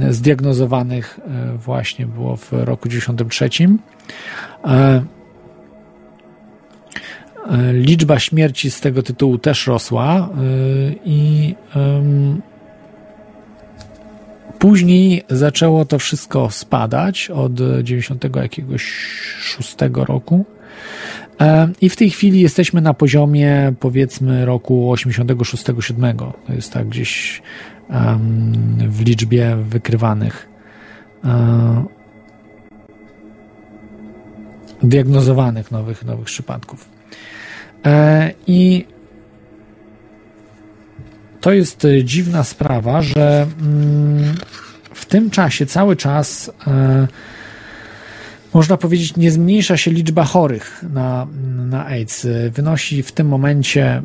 zdiagnozowanych 0.10 1.20
e, 1.20 1.58
właśnie 1.58 2.06
było 2.06 2.38
w 2.38 2.52
roku 2.52 2.90
93. 2.90 3.50
E, 7.50 7.74
liczba 7.74 8.20
śmierci 8.20 8.72
z 8.72 8.82
tego 8.82 9.04
tytułu 9.04 9.38
też 9.38 9.68
rosła 9.68 10.16
e, 10.16 10.28
i 11.06 11.56
później 14.60 15.24
zaczęło 15.30 15.86
to 15.86 16.00
wszystko 16.00 16.50
spadać 16.50 17.30
od 17.30 17.54
90 17.84 18.36
jakiegoś 18.36 18.84
6 19.40 19.76
roku. 19.96 20.46
E, 21.42 21.70
I 21.82 21.90
w 21.90 21.96
tej 21.96 22.10
chwili 22.10 22.42
jesteśmy 22.42 22.82
na 22.82 22.94
poziomie 22.94 23.74
powiedzmy 23.80 24.46
roku 24.46 24.94
86-7. 24.94 26.32
To 26.48 26.54
jest 26.54 26.74
tak 26.74 26.88
gdzieś 26.88 27.42
w 28.88 29.02
liczbie 29.06 29.58
wykrywanych 29.64 30.50
diagnozowanych 34.84 35.72
nowych, 35.72 36.06
nowych 36.06 36.26
przypadków. 36.26 36.91
E, 37.86 38.32
I 38.48 38.86
to 41.42 41.54
jest 41.54 41.86
e, 41.86 42.04
dziwna 42.04 42.44
sprawa, 42.44 43.02
że 43.02 43.48
mm, 43.62 44.36
w 44.94 45.06
tym 45.06 45.30
czasie 45.30 45.66
cały 45.66 45.96
czas 45.96 46.52
e, 46.68 47.08
można 48.54 48.78
powiedzieć, 48.78 49.16
nie 49.16 49.32
zmniejsza 49.32 49.78
się 49.78 49.92
liczba 49.92 50.24
chorych 50.24 50.84
na, 50.94 51.28
na 51.70 51.86
AIDS. 51.86 52.28
Wynosi 52.52 53.04
w 53.04 53.12
tym 53.12 53.28
momencie 53.28 54.02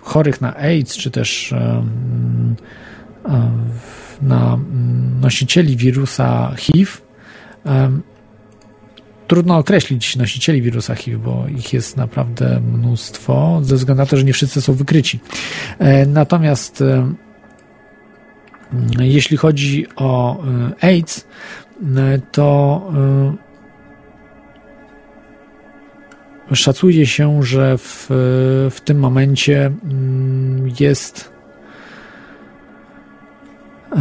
chorych 0.00 0.40
na 0.40 0.56
AIDS, 0.56 0.96
czy 0.96 1.10
też 1.10 1.54
na 4.22 4.58
nosicieli 5.20 5.76
wirusa 5.76 6.54
HIV 6.56 6.92
trudno 9.28 9.56
określić 9.56 10.16
nosicieli 10.16 10.62
wirusa 10.62 10.94
HIV, 10.94 11.18
bo 11.18 11.44
ich 11.48 11.72
jest 11.72 11.96
naprawdę 11.96 12.60
mnóstwo, 12.60 13.60
ze 13.62 13.76
względu 13.76 14.02
na 14.02 14.06
to, 14.06 14.16
że 14.16 14.24
nie 14.24 14.32
wszyscy 14.32 14.62
są 14.62 14.72
wykryci. 14.72 15.20
E, 15.78 16.06
natomiast 16.06 16.82
e, 16.82 17.12
jeśli 19.00 19.36
chodzi 19.36 19.86
o 19.96 20.42
e, 20.44 20.84
AIDS, 20.84 21.26
to 22.32 22.92
szacuje 26.52 27.06
się, 27.06 27.42
że 27.42 27.78
w, 27.78 28.06
w 28.70 28.80
tym 28.84 28.98
momencie 28.98 29.66
mm, 29.66 30.70
jest 33.90 33.98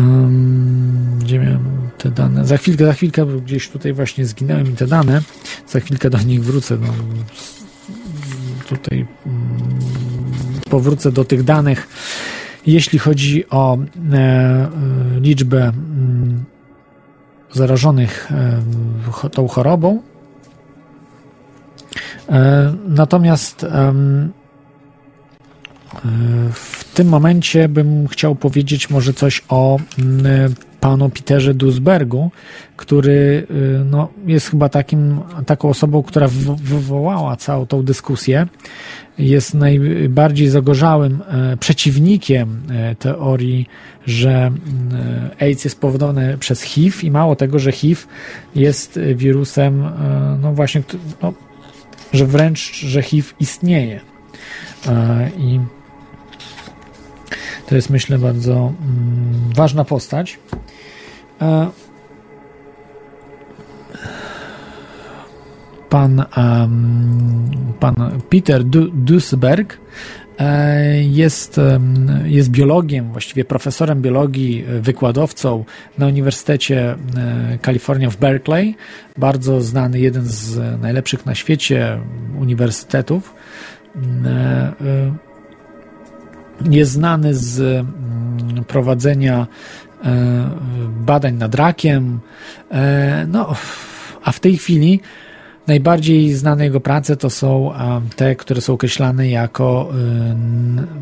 gdzie 1.28 1.40
miałem 1.40 1.90
te 1.98 2.12
dane? 2.12 2.46
Za 2.46 2.58
chwilkę, 2.58 2.86
za 2.86 2.94
chwilkę, 2.94 3.26
bo 3.26 3.40
gdzieś 3.40 3.70
tutaj 3.70 3.94
właśnie 3.94 4.26
zginęły 4.26 4.64
mi 4.64 4.74
te 4.74 4.88
dane. 4.88 5.22
Za 5.68 5.80
chwilkę 5.80 6.10
do 6.10 6.18
nich 6.18 6.44
wrócę. 6.44 6.78
No, 6.78 6.88
tutaj 8.70 9.06
mm, 9.26 9.70
powrócę 10.70 11.12
do 11.12 11.26
tych 11.26 11.44
danych. 11.44 11.88
Jeśli 12.68 13.00
chodzi 13.00 13.50
o 13.50 13.78
e, 13.78 14.18
e, 14.18 14.70
liczbę 15.20 15.64
mm, 15.64 16.44
zarażonych 17.54 18.32
e, 19.24 19.30
tą 19.30 19.48
chorobą, 19.48 20.02
natomiast 22.88 23.66
w 26.54 26.87
tym 26.98 27.08
momencie 27.08 27.70
bym 27.70 28.08
chciał 28.08 28.36
powiedzieć 28.36 28.90
może 28.90 29.14
coś 29.14 29.44
o 29.50 29.80
mm, 30.00 30.54
panu 30.80 31.10
Peterze 31.10 31.54
Dusbergu, 31.54 32.32
który 32.78 33.48
y, 33.52 33.86
no, 33.86 34.10
jest 34.26 34.50
chyba 34.50 34.70
takim, 34.70 35.20
taką 35.46 35.70
osobą, 35.70 36.04
która 36.04 36.28
wywołała 36.58 37.36
całą 37.36 37.66
tą 37.66 37.84
dyskusję. 37.84 38.48
Jest 39.18 39.54
najbardziej 39.54 40.48
zagorzałym 40.48 41.22
e, 41.28 41.58
przeciwnikiem 41.58 42.62
e, 42.70 42.96
teorii, 42.96 43.68
że 44.06 44.32
mm, 44.32 44.60
AIDS 45.40 45.64
jest 45.64 45.78
spowodowany 45.78 46.38
przez 46.38 46.62
HIV 46.62 47.08
i 47.08 47.12
mało 47.12 47.36
tego, 47.36 47.60
że 47.60 47.72
HIV 47.72 48.02
jest 48.56 49.00
wirusem, 49.16 49.86
e, 49.86 50.38
no 50.42 50.54
właśnie, 50.54 50.82
no, 51.22 51.34
że 52.14 52.26
wręcz, 52.26 52.74
że 52.76 53.02
HIV 53.02 53.34
istnieje. 53.40 54.00
I 55.38 55.60
to 57.68 57.76
jest 57.76 57.90
myślę 57.90 58.20
bardzo 58.20 58.54
mm, 58.54 59.54
ważna 59.56 59.86
postać. 59.86 60.40
E, 61.42 61.70
pan, 65.90 66.26
pan 67.80 67.96
Peter 68.30 68.64
Duisberg 68.94 69.78
e, 70.40 71.04
jest, 71.04 71.60
jest 72.24 72.50
biologiem, 72.50 73.12
właściwie 73.12 73.46
profesorem 73.46 74.02
biologii, 74.02 74.66
wykładowcą 74.82 75.66
na 75.98 76.08
Uniwersytecie 76.08 76.92
e, 76.92 77.58
Kalifornia 77.62 78.10
w 78.10 78.18
Berkeley. 78.18 78.76
Bardzo 79.18 79.62
znany, 79.62 80.00
jeden 80.00 80.26
z 80.26 80.60
najlepszych 80.82 81.26
na 81.26 81.36
świecie 81.36 82.00
uniwersytetów 82.40 83.34
jest 86.66 86.92
znany 86.92 87.34
z 87.34 87.60
mm, 87.60 88.64
prowadzenia 88.64 89.48
e, 90.04 90.50
badań 90.90 91.34
nad 91.34 91.56
rakiem. 91.56 92.20
E, 92.72 93.26
no, 93.28 93.56
a 94.24 94.32
w 94.32 94.40
tej 94.40 94.58
chwili 94.58 95.00
najbardziej 95.68 96.34
znane 96.34 96.64
jego 96.64 96.80
prace 96.80 97.18
to 97.18 97.30
są 97.30 97.72
te, 98.16 98.36
które 98.36 98.62
są 98.62 98.74
określane 98.74 99.30
jako 99.30 99.90
e, 99.92 100.36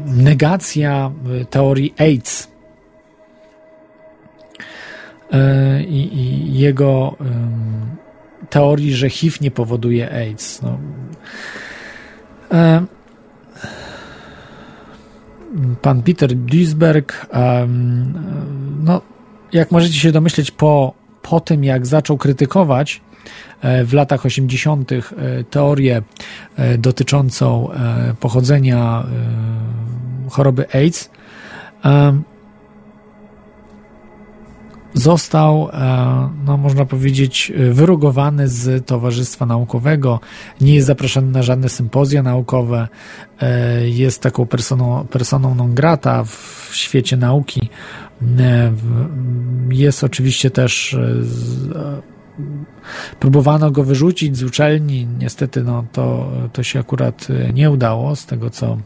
negacja 0.06 1.12
teorii 1.50 1.94
AIDS. 1.98 2.56
I, 5.88 6.10
i 6.14 6.60
jego 6.60 7.16
teorii, 8.50 8.94
że 8.94 9.10
HIV 9.10 9.38
nie 9.42 9.52
powoduje 9.52 10.12
AIDS. 10.12 10.62
No. 10.62 10.78
Pan 15.82 16.02
Peter 16.02 16.36
Duisberg, 16.36 17.28
no, 18.84 19.02
jak 19.54 19.72
możecie 19.72 19.94
się 19.94 20.12
domyśleć, 20.12 20.52
po, 20.52 20.94
po 21.22 21.40
tym 21.40 21.64
jak 21.64 21.86
zaczął 21.86 22.18
krytykować 22.18 23.02
w 23.86 23.94
latach 23.94 24.26
80. 24.26 24.92
teorię 25.50 26.02
dotyczącą 26.78 27.70
pochodzenia 28.20 29.06
choroby 30.30 30.66
AIDS, 30.74 31.10
został, 34.96 35.70
e, 35.74 36.30
no 36.46 36.58
można 36.58 36.86
powiedzieć, 36.86 37.54
wyrugowany 37.72 38.48
z 38.48 38.86
towarzystwa 38.86 39.46
naukowego, 39.46 40.20
nie 40.62 40.76
jest 40.76 40.88
zaproszony 40.88 41.32
na 41.32 41.44
żadne 41.44 41.70
sympozja 41.70 42.24
naukowe, 42.24 42.88
e, 43.40 43.90
jest 43.90 44.22
taką 44.22 44.46
personą, 44.46 45.08
personą 45.12 45.56
non 45.56 45.76
grata 45.76 46.24
w 46.24 46.70
świecie 46.72 47.18
nauki. 47.18 47.70
E, 48.40 48.74
jest 49.70 50.04
oczywiście 50.04 50.52
też 50.52 50.98
próbowano 53.20 53.72
go 53.72 53.84
wyrzucić 53.84 54.38
z 54.38 54.44
uczelni, 54.44 55.08
niestety 55.20 55.64
no, 55.64 55.86
to, 55.92 56.32
to 56.54 56.64
się 56.64 56.80
akurat 56.80 57.28
nie 57.54 57.72
udało, 57.72 58.16
z 58.16 58.26
tego 58.26 58.50
co 58.50 58.78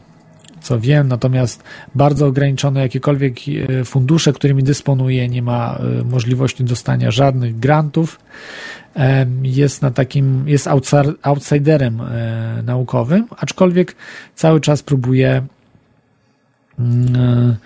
co 0.60 0.80
wiem, 0.80 1.08
natomiast 1.08 1.64
bardzo 1.94 2.26
ograniczone 2.26 2.80
jakiekolwiek 2.80 3.36
e, 3.48 3.84
fundusze, 3.84 4.32
którymi 4.32 4.62
dysponuje, 4.62 5.28
nie 5.28 5.42
ma 5.42 5.78
e, 6.00 6.04
możliwości 6.04 6.64
dostania 6.64 7.10
żadnych 7.10 7.58
grantów. 7.58 8.20
Jest 9.42 9.82
na 9.82 9.90
takim, 9.90 10.48
jest 10.48 10.68
outsiderem 11.22 12.00
e, 12.00 12.62
naukowym, 12.62 13.26
aczkolwiek 13.36 13.96
cały 14.34 14.60
czas 14.60 14.82
próbuje 14.82 15.46
mm, 16.78 17.56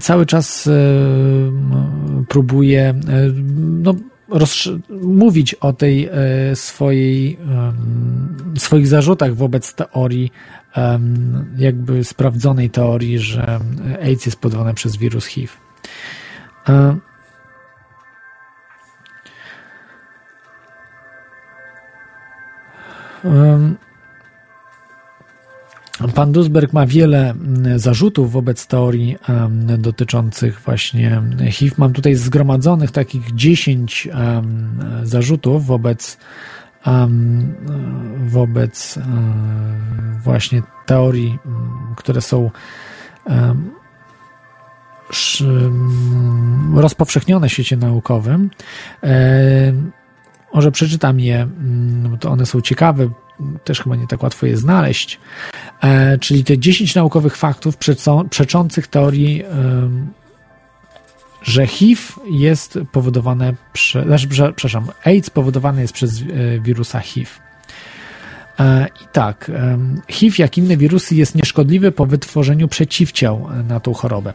cały 0.00 0.26
czas 0.26 0.68
próbuje 2.28 2.94
no, 3.82 3.94
mówić 4.90 5.54
o 5.54 5.72
tej 5.72 6.08
e, 6.12 6.56
swojej, 6.56 7.38
swoich 8.58 8.86
zarzutach 8.86 9.34
wobec 9.34 9.74
teorii, 9.74 10.32
jakby 11.58 12.04
sprawdzonej 12.04 12.70
teorii, 12.70 13.18
że 13.18 13.60
AIDS 14.02 14.26
jest 14.26 14.40
podawany 14.40 14.74
przez 14.74 14.96
wirus 14.96 15.26
HIV. 15.26 15.52
E, 16.68 16.96
Pan 26.14 26.32
Duisberg 26.32 26.72
ma 26.72 26.86
wiele 26.86 27.30
mm, 27.30 27.78
zarzutów 27.78 28.32
wobec 28.32 28.66
teorii 28.66 29.16
um, 29.28 29.82
dotyczących 29.82 30.60
właśnie 30.60 31.22
HIV. 31.50 31.74
Mam 31.78 31.92
tutaj 31.92 32.14
zgromadzonych 32.14 32.90
takich 32.90 33.34
10 33.34 34.08
um, 34.14 34.78
zarzutów 35.02 35.66
wobec, 35.66 36.18
um, 36.86 37.54
wobec 38.26 38.98
właśnie 40.24 40.62
teorii, 40.86 41.38
które 41.96 42.20
są 42.20 42.50
rozpowszechnione 46.74 47.48
w 47.48 47.52
świecie 47.52 47.76
naukowym. 47.76 48.50
Może 50.54 50.72
przeczytam 50.72 51.20
je, 51.20 51.48
bo 52.10 52.16
to 52.16 52.30
one 52.30 52.46
są 52.46 52.60
ciekawe, 52.60 53.08
też 53.64 53.80
chyba 53.80 53.96
nie 53.96 54.06
tak 54.06 54.22
łatwo 54.22 54.46
je 54.46 54.56
znaleźć, 54.56 55.20
e, 55.82 56.18
czyli 56.18 56.44
te 56.44 56.58
10 56.58 56.94
naukowych 56.94 57.36
faktów 57.36 57.76
przeczących 58.30 58.86
teorii, 58.86 59.42
że 61.42 61.66
HIV 61.66 62.02
jest 62.30 62.78
powodowane, 62.92 63.54
prze, 63.72 64.04
znaczy, 64.04 64.28
przepraszam, 64.28 64.88
AIDS 65.04 65.30
powodowany 65.30 65.82
jest 65.82 65.94
przez 65.94 66.22
e, 66.22 66.24
wirusa 66.60 67.00
HIV. 67.00 67.30
E, 68.60 68.86
I 69.02 69.06
tak, 69.12 69.50
HIV, 70.08 70.36
jak 70.38 70.58
inne 70.58 70.76
wirusy, 70.76 71.14
jest 71.14 71.34
nieszkodliwy 71.34 71.92
po 71.92 72.06
wytworzeniu 72.06 72.68
przeciwciał 72.68 73.48
na 73.68 73.80
tą 73.80 73.94
chorobę. 73.94 74.34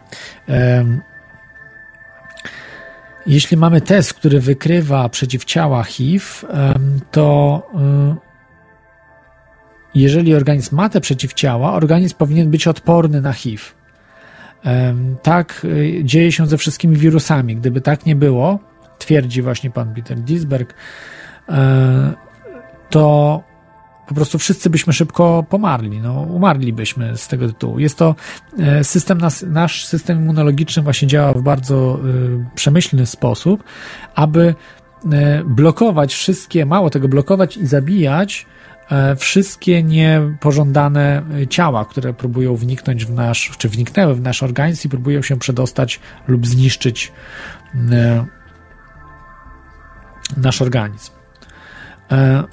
Jeśli 3.28 3.58
mamy 3.58 3.82
test, 3.82 4.14
który 4.14 4.40
wykrywa 4.40 5.10
przeciwciała 5.10 5.84
HIV, 5.84 6.26
to 7.12 7.62
jeżeli 9.96 10.36
organizm 10.36 10.76
ma 10.76 10.90
te 10.90 11.02
przeciwciała, 11.02 11.74
organizm 11.74 12.16
powinien 12.18 12.52
być 12.52 12.68
odporny 12.68 13.22
na 13.22 13.34
HIV. 13.34 13.64
Tak 15.24 15.62
y, 15.66 16.02
dzieje 16.04 16.32
się 16.32 16.48
ze 16.48 16.58
wszystkimi 16.58 16.96
wirusami. 16.96 17.56
Gdyby 17.56 17.82
tak 17.82 18.06
nie 18.06 18.16
było, 18.16 18.60
twierdzi 19.00 19.42
właśnie 19.42 19.70
pan 19.70 19.94
Peter 19.94 20.20
Disberg, 20.20 20.74
e, 21.50 22.14
to 22.90 23.44
po 24.08 24.16
prostu 24.16 24.40
wszyscy 24.40 24.70
byśmy 24.70 24.94
szybko 24.94 25.46
pomarli, 25.50 26.02
no, 26.02 26.22
umarlibyśmy 26.22 27.18
z 27.18 27.28
tego 27.28 27.48
tytułu. 27.48 27.80
Jest 27.80 27.98
to 27.98 28.16
e, 28.60 28.84
system, 28.84 29.18
nas, 29.18 29.46
nasz 29.48 29.86
system 29.86 30.18
immunologiczny 30.18 30.84
właśnie 30.84 31.08
działa 31.08 31.34
w 31.34 31.42
bardzo 31.42 32.00
y, 32.06 32.56
przemyślny 32.56 33.06
sposób, 33.06 33.64
aby 34.16 34.56
e, 35.12 35.44
blokować 35.46 36.14
wszystkie, 36.14 36.66
mało 36.66 36.90
tego, 36.90 37.08
blokować 37.08 37.58
i 37.58 37.68
zabijać 37.68 38.46
E, 38.46 38.61
wszystkie 39.18 39.84
niepożądane 39.84 41.24
ciała, 41.50 41.86
które 41.86 42.14
próbują 42.14 42.56
wniknąć 42.56 43.06
w 43.06 43.14
nasz, 43.14 43.52
czy 43.58 43.70
wniknęły 43.70 44.16
w 44.16 44.22
nasz 44.22 44.44
organizm 44.44 44.88
i 44.88 44.90
próbują 44.90 45.22
się 45.22 45.40
przedostać 45.40 46.00
lub 46.28 46.48
zniszczyć 46.48 47.12
e, 47.92 48.26
nasz 50.38 50.62
organizm. 50.62 51.12
E, 52.12 52.44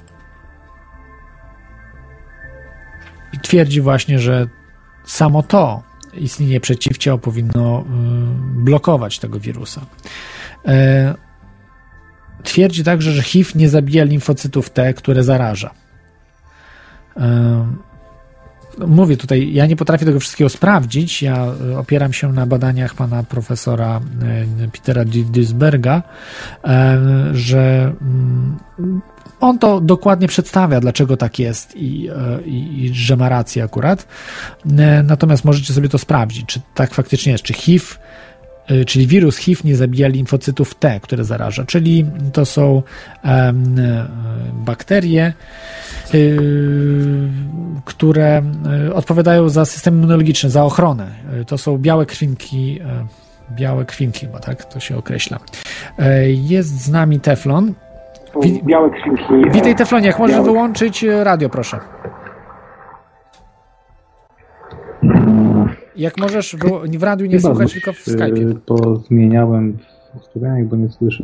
I 3.33 3.39
twierdzi 3.39 3.81
właśnie, 3.81 4.19
że 4.19 4.47
samo 5.05 5.43
to 5.43 5.83
istnienie 6.13 6.59
przeciwciał 6.59 7.19
powinno 7.19 7.85
blokować 8.55 9.19
tego 9.19 9.39
wirusa. 9.39 9.81
Twierdzi 12.43 12.83
także, 12.83 13.11
że 13.11 13.21
HIV 13.21 13.51
nie 13.55 13.69
zabija 13.69 14.03
limfocytów 14.03 14.69
T, 14.69 14.93
które 14.93 15.23
zaraża. 15.23 15.71
Mówię 18.87 19.17
tutaj, 19.17 19.53
ja 19.53 19.65
nie 19.65 19.75
potrafię 19.75 20.05
tego 20.05 20.19
wszystkiego 20.19 20.49
sprawdzić. 20.49 21.21
Ja 21.21 21.45
e, 21.71 21.77
opieram 21.77 22.13
się 22.13 22.33
na 22.33 22.45
badaniach 22.45 22.93
pana 22.93 23.23
profesora 23.23 24.01
e, 24.63 24.67
Petera 24.67 25.05
Duisberga, 25.05 26.03
że 27.33 27.93
mm, 28.01 28.57
on 29.39 29.59
to 29.59 29.81
dokładnie 29.81 30.27
przedstawia, 30.27 30.79
dlaczego 30.79 31.17
tak 31.17 31.39
jest 31.39 31.75
i, 31.75 32.09
e, 32.09 32.41
i, 32.41 32.85
i, 32.85 32.93
że 32.93 33.17
ma 33.17 33.29
rację 33.29 33.63
akurat. 33.63 34.07
Natomiast 35.03 35.45
możecie 35.45 35.73
sobie 35.73 35.89
to 35.89 35.97
sprawdzić, 35.97 36.45
czy 36.45 36.61
tak 36.73 36.93
faktycznie 36.93 37.31
jest, 37.31 37.43
czy 37.43 37.53
HIV 37.53 37.85
czyli 38.87 39.07
wirus 39.07 39.37
HIV 39.37 39.61
nie 39.65 39.75
zabija 39.75 40.07
limfocytów 40.07 40.75
T, 40.75 40.99
które 40.99 41.23
zaraża, 41.23 41.65
czyli 41.65 42.05
to 42.33 42.45
są 42.45 42.83
um, 43.23 43.75
bakterie, 44.53 45.33
Y, 46.13 47.29
które 47.85 48.41
odpowiadają 48.93 49.49
za 49.49 49.65
system 49.65 49.93
immunologiczny, 49.93 50.49
za 50.49 50.63
ochronę. 50.63 51.07
To 51.47 51.57
są 51.57 51.77
białe 51.77 52.05
krwinki, 52.05 52.79
białe 53.51 53.85
krwinki, 53.85 54.27
bo 54.27 54.39
tak 54.39 54.65
to 54.65 54.79
się 54.79 54.97
określa. 54.97 55.39
Jest 56.27 56.83
z 56.83 56.89
nami 56.89 57.19
Teflon. 57.19 57.73
Białe 58.63 58.89
krwinki. 58.89 59.49
Witaj 59.51 59.75
Teflonie, 59.75 60.07
jak 60.07 60.19
możesz 60.19 60.41
wyłączyć 60.41 61.05
radio, 61.23 61.49
proszę. 61.49 61.79
Jak 65.99 66.17
możesz 66.17 66.55
w, 66.55 67.03
radiu 67.03 67.25
nie 67.25 67.37
Chyba 67.37 67.49
słuchać, 67.49 67.73
tylko 67.73 67.93
w 67.93 68.07
Skype'ie. 68.07 68.55
Pozmieniałem 68.65 69.77
w 70.13 70.17
ustawieniach, 70.17 70.67
bo 70.67 70.75
nie 70.75 70.89
słyszę. 70.89 71.23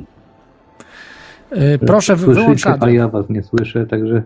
Proszę, 1.86 2.16
wyłącz 2.16 2.66
radio. 2.66 2.88
A 2.88 2.92
ja 2.92 3.08
was 3.08 3.30
nie 3.30 3.44
słyszę, 3.44 3.86
także 3.86 4.24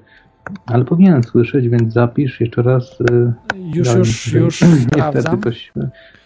ale 0.66 0.86
powinienem 0.86 1.24
słyszeć, 1.24 1.70
więc 1.70 1.94
zapisz 1.94 2.42
jeszcze 2.42 2.62
raz. 2.62 3.02
Y, 3.02 3.34
już, 3.74 3.96
już, 3.96 4.34
już 4.34 4.62
Niestety 4.98 5.38
coś 5.44 5.72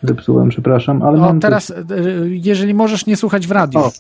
zepsułem, 0.04 0.50
przepraszam, 0.50 1.02
ale 1.02 1.18
o, 1.18 1.22
mam 1.22 1.40
teraz, 1.40 1.68
coś... 1.68 1.78
Y, 1.92 2.30
jeżeli 2.30 2.74
możesz 2.74 3.06
nie 3.06 3.18
słuchać 3.18 3.48
w 3.48 3.52
radiu. 3.52 3.80
O, 3.80 3.92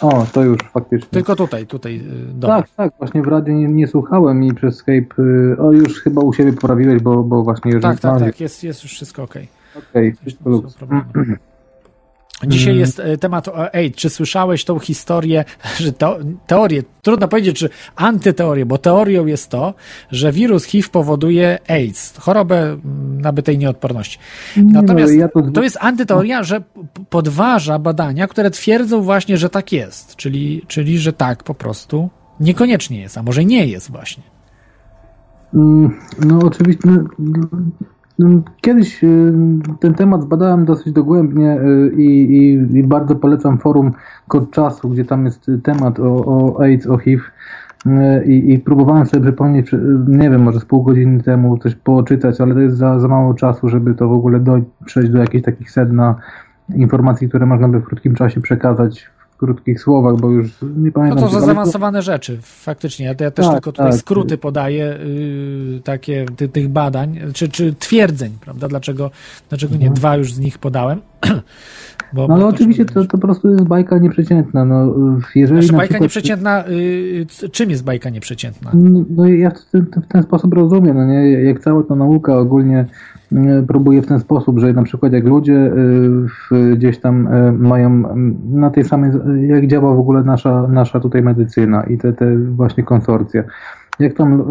o, 0.00 0.26
to 0.32 0.42
już 0.42 0.58
faktycznie. 0.72 1.08
Tylko 1.10 1.36
tutaj, 1.36 1.66
tutaj. 1.66 1.96
Y, 1.96 2.34
dobra. 2.34 2.56
Tak, 2.56 2.70
tak, 2.70 2.92
właśnie 2.98 3.22
w 3.22 3.26
radiu 3.26 3.54
nie, 3.54 3.68
nie, 3.68 3.86
słuchałem 3.86 4.44
i 4.44 4.54
przez 4.54 4.76
Skype. 4.76 5.14
O, 5.58 5.72
już 5.72 6.00
chyba 6.00 6.22
u 6.22 6.32
siebie 6.32 6.52
poprawiłeś, 6.52 7.02
bo, 7.02 7.22
bo 7.22 7.42
właśnie 7.42 7.72
już. 7.72 7.82
Tak, 7.82 8.00
tak, 8.00 8.20
tak, 8.20 8.40
jest, 8.40 8.64
jest 8.64 8.82
już 8.82 8.92
wszystko 8.92 9.22
ok. 9.22 9.34
Okej, 9.76 10.14
okay, 10.22 11.38
Dzisiaj 12.42 12.70
mm. 12.70 12.80
jest 12.80 13.00
e, 13.00 13.18
temat 13.18 13.48
AIDS. 13.72 13.96
Czy 13.96 14.10
słyszałeś 14.10 14.64
tą 14.64 14.78
historię, 14.78 15.44
że 15.80 15.92
to, 15.92 16.18
teorię, 16.46 16.82
trudno 17.02 17.28
powiedzieć, 17.28 17.58
czy 17.58 17.68
antyteorię, 17.96 18.66
bo 18.66 18.78
teorią 18.78 19.26
jest 19.26 19.50
to, 19.50 19.74
że 20.10 20.32
wirus 20.32 20.64
HIV 20.64 20.88
powoduje 20.88 21.58
AIDS, 21.68 22.18
chorobę 22.18 22.56
mm, 22.62 23.20
nabytej 23.20 23.58
nieodporności. 23.58 24.18
Natomiast 24.56 25.12
no, 25.12 25.18
ja 25.18 25.28
to... 25.28 25.42
to... 25.42 25.62
jest 25.62 25.78
antyteoria, 25.80 26.42
że 26.42 26.62
podważa 27.10 27.78
badania, 27.78 28.28
które 28.28 28.50
twierdzą 28.50 29.02
właśnie, 29.02 29.36
że 29.36 29.50
tak 29.50 29.72
jest. 29.72 30.16
Czyli, 30.16 30.62
czyli 30.68 30.98
że 30.98 31.12
tak 31.12 31.42
po 31.42 31.54
prostu 31.54 32.10
niekoniecznie 32.40 33.00
jest, 33.00 33.18
a 33.18 33.22
może 33.22 33.44
nie 33.44 33.66
jest 33.66 33.90
właśnie. 33.90 34.22
Mm, 35.54 36.00
no 36.26 36.38
oczywiście, 36.38 36.82
no, 36.84 37.04
no, 37.18 37.46
kiedyś 38.60 39.04
y, 39.04 39.32
ten 39.80 39.94
temat 39.94 40.22
zbadałem 40.22 40.64
dosyć 40.64 40.92
dogłębnie 40.92 41.60
y, 41.60 41.92
i, 41.96 42.36
i, 42.36 42.52
i 42.78 42.82
bardzo 42.82 43.16
polecam 43.16 43.58
forum 43.58 43.92
Kod 44.28 44.50
Czasu, 44.50 44.88
gdzie 44.88 45.04
tam 45.04 45.24
jest 45.24 45.50
temat 45.62 46.00
o, 46.00 46.24
o 46.26 46.60
AIDS, 46.60 46.86
o 46.86 46.98
HIV 46.98 47.22
y, 47.86 48.24
i, 48.26 48.52
i 48.52 48.58
próbowałem 48.58 49.06
sobie 49.06 49.22
przypomnieć, 49.22 49.72
nie 50.08 50.30
wiem, 50.30 50.42
może 50.42 50.60
z 50.60 50.64
pół 50.64 50.82
godziny 50.82 51.22
temu 51.22 51.58
coś 51.58 51.74
poczytać, 51.74 52.40
ale 52.40 52.54
to 52.54 52.60
jest 52.60 52.76
za, 52.76 52.98
za 52.98 53.08
mało 53.08 53.34
czasu, 53.34 53.68
żeby 53.68 53.94
to 53.94 54.08
w 54.08 54.12
ogóle 54.12 54.40
dojść, 54.40 54.66
przejść 54.84 55.10
do 55.10 55.18
jakichś 55.18 55.44
takich 55.44 55.70
sedna 55.70 56.14
informacji, 56.74 57.28
które 57.28 57.46
można 57.46 57.68
by 57.68 57.80
w 57.80 57.84
krótkim 57.84 58.14
czasie 58.14 58.40
przekazać 58.40 59.10
krótkich 59.44 59.80
słowach, 59.80 60.16
bo 60.16 60.30
już 60.30 60.50
nie 60.76 60.92
pamiętam. 60.92 61.20
No 61.20 61.28
to 61.28 61.40
za 61.40 61.46
zaawansowane 61.46 62.02
rzeczy, 62.02 62.38
faktycznie. 62.42 63.06
Ja, 63.06 63.14
ja 63.20 63.30
też 63.30 63.46
tak, 63.46 63.54
tylko 63.54 63.72
tutaj 63.72 63.90
tak. 63.90 64.00
skróty 64.00 64.38
podaję 64.38 64.98
yy, 65.04 65.80
takie 65.84 66.26
ty, 66.36 66.48
tych 66.48 66.68
badań, 66.68 67.20
czy, 67.34 67.48
czy 67.48 67.74
twierdzeń, 67.74 68.32
prawda? 68.40 68.68
Dlaczego, 68.68 69.10
dlaczego 69.48 69.72
nie? 69.72 69.86
Mhm. 69.86 69.94
Dwa 69.94 70.16
już 70.16 70.32
z 70.32 70.38
nich 70.38 70.58
podałem. 70.58 71.00
Bo, 72.14 72.28
no 72.28 72.34
ale 72.34 72.46
oczywiście 72.46 72.84
to, 72.84 73.04
to 73.04 73.08
po 73.08 73.18
prostu 73.18 73.50
jest 73.50 73.64
bajka 73.64 73.98
nieprzeciętna. 73.98 74.64
No, 74.64 74.94
jeżeli 75.34 75.62
znaczy, 75.62 75.76
bajka 75.76 75.84
przykład... 75.84 76.02
nieprzeciętna, 76.02 76.64
yy, 77.42 77.48
czym 77.50 77.70
jest 77.70 77.84
bajka 77.84 78.10
nieprzeciętna? 78.10 78.70
No, 78.74 79.04
no 79.10 79.26
ja 79.28 79.50
w 79.50 79.70
ten, 79.70 79.86
w 80.02 80.06
ten, 80.06 80.22
sposób 80.22 80.54
rozumiem, 80.54 80.96
no 80.96 81.06
nie? 81.06 81.30
jak 81.30 81.60
cała 81.60 81.82
ta 81.82 81.94
nauka 81.94 82.38
ogólnie 82.38 82.86
E, 83.34 83.62
próbuje 83.62 84.02
w 84.02 84.06
ten 84.06 84.20
sposób, 84.20 84.58
że 84.58 84.72
na 84.72 84.82
przykład 84.82 85.12
jak 85.12 85.24
ludzie 85.24 85.72
e, 86.52 86.76
gdzieś 86.76 86.98
tam 86.98 87.28
e, 87.28 87.52
mają 87.52 88.02
na 88.52 88.70
tej 88.70 88.84
samej, 88.84 89.10
jak 89.46 89.66
działa 89.66 89.94
w 89.94 89.98
ogóle 89.98 90.22
nasza, 90.22 90.68
nasza 90.68 91.00
tutaj 91.00 91.22
medycyna 91.22 91.82
i 91.82 91.98
te, 91.98 92.12
te 92.12 92.38
właśnie 92.38 92.84
konsorcje. 92.84 93.44
Jak 93.98 94.14
tam 94.14 94.42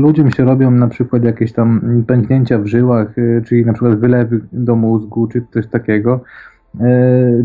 ludziom 0.00 0.30
się 0.30 0.44
robią 0.44 0.70
na 0.70 0.88
przykład 0.88 1.24
jakieś 1.24 1.52
tam 1.52 2.02
pęknięcia 2.06 2.58
w 2.58 2.66
żyłach, 2.66 3.14
czyli 3.46 3.66
na 3.66 3.72
przykład 3.72 3.98
wylewy 3.98 4.40
do 4.52 4.76
mózgu, 4.76 5.26
czy 5.26 5.44
coś 5.50 5.66
takiego, 5.66 6.20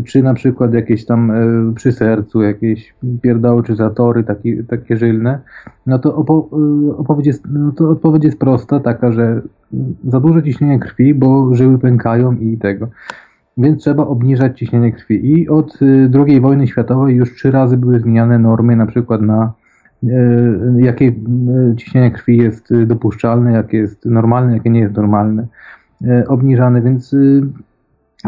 czy 0.04 0.22
na 0.22 0.34
przykład 0.34 0.74
jakieś 0.74 1.06
tam 1.06 1.32
przy 1.74 1.92
sercu, 1.92 2.42
jakieś 2.42 2.94
pierdoły 3.22 3.62
czy 3.62 3.76
zatory 3.76 4.24
takie, 4.24 4.64
takie 4.64 4.96
żylne, 4.96 5.38
no 5.86 5.98
to, 5.98 6.16
opo 6.16 6.48
opowiedź 6.96 7.26
jest, 7.26 7.44
no 7.52 7.72
to 7.72 7.90
odpowiedź 7.90 8.24
jest 8.24 8.38
prosta, 8.38 8.80
taka, 8.80 9.12
że 9.12 9.42
za 10.04 10.20
duże 10.20 10.42
ciśnienie 10.42 10.78
krwi, 10.78 11.14
bo 11.14 11.54
żyły 11.54 11.78
pękają 11.78 12.32
i 12.32 12.58
tego. 12.58 12.88
Więc 13.56 13.82
trzeba 13.82 14.06
obniżać 14.06 14.58
ciśnienie 14.58 14.92
krwi. 14.92 15.32
I 15.32 15.48
od 15.48 15.78
II 16.26 16.40
wojny 16.40 16.66
światowej 16.66 17.16
już 17.16 17.34
trzy 17.34 17.50
razy 17.50 17.76
były 17.76 18.00
zmieniane 18.00 18.38
normy, 18.38 18.76
na 18.76 18.86
przykład 18.86 19.22
na 19.22 19.52
jakie 20.76 21.12
ciśnienie 21.76 22.10
krwi 22.10 22.36
jest 22.36 22.68
dopuszczalne, 22.86 23.52
jakie 23.52 23.78
jest 23.78 24.04
normalne, 24.06 24.52
jakie 24.52 24.70
nie 24.70 24.80
jest 24.80 24.96
normalne, 24.96 25.46
obniżane, 26.28 26.82
więc 26.82 27.16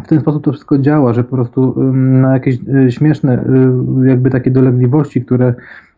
w 0.02 0.08
ten 0.08 0.20
sposób 0.20 0.44
to 0.44 0.52
wszystko 0.52 0.78
działa, 0.78 1.12
że 1.12 1.24
po 1.24 1.30
prostu 1.30 1.74
na 1.94 2.32
jakieś 2.32 2.58
śmieszne, 2.88 3.44
jakby 4.04 4.30
takie 4.30 4.50
dolegliwości, 4.50 5.24
które, 5.24 5.54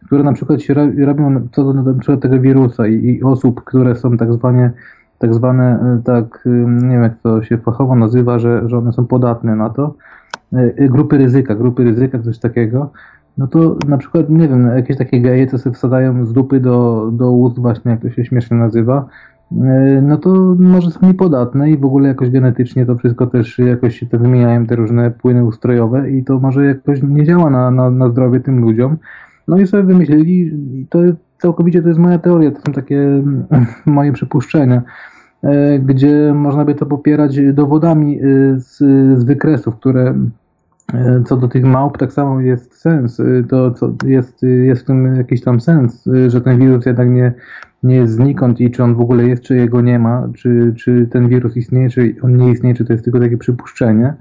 które 0.07 0.23
na 0.23 0.33
przykład 0.33 0.63
się 0.63 0.75
robią 0.99 1.49
co 1.53 1.65
do 1.65 1.83
na 1.83 1.95
przykład 1.95 2.21
tego 2.21 2.41
wirusa 2.41 2.87
i, 2.87 3.05
i 3.05 3.23
osób, 3.23 3.65
które 3.65 3.97
są 3.97 4.17
tak 4.17 4.33
zwane 4.33 4.71
tak 5.19 5.35
zwane, 5.35 5.97
e, 5.99 6.03
tak, 6.05 6.45
nie 6.67 6.93
wiem 6.93 7.03
jak 7.03 7.19
to 7.23 7.43
się 7.43 7.59
fachowo 7.59 7.97
nazywa, 7.97 8.39
że, 8.39 8.69
że 8.69 8.79
one 8.79 8.93
są 8.93 9.07
podatne 9.07 9.57
na 9.57 9.71
to, 9.71 9.95
grupy 10.79 11.19
ryzyka, 11.19 11.55
grupy 11.55 11.85
ryzyka, 11.85 12.19
coś 12.19 12.39
takiego, 12.39 12.91
no 13.39 13.47
to 13.47 13.77
na 13.89 13.99
przykład, 13.99 14.31
nie 14.31 14.49
wiem, 14.49 14.67
jakieś 14.77 14.97
takie 14.97 15.21
geje, 15.21 15.47
co 15.47 15.59
sobie 15.59 15.75
wsadają 15.75 16.25
z 16.25 16.33
dupy 16.33 16.61
do, 16.61 17.09
do 17.13 17.33
ust 17.33 17.59
właśnie, 17.59 17.91
jak 17.91 18.01
to 18.01 18.11
się 18.11 18.25
śmiesznie 18.25 18.57
nazywa, 18.57 19.07
no 20.03 20.17
to 20.17 20.57
może 20.59 20.91
są 20.91 21.07
niepodatne 21.07 21.71
i 21.71 21.77
w 21.77 21.85
ogóle 21.85 22.09
jakoś 22.09 22.31
genetycznie 22.31 22.87
to 22.87 22.97
wszystko 22.97 23.27
też 23.27 23.59
jakoś 23.59 23.99
się 23.99 24.07
to 24.07 24.19
wymieniają, 24.19 24.67
te 24.67 24.77
różne 24.77 25.11
płyny 25.11 25.45
ustrojowe 25.45 26.11
i 26.11 26.25
to 26.25 26.39
może 26.39 26.67
jakoś 26.67 27.03
nie 27.03 27.25
działa 27.25 27.51
na, 27.51 27.71
na, 27.71 27.91
na 27.91 28.09
zdrowie 28.09 28.41
tym 28.41 28.61
ludziom. 28.61 28.97
No 29.49 29.59
i 29.59 29.67
sobie 29.67 29.83
wymyślili, 29.83 30.53
to 30.91 30.99
całkowicie 31.39 31.83
to 31.83 31.89
jest 31.89 32.01
moja 32.01 32.19
teoria, 32.19 32.51
to 32.51 32.61
są 32.67 32.73
takie 32.73 33.23
moje 33.87 34.13
przypuszczenia, 34.13 34.83
e, 35.43 35.79
gdzie 35.79 36.33
można 36.35 36.65
by 36.65 36.75
to 36.75 36.87
popierać 36.87 37.41
dowodami 37.53 38.19
e, 38.19 38.23
z, 38.61 38.79
z 39.19 39.25
wykresów, 39.25 39.77
które 39.77 40.03
e, 40.03 40.15
co 41.27 41.37
do 41.37 41.49
tych 41.49 41.65
małp 41.65 41.99
tak 41.99 42.13
samo 42.13 42.41
jest 42.41 42.75
sens, 42.75 43.23
to 43.49 43.71
co 43.71 43.93
jest, 44.05 44.43
jest 44.43 44.83
w 44.83 44.85
tym 44.85 45.17
jakiś 45.17 45.41
tam 45.41 45.61
sens, 45.61 46.05
że 46.29 46.41
ten 46.41 46.59
wirus 46.59 46.87
jednak 46.87 47.11
nie, 47.11 47.33
nie 47.83 47.97
jest 47.97 48.15
znikąd 48.15 48.61
i 48.61 48.71
czy 48.71 48.83
on 48.83 48.95
w 48.95 49.01
ogóle 49.01 49.29
jest, 49.29 49.43
czy 49.43 49.57
jego 49.57 49.81
nie 49.81 49.99
ma, 49.99 50.29
czy, 50.37 50.75
czy 50.77 51.09
ten 51.13 51.29
wirus 51.29 51.57
istnieje, 51.57 51.91
czy 51.91 52.17
on 52.23 52.37
nie 52.37 52.51
istnieje, 52.51 52.75
czy 52.75 52.85
to 52.85 52.93
jest 52.93 53.05
tylko 53.05 53.21
takie 53.21 53.37
przypuszczenie. 53.37 54.15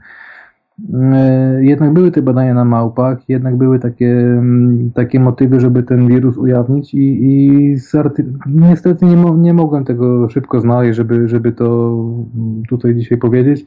E, 0.93 1.59
jednak 1.63 1.93
były 1.93 2.11
te 2.11 2.22
badania 2.22 2.53
na 2.53 2.66
małpach, 2.66 3.18
jednak 3.30 3.55
były 3.55 3.80
takie, 3.80 4.11
mm, 4.11 4.91
takie 4.95 5.20
motywy, 5.20 5.59
żeby 5.59 5.84
ten 5.84 6.07
wirus 6.07 6.38
ujawnić 6.38 6.93
i, 6.93 7.26
i 7.26 7.76
niestety 8.47 9.05
nie, 9.05 9.16
mo 9.16 9.36
nie 9.36 9.53
mogłem 9.53 9.86
tego 9.86 10.30
szybko 10.30 10.59
znaleźć, 10.59 10.97
żeby, 10.97 11.30
żeby 11.30 11.51
to 11.51 11.97
tutaj 12.70 12.95
dzisiaj 12.95 13.18
powiedzieć. 13.18 13.66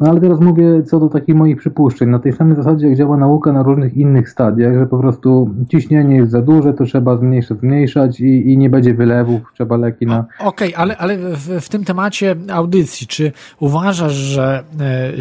No 0.00 0.10
ale 0.10 0.20
teraz 0.20 0.40
mówię 0.40 0.82
co 0.82 1.00
do 1.00 1.08
takich 1.08 1.34
moich 1.34 1.56
przypuszczeń. 1.56 2.08
Na 2.08 2.18
tej 2.18 2.32
samej 2.32 2.56
zasadzie, 2.56 2.86
jak 2.86 2.96
działa 2.96 3.16
nauka 3.16 3.52
na 3.52 3.62
różnych 3.62 3.96
innych 3.96 4.30
stadiach, 4.30 4.74
że 4.78 4.86
po 4.86 4.98
prostu 4.98 5.54
ciśnienie 5.68 6.16
jest 6.16 6.30
za 6.30 6.42
duże, 6.42 6.74
to 6.74 6.84
trzeba 6.84 7.16
zmniejszać, 7.16 7.58
zmniejszać 7.58 8.20
i, 8.20 8.52
i 8.52 8.58
nie 8.58 8.70
będzie 8.70 8.94
wylewów, 8.94 9.40
trzeba 9.54 9.76
leki 9.76 10.06
na... 10.06 10.24
Okej, 10.38 10.48
okay, 10.68 10.82
ale, 10.82 10.96
ale 10.96 11.18
w, 11.18 11.60
w, 11.60 11.68
tym 11.68 11.84
temacie 11.84 12.36
audycji, 12.52 13.06
czy 13.06 13.32
uważasz, 13.60 14.12
że... 14.12 14.64
E, 14.80 15.12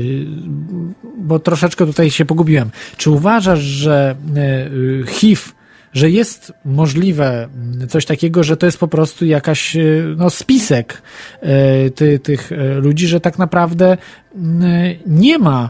bo 1.18 1.40
troszeczkę 1.40 1.86
tutaj 1.86 2.10
się 2.10 2.26
pogubiłem. 2.26 2.70
Czy 2.98 3.12
uważasz, 3.12 3.60
że 3.60 4.16
e, 4.36 5.08
HIV 5.08 5.42
że 5.94 6.10
jest 6.10 6.54
możliwe 6.66 7.50
coś 7.90 8.06
takiego, 8.06 8.44
że 8.44 8.58
to 8.58 8.66
jest 8.66 8.78
po 8.78 8.88
prostu 8.88 9.26
jakaś 9.26 9.76
e, 9.76 9.82
no, 10.18 10.30
spisek 10.30 11.02
e, 11.42 11.90
ty, 11.90 12.20
tych 12.20 12.52
e, 12.52 12.74
ludzi, 12.74 13.08
że 13.08 13.20
tak 13.20 13.40
naprawdę 13.40 13.98
nie 15.06 15.40
ma 15.40 15.70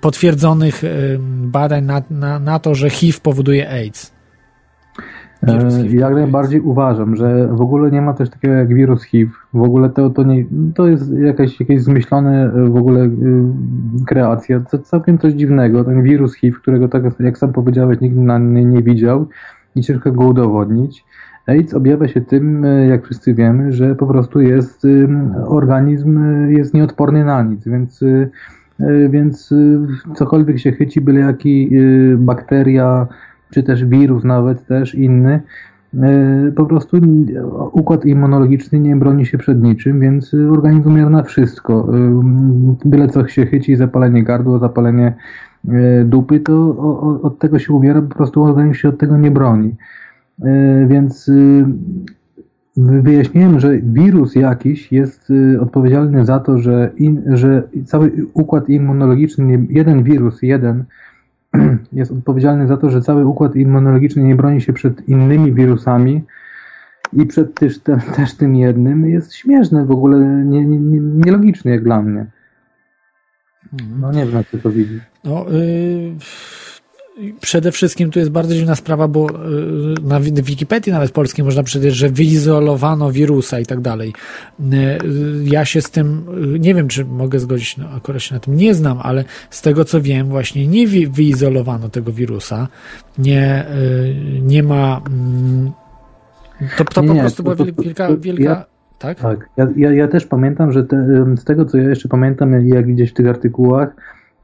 potwierdzonych 0.00 0.82
badań 1.18 1.84
na, 1.84 2.02
na, 2.10 2.38
na 2.38 2.58
to, 2.58 2.74
że 2.74 2.90
HIV 2.90 3.18
powoduje 3.22 3.70
AIDS. 3.70 4.15
Jak 5.88 6.14
najbardziej 6.14 6.60
uważam, 6.60 7.16
że 7.16 7.48
w 7.52 7.60
ogóle 7.60 7.90
nie 7.90 8.02
ma 8.02 8.14
coś 8.14 8.30
takiego 8.30 8.54
jak 8.54 8.74
wirus 8.74 9.02
HIV. 9.02 9.32
W 9.54 9.62
ogóle 9.62 9.90
to, 9.90 10.10
to, 10.10 10.22
nie, 10.22 10.44
to 10.74 10.88
jest 10.88 11.12
jakaś, 11.18 11.60
jakieś 11.60 11.82
zmyślone 11.82 12.50
w 12.70 12.76
ogóle 12.76 13.08
kreacja. 14.06 14.60
To 14.60 14.78
całkiem 14.78 15.18
coś 15.18 15.32
dziwnego. 15.32 15.84
Ten 15.84 16.02
wirus 16.02 16.34
HIV, 16.34 16.58
którego 16.58 16.88
tak 16.88 17.02
jak 17.20 17.38
sam 17.38 17.52
powiedziałeś, 17.52 18.00
nikt 18.00 18.16
nie, 18.16 18.64
nie 18.64 18.82
widział 18.82 19.26
i 19.74 19.82
ciężko 19.82 20.12
go 20.12 20.26
udowodnić. 20.26 21.04
AIDS 21.46 21.74
objawia 21.74 22.08
się 22.08 22.20
tym, 22.20 22.66
jak 22.88 23.04
wszyscy 23.04 23.34
wiemy, 23.34 23.72
że 23.72 23.94
po 23.94 24.06
prostu 24.06 24.40
jest 24.40 24.86
organizm 25.46 26.20
jest 26.48 26.74
nieodporny 26.74 27.24
na 27.24 27.42
nic, 27.42 27.64
więc 27.68 28.04
więc 29.10 29.54
cokolwiek 30.14 30.58
się 30.58 30.72
chyci, 30.72 31.00
byle 31.00 31.20
jaki 31.20 31.70
bakteria, 32.16 33.06
czy 33.56 33.62
też 33.62 33.84
wirus 33.84 34.24
nawet 34.24 34.66
też 34.66 34.94
inny, 34.94 35.40
e, 35.94 36.52
po 36.56 36.66
prostu 36.66 36.96
układ 37.72 38.04
immunologiczny 38.04 38.80
nie 38.80 38.96
broni 38.96 39.26
się 39.26 39.38
przed 39.38 39.62
niczym, 39.62 40.00
więc 40.00 40.34
organizm 40.34 40.88
umiera 40.88 41.10
na 41.10 41.22
wszystko. 41.22 41.88
E, 41.94 42.22
byle 42.84 43.08
co 43.08 43.28
się 43.28 43.46
chyci, 43.46 43.76
zapalenie 43.76 44.24
gardła, 44.24 44.58
zapalenie 44.58 45.14
e, 45.68 46.04
dupy, 46.04 46.40
to 46.40 46.76
od 47.22 47.38
tego 47.38 47.58
się 47.58 47.72
umiera, 47.72 48.02
po 48.02 48.14
prostu 48.14 48.42
organizm 48.42 48.74
się 48.74 48.88
od 48.88 48.98
tego 48.98 49.18
nie 49.18 49.30
broni. 49.30 49.74
Więc 50.86 51.30
wyjaśniłem, 52.76 53.60
że 53.60 53.78
wirus 53.78 54.34
jakiś 54.34 54.92
jest 54.92 55.32
odpowiedzialny 55.60 56.24
za 56.24 56.40
to, 56.40 56.58
że, 56.58 56.90
in, 56.96 57.22
że 57.26 57.62
cały 57.84 58.12
układ 58.34 58.68
immunologiczny, 58.68 59.66
jeden 59.70 60.02
wirus, 60.02 60.42
jeden 60.42 60.84
jest 61.92 62.12
odpowiedzialny 62.12 62.66
za 62.66 62.76
to, 62.76 62.90
że 62.90 63.00
cały 63.00 63.26
układ 63.26 63.56
immunologiczny 63.56 64.22
nie 64.22 64.36
broni 64.36 64.60
się 64.60 64.72
przed 64.72 65.08
innymi 65.08 65.52
wirusami 65.52 66.24
i 67.12 67.26
przed 67.26 67.54
też, 67.54 67.78
te, 67.78 68.00
też 68.16 68.34
tym 68.34 68.56
jednym, 68.56 69.08
jest 69.08 69.34
śmieszny 69.34 69.84
w 69.84 69.90
ogóle, 69.90 70.18
nielogiczny 71.24 71.70
nie, 71.70 71.70
nie 71.70 71.74
jak 71.74 71.84
dla 71.84 72.02
mnie. 72.02 72.26
No 74.00 74.12
nie 74.12 74.26
wiem, 74.26 74.34
jak 74.34 74.46
ty 74.46 74.58
to 74.58 74.70
widzisz. 74.70 75.02
No, 75.24 75.46
yy, 75.50 76.12
przede 77.40 77.72
wszystkim 77.72 78.10
tu 78.10 78.18
jest 78.18 78.30
bardzo 78.30 78.54
dziwna 78.54 78.74
sprawa, 78.74 79.08
bo 79.08 79.26
yy, 79.30 79.94
na 80.02 80.20
Wikipedii 80.20 80.92
nawet 80.92 81.10
polskiej 81.10 81.44
można 81.44 81.62
przeczytać, 81.62 81.94
że 81.94 82.08
wyizolowano 82.08 83.12
wirusa 83.12 83.60
i 83.60 83.66
tak 83.66 83.80
dalej. 83.80 84.12
Yy, 84.60 84.98
ja 85.44 85.64
się 85.64 85.82
z 85.82 85.90
tym, 85.90 86.26
yy, 86.52 86.58
nie 86.58 86.74
wiem, 86.74 86.88
czy 86.88 87.04
mogę 87.04 87.38
zgodzić, 87.38 87.76
no 87.76 87.88
akurat 87.96 88.22
się 88.22 88.34
na 88.34 88.40
tym 88.40 88.56
nie 88.56 88.74
znam, 88.74 88.98
ale 89.02 89.24
z 89.50 89.62
tego 89.62 89.84
co 89.84 90.00
wiem, 90.00 90.28
właśnie 90.28 90.66
nie 90.66 90.86
wyizolowano 91.08 91.88
tego 91.88 92.12
wirusa, 92.12 92.68
nie, 93.18 93.66
nie 94.42 94.62
ma, 94.62 95.02
mm, 95.06 95.72
to, 96.78 96.84
to 96.84 97.02
nie, 97.02 97.08
po 97.08 97.20
prostu 97.20 97.42
była 97.42 97.56
wielka, 97.56 98.16
wielka 98.16 98.44
ja... 98.44 98.64
Tak? 98.98 99.20
Tak. 99.20 99.48
Ja, 99.56 99.68
ja, 99.76 99.92
ja 99.92 100.08
też 100.08 100.26
pamiętam, 100.26 100.72
że 100.72 100.84
te, 100.84 101.24
z 101.36 101.44
tego 101.44 101.64
co 101.64 101.78
ja 101.78 101.88
jeszcze 101.88 102.08
pamiętam, 102.08 102.68
jak 102.68 102.86
gdzieś 102.86 103.10
w 103.10 103.14
tych 103.14 103.28
artykułach, 103.28 103.96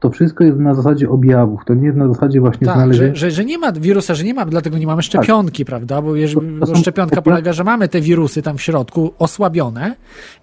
to 0.03 0.09
wszystko 0.09 0.43
jest 0.43 0.59
na 0.59 0.73
zasadzie 0.73 1.09
objawów, 1.09 1.61
to 1.65 1.73
nie 1.73 1.85
jest 1.85 1.97
na 1.97 2.07
zasadzie 2.07 2.39
właśnie 2.39 2.67
tak, 2.67 2.75
znalezienia... 2.75 3.15
Że, 3.15 3.29
że, 3.29 3.31
że, 3.31 3.45
nie 3.45 3.57
ma 3.57 3.71
wirusa, 3.71 4.15
że 4.15 4.23
nie 4.23 4.33
ma, 4.33 4.45
dlatego 4.45 4.77
nie 4.77 4.87
mamy 4.87 5.01
tak. 5.01 5.05
szczepionki, 5.05 5.65
tak. 5.65 5.69
prawda? 5.69 6.01
Bo, 6.01 6.15
jeżeli, 6.15 6.47
bo 6.51 6.75
szczepionka 6.75 7.21
polega, 7.21 7.53
że 7.53 7.63
mamy 7.63 7.87
te 7.87 8.01
wirusy 8.01 8.41
tam 8.41 8.57
w 8.57 8.61
środku 8.61 9.13
osłabione 9.19 9.95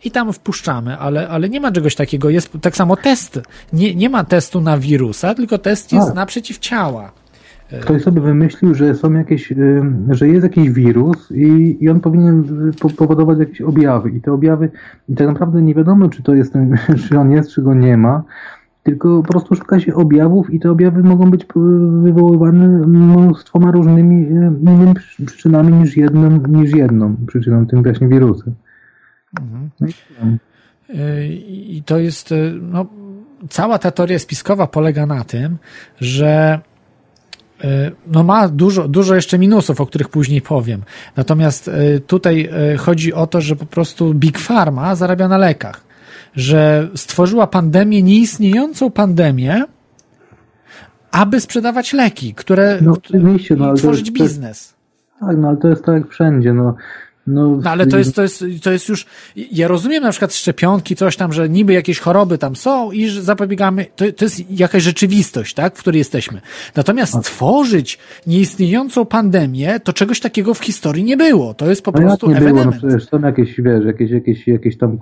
i 0.05 0.11
tam 0.11 0.33
wpuszczamy, 0.33 0.99
ale, 0.99 1.29
ale 1.29 1.49
nie 1.49 1.61
ma 1.61 1.73
czegoś 1.73 1.95
takiego. 1.95 2.31
Jest 2.31 2.53
tak 2.61 2.77
samo 2.77 2.97
test. 2.97 3.41
Nie, 3.73 3.95
nie 3.95 4.11
ma 4.11 4.25
testu 4.25 4.61
na 4.61 4.79
wirusa, 4.79 5.35
tylko 5.35 5.59
test 5.59 5.93
jest 5.93 6.07
tak. 6.07 6.17
na 6.17 6.27
przeciwciała. 6.27 7.13
Ktoś 7.81 8.03
sobie 8.03 8.21
wymyślił, 8.21 8.75
że 8.75 8.95
są 8.95 9.13
jakieś, 9.13 9.53
że 10.11 10.29
jest 10.29 10.43
jakiś 10.43 10.71
wirus 10.71 11.31
i, 11.31 11.79
i 11.81 11.89
on 11.89 12.01
powinien 12.01 12.45
powodować 12.97 13.39
jakieś 13.39 13.61
objawy. 13.61 14.11
I 14.11 14.21
te 14.21 14.33
objawy, 14.33 14.71
i 15.09 15.15
tak 15.15 15.27
naprawdę 15.27 15.63
nie 15.63 15.75
wiadomo, 15.75 16.09
czy 16.09 16.23
to 16.23 16.35
jest 16.35 16.53
ten, 16.53 16.77
czy 17.09 17.19
on 17.19 17.31
jest, 17.31 17.51
czy 17.51 17.63
go 17.63 17.75
nie 17.75 17.97
ma 17.97 18.23
tylko 18.83 19.23
po 19.23 19.29
prostu 19.29 19.55
szuka 19.55 19.81
się 19.81 19.95
objawów 19.95 20.55
i 20.55 20.61
te 20.61 20.71
objawy 20.71 21.03
mogą 21.03 21.31
być 21.31 21.47
wywoływane 22.03 22.69
mnóstwoma 22.69 23.71
różnymi 23.71 24.27
e, 24.27 24.53
innymi 24.61 24.95
przyczynami 25.27 25.73
niż 25.73 25.97
jedną, 25.97 26.41
niż 26.49 26.73
jedną 26.73 27.17
przyczyną, 27.27 27.67
tym 27.67 27.83
właśnie 27.83 28.09
wirusem. 28.09 28.55
Mhm. 29.41 29.71
No 29.81 30.27
e, 30.95 31.27
i, 31.27 31.83
to 31.87 31.99
jest, 31.99 32.33
e, 32.33 32.37
no, 32.63 32.87
cała 33.49 33.79
ta 33.79 33.91
teoria 33.91 34.19
spiskowa 34.19 34.67
polega 34.67 35.07
na 35.07 35.25
tym, 35.25 35.57
że 36.01 36.61
no 38.07 38.23
ma 38.23 38.49
dużo, 38.49 38.89
dużo 38.89 39.15
jeszcze 39.15 39.39
minusów, 39.39 39.81
o 39.81 39.87
których 39.87 40.09
później 40.09 40.43
powiem. 40.43 40.83
Natomiast 41.17 41.71
tutaj 42.07 42.49
chodzi 42.79 43.13
o 43.13 43.27
to, 43.27 43.41
że 43.41 43.57
po 43.57 43.67
prostu 43.67 44.15
Big 44.15 44.39
Pharma 44.39 44.95
zarabia 44.95 45.29
na 45.29 45.39
lekach 45.39 45.90
że 46.37 46.89
stworzyła 46.95 47.47
pandemię, 47.47 48.03
nieistniejącą 48.03 48.91
pandemię, 48.91 49.65
aby 51.11 51.41
sprzedawać 51.41 51.93
leki, 51.93 52.35
które, 52.35 52.79
no, 52.83 52.93
oczywiście, 52.93 53.57
no, 53.57 53.75
tworzyć 53.75 54.07
to, 54.07 54.13
biznes. 54.13 54.75
Tak, 55.21 55.37
no 55.37 55.49
ale 55.49 55.57
to 55.57 55.69
jest 55.69 55.85
tak 55.85 55.95
jak 55.95 56.09
wszędzie, 56.09 56.53
no. 56.53 56.75
No, 57.27 57.59
no, 57.65 57.71
ale 57.71 57.87
to 57.87 57.99
jest, 57.99 58.17
to, 58.17 58.23
jest, 58.23 58.45
to 58.63 58.73
jest 58.73 58.89
już. 58.89 59.07
Ja 59.37 59.69
rozumiem 59.69 60.03
na 60.03 60.11
przykład 60.11 60.35
szczepionki, 60.35 60.97
coś 60.97 61.17
tam, 61.17 61.33
że 61.33 61.49
niby 61.49 61.73
jakieś 61.73 61.99
choroby 61.99 62.39
tam 62.39 62.57
są 62.57 62.93
i 62.93 63.09
że 63.09 63.23
zapobiegamy. 63.23 63.87
To, 63.97 64.13
to 64.13 64.25
jest 64.25 64.51
jakaś 64.51 64.83
rzeczywistość, 64.83 65.55
tak, 65.55 65.77
w 65.77 65.79
której 65.79 65.99
jesteśmy. 65.99 66.41
Natomiast 66.77 67.17
A. 67.17 67.21
tworzyć 67.21 67.99
nieistniejącą 68.27 69.05
pandemię, 69.05 69.81
to 69.81 69.93
czegoś 69.93 70.21
takiego 70.21 70.55
w 70.55 70.59
historii 70.59 71.05
nie 71.05 71.17
było. 71.17 71.55
To 71.55 71.71
jest 71.71 71.83
po 71.83 71.91
no 71.91 71.99
prostu 71.99 72.31
jak 72.31 72.41
nie 72.41 72.49
było, 72.49 72.65
no 72.65 72.73
przecież 72.73 73.09
są 73.09 73.21
jakieś, 73.21 73.61
wiesz, 73.61 73.85
jakieś, 73.85 74.11
jakieś, 74.11 74.49
jakieś 74.49 74.79
tam 74.79 74.99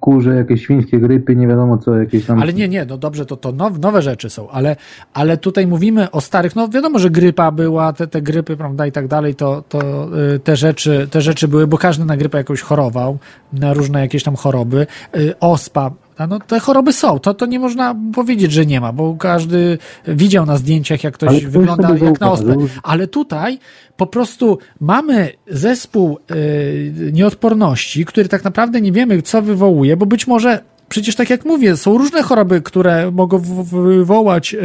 kurze, 0.00 0.36
jakieś 0.36 0.62
świńskie 0.62 0.98
grypy, 0.98 1.36
nie 1.36 1.48
wiadomo 1.48 1.78
co, 1.78 1.96
jakieś 1.96 2.26
tam... 2.26 2.42
Ale 2.42 2.52
nie, 2.52 2.68
nie, 2.68 2.84
no 2.84 2.98
dobrze, 2.98 3.26
to, 3.26 3.36
to 3.36 3.52
now, 3.52 3.78
nowe 3.78 4.02
rzeczy 4.02 4.30
są, 4.30 4.50
ale, 4.50 4.76
ale 5.14 5.36
tutaj 5.36 5.66
mówimy 5.66 6.10
o 6.10 6.20
starych, 6.20 6.56
no 6.56 6.68
wiadomo, 6.68 6.98
że 6.98 7.10
grypa 7.10 7.50
była, 7.50 7.92
te, 7.92 8.06
te 8.06 8.22
grypy, 8.22 8.56
prawda, 8.56 8.86
i 8.86 8.92
tak 8.92 9.08
dalej, 9.08 9.34
to, 9.34 9.62
to 9.68 10.08
yy, 10.32 10.38
te 10.38 10.56
rzeczy, 10.56 11.08
te 11.10 11.20
rzeczy 11.20 11.48
były, 11.48 11.66
bo 11.66 11.78
każdy 11.78 12.04
na 12.04 12.16
grypę 12.16 12.38
jakoś 12.38 12.60
chorował, 12.60 13.18
na 13.52 13.74
różne 13.74 14.00
jakieś 14.00 14.22
tam 14.22 14.36
choroby, 14.36 14.86
yy, 15.14 15.34
ospa, 15.40 15.90
no 16.28 16.38
te 16.38 16.60
choroby 16.60 16.92
są, 16.92 17.18
to, 17.18 17.34
to 17.34 17.46
nie 17.46 17.60
można 17.60 17.94
powiedzieć, 18.14 18.52
że 18.52 18.66
nie 18.66 18.80
ma, 18.80 18.92
bo 18.92 19.14
każdy 19.14 19.78
widział 20.08 20.46
na 20.46 20.56
zdjęciach, 20.56 21.04
jak 21.04 21.14
ktoś 21.14 21.46
wygląda 21.46 21.96
jak 22.04 22.20
na 22.20 22.32
ospę. 22.32 22.56
Ale 22.82 23.06
tutaj 23.06 23.58
po 23.96 24.06
prostu 24.06 24.58
mamy 24.80 25.32
zespół 25.46 26.18
y, 26.30 27.10
nieodporności, 27.12 28.04
który 28.04 28.28
tak 28.28 28.44
naprawdę 28.44 28.80
nie 28.80 28.92
wiemy, 28.92 29.22
co 29.22 29.42
wywołuje, 29.42 29.96
bo 29.96 30.06
być 30.06 30.26
może 30.26 30.60
Przecież 30.88 31.14
tak 31.16 31.30
jak 31.30 31.44
mówię, 31.44 31.76
są 31.76 31.98
różne 31.98 32.22
choroby, 32.22 32.62
które 32.62 33.10
mogą 33.10 33.38
wywołać 33.38 34.54
e, 34.54 34.58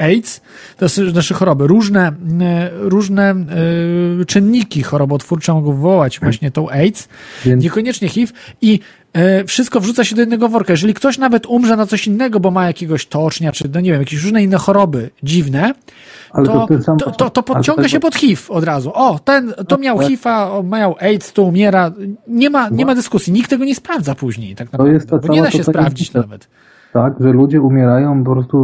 AIDS, 0.00 0.40
to 0.76 0.88
są 0.88 1.02
nasze 1.02 1.34
choroby. 1.34 1.66
Różne, 1.66 2.12
e, 2.40 2.70
różne 2.72 3.30
e, 3.30 4.24
czynniki 4.26 4.82
chorobotwórcze 4.82 5.54
mogą 5.54 5.72
wywołać 5.72 6.20
właśnie 6.20 6.50
tą 6.50 6.70
AIDS, 6.70 7.08
niekoniecznie 7.46 8.08
HIV 8.08 8.32
i 8.60 8.80
wszystko 9.46 9.80
wrzuca 9.80 10.04
się 10.04 10.14
do 10.14 10.22
jednego 10.22 10.48
worka. 10.48 10.72
Jeżeli 10.72 10.94
ktoś 10.94 11.18
nawet 11.18 11.46
umrze 11.46 11.76
na 11.76 11.86
coś 11.86 12.06
innego, 12.06 12.40
bo 12.40 12.50
ma 12.50 12.66
jakiegoś 12.66 13.06
tocznia, 13.06 13.52
czy 13.52 13.68
no 13.74 13.80
nie 13.80 13.90
wiem, 13.92 14.00
jakieś 14.00 14.22
różne 14.22 14.42
inne 14.42 14.56
choroby 14.56 15.10
dziwne, 15.22 15.74
to, 16.34 16.66
to, 16.66 16.96
to, 16.96 17.10
to, 17.10 17.30
to 17.30 17.42
podciąga 17.42 17.88
się 17.88 18.00
pod 18.00 18.14
HIV 18.14 18.42
od 18.48 18.64
razu. 18.64 18.90
O, 18.94 19.18
ten, 19.18 19.52
to 19.68 19.78
miał 19.78 19.98
HIV-a, 19.98 20.62
miał 20.62 20.94
AIDS, 21.00 21.32
to 21.32 21.42
umiera. 21.42 21.92
Nie 22.28 22.50
ma, 22.50 22.68
nie 22.68 22.86
ma 22.86 22.94
dyskusji. 22.94 23.32
Nikt 23.32 23.50
tego 23.50 23.64
nie 23.64 23.74
sprawdza 23.74 24.14
później, 24.14 24.54
tak 24.54 24.72
naprawdę. 24.72 25.26
Bo 25.26 25.34
nie 25.34 25.42
da 25.42 25.50
się 25.50 25.64
sprawdzić 25.64 26.12
nawet 26.12 26.48
tak, 26.92 27.14
że 27.20 27.32
ludzie 27.32 27.62
umierają, 27.62 28.24
po 28.24 28.32
prostu 28.32 28.58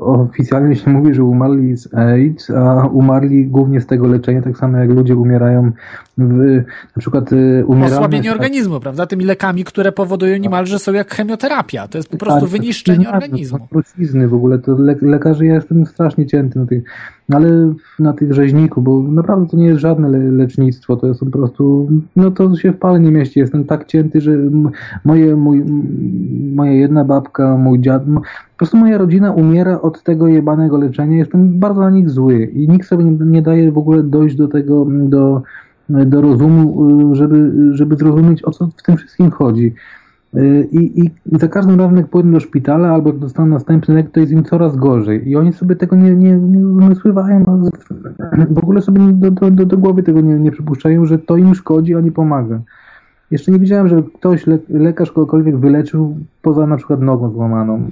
oficjalnie 0.00 0.76
się 0.76 0.90
mówi, 0.90 1.14
że 1.14 1.24
umarli 1.24 1.76
z 1.76 1.94
AIDS, 1.94 2.50
a 2.50 2.86
umarli 2.86 3.46
głównie 3.46 3.80
z 3.80 3.86
tego 3.86 4.06
leczenia, 4.06 4.42
tak 4.42 4.58
samo 4.58 4.78
jak 4.78 4.90
ludzie 4.90 5.16
umierają 5.16 5.72
w, 6.18 6.64
na 6.96 7.00
przykład 7.00 7.32
y. 7.32 7.64
Osłabienie 7.84 8.32
organizmu, 8.32 8.80
prawda? 8.80 9.06
Tymi 9.06 9.24
lekami, 9.24 9.64
które 9.64 9.92
powodują 9.92 10.36
niemalże 10.36 10.78
są 10.78 10.92
jak 10.92 11.14
chemioterapia. 11.14 11.88
To 11.88 11.98
jest 11.98 12.08
po 12.08 12.16
prostu 12.16 12.40
tak, 12.40 12.48
wyniszczenie 12.48 13.04
tak, 13.04 13.14
organizmu. 13.14 13.68
Trucizny 13.70 14.28
w 14.28 14.34
ogóle, 14.34 14.58
to 14.58 14.72
le 14.72 14.96
lekarzy 15.02 15.46
ja 15.46 15.54
jestem 15.54 15.86
strasznie 15.86 16.26
cięty 16.26 16.58
na 16.58 16.66
tych, 16.66 16.82
no 17.28 17.36
ale 17.36 17.74
na 17.98 18.12
tych 18.12 18.34
rzeźników, 18.34 18.84
bo 18.84 19.02
naprawdę 19.02 19.48
to 19.48 19.56
nie 19.56 19.66
jest 19.66 19.80
żadne 19.80 20.08
le 20.08 20.18
lecznictwo, 20.18 20.96
to 20.96 21.06
jest 21.06 21.20
po 21.20 21.26
prostu, 21.26 21.88
no 22.16 22.30
to 22.30 22.56
się 22.56 22.72
w 22.72 22.78
pale 22.78 23.00
nie 23.00 23.10
mieści. 23.10 23.40
Jestem 23.40 23.64
tak 23.64 23.86
cięty, 23.86 24.20
że 24.20 24.32
moje, 25.04 25.36
mój, 25.36 25.64
moja 26.54 26.72
jedna 26.72 27.04
babka, 27.04 27.56
mój 27.56 27.80
dziad, 27.80 28.02
po 28.04 28.56
prostu 28.56 28.76
moja 28.76 28.98
rodzina 28.98 29.32
umiera 29.32 29.80
od 29.80 30.02
tego 30.02 30.28
jebanego 30.28 30.78
leczenia. 30.78 31.16
Jestem 31.16 31.58
bardzo 31.58 31.80
na 31.80 31.90
nich 31.90 32.10
zły 32.10 32.44
i 32.44 32.68
nikt 32.68 32.88
sobie 32.88 33.04
nie, 33.04 33.26
nie 33.26 33.42
daje 33.42 33.72
w 33.72 33.78
ogóle 33.78 34.02
dojść 34.02 34.36
do 34.36 34.48
tego, 34.48 34.86
do, 34.90 35.42
do 35.88 36.20
rozumu, 36.20 37.14
żeby, 37.14 37.52
żeby 37.72 37.96
zrozumieć, 37.96 38.44
o 38.44 38.50
co 38.50 38.66
w 38.66 38.82
tym 38.82 38.96
wszystkim 38.96 39.30
chodzi. 39.30 39.74
I, 40.72 41.00
I 41.04 41.10
za 41.38 41.48
każdym 41.48 41.80
razem, 41.80 41.96
jak 41.96 42.08
pójdą 42.08 42.32
do 42.32 42.40
szpitala 42.40 42.88
albo 42.88 43.10
jak 43.10 43.18
dostaną 43.18 43.48
następny 43.48 43.94
lek, 43.94 44.10
to 44.10 44.20
jest 44.20 44.32
im 44.32 44.44
coraz 44.44 44.76
gorzej. 44.76 45.28
I 45.28 45.36
oni 45.36 45.52
sobie 45.52 45.76
tego 45.76 45.96
nie, 45.96 46.16
nie, 46.16 46.36
nie 46.36 46.66
umysływają, 46.66 47.44
w 48.50 48.58
ogóle 48.58 48.82
sobie 48.82 49.00
do, 49.12 49.30
do, 49.30 49.66
do 49.66 49.78
głowy 49.78 50.02
tego 50.02 50.20
nie, 50.20 50.34
nie 50.34 50.50
przypuszczają, 50.50 51.06
że 51.06 51.18
to 51.18 51.36
im 51.36 51.54
szkodzi, 51.54 51.94
a 51.94 52.00
nie 52.00 52.12
pomaga. 52.12 52.60
Jeszcze 53.30 53.52
nie 53.52 53.58
widziałem, 53.58 53.88
że 53.88 54.02
ktoś, 54.14 54.46
le, 54.46 54.58
lekarz 54.68 55.12
kogokolwiek 55.12 55.56
wyleczył 55.56 56.18
poza 56.42 56.66
na 56.66 56.76
przykład 56.76 57.00
nogą 57.00 57.32
złamaną. 57.32 57.90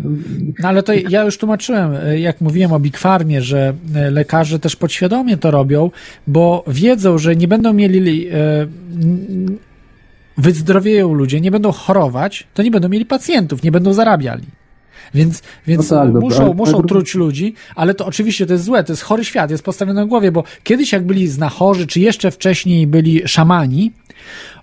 No 0.62 0.68
ale 0.68 0.82
to 0.82 0.93
ja 0.93 1.24
już 1.24 1.39
tłumaczyłem, 1.39 1.93
jak 2.16 2.41
mówiłem 2.41 2.72
o 2.72 2.80
Big 2.80 2.99
Farmie, 2.99 3.43
że 3.43 3.74
lekarze 4.11 4.58
też 4.58 4.76
podświadomie 4.76 5.37
to 5.37 5.50
robią, 5.50 5.91
bo 6.26 6.64
wiedzą, 6.67 7.18
że 7.18 7.37
nie 7.37 7.49
będą 7.49 7.72
mieli 7.72 8.29
e, 8.29 8.33
wyzdrowieją 10.38 11.14
ludzie, 11.14 11.41
nie 11.41 11.50
będą 11.50 11.72
chorować, 11.72 12.46
to 12.54 12.63
nie 12.63 12.71
będą 12.71 12.88
mieli 12.88 13.07
pacjentów, 13.07 13.63
nie 13.63 13.72
będą 13.72 13.92
zarabiali. 13.92 14.45
Więc, 15.14 15.42
więc 15.67 15.91
no 15.91 15.96
tak, 15.96 16.14
muszą, 16.14 16.54
muszą 16.54 16.83
truć 16.83 17.14
ludzi, 17.14 17.54
ale 17.75 17.95
to 17.95 18.07
oczywiście 18.07 18.46
to 18.46 18.53
jest 18.53 18.64
złe, 18.64 18.84
to 18.84 18.92
jest 18.92 19.03
chory 19.03 19.25
świat, 19.25 19.50
jest 19.50 19.64
postawiony 19.64 20.00
na 20.00 20.07
głowie, 20.07 20.33
bo 20.33 20.45
kiedyś 20.64 20.92
jak 20.92 21.07
byli 21.07 21.29
znachorzy, 21.29 21.87
czy 21.87 22.00
jeszcze 22.00 22.30
wcześniej 22.30 22.87
byli 22.87 23.29
szamani, 23.29 23.92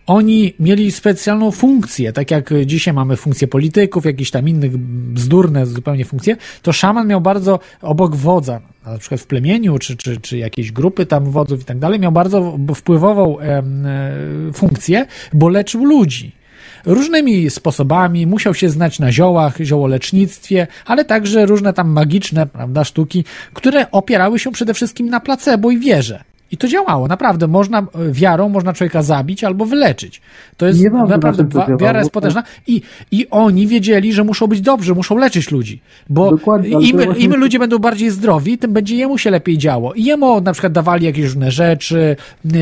oni 0.08 0.54
mieli 0.60 0.92
specjalną 0.92 1.52
funkcję, 1.52 2.14
tak 2.14 2.32
jak 2.32 2.54
dzisiaj 2.66 2.94
mamy 2.94 3.16
funkcję 3.16 3.48
polityków, 3.48 4.06
jakichś 4.06 4.32
tam 4.32 4.50
innych 4.50 4.78
bzdurne 4.78 5.66
zupełnie 5.66 6.06
funkcje, 6.06 6.38
to 6.62 6.74
szaman 6.74 7.08
miał 7.08 7.22
bardzo 7.22 7.60
obok 7.82 8.16
wodza, 8.16 8.62
na 8.86 8.98
przykład 8.98 9.22
w 9.22 9.28
plemieniu, 9.28 9.80
czy, 9.80 9.98
czy, 9.98 10.22
czy 10.22 10.38
jakiejś 10.38 10.72
grupy 10.72 11.06
tam 11.06 11.32
wodzów 11.32 11.62
i 11.62 11.66
tak 11.66 11.80
dalej, 11.80 12.00
miał 12.00 12.12
bardzo 12.12 12.58
wpływową 12.76 13.40
e, 13.40 13.64
funkcję, 14.54 15.06
bo 15.34 15.50
leczył 15.50 15.86
ludzi 15.86 16.32
różnymi 16.86 17.50
sposobami, 17.50 18.28
musiał 18.28 18.54
się 18.54 18.70
znać 18.70 19.00
na 19.00 19.12
ziołach, 19.12 19.58
ziołolecznictwie, 19.62 20.68
ale 20.86 21.06
także 21.06 21.46
różne 21.46 21.74
tam 21.74 21.90
magiczne, 21.90 22.48
prawda, 22.48 22.84
sztuki, 22.84 23.26
które 23.54 23.92
opierały 23.92 24.40
się 24.40 24.52
przede 24.52 24.74
wszystkim 24.74 25.10
na 25.10 25.20
placebo 25.20 25.72
i 25.72 25.78
wierze. 25.78 26.24
I 26.54 26.58
to 26.58 26.68
działało, 26.68 27.08
naprawdę. 27.08 27.48
Można, 27.48 27.80
e, 27.80 28.12
wiarą 28.12 28.50
można 28.50 28.74
człowieka 28.74 29.04
zabić 29.04 29.44
albo 29.44 29.66
wyleczyć. 29.66 30.22
To 30.58 30.66
jest 30.68 30.84
naprawdę, 31.08 31.46
wiara 31.80 32.00
jest 32.00 32.12
potężna. 32.12 32.44
I, 32.68 32.82
I 33.12 33.28
oni 33.30 33.68
wiedzieli, 33.68 34.14
że 34.14 34.24
muszą 34.24 34.48
być 34.48 34.62
dobrzy, 34.62 34.96
muszą 34.96 35.18
leczyć 35.18 35.52
ludzi. 35.52 35.82
Bo 36.10 36.32
im, 36.32 36.38
właśnie... 36.38 37.24
im 37.24 37.36
ludzie 37.36 37.60
będą 37.60 37.80
bardziej 37.80 38.10
zdrowi, 38.10 38.58
tym 38.58 38.74
będzie 38.74 38.96
jemu 38.96 39.18
się 39.18 39.32
lepiej 39.32 39.58
działo. 39.58 39.94
I 39.94 40.04
jemu 40.04 40.42
na 40.42 40.52
przykład 40.52 40.74
dawali 40.74 41.06
jakieś 41.06 41.24
różne 41.24 41.52
rzeczy 41.52 42.16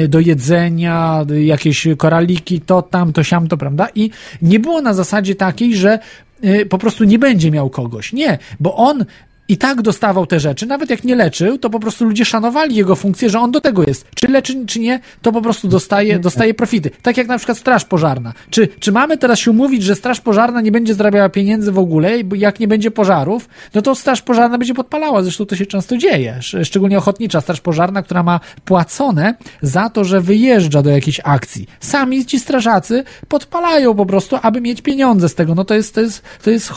do 0.07 0.19
jedzenia, 0.19 1.25
jakieś 1.45 1.87
koraliki, 1.97 2.61
to 2.61 2.81
tam, 2.81 3.13
to 3.13 3.23
siam, 3.23 3.47
to, 3.47 3.57
prawda? 3.57 3.87
I 3.95 4.09
nie 4.41 4.59
było 4.59 4.81
na 4.81 4.93
zasadzie 4.93 5.35
takiej, 5.35 5.75
że 5.75 5.99
y, 6.43 6.65
po 6.65 6.77
prostu 6.77 7.03
nie 7.03 7.19
będzie 7.19 7.51
miał 7.51 7.69
kogoś. 7.69 8.13
Nie, 8.13 8.37
bo 8.59 8.75
on 8.75 9.05
i 9.51 9.57
tak 9.57 9.81
dostawał 9.81 10.25
te 10.25 10.39
rzeczy, 10.39 10.65
nawet 10.65 10.89
jak 10.89 11.03
nie 11.03 11.15
leczył, 11.15 11.57
to 11.57 11.69
po 11.69 11.79
prostu 11.79 12.05
ludzie 12.05 12.25
szanowali 12.25 12.75
jego 12.75 12.95
funkcję, 12.95 13.29
że 13.29 13.39
on 13.39 13.51
do 13.51 13.61
tego 13.61 13.83
jest. 13.87 14.07
Czy 14.15 14.27
leczy, 14.27 14.65
czy 14.65 14.79
nie, 14.79 14.99
to 15.21 15.31
po 15.31 15.41
prostu 15.41 15.67
dostaje, 15.67 16.19
dostaje 16.19 16.53
profity. 16.53 16.91
Tak 17.01 17.17
jak 17.17 17.27
na 17.27 17.37
przykład 17.37 17.57
Straż 17.57 17.85
Pożarna. 17.85 18.33
Czy, 18.49 18.67
czy 18.79 18.91
mamy 18.91 19.17
teraz 19.17 19.39
się 19.39 19.51
umówić, 19.51 19.83
że 19.83 19.95
Straż 19.95 20.21
Pożarna 20.21 20.61
nie 20.61 20.71
będzie 20.71 20.93
zarabiała 20.93 21.29
pieniędzy 21.29 21.71
w 21.71 21.79
ogóle, 21.79 22.11
jak 22.35 22.59
nie 22.59 22.67
będzie 22.67 22.91
pożarów, 22.91 23.49
no 23.73 23.81
to 23.81 23.95
Straż 23.95 24.21
Pożarna 24.21 24.57
będzie 24.57 24.73
podpalała. 24.73 25.23
Zresztą 25.23 25.45
to 25.45 25.55
się 25.55 25.65
często 25.65 25.97
dzieje. 25.97 26.39
Szczególnie 26.63 26.97
ochotnicza 26.97 27.41
Straż 27.41 27.61
Pożarna, 27.61 28.03
która 28.03 28.23
ma 28.23 28.39
płacone 28.65 29.35
za 29.61 29.89
to, 29.89 30.03
że 30.03 30.21
wyjeżdża 30.21 30.81
do 30.81 30.89
jakiejś 30.89 31.21
akcji. 31.23 31.67
Sami 31.79 32.25
ci 32.25 32.39
strażacy 32.39 33.03
podpalają 33.27 33.95
po 33.95 34.05
prostu, 34.05 34.37
aby 34.41 34.61
mieć 34.61 34.81
pieniądze 34.81 35.29
z 35.29 35.35
tego. 35.35 35.55
No 35.55 35.65
to 35.65 35.73
jest, 35.73 35.95
to 35.95 36.01
jest, 36.01 36.23
to 36.43 36.49
jest 36.51 36.71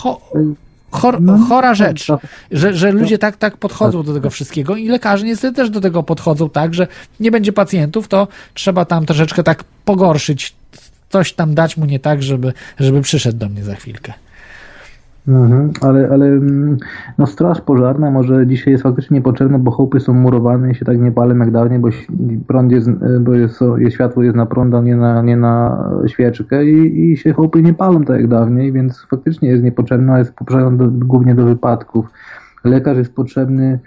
Chor, 0.94 1.22
no, 1.22 1.38
chora 1.48 1.68
no, 1.68 1.74
rzecz, 1.74 2.06
że, 2.50 2.74
że 2.74 2.92
ludzie 2.92 3.18
tak, 3.18 3.36
tak 3.36 3.56
podchodzą 3.56 4.02
do 4.02 4.14
tego 4.14 4.30
wszystkiego 4.30 4.76
i 4.76 4.88
lekarze 4.88 5.26
niestety 5.26 5.56
też 5.56 5.70
do 5.70 5.80
tego 5.80 6.02
podchodzą 6.02 6.50
tak, 6.50 6.74
że 6.74 6.86
nie 7.20 7.30
będzie 7.30 7.52
pacjentów, 7.52 8.08
to 8.08 8.28
trzeba 8.54 8.84
tam 8.84 9.06
troszeczkę 9.06 9.42
tak 9.42 9.64
pogorszyć, 9.84 10.54
coś 11.10 11.32
tam 11.32 11.54
dać 11.54 11.76
mu 11.76 11.84
nie 11.84 12.00
tak, 12.00 12.22
żeby, 12.22 12.52
żeby 12.80 13.00
przyszedł 13.00 13.38
do 13.38 13.48
mnie 13.48 13.64
za 13.64 13.74
chwilkę. 13.74 14.12
Mhm, 15.28 15.70
ale, 15.80 16.08
ale 16.10 16.26
mm, 16.26 16.76
no 17.18 17.26
straż 17.26 17.60
pożarna 17.60 18.10
może 18.10 18.46
dzisiaj 18.46 18.72
jest 18.72 18.82
faktycznie 18.82 19.14
niepotrzebna, 19.14 19.58
bo 19.58 19.70
chałupy 19.70 20.00
są 20.00 20.14
murowane 20.14 20.70
i 20.70 20.74
się 20.74 20.84
tak 20.84 21.00
nie 21.00 21.12
palą 21.12 21.36
jak 21.36 21.50
dawniej, 21.50 21.78
bo 21.78 21.88
prąd 22.46 22.72
jest, 22.72 22.90
bo 23.20 23.34
jest, 23.34 23.60
jest 23.78 23.94
światło 23.94 24.22
jest 24.22 24.36
na 24.36 24.46
prąd, 24.46 24.74
a 24.74 24.80
nie 24.80 24.96
na, 24.96 25.22
nie 25.22 25.36
na 25.36 25.84
świeczkę 26.06 26.64
i, 26.64 27.12
i 27.12 27.16
się 27.16 27.34
chałupy 27.34 27.62
nie 27.62 27.74
palą 27.74 28.04
tak 28.04 28.16
jak 28.16 28.28
dawniej, 28.28 28.72
więc 28.72 29.06
faktycznie 29.10 29.48
jest 29.48 29.62
niepotrzebna, 29.62 30.18
jest 30.18 30.34
potrzebna 30.34 30.70
do, 30.70 30.90
głównie 30.90 31.34
do 31.34 31.44
wypadków. 31.44 32.06
Lekarz 32.64 32.98
jest 32.98 33.14
potrzebny 33.14 33.78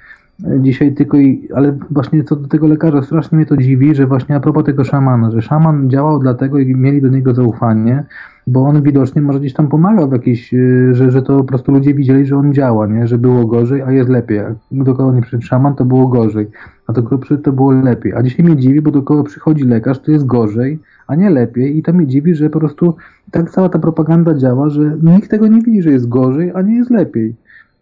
e, 0.44 0.62
dzisiaj 0.62 0.94
tylko 0.94 1.18
i, 1.18 1.50
ale 1.56 1.78
właśnie 1.92 2.24
co 2.24 2.36
do 2.36 2.48
tego 2.48 2.68
lekarza, 2.68 3.02
strasznie 3.02 3.36
mnie 3.36 3.46
to 3.46 3.58
dziwi, 3.58 3.96
że 3.96 4.08
właśnie 4.08 4.36
a 4.36 4.40
propos 4.40 4.66
tego 4.66 4.84
szamana, 4.84 5.32
że 5.32 5.42
szaman 5.42 5.90
działał 5.90 6.20
dlatego 6.20 6.60
i 6.60 6.76
mieli 6.76 7.02
do 7.02 7.08
niego 7.08 7.34
zaufanie, 7.34 8.04
bo 8.48 8.62
on 8.62 8.82
widocznie 8.82 9.22
może 9.22 9.40
gdzieś 9.40 9.54
tam 9.54 9.68
pomagał 9.68 10.10
w 10.10 10.12
jakiś, 10.12 10.54
y, 10.54 10.90
że, 10.92 11.12
że 11.12 11.22
to 11.22 11.38
po 11.38 11.44
prostu 11.44 11.72
ludzie 11.72 11.94
widzieli, 11.94 12.26
że 12.26 12.38
on 12.38 12.54
działa, 12.54 12.88
nie? 12.88 13.08
że 13.08 13.18
było 13.18 13.46
gorzej, 13.46 13.82
a 13.82 13.92
jest 13.92 14.10
lepiej. 14.10 14.38
Jak 14.38 14.56
do 14.72 14.96
kogo 14.96 15.14
nie 15.14 15.22
przyszedł 15.22 15.44
szaman, 15.44 15.76
to 15.76 15.86
było 15.86 16.08
gorzej, 16.08 16.48
a 16.88 16.94
do 16.94 17.04
kogo 17.04 17.18
przyszedł, 17.18 17.44
to 17.44 17.52
było 17.52 17.72
lepiej. 17.72 18.14
A 18.14 18.24
dzisiaj 18.24 18.46
mnie 18.46 18.58
dziwi, 18.58 18.82
bo 18.82 18.92
do 18.92 19.02
kogo 19.02 19.24
przychodzi 19.24 19.64
lekarz, 19.64 20.00
to 20.00 20.12
jest 20.12 20.26
gorzej, 20.26 20.80
a 21.08 21.16
nie 21.16 21.30
lepiej 21.30 21.78
i 21.78 21.84
to 21.84 21.94
mnie 21.94 22.08
dziwi, 22.08 22.36
że 22.36 22.50
po 22.50 22.60
prostu 22.60 22.96
tak 23.32 23.52
cała 23.52 23.70
ta 23.70 23.80
propaganda 23.80 24.34
działa, 24.34 24.70
że 24.70 24.98
nikt 25.04 25.30
tego 25.30 25.48
nie 25.48 25.62
widzi, 25.62 25.82
że 25.82 25.92
jest 25.92 26.10
gorzej, 26.10 26.52
a 26.56 26.62
nie 26.62 26.76
jest 26.76 26.90
lepiej. 26.90 27.36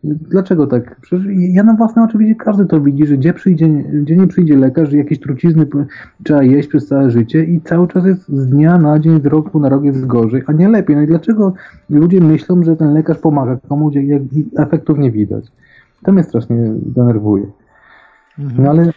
Dlaczego 0.05 0.67
tak? 0.67 0.95
Przecież 1.01 1.25
ja 1.37 1.63
na 1.63 1.73
własne 1.73 2.03
oczy 2.03 2.17
widzę, 2.17 2.35
każdy 2.35 2.65
to 2.65 2.81
widzi, 2.81 3.05
że 3.05 3.17
gdzie, 3.17 3.33
przyjdzie, 3.33 3.67
gdzie 3.67 4.17
nie 4.17 4.27
przyjdzie 4.27 4.57
lekarz, 4.57 4.89
że 4.89 4.97
jakieś 4.97 5.19
trucizny 5.19 5.67
trzeba 6.23 6.43
jeść 6.43 6.69
przez 6.69 6.87
całe 6.87 7.11
życie 7.11 7.43
i 7.43 7.61
cały 7.61 7.87
czas 7.87 8.05
jest 8.05 8.29
z 8.29 8.47
dnia 8.47 8.77
na 8.77 8.99
dzień, 8.99 9.21
z 9.21 9.25
roku 9.25 9.59
na 9.59 9.69
rok 9.69 9.83
jest 9.83 10.05
gorzej, 10.05 10.41
a 10.47 10.51
nie 10.51 10.69
lepiej. 10.69 10.95
No 10.95 11.01
i 11.01 11.07
dlaczego 11.07 11.53
ludzie 11.89 12.21
myślą, 12.21 12.63
że 12.63 12.75
ten 12.75 12.93
lekarz 12.93 13.17
pomaga 13.17 13.57
komuś, 13.69 13.95
jak 13.95 14.21
efektów 14.57 14.97
nie 14.97 15.11
widać? 15.11 15.45
To 16.03 16.11
mnie 16.11 16.23
strasznie 16.23 16.73
denerwuje. 16.85 17.45
Mhm. 18.39 18.63
No 18.63 18.69
ale 18.69 18.91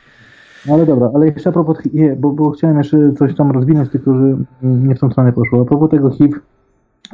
no 0.66 0.74
ale 0.74 0.86
dobra, 0.86 1.10
ale 1.14 1.26
jeszcze 1.26 1.51
a 1.51 1.52
propos, 1.52 1.78
je, 1.93 2.16
bo, 2.16 2.30
bo 2.30 2.51
chciałem 2.51 2.78
jeszcze 2.78 3.12
coś 3.12 3.35
tam 3.35 3.51
rozwinąć, 3.51 3.90
tylko 3.90 4.14
że 4.14 4.36
nie 4.62 4.94
w 4.94 4.98
tą 4.98 5.10
stronę 5.10 5.32
poszło. 5.32 5.62
A 5.62 5.64
propos 5.64 5.90
tego 5.90 6.10
HIV, 6.10 6.39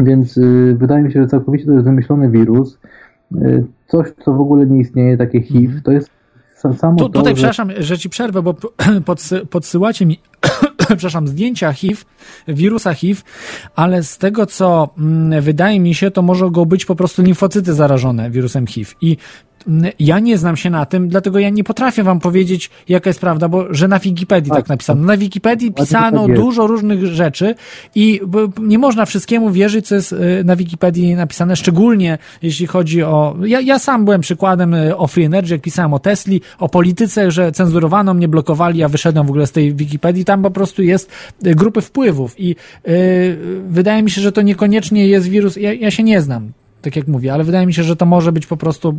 więc 0.00 0.36
y, 0.36 0.76
wydaje 0.78 1.04
mi 1.04 1.12
się, 1.12 1.22
że 1.22 1.28
całkowicie 1.28 1.66
to 1.66 1.72
jest 1.72 1.84
wymyślony 1.84 2.30
wirus. 2.30 2.78
Y, 3.36 3.64
coś, 3.86 4.08
co 4.24 4.32
w 4.32 4.40
ogóle 4.40 4.66
nie 4.66 4.80
istnieje, 4.80 5.16
takie 5.16 5.42
HIV, 5.42 5.64
mhm. 5.64 5.82
to 5.82 5.92
jest 5.92 6.10
samo 6.76 6.98
tu, 6.98 7.08
Tutaj, 7.08 7.32
że... 7.32 7.34
przepraszam, 7.34 7.70
że 7.78 7.98
ci 7.98 8.08
przerwę, 8.08 8.42
bo 8.42 8.54
podsy, 9.04 9.46
podsyłacie 9.46 10.06
mi 10.06 10.20
przepraszam, 10.78 11.28
zdjęcia 11.28 11.72
HIV, 11.72 12.02
wirusa 12.48 12.94
HIV, 12.94 13.22
ale 13.76 14.02
z 14.02 14.18
tego, 14.18 14.46
co 14.46 14.88
mm, 14.98 15.42
wydaje 15.42 15.80
mi 15.80 15.94
się, 15.94 16.10
to 16.10 16.22
może 16.22 16.50
go 16.50 16.66
być 16.66 16.84
po 16.84 16.96
prostu 16.96 17.22
limfocyty 17.22 17.74
zarażone 17.74 18.30
wirusem 18.30 18.66
HIV. 18.66 18.92
I 19.00 19.16
ja 19.98 20.18
nie 20.18 20.38
znam 20.38 20.56
się 20.56 20.70
na 20.70 20.86
tym, 20.86 21.08
dlatego 21.08 21.38
ja 21.38 21.50
nie 21.50 21.64
potrafię 21.64 22.02
wam 22.02 22.20
powiedzieć, 22.20 22.70
jaka 22.88 23.10
jest 23.10 23.20
prawda, 23.20 23.48
bo 23.48 23.74
że 23.74 23.88
na 23.88 23.98
Wikipedii 23.98 24.50
tak, 24.50 24.58
tak 24.58 24.68
napisano. 24.68 25.02
Na 25.02 25.16
Wikipedii 25.16 25.72
pisano 25.72 26.28
dużo 26.28 26.66
różnych 26.66 27.06
rzeczy 27.06 27.54
i 27.94 28.20
nie 28.58 28.78
można 28.78 29.06
wszystkiemu 29.06 29.50
wierzyć, 29.50 29.86
co 29.86 29.94
jest 29.94 30.12
y, 30.12 30.42
na 30.44 30.56
Wikipedii 30.56 31.14
napisane, 31.14 31.56
szczególnie 31.56 32.18
jeśli 32.42 32.66
chodzi 32.66 33.02
o... 33.02 33.36
Ja, 33.46 33.60
ja 33.60 33.78
sam 33.78 34.04
byłem 34.04 34.20
przykładem 34.20 34.74
y, 34.74 34.96
o 34.96 35.06
Free 35.06 35.24
Energy, 35.24 35.54
jak 35.54 35.62
pisałem 35.62 35.94
o 35.94 35.98
Tesli, 35.98 36.40
o 36.58 36.68
polityce, 36.68 37.30
że 37.30 37.52
cenzurowano 37.52 38.14
mnie, 38.14 38.28
blokowali, 38.28 38.78
ja 38.78 38.88
wyszedłem 38.88 39.26
w 39.26 39.30
ogóle 39.30 39.46
z 39.46 39.52
tej 39.52 39.74
Wikipedii, 39.74 40.24
tam 40.24 40.42
po 40.42 40.50
prostu 40.50 40.82
jest 40.82 41.10
y, 41.46 41.54
grupy 41.54 41.80
wpływów 41.80 42.40
i 42.40 42.48
yy, 42.48 42.54
wydaje 43.68 44.02
mi 44.02 44.10
się, 44.10 44.20
że 44.20 44.32
to 44.32 44.42
niekoniecznie 44.42 45.08
jest 45.08 45.28
wirus, 45.28 45.56
ja, 45.56 45.72
ja 45.72 45.90
się 45.90 46.02
nie 46.02 46.20
znam 46.20 46.52
tak 46.84 46.96
jak 46.96 47.08
mówię, 47.08 47.32
ale 47.32 47.44
wydaje 47.44 47.66
mi 47.66 47.74
się, 47.74 47.82
że 47.82 47.96
to 47.96 48.06
może 48.06 48.32
być 48.32 48.46
po 48.46 48.56
prostu 48.56 48.94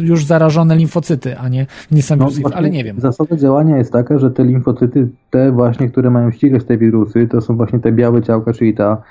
y, 0.00 0.04
już 0.04 0.26
zarażone 0.26 0.76
limfocyty, 0.76 1.38
a 1.38 1.48
nie, 1.48 1.66
nie 1.90 2.02
sam 2.02 2.18
no, 2.18 2.30
wirus, 2.30 2.52
ale 2.54 2.70
nie 2.70 2.84
wiem. 2.84 3.00
Zasada 3.00 3.36
działania 3.36 3.76
jest 3.78 3.92
taka, 3.92 4.18
że 4.18 4.30
te 4.30 4.44
limfocyty, 4.44 5.08
te 5.30 5.52
właśnie, 5.52 5.88
które 5.88 6.10
mają 6.10 6.30
ścigać 6.30 6.64
te 6.64 6.78
wirusy, 6.78 7.28
to 7.28 7.40
są 7.40 7.56
właśnie 7.56 7.78
te 7.78 7.92
białe 7.92 8.22
ciałka, 8.22 8.52
czyli 8.52 8.74
ta 8.74 9.02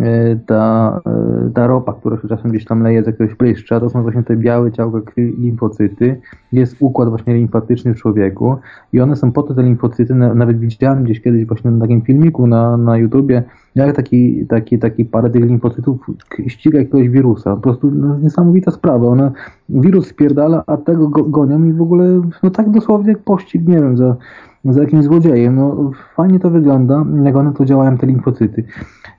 E, 0.00 0.36
ta, 0.46 1.00
e, 1.06 1.50
ta 1.54 1.66
ropa, 1.66 1.92
która 1.92 2.16
się 2.16 2.28
czasem 2.28 2.50
gdzieś 2.50 2.64
tam 2.64 2.82
leje 2.82 3.02
z 3.02 3.06
jakiegoś 3.06 3.34
pryszcza, 3.34 3.80
to 3.80 3.90
są 3.90 4.02
właśnie 4.02 4.22
te 4.22 4.36
białe 4.36 4.72
ciałka 4.72 5.12
limfocyty. 5.16 6.20
Jest 6.52 6.76
układ 6.80 7.08
właśnie 7.08 7.34
limfatyczny 7.34 7.94
w 7.94 7.98
człowieku 7.98 8.56
i 8.92 9.00
one 9.00 9.16
są 9.16 9.32
po 9.32 9.42
to 9.42 9.54
te 9.54 9.62
limfocyty, 9.62 10.14
nawet 10.14 10.58
widziałem 10.58 11.04
gdzieś 11.04 11.20
kiedyś 11.20 11.46
właśnie 11.46 11.70
na 11.70 11.80
takim 11.80 12.02
filmiku 12.02 12.46
na, 12.46 12.76
na 12.76 12.98
YouTubie, 12.98 13.42
jak 13.76 13.96
taki, 13.96 14.46
taki, 14.46 14.78
taki 14.78 15.04
parę 15.04 15.30
tych 15.30 15.44
limfocytów 15.44 16.06
ściga 16.46 16.78
jakiegoś 16.78 17.08
wirusa. 17.08 17.56
Po 17.56 17.62
prostu 17.62 17.90
no, 17.90 18.18
niesamowita 18.18 18.70
sprawa. 18.70 19.06
One, 19.06 19.32
wirus 19.68 20.06
spierdala, 20.06 20.64
a 20.66 20.76
tego 20.76 21.08
go, 21.08 21.24
gonią 21.24 21.64
i 21.64 21.72
w 21.72 21.82
ogóle 21.82 22.22
no 22.42 22.50
tak 22.50 22.70
dosłownie 22.70 23.08
jak 23.08 23.18
pościg, 23.18 23.68
nie 23.68 23.74
wiem, 23.74 23.96
za, 23.96 24.16
za 24.64 24.80
jakimś 24.80 25.04
złodziejem. 25.04 25.56
No 25.56 25.90
fajnie 26.14 26.40
to 26.40 26.50
wygląda, 26.50 27.04
jak 27.24 27.36
one 27.36 27.52
to 27.52 27.64
działają, 27.64 27.98
te 27.98 28.06
limfocyty. 28.06 28.64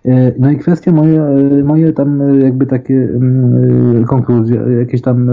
E, 0.08 0.34
no 0.40 0.52
i 0.52 0.58
kwestia 0.58 0.92
moje, 0.92 1.22
e, 1.24 1.64
moje 1.64 1.94
tam 1.94 2.22
e, 2.22 2.38
jakby 2.38 2.66
takie 2.66 2.94
mm, 2.94 4.06
konkluzje, 4.06 4.62
jakieś 4.80 5.02
tam 5.02 5.30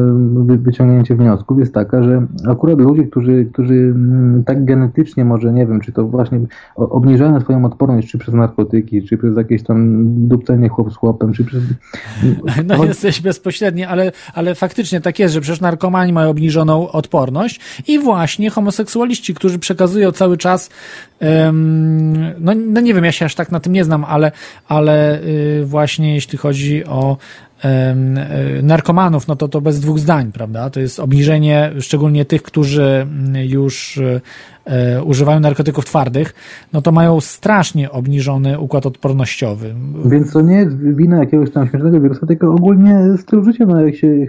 wyciągnięcie 0.46 1.16
wniosków 1.16 1.59
jest 1.59 1.74
taka, 1.74 2.02
że 2.02 2.26
akurat 2.48 2.78
ludzie, 2.78 3.05
którzy, 3.05 3.44
którzy 3.52 3.74
mm, 3.74 4.44
tak 4.44 4.64
genetycznie 4.64 5.24
może, 5.24 5.52
nie 5.52 5.66
wiem, 5.66 5.80
czy 5.80 5.92
to 5.92 6.06
właśnie 6.06 6.40
obniżają 6.76 7.40
swoją 7.40 7.64
odporność, 7.64 8.10
czy 8.10 8.18
przez 8.18 8.34
narkotyki, 8.34 9.02
czy 9.02 9.14
przez 9.19 9.36
jakieś 9.36 9.62
tam 9.62 10.05
dupcenie 10.28 10.69
chłop 10.69 10.93
z 10.93 10.97
chłopem, 10.97 11.32
czy 11.32 11.45
przez... 11.45 11.62
No 12.66 12.85
jesteś 12.85 13.20
bezpośredni, 13.20 13.85
ale, 13.85 14.12
ale 14.35 14.55
faktycznie 14.55 15.01
tak 15.01 15.19
jest, 15.19 15.35
że 15.35 15.41
przecież 15.41 15.61
narkomani 15.61 16.12
mają 16.12 16.31
obniżoną 16.31 16.91
odporność 16.91 17.61
i 17.89 17.99
właśnie 17.99 18.51
homoseksualiści, 18.51 19.35
którzy 19.35 19.59
przekazują 19.59 20.12
cały 20.12 20.36
czas 20.36 20.70
no, 22.41 22.53
no 22.55 22.81
nie 22.81 22.95
wiem, 22.95 23.05
ja 23.05 23.12
się 23.12 23.24
aż 23.24 23.35
tak 23.35 23.53
na 23.53 23.61
tym 23.61 23.73
nie 23.73 23.85
znam, 23.85 24.05
ale, 24.05 24.32
ale 24.69 25.23
y, 25.23 25.62
właśnie 25.65 26.15
jeśli 26.15 26.39
chodzi 26.39 26.85
o 26.85 27.16
narkomanów, 28.62 29.28
no 29.28 29.36
to 29.36 29.48
to 29.48 29.60
bez 29.60 29.81
dwóch 29.81 29.98
zdań, 29.98 30.32
prawda? 30.32 30.70
To 30.70 30.81
jest 30.81 31.01
obniżenie 31.01 31.72
szczególnie 31.81 32.24
tych, 32.24 32.43
którzy 32.43 32.82
mm, 32.82 33.35
już 33.48 33.97
y, 33.97 34.20
używają 35.05 35.40
narkotyków 35.40 35.85
twardych, 35.85 36.35
no 36.72 36.82
to 36.82 36.93
mają 36.93 37.20
strasznie 37.20 37.90
obniżony 37.90 38.59
układ 38.59 38.86
odpornościowy. 38.86 39.74
Więc 40.05 40.32
to 40.32 40.40
nie 40.40 40.56
jest 40.56 40.76
wina 40.76 41.18
jakiegoś 41.18 41.51
tam 41.51 41.68
śmiesznego 41.68 42.01
wirusa, 42.01 42.26
tylko 42.26 42.55
ogólnie 42.55 42.98
styl 43.18 43.44
życia, 43.44 43.66
no 43.66 43.81
jak 43.81 43.97
się, 43.97 44.26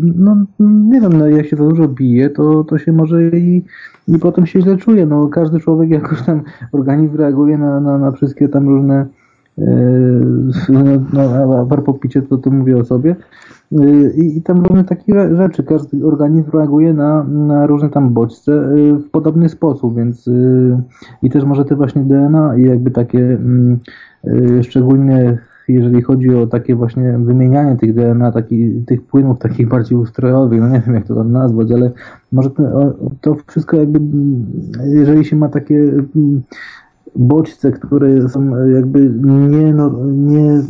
no 0.00 0.36
nie 0.60 1.00
wiem, 1.00 1.12
no 1.12 1.28
jak 1.28 1.46
się 1.46 1.56
za 1.56 1.64
dużo 1.64 1.88
bije, 1.88 2.30
to, 2.30 2.64
to 2.64 2.78
się 2.78 2.92
może 2.92 3.22
i 3.22 3.64
i 4.08 4.18
potem 4.18 4.46
się 4.46 4.60
źle 4.60 4.76
czuje. 4.76 5.06
No, 5.06 5.28
każdy 5.28 5.60
człowiek 5.60 5.90
jakoś 5.90 6.22
tam 6.22 6.42
organizm 6.72 7.16
reaguje 7.16 7.58
na, 7.58 7.80
na, 7.80 7.98
na 7.98 8.12
wszystkie 8.12 8.48
tam 8.48 8.68
różne 8.68 9.06
no, 10.68 10.82
no, 11.12 11.60
a 11.60 11.66
propos 11.66 12.00
picie, 12.00 12.22
to, 12.22 12.38
to 12.38 12.50
mówię 12.50 12.76
o 12.76 12.84
sobie. 12.84 13.16
y, 13.72 14.12
i, 14.16 14.38
i 14.38 14.42
tam 14.42 14.64
różne 14.64 14.84
takie 14.84 15.36
rzeczy. 15.36 15.62
Każdy 15.62 16.06
organizm 16.06 16.50
reaguje 16.50 16.94
na, 16.94 17.24
na 17.24 17.66
różne 17.66 17.90
tam 17.90 18.10
bodźce 18.10 18.52
y, 18.52 18.94
w 18.94 19.10
podobny 19.10 19.48
sposób, 19.48 19.96
więc 19.96 20.30
i 21.22 21.30
też 21.30 21.44
może 21.44 21.64
te 21.64 21.76
właśnie 21.76 22.02
DNA 22.02 22.56
i 22.56 22.62
jakby 22.62 22.90
takie 22.90 23.18
mm, 23.18 23.78
szczególnie 24.62 25.38
jeżeli 25.68 26.02
chodzi 26.02 26.34
o 26.34 26.46
takie 26.46 26.74
właśnie 26.74 27.18
wymienianie 27.18 27.76
tych 27.76 27.94
DNA, 27.94 28.32
taki, 28.32 28.82
tych 28.86 29.02
płynów 29.02 29.38
takich 29.38 29.68
bardziej 29.68 29.98
ustrojowych, 29.98 30.60
no 30.60 30.68
nie 30.68 30.80
wiem 30.86 30.94
jak 30.94 31.06
to 31.06 31.14
tam 31.14 31.32
nazwać, 31.32 31.72
ale 31.72 31.90
może 32.32 32.50
to, 32.50 32.94
to 33.20 33.36
wszystko 33.46 33.76
jakby, 33.76 34.00
jeżeli 34.84 35.24
się 35.24 35.36
ma 35.36 35.48
takie 35.48 35.76
mm, 35.76 36.42
bodźce, 37.16 37.72
które 37.72 38.28
są 38.28 38.66
jakby 38.66 39.10
nie, 39.48 39.74
no, 39.74 39.90
nie, 40.06 40.62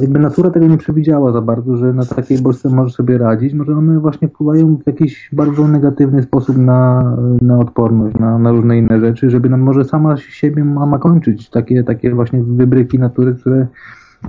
jakby 0.00 0.18
natura 0.18 0.50
tego 0.50 0.66
nie 0.66 0.78
przewidziała 0.78 1.32
za 1.32 1.40
bardzo, 1.40 1.76
że 1.76 1.92
na 1.92 2.04
takiej 2.04 2.38
bodźce 2.38 2.68
może 2.68 2.90
sobie 2.90 3.18
radzić, 3.18 3.54
może 3.54 3.72
one 3.72 4.00
właśnie 4.00 4.28
wpływają 4.28 4.76
w 4.76 4.86
jakiś 4.86 5.30
bardzo 5.32 5.68
negatywny 5.68 6.22
sposób 6.22 6.56
na, 6.58 7.16
na 7.42 7.58
odporność, 7.58 8.18
na, 8.18 8.38
na 8.38 8.50
różne 8.52 8.78
inne 8.78 9.00
rzeczy, 9.00 9.30
żeby 9.30 9.48
nam 9.48 9.60
może 9.60 9.84
sama 9.84 10.16
siebie 10.16 10.64
mama 10.64 10.98
kończyć, 10.98 11.50
takie, 11.50 11.84
takie 11.84 12.14
właśnie 12.14 12.42
wybryki 12.42 12.98
natury, 12.98 13.34
które 13.34 13.66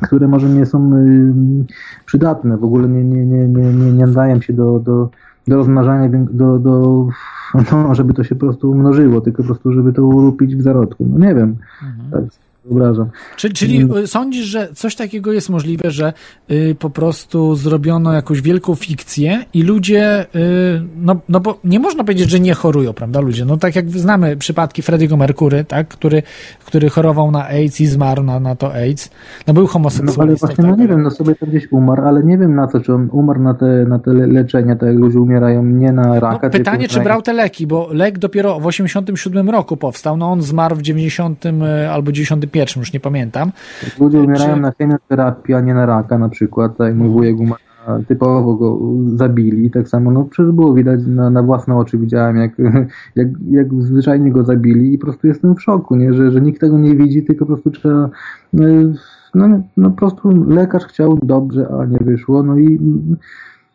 które 0.01 0.27
może 0.27 0.49
nie 0.49 0.65
są 0.65 0.91
przydatne, 2.05 2.57
w 2.57 2.63
ogóle 2.63 2.89
nie, 2.89 3.03
nie, 3.03 3.25
nie, 3.25 3.47
nie, 3.47 3.73
nie, 3.73 3.91
nie 3.91 4.05
nadają 4.05 4.41
się 4.41 4.53
do, 4.53 4.79
do, 4.79 5.09
do 5.47 5.55
rozmnażania, 5.55 6.09
do, 6.31 6.59
do, 6.59 7.07
no, 7.71 7.95
żeby 7.95 8.13
to 8.13 8.23
się 8.23 8.35
po 8.35 8.45
prostu 8.45 8.71
umnożyło, 8.71 9.21
tylko 9.21 9.43
po 9.43 9.47
prostu, 9.47 9.73
żeby 9.73 9.93
to 9.93 10.05
urupić 10.05 10.55
w 10.55 10.61
zarodku. 10.61 11.05
No 11.09 11.25
nie 11.27 11.35
wiem. 11.35 11.55
Mhm. 11.83 12.11
Tak 12.11 12.46
wyobrażam. 12.67 13.09
Czyli, 13.35 13.53
czyli 13.53 13.81
mm. 13.81 14.07
sądzisz, 14.07 14.45
że 14.45 14.69
coś 14.73 14.95
takiego 14.95 15.31
jest 15.31 15.49
możliwe, 15.49 15.91
że 15.91 16.13
y, 16.51 16.75
po 16.79 16.89
prostu 16.89 17.55
zrobiono 17.55 18.13
jakąś 18.13 18.41
wielką 18.41 18.75
fikcję 18.75 19.45
i 19.53 19.63
ludzie, 19.63 20.25
y, 20.35 20.81
no, 20.97 21.15
no 21.29 21.39
bo 21.39 21.59
nie 21.63 21.79
można 21.79 22.03
powiedzieć, 22.03 22.29
że 22.29 22.39
nie 22.39 22.53
chorują, 22.53 22.93
prawda, 22.93 23.19
ludzie? 23.19 23.45
No 23.45 23.57
tak 23.57 23.75
jak 23.75 23.89
znamy 23.89 24.37
przypadki 24.37 24.81
Frediego 24.81 25.17
Merkury, 25.17 25.63
tak, 25.63 25.87
który, 25.87 26.23
który 26.65 26.89
chorował 26.89 27.31
na 27.31 27.47
AIDS 27.47 27.81
i 27.81 27.85
zmarł 27.85 28.23
na, 28.23 28.39
na 28.39 28.55
to 28.55 28.73
AIDS, 28.73 29.09
no 29.47 29.53
był 29.53 29.67
homoseksualistą. 29.67 30.21
No 30.21 30.23
ale 30.23 30.35
właśnie, 30.35 30.63
no 30.63 30.69
tak? 30.69 30.77
no 30.77 30.83
nie 30.83 30.89
wiem, 30.89 31.03
no 31.03 31.11
sobie 31.11 31.35
tam 31.35 31.49
gdzieś 31.49 31.71
umarł, 31.71 32.07
ale 32.07 32.23
nie 32.23 32.37
wiem 32.37 32.55
na 32.55 32.67
co, 32.67 32.79
czy 32.79 32.93
on 32.93 33.09
umarł 33.11 33.41
na 33.41 33.53
te, 33.53 33.65
na 33.65 33.99
te 33.99 34.13
leczenia, 34.13 34.75
tak 34.75 34.89
jak 34.89 34.97
ludzie 34.97 35.19
umierają, 35.19 35.63
nie 35.65 35.91
na 35.91 36.19
raka. 36.19 36.39
No, 36.47 36.49
pytanie, 36.49 36.87
czy 36.87 36.99
brał 36.99 37.21
te 37.21 37.33
leki, 37.33 37.67
bo 37.67 37.89
lek 37.91 38.19
dopiero 38.19 38.59
w 38.59 38.65
87 38.65 39.49
roku 39.49 39.77
powstał, 39.77 40.17
no 40.17 40.31
on 40.31 40.41
zmarł 40.41 40.75
w 40.75 40.81
90 40.81 41.45
y, 41.45 41.51
albo 41.89 42.11
95 42.11 42.56
pierwszym, 42.57 42.79
już 42.79 42.93
nie 42.93 42.99
pamiętam. 42.99 43.51
Ludzie 43.99 44.19
umierają 44.21 44.55
Czy... 44.55 44.61
na 44.61 44.71
chemioterapię, 44.71 45.57
a 45.57 45.61
nie 45.61 45.73
na 45.73 45.85
raka 45.85 46.17
na 46.17 46.29
przykład, 46.29 46.77
tak 46.77 46.87
jak 46.87 46.97
mój 46.97 47.09
wujek 47.09 47.39
umarł 47.39 47.61
typowo 48.07 48.55
go 48.55 48.79
zabili. 49.15 49.71
Tak 49.71 49.87
samo, 49.87 50.11
no 50.11 50.23
przecież 50.23 50.51
było 50.51 50.73
widać 50.73 50.99
na, 51.07 51.29
na 51.29 51.43
własne 51.43 51.75
oczy, 51.75 51.97
widziałem 51.97 52.37
jak, 52.37 52.51
jak, 53.15 53.27
jak 53.49 53.67
zwyczajnie 53.73 54.31
go 54.31 54.43
zabili 54.43 54.93
i 54.93 54.97
po 54.97 55.05
prostu 55.05 55.27
jestem 55.27 55.55
w 55.55 55.61
szoku, 55.61 55.95
nie? 55.95 56.13
Że, 56.13 56.31
że 56.31 56.41
nikt 56.41 56.61
tego 56.61 56.77
nie 56.77 56.95
widzi, 56.95 57.23
tylko 57.23 57.45
po 57.45 57.53
prostu 57.53 57.71
trzeba 57.71 58.09
no, 59.35 59.47
no 59.77 59.89
po 59.89 59.95
prostu 59.95 60.45
lekarz 60.47 60.83
chciał 60.83 61.19
dobrze, 61.23 61.67
a 61.79 61.85
nie 61.85 61.99
wyszło, 62.01 62.43
no 62.43 62.57
i 62.57 62.79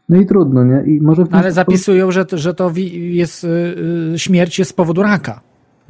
no 0.08 0.16
i 0.16 0.26
trudno, 0.26 0.64
nie? 0.64 0.82
I 0.86 1.00
może 1.00 1.24
Ale 1.30 1.52
zapisują, 1.52 2.10
że, 2.10 2.24
że 2.32 2.54
to 2.54 2.72
jest, 2.92 3.44
yy, 3.44 4.18
śmierć 4.18 4.58
jest 4.58 4.70
z 4.70 4.74
powodu 4.74 5.02
raka. 5.02 5.40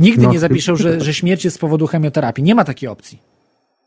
Nigdy 0.03 0.23
no, 0.23 0.33
nie 0.33 0.39
zapiszą, 0.39 0.77
że, 0.77 1.01
że 1.01 1.15
śmierć 1.15 1.45
jest 1.45 1.57
z 1.57 1.59
powodu 1.59 1.87
chemioterapii. 1.87 2.45
Nie 2.45 2.55
ma 2.55 2.65
takiej 2.65 2.89
opcji. 2.89 3.19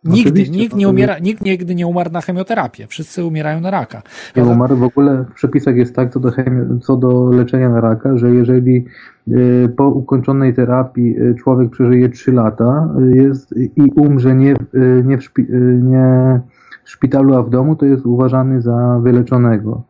Nigdy, 0.04 0.50
nikt 0.50 0.76
nie 0.76 0.90
umiera, 0.90 1.20
nikt 1.20 1.42
nigdy 1.42 1.76
nie 1.76 1.88
umarł 1.88 2.12
na 2.12 2.22
chemioterapię. 2.22 2.88
Wszyscy 2.88 3.26
umierają 3.26 3.62
na 3.62 3.72
raka. 3.72 4.02
Nie 4.36 4.44
umarł. 4.44 4.76
W 4.78 4.84
ogóle 4.84 5.26
w 5.30 5.34
przepisach 5.34 5.76
jest 5.76 5.96
tak 5.96 6.14
co 6.14 6.20
do, 6.20 6.30
chemi- 6.30 6.80
co 6.80 6.98
do 6.98 7.30
leczenia 7.30 7.70
na 7.70 7.82
raka, 7.82 8.18
że 8.18 8.32
jeżeli 8.32 8.86
y, 9.28 9.70
po 9.78 9.90
ukończonej 9.90 10.54
terapii 10.54 11.20
y, 11.20 11.36
człowiek 11.36 11.70
przeżyje 11.70 12.10
3 12.10 12.32
lata 12.32 12.90
y, 13.00 13.18
jest, 13.18 13.56
i 13.58 13.92
umrze 13.96 14.36
nie, 14.36 14.56
nie, 15.04 15.18
w 15.18 15.22
szpi- 15.22 15.50
nie 15.82 16.40
w 16.84 16.90
szpitalu, 16.90 17.36
a 17.36 17.44
w 17.44 17.50
domu, 17.50 17.76
to 17.76 17.86
jest 17.86 18.06
uważany 18.06 18.62
za 18.62 19.00
wyleczonego. 19.04 19.84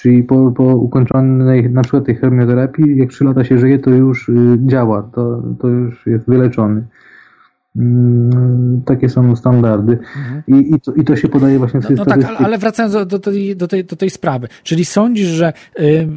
Czyli 0.00 0.22
po, 0.22 0.52
po 0.52 0.62
ukończonej 0.62 1.70
na 1.70 1.82
przykład 1.82 2.06
tej 2.06 2.16
chemioterapii, 2.16 2.96
jak 2.96 3.08
3 3.08 3.24
lata 3.24 3.44
się 3.44 3.58
żyje, 3.58 3.78
to 3.78 3.90
już 3.90 4.28
y, 4.28 4.58
działa, 4.66 5.02
to, 5.02 5.42
to 5.58 5.68
już 5.68 6.06
jest 6.06 6.26
wyleczony. 6.26 6.84
Mm, 7.76 8.82
takie 8.86 9.08
są 9.08 9.36
standardy. 9.36 9.92
Mhm. 9.92 10.42
I, 10.48 10.74
i, 10.74 10.80
to, 10.80 10.92
I 10.92 11.04
to 11.04 11.16
się 11.16 11.28
podaje 11.28 11.58
właśnie 11.58 11.80
w 11.80 11.86
tej 11.86 11.96
no, 11.96 12.04
no 12.04 12.10
tak, 12.10 12.42
ale 12.44 12.58
wracając 12.58 12.92
do, 12.94 13.06
do, 13.06 13.18
tej, 13.18 13.56
do, 13.56 13.68
tej, 13.68 13.84
do 13.84 13.96
tej 13.96 14.10
sprawy. 14.10 14.48
Czyli 14.62 14.84
sądzisz, 14.84 15.28
że 15.28 15.52
y, 15.80 16.08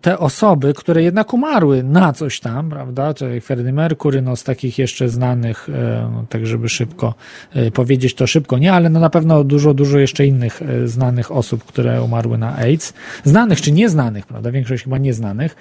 te 0.00 0.18
osoby, 0.18 0.74
które 0.74 1.02
jednak 1.02 1.34
umarły 1.34 1.82
na 1.82 2.12
coś 2.12 2.40
tam, 2.40 2.70
prawda, 2.70 3.14
czyli 3.14 3.40
Freddie 3.40 3.72
Mercury, 3.72 4.22
no 4.22 4.36
z 4.36 4.44
takich 4.44 4.78
jeszcze 4.78 5.08
znanych, 5.08 5.68
y, 5.68 5.72
no, 6.12 6.24
tak 6.28 6.46
żeby 6.46 6.68
szybko 6.68 7.14
y, 7.56 7.70
powiedzieć 7.70 8.14
to 8.14 8.26
szybko, 8.26 8.58
nie, 8.58 8.72
ale 8.72 8.90
no 8.90 9.00
na 9.00 9.10
pewno 9.10 9.44
dużo, 9.44 9.74
dużo 9.74 9.98
jeszcze 9.98 10.26
innych 10.26 10.62
y, 10.62 10.88
znanych 10.88 11.32
osób, 11.32 11.64
które 11.64 12.02
umarły 12.02 12.38
na 12.38 12.56
AIDS, 12.56 12.94
znanych 13.24 13.60
czy 13.60 13.72
nieznanych, 13.72 14.26
prawda, 14.26 14.50
większość 14.50 14.84
chyba 14.84 14.98
nieznanych, 14.98 15.56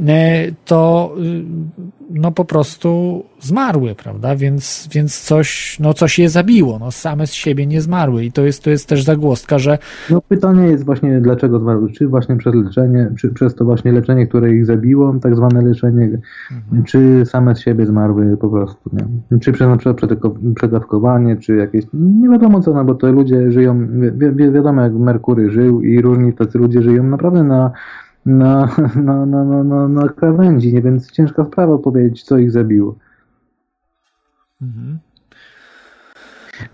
y, 0.00 0.54
to 0.64 1.14
y, 1.22 2.01
no 2.10 2.32
po 2.32 2.44
prostu 2.44 3.22
zmarły, 3.40 3.94
prawda, 3.94 4.36
więc 4.36 4.88
więc, 4.92 5.20
coś, 5.20 5.76
no 5.80 5.94
coś 5.94 6.18
je 6.18 6.28
zabiło, 6.28 6.78
no 6.78 6.90
same 6.90 7.26
z 7.26 7.32
siebie 7.32 7.66
nie 7.66 7.80
zmarły 7.80 8.24
i 8.24 8.32
to 8.32 8.42
jest, 8.42 8.64
to 8.64 8.70
jest 8.70 8.88
też 8.88 9.04
zagłostka, 9.04 9.58
że... 9.58 9.78
No 10.10 10.20
pytanie 10.28 10.66
jest 10.66 10.84
właśnie 10.84 11.20
dlaczego 11.20 11.58
zmarły, 11.58 11.92
czy 11.92 12.08
właśnie 12.08 12.36
przez 12.36 12.54
leczenie, 12.54 13.10
czy 13.18 13.28
przez 13.28 13.54
to 13.54 13.64
właśnie 13.64 13.92
leczenie, 13.92 14.26
które 14.26 14.52
ich 14.52 14.66
zabiło, 14.66 15.14
tak 15.22 15.36
zwane 15.36 15.62
leczenie, 15.62 16.18
mhm. 16.52 16.84
czy 16.84 17.22
same 17.24 17.54
z 17.54 17.60
siebie 17.60 17.86
zmarły 17.86 18.36
po 18.36 18.48
prostu, 18.48 18.90
nie? 18.92 19.38
Czy 19.40 19.52
przez 19.52 19.68
na 19.68 19.76
przykład 19.76 20.10
przedawkowanie, 20.54 21.36
czy 21.36 21.56
jakieś, 21.56 21.84
nie 21.94 22.28
wiadomo 22.28 22.60
co, 22.60 22.74
no 22.74 22.84
bo 22.84 22.94
to 22.94 23.12
ludzie 23.12 23.52
żyją, 23.52 23.86
wi 24.16 24.30
wi 24.32 24.50
wiadomo 24.50 24.82
jak 24.82 24.92
Merkury 24.92 25.50
żył 25.50 25.82
i 25.82 26.00
różni 26.00 26.32
tacy 26.32 26.58
ludzie 26.58 26.82
żyją 26.82 27.02
naprawdę 27.02 27.44
na 27.44 27.70
na, 28.26 28.68
na, 29.06 29.26
na, 29.26 29.44
na, 29.44 29.64
na, 29.64 29.88
na 29.88 30.08
krawędzi, 30.08 30.74
nie? 30.74 30.82
więc 30.82 31.10
ciężka 31.10 31.44
sprawa 31.44 31.78
powiedzieć, 31.78 32.22
co 32.22 32.38
ich 32.38 32.50
zabiło. 32.50 32.96
Mhm. 34.62 34.98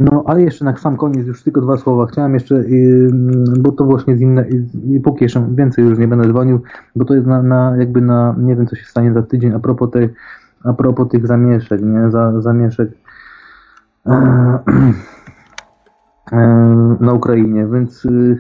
No, 0.01 0.25
ale 0.27 0.43
jeszcze 0.43 0.65
na 0.65 0.77
sam 0.77 0.97
koniec, 0.97 1.27
już 1.27 1.43
tylko 1.43 1.61
dwa 1.61 1.77
słowa. 1.77 2.07
Chciałem 2.07 2.35
jeszcze, 2.35 2.65
bo 3.61 3.73
to 3.73 3.85
właśnie 3.85 4.17
z 4.17 4.21
innej, 4.21 4.67
póki 5.05 5.25
jeszcze 5.25 5.49
więcej 5.55 5.85
już 5.85 5.99
nie 5.99 6.09
będę 6.09 6.29
dzwonił, 6.29 6.63
bo 6.97 7.05
to 7.05 7.15
jest 7.15 7.27
na, 7.27 7.43
na, 7.43 7.77
jakby 7.79 8.01
na, 8.01 8.35
nie 8.39 8.57
wiem 8.57 8.67
co 8.67 8.77
się 8.77 8.85
stanie 8.85 9.13
za 9.13 9.23
tydzień, 9.23 9.53
a 9.53 9.59
propos, 9.59 9.91
tej, 9.91 10.09
a 10.65 10.73
propos 10.73 11.09
tych 11.09 11.27
zamieszek, 11.27 11.83
nie, 11.83 12.11
za, 12.11 12.41
zamieszek 12.41 12.91
e, 14.07 14.11
e, 14.13 14.59
na 17.01 17.13
Ukrainie, 17.13 17.67
więc 17.73 18.05
y, 18.05 18.39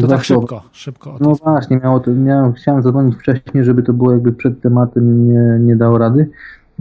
to 0.00 0.06
tak 0.06 0.24
szybko, 0.24 0.62
szybko. 0.72 1.18
No 1.20 1.34
właśnie, 1.34 1.76
miało 1.76 2.00
to, 2.00 2.10
miałem, 2.10 2.52
chciałem 2.52 2.82
zadzwonić 2.82 3.16
wcześniej, 3.16 3.64
żeby 3.64 3.82
to 3.82 3.92
było 3.92 4.12
jakby 4.12 4.32
przed 4.32 4.60
tematem, 4.60 5.28
nie, 5.28 5.58
nie 5.60 5.76
dało 5.76 5.98
rady. 5.98 6.28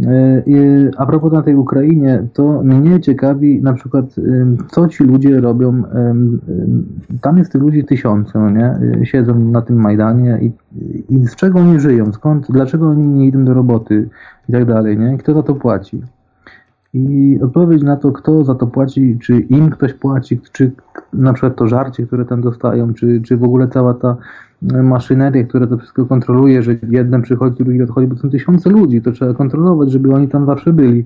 E, 0.02 0.44
a 0.98 1.06
propos 1.06 1.34
na 1.34 1.42
tej 1.42 1.56
Ukrainie, 1.56 2.28
to 2.34 2.64
mnie 2.64 3.00
ciekawi 3.00 3.62
na 3.62 3.74
przykład, 3.74 4.06
co 4.72 4.88
ci 4.88 5.04
ludzie 5.04 5.42
robią. 5.42 5.84
Tam 7.22 7.38
jest 7.38 7.52
tych 7.52 7.62
ludzi 7.62 7.84
tysiące, 7.84 8.40
no 8.40 8.50
nie? 8.50 8.80
Siedzą 9.06 9.40
na 9.40 9.62
tym 9.62 9.82
Majdanie 9.82 10.40
i, 10.42 10.52
i 11.10 11.28
z 11.28 11.36
czego 11.36 11.60
oni 11.60 11.80
żyją? 11.80 12.14
Skąd? 12.14 12.48
Dlaczego 12.52 12.90
oni 12.90 13.08
nie 13.08 13.28
idą 13.28 13.46
do 13.46 13.54
roboty 13.54 14.10
i 14.50 14.52
tak 14.52 14.66
dalej, 14.66 14.98
nie? 14.98 15.18
Kto 15.18 15.34
za 15.34 15.44
to 15.44 15.56
płaci? 15.56 16.02
I 16.94 17.40
odpowiedź 17.42 17.84
na 17.84 17.96
to, 17.96 18.12
kto 18.12 18.44
za 18.44 18.56
to 18.56 18.68
płaci, 18.68 19.18
czy 19.22 19.40
im 19.40 19.70
ktoś 19.70 19.94
płaci, 19.94 20.40
czy 20.52 20.72
na 21.14 21.34
przykład 21.34 21.56
to 21.56 21.68
żarcie, 21.68 22.08
które 22.08 22.26
tam 22.26 22.42
dostają, 22.42 22.94
czy, 22.94 23.22
czy 23.22 23.38
w 23.38 23.44
ogóle 23.44 23.68
cała 23.68 23.94
ta 23.94 24.18
maszynerię, 24.62 25.44
która 25.44 25.68
to 25.68 25.78
wszystko 25.78 26.06
kontroluje, 26.06 26.64
że 26.64 26.76
jeden 26.90 27.22
przychodzi, 27.22 27.64
drugi 27.64 27.82
odchodzi, 27.82 28.08
bo 28.08 28.16
to 28.16 28.22
są 28.22 28.30
tysiące 28.30 28.70
ludzi, 28.70 29.02
to 29.02 29.12
trzeba 29.12 29.34
kontrolować, 29.34 29.92
żeby 29.92 30.14
oni 30.14 30.28
tam 30.28 30.46
zawsze 30.46 30.74
byli. 30.74 31.06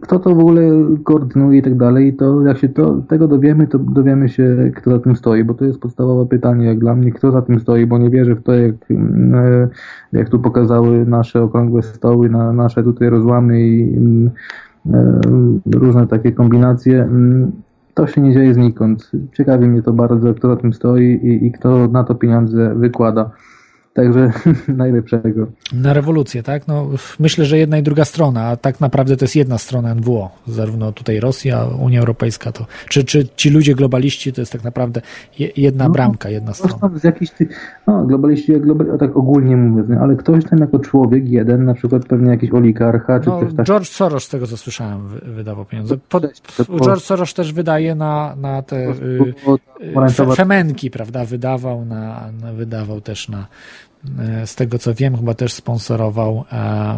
Kto 0.00 0.18
to 0.18 0.34
w 0.34 0.38
ogóle 0.38 0.62
koordynuje 1.04 1.58
i 1.58 1.62
tak 1.62 1.76
dalej, 1.76 2.14
to 2.14 2.42
jak 2.42 2.58
się 2.58 2.68
to, 2.68 3.02
tego 3.08 3.28
dowiemy, 3.28 3.66
to 3.66 3.78
dowiemy 3.78 4.28
się, 4.28 4.72
kto 4.76 4.90
za 4.90 4.98
tym 4.98 5.16
stoi, 5.16 5.44
bo 5.44 5.54
to 5.54 5.64
jest 5.64 5.80
podstawowe 5.80 6.26
pytanie, 6.26 6.66
jak 6.66 6.78
dla 6.78 6.94
mnie, 6.94 7.12
kto 7.12 7.32
za 7.32 7.42
tym 7.42 7.60
stoi, 7.60 7.86
bo 7.86 7.98
nie 7.98 8.10
wierzę 8.10 8.34
w 8.34 8.42
to, 8.42 8.54
jak, 8.54 8.74
e, 8.90 9.68
jak 10.12 10.28
tu 10.28 10.38
pokazały 10.38 11.06
nasze 11.06 11.42
okrągłe 11.42 11.82
stoły, 11.82 12.28
na, 12.28 12.52
nasze 12.52 12.82
tutaj 12.82 13.10
rozłamy 13.10 13.60
i 13.60 13.98
e, 14.86 15.20
różne 15.74 16.06
takie 16.06 16.32
kombinacje 16.32 17.08
to 17.96 18.06
się 18.06 18.20
nie 18.20 18.32
dzieje 18.32 18.54
znikąd. 18.54 19.10
Ciekawi 19.32 19.68
mnie 19.68 19.82
to 19.82 19.92
bardzo, 19.92 20.34
kto 20.34 20.48
za 20.48 20.56
tym 20.56 20.72
stoi 20.72 21.04
i, 21.04 21.46
i 21.46 21.52
kto 21.52 21.88
na 21.88 22.04
to 22.04 22.14
pieniądze 22.14 22.74
wykłada. 22.74 23.30
Także 23.96 24.32
najlepszego. 24.68 25.46
Na 25.72 25.92
rewolucję, 25.92 26.42
tak? 26.42 26.68
No, 26.68 26.88
myślę, 27.18 27.44
że 27.44 27.58
jedna 27.58 27.78
i 27.78 27.82
druga 27.82 28.04
strona, 28.04 28.44
a 28.44 28.56
tak 28.56 28.80
naprawdę 28.80 29.16
to 29.16 29.24
jest 29.24 29.36
jedna 29.36 29.58
strona 29.58 29.94
NWO. 29.94 30.30
Zarówno 30.46 30.92
tutaj 30.92 31.20
Rosja, 31.20 31.66
Unia 31.80 32.00
Europejska, 32.00 32.52
to, 32.52 32.66
czy, 32.88 33.04
czy 33.04 33.28
ci 33.36 33.50
ludzie 33.50 33.74
globaliści 33.74 34.32
to 34.32 34.40
jest 34.40 34.52
tak 34.52 34.64
naprawdę 34.64 35.00
jedna 35.56 35.84
no, 35.84 35.90
bramka, 35.90 36.30
jedna 36.30 36.54
strona. 36.54 36.78
Tam 36.78 36.98
z 36.98 37.04
jakichś 37.04 37.30
ty, 37.30 37.48
no, 37.86 38.04
globaliści, 38.04 38.60
global, 38.60 38.98
tak 38.98 39.16
ogólnie 39.16 39.56
mówiąc, 39.56 39.90
ale 40.00 40.16
ktoś 40.16 40.44
tam 40.44 40.58
jako 40.58 40.78
człowiek, 40.78 41.28
jeden, 41.28 41.64
na 41.64 41.74
przykład 41.74 42.04
pewnie 42.04 42.30
jakiś 42.30 42.52
oligarcha, 42.52 43.20
czy 43.20 43.28
no, 43.28 43.40
ktoś 43.40 43.54
tak. 43.54 43.66
George 43.66 43.88
Soros, 43.88 44.24
z 44.24 44.28
tego 44.28 44.46
co 44.46 44.56
słyszałem, 44.56 45.08
wydawał 45.22 45.64
pieniądze. 45.64 45.96
Po, 46.08 46.20
George 46.84 47.02
Soros 47.02 47.34
też 47.34 47.52
wydaje 47.52 47.94
na, 47.94 48.36
na 48.36 48.62
te 48.62 48.88
y, 48.88 49.34
y, 50.30 50.36
femenki, 50.36 50.90
prawda? 50.90 51.24
Wydawał, 51.24 51.84
na, 51.84 52.30
na, 52.42 52.52
wydawał 52.52 53.00
też 53.00 53.28
na 53.28 53.46
z 54.46 54.54
tego 54.54 54.78
co 54.78 54.94
wiem, 54.94 55.16
chyba 55.16 55.34
też 55.34 55.52
sponsorował, 55.52 56.44
e, 56.52 56.56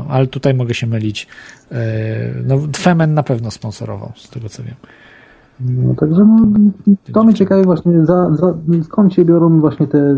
ale 0.09 0.26
tutaj 0.26 0.55
mogę 0.55 0.74
się 0.74 0.86
mylić. 0.86 1.26
E, 1.72 1.76
no, 2.44 2.68
Femen 2.76 3.14
na 3.14 3.22
pewno 3.22 3.51
sponsorował, 3.51 4.12
z 4.16 4.28
tego 4.28 4.48
co 4.48 4.62
wiem. 4.62 4.74
No, 5.60 5.94
także 5.94 6.24
no, 6.24 6.47
to 7.12 7.24
mnie 7.24 7.35
ciekawi 7.35 7.64
właśnie, 7.64 8.06
za, 8.06 8.35
za, 8.35 8.55
skąd 8.82 9.14
się 9.14 9.24
biorą 9.24 9.60
właśnie 9.60 9.86
te, 9.86 10.16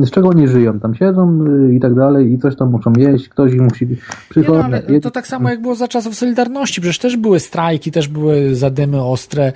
z 0.00 0.10
czego 0.10 0.28
oni 0.28 0.48
żyją, 0.48 0.80
tam 0.80 0.94
siedzą 0.94 1.44
y, 1.46 1.74
i 1.74 1.80
tak 1.80 1.94
dalej 1.94 2.32
i 2.32 2.38
coś 2.38 2.56
tam 2.56 2.70
muszą 2.70 2.92
jeść, 2.96 3.28
ktoś 3.28 3.52
im 3.52 3.64
musi 3.64 3.86
przychodzić. 4.28 4.64
Nie, 4.64 4.70
no, 4.70 4.86
ale 4.88 5.00
to 5.00 5.10
tak 5.10 5.26
samo 5.26 5.48
jak 5.48 5.62
było 5.62 5.74
za 5.74 5.88
czasów 5.88 6.14
Solidarności, 6.14 6.80
przecież 6.80 6.98
też 6.98 7.16
były 7.16 7.40
strajki, 7.40 7.90
też 7.90 8.08
były 8.08 8.54
zadymy 8.54 9.02
ostre. 9.02 9.52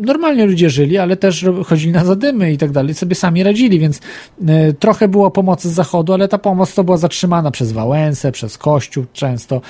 Normalnie 0.00 0.46
ludzie 0.46 0.70
żyli, 0.70 0.98
ale 0.98 1.16
też 1.16 1.46
chodzili 1.64 1.92
na 1.92 2.04
zadymy 2.04 2.52
i 2.52 2.58
tak 2.58 2.70
dalej, 2.70 2.94
sobie 2.94 3.14
sami 3.14 3.42
radzili, 3.42 3.78
więc 3.78 3.98
y, 3.98 4.74
trochę 4.78 5.08
było 5.08 5.30
pomocy 5.30 5.68
z 5.68 5.72
zachodu, 5.72 6.12
ale 6.12 6.28
ta 6.28 6.38
pomoc 6.38 6.74
to 6.74 6.84
była 6.84 6.96
zatrzymana 6.96 7.50
przez 7.50 7.72
Wałęsę, 7.72 8.32
przez 8.32 8.58
Kościół 8.58 9.04
często. 9.12 9.60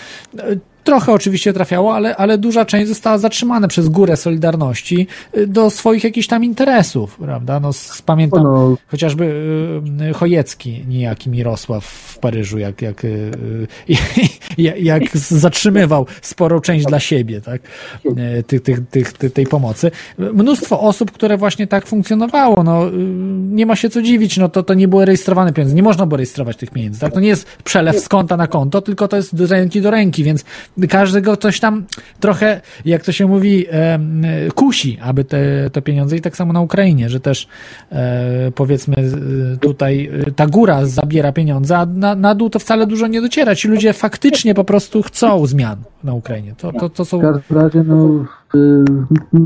Y, 0.86 0.96
Trochę 0.96 1.12
oczywiście 1.12 1.52
trafiało, 1.52 1.94
ale, 1.94 2.16
ale 2.16 2.38
duża 2.38 2.64
część 2.64 2.88
została 2.88 3.18
zatrzymana 3.18 3.68
przez 3.68 3.88
górę 3.88 4.16
Solidarności 4.16 5.06
y, 5.36 5.46
do 5.46 5.70
swoich 5.70 6.04
jakichś 6.04 6.26
tam 6.26 6.44
interesów, 6.44 7.16
prawda? 7.16 7.60
No, 7.60 7.70
pamiętam 8.06 8.42
no. 8.42 8.76
chociażby 8.86 9.24
y, 10.10 10.12
Chojecki, 10.14 10.84
niejaki 10.88 11.30
Mirosław 11.30 11.84
w 11.84 12.18
Paryżu, 12.18 12.58
jak, 12.58 12.82
jak, 12.82 13.04
y, 13.04 13.30
jak, 14.58 14.80
jak 14.80 15.16
zatrzymywał 15.16 16.06
sporą 16.22 16.60
część 16.60 16.86
dla 16.86 17.00
siebie, 17.00 17.40
tak? 17.40 17.62
Tych, 18.46 18.62
tych, 18.62 18.80
tych, 19.12 19.32
tej 19.32 19.46
pomocy. 19.46 19.90
Mnóstwo 20.18 20.80
osób, 20.80 21.12
które 21.12 21.36
właśnie 21.36 21.66
tak 21.66 21.86
funkcjonowało, 21.86 22.62
no, 22.62 22.90
nie 23.50 23.66
ma 23.66 23.76
się 23.76 23.90
co 23.90 24.02
dziwić, 24.02 24.36
no 24.36 24.48
to, 24.48 24.62
to 24.62 24.74
nie 24.74 24.88
były 24.88 25.04
rejestrowane 25.04 25.52
pieniądze, 25.52 25.76
nie 25.76 25.82
można 25.82 26.06
było 26.06 26.16
rejestrować 26.16 26.56
tych 26.56 26.70
pieniędzy, 26.70 27.00
tak? 27.00 27.12
To 27.12 27.20
nie 27.20 27.28
jest 27.28 27.46
przelew 27.64 28.00
z 28.00 28.08
konta 28.08 28.36
na 28.36 28.46
konto, 28.46 28.82
tylko 28.82 29.08
to 29.08 29.16
jest 29.16 29.34
do 29.34 29.46
ręki 29.46 29.80
do 29.80 29.90
ręki, 29.90 30.24
więc 30.24 30.44
każdego 30.88 31.36
coś 31.36 31.60
tam 31.60 31.84
trochę, 32.20 32.60
jak 32.84 33.04
to 33.04 33.12
się 33.12 33.26
mówi, 33.26 33.66
kusi, 34.54 34.98
aby 35.02 35.24
te, 35.24 35.70
te 35.70 35.82
pieniądze 35.82 36.16
i 36.16 36.20
tak 36.20 36.36
samo 36.36 36.52
na 36.52 36.60
Ukrainie, 36.60 37.08
że 37.08 37.20
też 37.20 37.48
e, 37.92 38.52
powiedzmy 38.54 38.96
tutaj 39.60 40.10
e, 40.26 40.30
ta 40.30 40.46
góra 40.46 40.86
zabiera 40.86 41.32
pieniądze, 41.32 41.78
a 41.78 41.86
na, 41.86 42.14
na 42.14 42.34
dół 42.34 42.50
to 42.50 42.58
wcale 42.58 42.86
dużo 42.86 43.06
nie 43.06 43.20
dociera. 43.20 43.54
Ci 43.54 43.68
ludzie 43.68 43.92
faktycznie 43.92 44.54
po 44.54 44.64
prostu 44.64 45.02
chcą 45.02 45.46
zmian 45.46 45.76
na 46.04 46.14
Ukrainie. 46.14 46.54
To, 46.58 46.72
to, 46.72 46.88
to 46.88 47.04
są... 47.04 47.18
W 47.18 47.22
każdym 47.22 47.58
razie, 47.58 47.82
no, 47.82 48.24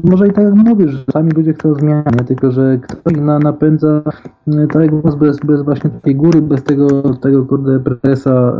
może 0.04 0.28
i 0.28 0.32
tak 0.32 0.44
jak 0.44 0.54
mówisz, 0.54 0.90
że 0.90 1.04
sami 1.12 1.30
ludzie 1.30 1.54
chcą 1.54 1.74
zmiany, 1.74 2.24
tylko 2.26 2.50
że 2.50 2.78
ktoś 2.82 3.16
na, 3.16 3.38
napędza 3.38 4.02
y, 4.48 4.66
tak 4.72 5.16
bez, 5.18 5.38
bez 5.38 5.62
właśnie 5.62 5.90
takiej 5.90 6.14
góry, 6.14 6.42
bez 6.42 6.62
tego, 6.62 7.02
tego 7.02 7.46
kurde 7.46 7.80
prezesa 7.80 8.52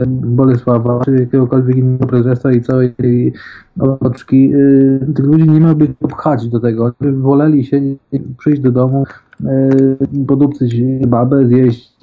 y, 0.00 0.06
Bolesława, 0.06 1.00
czy 1.04 1.16
jakiegokolwiek 1.16 1.76
innego 1.76 2.06
prezesa 2.06 2.52
i 2.52 2.60
całej 2.60 2.94
tej 2.94 3.32
oczki, 4.00 4.52
tych 5.14 5.24
ludzi 5.24 5.48
nie 5.48 5.60
miałby 5.60 5.88
pchać 5.88 6.48
do 6.48 6.60
tego. 6.60 6.92
Woleli 7.00 7.64
się 7.64 7.80
przyjść 8.38 8.62
do 8.62 8.72
domu, 8.72 9.04
podupcyć 10.26 10.82
babę, 11.06 11.46
zjeść 11.46 11.98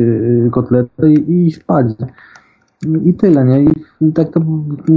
kotletę 0.51 1.13
i, 1.13 1.45
i 1.47 1.51
spać 1.51 1.87
i 3.05 3.13
tyle, 3.13 3.45
nie? 3.45 3.65
I 4.01 4.13
tak 4.13 4.29
to 4.29 4.41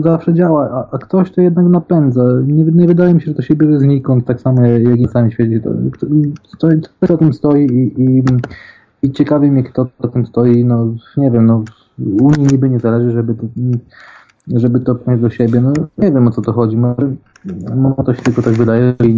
zawsze 0.02 0.34
działa, 0.34 0.88
a, 0.92 0.98
ktoś 0.98 1.30
to 1.30 1.40
jednak 1.40 1.66
napędza. 1.66 2.24
Nie, 2.46 2.64
nie, 2.64 2.86
wydaje 2.86 3.14
mi 3.14 3.20
się, 3.20 3.26
że 3.26 3.34
to 3.34 3.42
się 3.42 3.54
bierze 3.54 3.80
znikąd, 3.80 4.24
tak 4.24 4.40
samo 4.40 4.66
jak 4.66 5.00
na 5.00 5.08
całym 5.08 5.30
świecie. 5.30 5.60
To, 5.60 5.70
to, 6.58 6.68
ktoś 6.96 7.10
o 7.10 7.16
tym 7.16 7.32
stoi 7.32 7.66
i, 7.66 8.02
i, 8.02 8.22
i 9.02 9.12
ciekawi 9.12 9.50
mnie, 9.50 9.62
kto 9.62 9.86
o 9.98 10.08
tym 10.08 10.26
stoi. 10.26 10.64
No, 10.64 10.94
nie 11.16 11.30
wiem, 11.30 11.46
no, 11.46 11.64
Unii 11.98 12.46
niby 12.52 12.70
nie 12.70 12.78
zależy, 12.78 13.10
żeby 13.10 13.34
to, 13.34 13.46
żeby 14.46 14.80
to 14.80 14.98
do 15.18 15.30
siebie. 15.30 15.60
No, 15.60 15.72
nie 15.98 16.12
wiem, 16.12 16.28
o 16.28 16.30
co 16.30 16.42
to 16.42 16.52
chodzi. 16.52 16.76
Może 16.76 17.12
no 17.76 17.96
to 18.06 18.14
się 18.14 18.22
tylko 18.22 18.42
tak 18.42 18.54
wydaje 18.54 18.94
i 19.04 19.08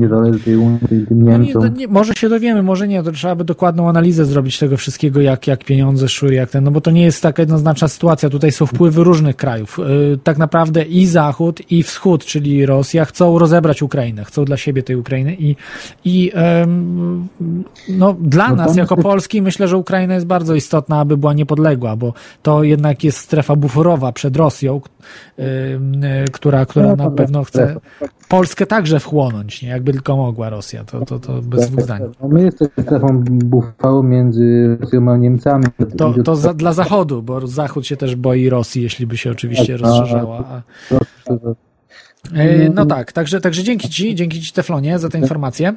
Unii, 0.57 1.07
tym 1.09 1.23
Niemcom. 1.23 1.63
No 1.63 1.69
nie, 1.69 1.75
nie, 1.75 1.89
może 1.89 2.13
się 2.15 2.29
dowiemy, 2.29 2.63
może 2.63 2.89
nie, 2.89 3.03
to 3.03 3.13
trzeba 3.13 3.35
by 3.35 3.45
dokładną 3.45 3.89
analizę 3.89 4.25
zrobić 4.25 4.59
tego 4.59 4.77
wszystkiego, 4.77 5.21
jak, 5.21 5.47
jak 5.47 5.65
pieniądze 5.65 6.09
szły, 6.09 6.35
jak 6.35 6.51
ten, 6.51 6.65
no 6.65 6.71
bo 6.71 6.81
to 6.81 6.91
nie 6.91 7.03
jest 7.03 7.23
taka 7.23 7.43
jednoznaczna 7.43 7.89
sytuacja, 7.89 8.31
tutaj 8.31 8.53
są 8.53 8.67
wpływy 8.67 9.05
różnych 9.05 9.37
krajów. 9.37 9.79
Yy, 9.79 10.19
tak 10.25 10.39
naprawdę 10.39 10.83
i 10.83 11.07
Zachód, 11.07 11.73
i 11.73 11.83
Wschód, 11.83 12.25
czyli 12.25 12.67
Rosja, 12.67 13.05
chcą 13.05 13.39
rozebrać 13.39 13.83
Ukrainę, 13.83 14.25
chcą 14.25 14.45
dla 14.45 14.57
siebie 14.57 14.83
tej 14.83 14.97
Ukrainy 14.97 15.37
i, 15.39 15.57
i 16.05 16.33
no, 17.89 18.17
dla 18.21 18.49
no 18.49 18.57
nas, 18.57 18.77
jako 18.77 18.95
jest... 18.95 19.03
Polski, 19.03 19.43
myślę, 19.43 19.69
że 19.69 19.77
Ukraina 19.77 20.15
jest 20.15 20.27
bardzo 20.27 20.55
istotna, 20.55 21.01
aby 21.01 21.17
była 21.17 21.33
niepodległa, 21.33 21.97
bo 21.97 22.13
to 22.43 22.63
jednak 22.63 23.05
jest 23.05 23.19
strefa 23.19 23.57
buforowa 23.57 24.13
przed 24.13 24.37
Rosją, 24.37 24.81
yy, 25.39 25.45
która, 26.33 26.67
która 26.67 26.97
no, 26.97 27.05
na 27.05 27.11
pewno 27.11 27.45
chce 27.45 27.77
Polskę 28.29 28.67
także 28.67 29.01
wchłonąć, 29.01 29.63
nie? 29.63 29.69
jakby 29.69 29.93
tylko 29.93 30.17
mogła 30.17 30.51
Rosja, 30.51 30.85
to, 30.85 31.05
to, 31.05 31.19
to 31.19 31.43
bez 31.43 31.71
dwóch 31.71 31.83
zdań. 31.85 32.03
No, 32.23 32.29
my 32.29 32.43
jesteśmy 32.43 32.83
strefą 32.83 33.25
bufału 33.25 34.03
między 34.03 34.77
Rosją 34.81 35.13
a 35.13 35.17
Niemcami. 35.17 35.65
To, 35.97 36.15
to 36.25 36.37
za, 36.37 36.55
dla 36.55 36.73
Zachodu, 36.73 37.23
bo 37.23 37.47
Zachód 37.47 37.87
się 37.87 37.97
też 37.97 38.17
boi 38.17 38.49
Rosji, 38.49 38.83
jeśli 38.83 39.07
by 39.07 39.17
się 39.17 39.31
oczywiście 39.31 39.79
tak, 39.79 39.83
rozszerzała. 39.83 40.45
A... 40.49 40.63
E, 42.35 42.69
no 42.75 42.87
tak, 42.87 43.13
także, 43.13 43.41
także 43.41 43.63
dzięki 43.63 43.89
Ci, 43.89 44.15
dzięki 44.15 44.41
Ci 44.41 44.53
Teflonie 44.53 44.99
za 44.99 45.09
tę 45.09 45.19
informację. 45.19 45.75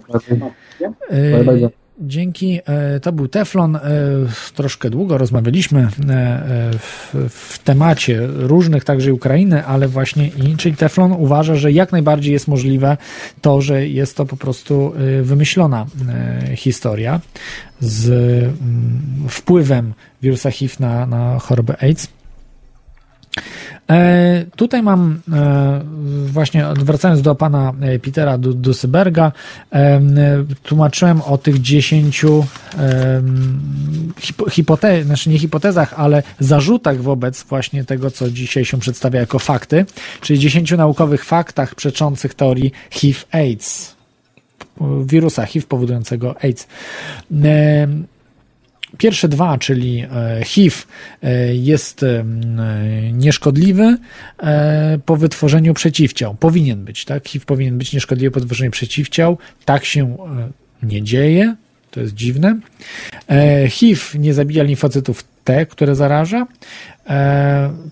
Dzięki. 2.02 2.60
E, 2.66 3.00
to 3.00 3.12
był 3.12 3.28
Teflon. 3.28 3.76
E, 3.76 3.82
troszkę 4.56 4.90
długo 4.90 5.18
rozmawialiśmy 5.18 5.82
e, 5.82 5.90
w, 6.80 7.16
w, 7.30 7.60
temacie 7.60 8.28
różnych, 8.28 8.84
także 8.84 9.14
Ukrainy, 9.14 9.66
ale 9.66 9.88
właśnie 9.88 10.28
i, 10.28 10.58
czyli 10.58 10.76
Teflon 10.76 11.12
uważa, 11.12 11.56
że 11.56 11.72
jak 11.72 11.92
najbardziej 11.92 12.34
jest 12.34 12.48
możliwe 12.48 12.98
to, 13.42 13.62
że 13.62 13.88
jest 13.88 14.18
to 14.18 14.26
po 14.26 14.38
prostu 14.38 14.94
wymyślona 15.22 15.86
historia 16.56 17.20
z 17.80 18.10
mm, 18.10 19.02
wpływem 19.30 19.94
wirusa 20.22 20.52
HIV 20.52 20.76
na, 20.80 21.06
na 21.06 21.40
chorobę 21.40 21.76
AIDS. 21.84 22.08
E, 23.90 24.46
tutaj 24.56 24.84
mam 24.84 25.22
e, 25.34 25.82
właśnie 26.26 26.66
wracając 26.80 27.22
do 27.22 27.36
pana 27.36 27.74
e, 27.82 28.00
Petera 28.00 28.38
Dusyberga, 28.38 29.32
tłumaczyłem 30.64 31.22
o 31.22 31.38
tych 31.38 31.62
dziesięciu 31.62 32.46
hipotezach, 34.50 35.06
znaczy 35.06 35.30
nie 35.30 35.40
hipotezach, 35.40 35.94
ale 35.98 36.24
zarzutach 36.40 37.02
wobec 37.02 37.44
właśnie 37.44 37.86
tego, 37.86 38.12
co 38.12 38.32
dzisiaj 38.32 38.66
się 38.66 38.80
przedstawia 38.80 39.20
jako 39.20 39.40
fakty, 39.40 39.86
czyli 40.22 40.40
dziesięciu 40.40 40.78
naukowych 40.78 41.26
faktach 41.26 41.76
przeczących 41.76 42.34
teorii 42.34 42.72
HIV-AIDS 42.92 43.96
wirusa 45.06 45.46
HIV 45.46 45.68
powodującego 45.68 46.36
AIDS. 46.44 46.68
Pierwsze 48.98 49.28
dwa, 49.28 49.58
czyli 49.58 50.00
e, 50.00 50.42
HIV, 50.46 50.76
e, 51.24 51.56
jest 51.56 52.04
e, 52.04 52.24
nieszkodliwy 53.14 53.98
po 55.06 55.18
wytworzeniu 55.18 55.74
przeciwciał. 55.74 56.36
Powinien 56.36 56.86
być, 56.86 57.06
tak? 57.06 57.28
HIV 57.28 57.46
powinien 57.46 57.78
być 57.78 57.94
nieszkodliwy 57.94 58.32
po 58.32 58.40
wytworzeniu 58.40 58.72
przeciwciał. 58.72 59.38
Tak 59.66 59.86
się 59.86 60.18
nie 60.84 61.04
dzieje. 61.04 61.56
To 61.92 62.00
jest 62.00 62.14
dziwne. 62.14 62.60
HIV 63.70 64.02
nie 64.20 64.34
zabija 64.34 64.64
limfocytów 64.64 65.24
T, 65.44 65.66
które 65.66 65.96
zaraża. 65.96 66.48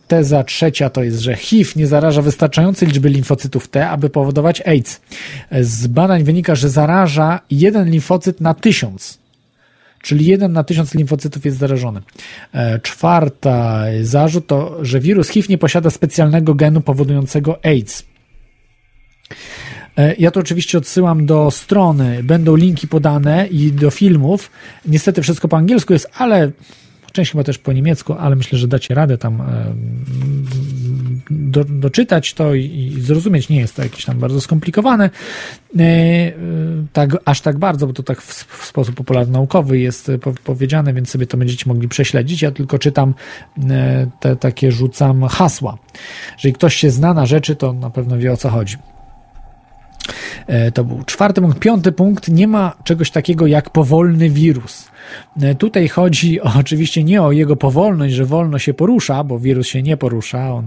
Teza 0.08 0.44
trzecia 0.44 0.90
to 0.90 1.04
jest, 1.04 1.20
że 1.20 1.36
HIV 1.36 1.72
nie 1.76 1.88
zaraża 1.88 2.22
wystarczającej 2.22 2.88
liczby 2.88 3.10
limfocytów 3.10 3.68
T, 3.68 3.90
aby 3.90 4.10
powodować 4.10 4.62
AIDS. 4.62 5.02
Z 5.62 5.88
badań 5.88 6.24
wynika, 6.24 6.56
że 6.56 6.70
zaraża 6.70 7.40
jeden 7.52 7.90
limfocyt 7.90 8.42
na 8.42 8.54
tysiąc 8.54 9.20
czyli 10.02 10.26
jeden 10.26 10.54
na 10.54 10.64
tysiąc 10.64 10.96
limfocytów 10.96 11.46
jest 11.46 11.58
zarażony. 11.58 12.02
E, 12.54 12.80
czwarta 12.80 13.86
zarzut 14.02 14.48
to, 14.48 14.86
że 14.86 15.00
wirus 15.00 15.30
HIV 15.30 15.48
nie 15.50 15.58
posiada 15.58 15.90
specjalnego 15.90 16.56
genu 16.56 16.82
powodującego 16.82 17.66
AIDS. 17.66 18.06
E, 19.98 20.16
ja 20.16 20.32
to 20.32 20.40
oczywiście 20.40 20.78
odsyłam 20.78 21.26
do 21.26 21.52
strony, 21.52 22.24
będą 22.24 22.56
linki 22.56 22.88
podane 22.88 23.48
i 23.48 23.72
do 23.72 23.92
filmów. 23.92 24.52
Niestety 24.86 25.22
wszystko 25.22 25.48
po 25.48 25.58
angielsku 25.58 25.94
jest, 25.94 26.10
ale 26.18 26.52
część 27.12 27.32
chyba 27.32 27.44
też 27.44 27.58
po 27.58 27.74
niemiecku, 27.74 28.14
ale 28.14 28.36
myślę, 28.36 28.60
że 28.60 28.68
dacie 28.68 28.96
radę 28.96 29.18
tam 29.18 29.44
do, 31.30 31.64
doczytać 31.64 32.34
to 32.34 32.56
i, 32.56 32.66
i, 32.66 33.02
zrozumieć. 33.02 33.50
Nie 33.50 33.60
jest 33.60 33.76
to 33.76 33.84
jakieś 33.84 34.06
tam 34.06 34.20
bardzo 34.20 34.42
skomplikowane, 34.42 35.10
tak, 36.94 37.10
aż 37.26 37.42
tak 37.42 37.58
bardzo, 37.58 37.88
bo 37.88 37.94
to 37.94 38.04
tak 38.04 38.22
w, 38.22 38.60
w 38.62 38.66
sposób 38.66 38.96
popularno-naukowy 38.96 39.80
jest 39.80 40.12
po, 40.22 40.34
powiedziane, 40.44 40.94
więc 40.94 41.10
sobie 41.10 41.28
to 41.28 41.38
będziecie 41.38 41.64
mogli 41.68 41.88
prześledzić. 41.88 42.42
Ja 42.42 42.52
tylko 42.52 42.80
czytam 42.80 43.14
te 44.20 44.36
takie, 44.36 44.72
rzucam 44.72 45.24
hasła. 45.24 45.78
Jeżeli 46.34 46.54
ktoś 46.54 46.76
się 46.76 46.90
zna 46.90 47.14
na 47.14 47.26
rzeczy, 47.26 47.56
to 47.56 47.74
na 47.74 47.90
pewno 47.90 48.18
wie 48.18 48.32
o 48.32 48.38
co 48.38 48.50
chodzi. 48.50 48.78
E, 50.48 50.72
to 50.72 50.84
był 50.84 51.04
czwarty 51.04 51.42
punkt. 51.42 51.60
Piąty 51.60 51.92
punkt. 51.92 52.28
Nie 52.28 52.48
ma 52.48 52.76
czegoś 52.84 53.12
takiego 53.12 53.48
jak 53.48 53.70
powolny 53.70 54.30
wirus. 54.30 54.88
E, 55.42 55.56
tutaj 55.56 55.88
chodzi 55.88 56.42
o, 56.42 56.54
oczywiście 56.60 57.04
nie 57.04 57.22
o 57.22 57.32
jego 57.32 57.56
powolność, 57.56 58.14
że 58.14 58.26
wolno 58.26 58.60
się 58.60 58.74
porusza, 58.74 59.24
bo 59.24 59.40
wirus 59.40 59.68
się 59.68 59.84
nie 59.84 59.98
porusza, 59.98 60.54
on 60.54 60.66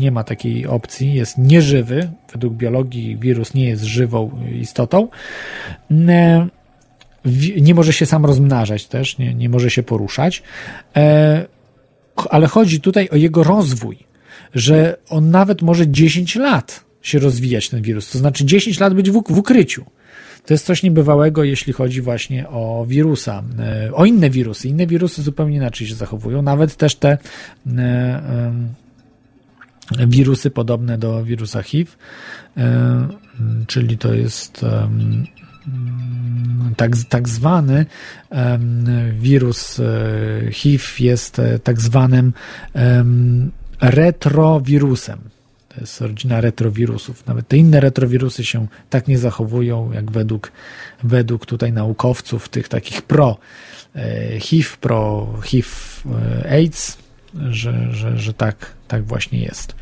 nie 0.00 0.10
ma 0.10 0.24
takiej 0.24 0.66
opcji, 0.66 1.14
jest 1.14 1.38
nieżywy. 1.38 2.10
Według 2.32 2.54
biologii 2.54 3.16
wirus 3.16 3.54
nie 3.54 3.64
jest 3.64 3.82
żywą 3.82 4.30
istotą. 4.60 5.08
E, 5.90 6.48
nie 7.60 7.74
może 7.74 7.92
się 7.92 8.06
sam 8.06 8.26
rozmnażać 8.26 8.86
też, 8.86 9.18
nie, 9.18 9.34
nie 9.34 9.48
może 9.48 9.70
się 9.70 9.82
poruszać. 9.82 10.42
Ale 12.30 12.46
chodzi 12.46 12.80
tutaj 12.80 13.08
o 13.08 13.16
jego 13.16 13.44
rozwój, 13.44 13.98
że 14.54 14.96
on 15.08 15.30
nawet 15.30 15.62
może 15.62 15.88
10 15.88 16.36
lat 16.36 16.84
się 17.02 17.18
rozwijać 17.18 17.68
ten 17.68 17.82
wirus. 17.82 18.10
To 18.10 18.18
znaczy 18.18 18.44
10 18.44 18.80
lat 18.80 18.94
być 18.94 19.10
w, 19.10 19.22
w 19.28 19.38
ukryciu. 19.38 19.84
To 20.46 20.54
jest 20.54 20.66
coś 20.66 20.82
niebywałego, 20.82 21.44
jeśli 21.44 21.72
chodzi 21.72 22.00
właśnie 22.00 22.48
o 22.48 22.84
wirusa, 22.88 23.42
e, 23.58 23.94
o 23.94 24.04
inne 24.04 24.30
wirusy. 24.30 24.68
Inne 24.68 24.86
wirusy 24.86 25.22
zupełnie 25.22 25.56
inaczej 25.56 25.86
się 25.86 25.94
zachowują, 25.94 26.42
nawet 26.42 26.76
też 26.76 26.94
te 26.94 27.18
e, 27.78 28.52
wirusy 29.98 30.50
podobne 30.50 30.98
do 30.98 31.24
wirusa 31.24 31.62
HIV, 31.62 31.90
e, 32.56 33.08
czyli 33.66 33.98
to 33.98 34.14
jest 34.14 34.66
tak, 36.76 36.92
tak 37.08 37.28
zwany 37.28 37.86
wirus 39.12 39.80
HIV 40.52 40.84
jest 40.98 41.40
tak 41.64 41.80
zwanym 41.80 42.32
retrowirusem. 43.80 45.18
To 45.74 45.80
jest 45.80 46.00
rodzina 46.00 46.40
retrowirusów. 46.40 47.26
Nawet 47.26 47.48
te 47.48 47.56
inne 47.56 47.80
retrowirusy 47.80 48.44
się 48.44 48.66
tak 48.90 49.08
nie 49.08 49.18
zachowują, 49.18 49.92
jak 49.92 50.10
według, 50.10 50.52
według 51.02 51.46
tutaj 51.46 51.72
naukowców, 51.72 52.48
tych 52.48 52.68
takich 52.68 53.02
pro 53.02 53.38
e, 53.96 54.40
HIV, 54.40 54.68
pro 54.80 55.28
HIV 55.44 55.68
e, 56.44 56.50
AIDS, 56.50 56.98
że, 57.50 57.92
że, 57.92 58.18
że 58.18 58.34
tak, 58.34 58.72
tak 58.88 59.04
właśnie 59.04 59.40
jest. 59.40 59.74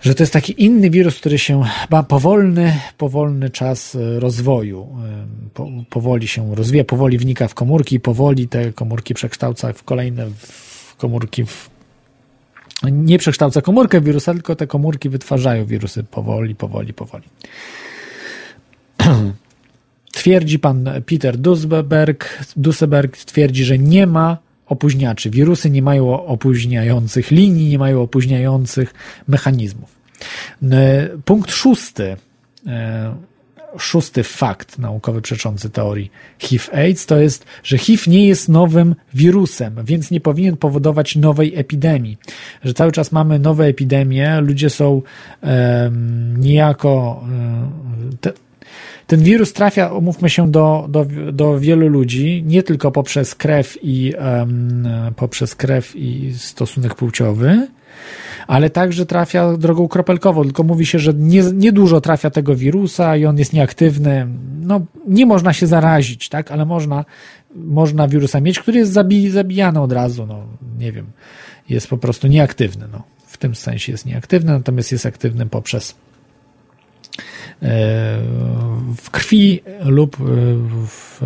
Że 0.00 0.14
to 0.14 0.22
jest 0.22 0.32
taki 0.32 0.64
inny 0.64 0.90
wirus, 0.90 1.16
który 1.20 1.38
się 1.38 1.64
ma 1.90 2.02
powolny, 2.02 2.80
powolny 2.98 3.50
czas 3.50 3.94
e, 3.94 4.20
rozwoju. 4.20 4.88
Po, 5.54 5.68
powoli 5.90 6.28
się 6.28 6.54
rozwija, 6.54 6.84
powoli 6.84 7.18
wnika 7.18 7.48
w 7.48 7.54
komórki 7.54 8.00
powoli 8.00 8.48
te 8.48 8.72
komórki 8.72 9.14
przekształca 9.14 9.72
w 9.72 9.82
kolejne 9.82 10.26
w 10.36 10.96
komórki 10.96 11.44
w 11.44 11.70
nie 12.82 13.18
przekształca 13.18 13.60
komórkę 13.62 14.00
wirusa, 14.00 14.32
tylko 14.32 14.56
te 14.56 14.66
komórki 14.66 15.08
wytwarzają 15.08 15.66
wirusy 15.66 16.04
powoli, 16.04 16.54
powoli, 16.54 16.92
powoli. 16.92 17.24
Twierdzi 20.12 20.58
pan 20.58 20.90
Peter 21.06 21.36
Dusseberg, 21.36 22.44
Dusseberg 22.56 23.16
twierdzi, 23.16 23.64
że 23.64 23.78
nie 23.78 24.06
ma 24.06 24.38
opóźniaczy. 24.68 25.30
Wirusy 25.30 25.70
nie 25.70 25.82
mają 25.82 26.26
opóźniających 26.26 27.30
linii, 27.30 27.68
nie 27.68 27.78
mają 27.78 28.02
opóźniających 28.02 28.94
mechanizmów. 29.28 29.98
E, 30.62 31.08
punkt 31.24 31.50
szósty 31.50 32.16
e, 32.66 33.14
szósty 33.78 34.22
fakt 34.22 34.78
naukowy 34.78 35.22
przeczący 35.22 35.70
teorii 35.70 36.10
HIV-AIDS 36.38 37.06
to 37.06 37.16
jest, 37.16 37.44
że 37.62 37.78
HIV 37.78 38.10
nie 38.10 38.26
jest 38.26 38.48
nowym 38.48 38.94
wirusem, 39.14 39.74
więc 39.84 40.10
nie 40.10 40.20
powinien 40.20 40.56
powodować 40.56 41.16
nowej 41.16 41.56
epidemii. 41.56 42.18
Że 42.64 42.74
cały 42.74 42.92
czas 42.92 43.12
mamy 43.12 43.38
nowe 43.38 43.64
epidemie, 43.64 44.40
ludzie 44.40 44.70
są 44.70 45.02
niejako. 46.38 47.24
Te, 48.20 48.32
ten 49.08 49.20
wirus 49.20 49.52
trafia, 49.52 49.92
umówmy 49.92 50.30
się, 50.30 50.50
do, 50.50 50.86
do, 50.88 51.06
do 51.32 51.58
wielu 51.60 51.88
ludzi, 51.88 52.44
nie 52.46 52.62
tylko 52.62 52.92
poprzez 52.92 53.34
krew 53.34 53.78
i 53.82 54.12
um, 54.18 54.88
poprzez 55.16 55.54
krew 55.54 55.96
i 55.96 56.34
stosunek 56.36 56.94
płciowy, 56.94 57.68
ale 58.46 58.70
także 58.70 59.06
trafia 59.06 59.56
drogą 59.56 59.88
kropelkową, 59.88 60.44
tylko 60.44 60.62
mówi 60.62 60.86
się, 60.86 60.98
że 60.98 61.14
nie, 61.14 61.42
nie 61.42 61.72
dużo 61.72 62.00
trafia 62.00 62.30
tego 62.30 62.56
wirusa 62.56 63.16
i 63.16 63.26
on 63.26 63.38
jest 63.38 63.52
nieaktywny. 63.52 64.26
No, 64.60 64.80
nie 65.06 65.26
można 65.26 65.52
się 65.52 65.66
zarazić, 65.66 66.28
tak, 66.28 66.52
ale 66.52 66.64
można, 66.64 67.04
można 67.54 68.08
wirusa 68.08 68.40
mieć, 68.40 68.60
który 68.60 68.78
jest 68.78 68.92
zabi, 68.92 69.30
zabijany 69.30 69.80
od 69.80 69.92
razu, 69.92 70.26
no, 70.26 70.46
nie 70.78 70.92
wiem, 70.92 71.06
jest 71.68 71.88
po 71.88 71.98
prostu 71.98 72.26
nieaktywny, 72.26 72.88
no. 72.92 73.02
W 73.26 73.36
tym 73.36 73.54
sensie 73.54 73.92
jest 73.92 74.06
nieaktywny, 74.06 74.52
natomiast 74.52 74.92
jest 74.92 75.06
aktywny 75.06 75.46
poprzez 75.46 75.94
w 78.96 79.10
krwi 79.10 79.62
lub 79.84 80.16
w 80.86 81.20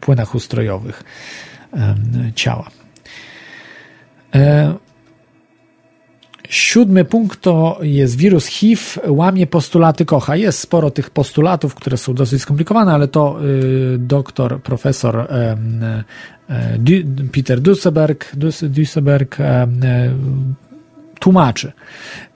płynach 0.00 0.34
ustrojowych 0.34 1.04
ciała. 2.34 2.70
E, 4.34 4.74
Siódmy 6.50 7.04
punkt 7.04 7.40
to 7.40 7.78
jest 7.82 8.16
wirus 8.16 8.46
HIV, 8.46 8.82
łamie 9.06 9.46
postulaty 9.46 10.04
Kocha. 10.04 10.36
Jest 10.36 10.58
sporo 10.58 10.90
tych 10.90 11.10
postulatów, 11.10 11.74
które 11.74 11.96
są 11.96 12.14
dosyć 12.14 12.42
skomplikowane, 12.42 12.92
ale 12.92 13.08
to 13.08 13.38
y, 13.44 13.98
doktor, 13.98 14.62
profesor 14.62 15.16
y, 15.18 15.26
y, 16.90 17.28
Peter 17.32 17.60
Dusseberg 17.60 19.36
tłumaczy, 21.20 21.72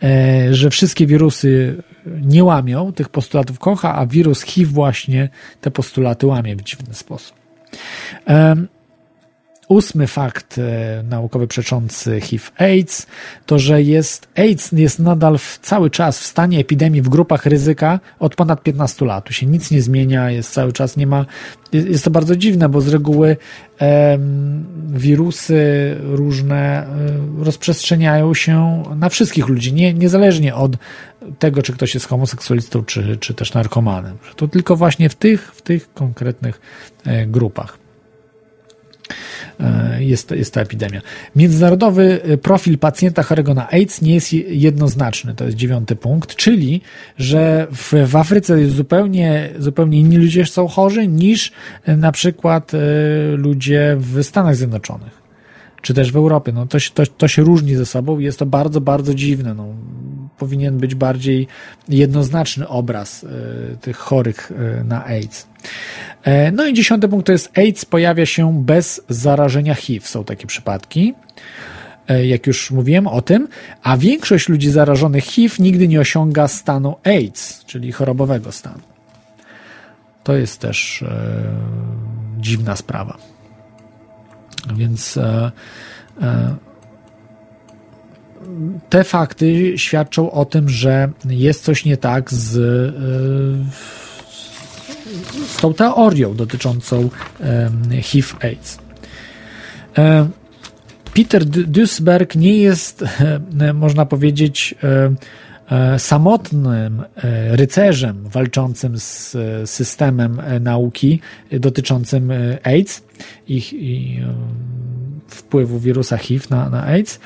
e, 0.03 0.55
że 0.55 0.71
wszystkie 0.71 1.07
wirusy 1.07 1.83
nie 2.07 2.45
łamią 2.45 2.93
tych 2.93 3.09
postulatów 3.09 3.59
Kocha, 3.59 3.95
a 3.95 4.07
wirus 4.07 4.43
HIV 4.43 4.73
właśnie 4.73 5.29
te 5.61 5.71
postulaty 5.71 6.27
łamie 6.27 6.57
w 6.57 6.63
dziwny 6.63 6.95
sposób. 6.95 7.37
Ósmy 9.69 10.07
fakt 10.07 10.59
e, 10.59 11.03
naukowy 11.03 11.47
przeczący 11.47 12.21
HIV-AIDS 12.21 13.07
to, 13.47 13.59
że 13.59 13.83
jest 13.83 14.29
AIDS 14.35 14.73
jest 14.73 14.99
nadal 14.99 15.39
w, 15.39 15.59
cały 15.63 15.91
czas 15.91 16.21
w 16.21 16.27
stanie 16.27 16.59
epidemii 16.59 17.03
w 17.03 17.09
grupach 17.09 17.47
ryzyka 17.47 18.01
od 18.19 18.35
ponad 18.35 18.63
15 18.63 19.05
lat. 19.05 19.25
Tu 19.25 19.33
się 19.33 19.47
nic 19.47 19.71
nie 19.71 19.83
zmienia, 19.83 20.31
jest 20.31 20.53
cały 20.53 20.73
czas 20.73 20.97
nie 20.97 21.07
ma. 21.07 21.27
Jest 21.73 22.05
to 22.05 22.11
bardzo 22.11 22.37
dziwne, 22.37 22.69
bo 22.69 22.81
z 22.81 22.89
reguły 22.89 23.37
wirusy 24.93 25.97
różne 26.01 26.87
e, 26.87 27.45
rozprzestrzeniają 27.45 28.35
się 28.35 28.83
na 28.97 29.09
wszystkich 29.09 29.49
ludzi, 29.49 29.73
nie, 29.73 29.95
niezależnie 29.95 30.55
od 30.55 30.77
tego, 31.39 31.63
czy 31.63 31.73
ktoś 31.73 31.95
jest 31.95 32.07
homoseksualistą, 32.07 32.85
czy, 32.85 33.17
czy 33.17 33.35
też 33.35 33.55
narkomanem. 33.55 34.17
To 34.37 34.49
tylko 34.49 34.77
właśnie 34.77 35.09
w 35.09 35.15
tych, 35.15 35.53
w 35.55 35.63
tych 35.63 35.93
konkretnych 35.95 36.61
e, 37.07 37.27
grupach. 37.27 37.84
E, 39.61 40.05
jest, 40.05 40.31
jest 40.31 40.55
ta 40.55 40.61
epidemia. 40.61 41.01
Międzynarodowy 41.37 42.23
e, 42.23 42.39
profil 42.39 42.79
pacjenta 42.79 43.23
chorego 43.23 43.55
na 43.55 43.71
AIDS 43.71 44.03
nie 44.03 44.15
jest 44.15 44.33
jednoznaczny, 44.49 45.35
to 45.35 45.45
jest 45.45 45.57
dziewiąty 45.57 45.97
punkt, 45.97 46.37
czyli, 46.37 46.81
że 47.19 47.67
w, 47.73 47.93
w 48.07 48.17
Afryce 48.17 48.67
zupełnie, 48.67 49.51
zupełnie 49.59 49.99
inni 49.99 50.17
ludzie 50.17 50.47
są 50.47 50.69
chorzy 50.69 51.09
niż 51.09 51.53
e, 51.85 51.97
na 51.97 52.13
przykład 52.13 52.73
ludzie 53.37 53.97
w 53.99 54.23
Stanach 54.23 54.57
Zjednoczonych 54.57 55.25
czy 55.83 55.95
też 55.95 56.13
w 56.13 56.17
Europie. 56.17 56.53
No 56.53 56.67
to, 56.67 56.79
to, 56.95 57.07
to 57.07 57.29
się 57.29 57.43
różni 57.43 57.75
ze 57.75 57.87
sobą 57.87 58.19
i 58.19 58.25
jest 58.25 58.39
to 58.39 58.47
bardzo, 58.47 58.81
bardzo 58.81 59.15
dziwne. 59.15 59.55
No, 59.55 59.67
powinien 60.39 60.79
być 60.79 60.95
bardziej 60.95 61.47
jednoznaczny 61.89 62.69
obraz 62.69 63.27
tych 63.81 63.97
chorych 63.97 64.53
na 64.85 65.05
AIDS. 65.05 65.47
E, 66.25 66.53
no 66.53 66.67
i 66.67 66.75
dziesiąty 66.75 67.09
punkt 67.09 67.27
to 67.27 67.33
jest 67.33 67.59
AIDS 67.59 67.85
pojawia 67.85 68.27
się 68.27 68.63
bez 68.65 69.01
zarażenia 69.09 69.75
HIV. 69.75 70.07
Są 70.07 70.25
takie 70.25 70.47
przypadki, 70.47 71.15
e, 72.09 72.27
jak 72.27 72.47
już 72.47 72.71
mówiłem 72.71 73.07
o 73.07 73.23
tym, 73.23 73.49
a 73.83 73.97
większość 73.97 74.49
ludzi 74.49 74.71
zarażonych 74.71 75.25
HIV 75.25 75.55
nigdy 75.59 75.89
nie 75.89 76.01
osiąga 76.01 76.49
stanu 76.49 76.97
AIDS, 77.05 77.65
czyli 77.65 77.93
chorobowego 77.93 78.53
stanu. 78.53 78.81
To 80.25 80.37
jest 80.37 80.61
też 80.61 81.03
e, 81.03 81.43
dziwna 82.39 82.77
sprawa. 82.77 83.19
Więc 84.75 85.17
e, 85.17 85.53
e, 86.23 86.55
te 88.89 89.05
fakty 89.05 89.79
świadczą 89.79 90.31
o 90.31 90.45
tym, 90.45 90.69
że 90.69 91.11
jest 91.25 91.65
coś 91.65 91.85
nie 91.85 91.97
tak 91.97 92.33
z 92.33 92.57
e, 92.57 93.95
z 95.47 95.57
tą 95.57 95.75
teorią 95.75 96.35
dotyczącą 96.35 97.11
HIV-AIDS. 98.03 98.79
Peter 101.15 101.45
Duisberg 101.45 102.35
nie 102.35 102.59
jest, 102.59 103.05
można 103.75 104.07
powiedzieć, 104.07 104.75
samotnym 105.99 107.03
rycerzem 107.51 108.29
walczącym 108.29 108.99
z 108.99 109.37
systemem 109.65 110.43
nauki 110.61 111.21
dotyczącym 111.53 112.33
AIDS 112.65 113.03
i, 113.49 113.57
i 113.73 114.21
wpływu 115.29 115.79
wirusa 115.79 116.17
HIV 116.17 116.47
na, 116.51 116.71
na 116.71 116.85
AIDS 116.85 117.21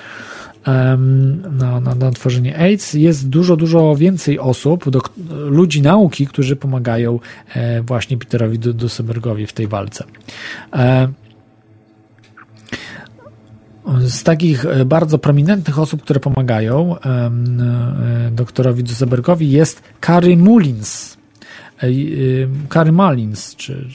na, 1.50 1.80
na, 1.80 1.94
na 1.94 2.10
tworzenie 2.10 2.58
AIDS, 2.58 2.94
jest 2.94 3.28
dużo, 3.28 3.56
dużo 3.56 3.96
więcej 3.96 4.38
osób, 4.38 4.90
do, 4.90 5.00
ludzi 5.30 5.82
nauki, 5.82 6.26
którzy 6.26 6.56
pomagają 6.56 7.20
e, 7.54 7.82
właśnie 7.82 8.18
Peterowi 8.18 8.58
Dusenbergowi 8.58 9.46
w 9.46 9.52
tej 9.52 9.68
walce. 9.68 10.04
E, 10.72 11.08
z 14.00 14.22
takich 14.22 14.64
e, 14.64 14.84
bardzo 14.84 15.18
prominentnych 15.18 15.78
osób, 15.78 16.02
które 16.02 16.20
pomagają 16.20 16.96
doktorowi 18.32 18.84
Dusenbergowi 18.84 19.50
jest 19.50 19.82
Kary 20.00 20.36
Mullins, 20.36 21.17
Kary 22.68 22.92
Mullins, 22.92 23.56
czy, 23.56 23.88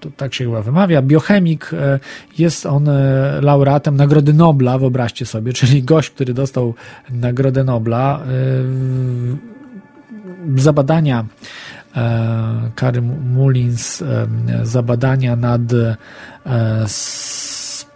to 0.00 0.10
tak 0.16 0.34
się 0.34 0.44
chyba 0.44 0.62
wymawia, 0.62 1.02
biochemik, 1.02 1.70
e, 1.74 2.00
jest 2.38 2.66
on 2.66 2.88
e, 2.88 3.38
laureatem 3.42 3.96
Nagrody 3.96 4.32
Nobla, 4.32 4.78
wyobraźcie 4.78 5.26
sobie, 5.26 5.52
czyli 5.58 5.82
gość, 5.82 6.10
który 6.10 6.34
dostał 6.34 6.74
Nagrodę 7.10 7.64
Nobla 7.64 8.20
e, 8.20 8.22
za 10.60 10.72
badania 10.72 11.24
Kary 12.74 13.02
Mullins, 13.02 14.04
za 14.62 14.82
badania 14.82 15.36
nad 15.36 15.60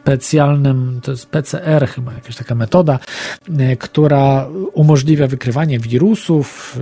specjalnym, 0.06 1.00
to 1.02 1.10
jest 1.10 1.26
PCR 1.26 1.88
chyba, 1.88 2.12
jakaś 2.12 2.36
taka 2.36 2.54
metoda, 2.54 2.98
która 3.78 4.48
umożliwia 4.72 5.26
wykrywanie 5.26 5.78
wirusów, 5.78 6.78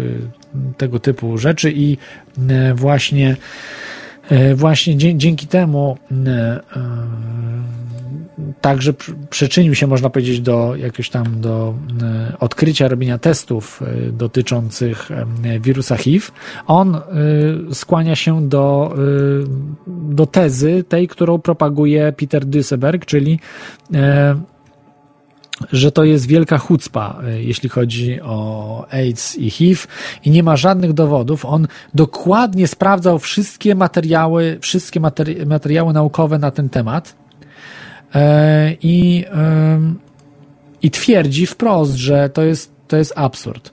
tego 0.76 1.00
typu 1.00 1.38
rzeczy 1.38 1.72
i 1.72 1.98
właśnie 2.74 3.36
E, 4.30 4.54
właśnie 4.54 4.96
dzięki 5.16 5.46
temu 5.46 5.98
e, 6.10 6.30
e, 6.30 6.60
także 8.60 8.94
przyczynił 9.30 9.74
się, 9.74 9.86
można 9.86 10.10
powiedzieć, 10.10 10.40
do 10.40 10.76
jakiegoś 10.76 11.10
tam 11.10 11.40
do 11.40 11.74
odkrycia 12.40 12.88
robienia 12.88 13.18
testów 13.18 13.82
dotyczących 14.12 15.08
wirusa 15.60 15.96
HIV. 15.96 16.26
On 16.66 17.00
skłania 17.72 18.16
się 18.16 18.48
do, 18.48 18.94
do 19.86 20.26
tezy 20.26 20.84
tej, 20.88 21.08
którą 21.08 21.38
propaguje 21.38 22.12
Peter 22.12 22.44
Duesenberg, 22.44 23.06
czyli 23.06 23.38
że 25.72 25.92
to 25.92 26.04
jest 26.04 26.26
wielka 26.26 26.58
chucpa, 26.58 27.20
e, 27.24 27.42
jeśli 27.42 27.68
chodzi 27.68 28.20
o 28.20 28.86
AIDS 28.90 29.38
i 29.38 29.50
HIV 29.50 29.86
i 30.24 30.30
nie 30.30 30.42
ma 30.42 30.56
żadnych 30.56 30.92
dowodów. 30.92 31.44
On 31.44 31.66
dokładnie 31.94 32.68
sprawdzał 32.68 33.18
wszystkie 33.18 33.74
materiały, 33.74 34.58
wszystkie 34.60 35.00
materi 35.00 35.46
materiały 35.46 35.92
naukowe 35.92 36.38
na 36.38 36.50
ten 36.50 36.68
temat 36.68 37.14
e, 37.18 37.23
i, 38.82 39.24
i 40.82 40.90
twierdzi 40.90 41.46
wprost, 41.46 41.94
że 41.94 42.28
to 42.28 42.42
jest, 42.42 42.72
to 42.88 42.96
jest 42.96 43.12
absurd, 43.16 43.72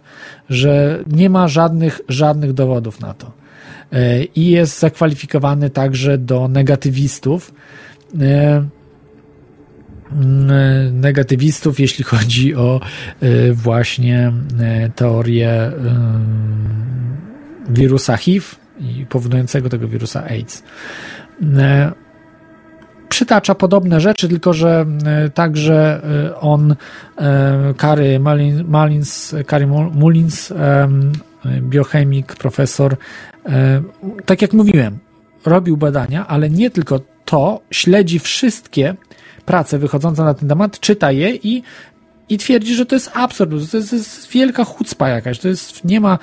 że 0.49 1.03
nie 1.07 1.30
ma 1.30 1.47
żadnych, 1.47 2.01
żadnych 2.09 2.53
dowodów 2.53 2.99
na 2.99 3.13
to. 3.13 3.31
E, 3.91 4.23
I 4.23 4.49
jest 4.49 4.80
zakwalifikowany 4.80 5.69
także 5.69 6.18
do 6.18 6.47
negatywistów. 6.47 7.53
Mm, 10.11 10.99
negatywistów, 11.01 11.80
jeśli 11.80 12.03
chodzi 12.03 12.55
o 12.55 12.81
właśnie 13.53 14.34
teorię 14.95 15.72
wirusa 17.69 18.18
HIV 18.18 18.45
i 18.80 19.05
powodującego 19.09 19.69
tego 19.69 19.88
wirusa 19.88 20.23
AIDS. 20.23 20.63
Przytacza 23.11 23.55
podobne 23.55 24.01
rzeczy, 24.01 24.29
tylko 24.29 24.53
że 24.53 24.85
także 25.33 26.01
on, 26.39 26.75
Kary 27.77 28.19
Malins, 28.65 29.35
Kary 29.47 29.67
Mullins, 29.93 30.53
biochemik, 31.61 32.35
profesor, 32.35 32.95
tak 34.25 34.41
jak 34.41 34.53
mówiłem, 34.53 34.99
robił 35.45 35.77
badania, 35.77 36.27
ale 36.27 36.49
nie 36.49 36.69
tylko 36.69 36.99
to, 37.25 37.61
śledzi 37.71 38.19
wszystkie 38.19 38.95
prace 39.45 39.79
wychodzące 39.79 40.23
na 40.23 40.33
ten 40.33 40.49
temat, 40.49 40.79
czyta 40.79 41.11
je 41.11 41.35
i, 41.35 41.63
i 42.29 42.38
twierdzi, 42.38 42.75
że 42.75 42.85
to 42.85 42.95
jest 42.95 43.11
absurd, 43.13 43.71
to 43.71 43.77
jest, 43.77 43.93
jest 43.93 44.29
wielka 44.29 44.63
chucpa 44.63 45.09
jakaś, 45.09 45.39
to 45.39 45.47
jest, 45.47 45.85
nie 45.85 45.99
ma, 45.99 46.19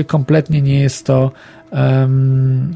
y, 0.00 0.04
kompletnie 0.04 0.62
nie 0.62 0.80
jest 0.80 1.06
to 1.06 1.32
um, 1.72 2.74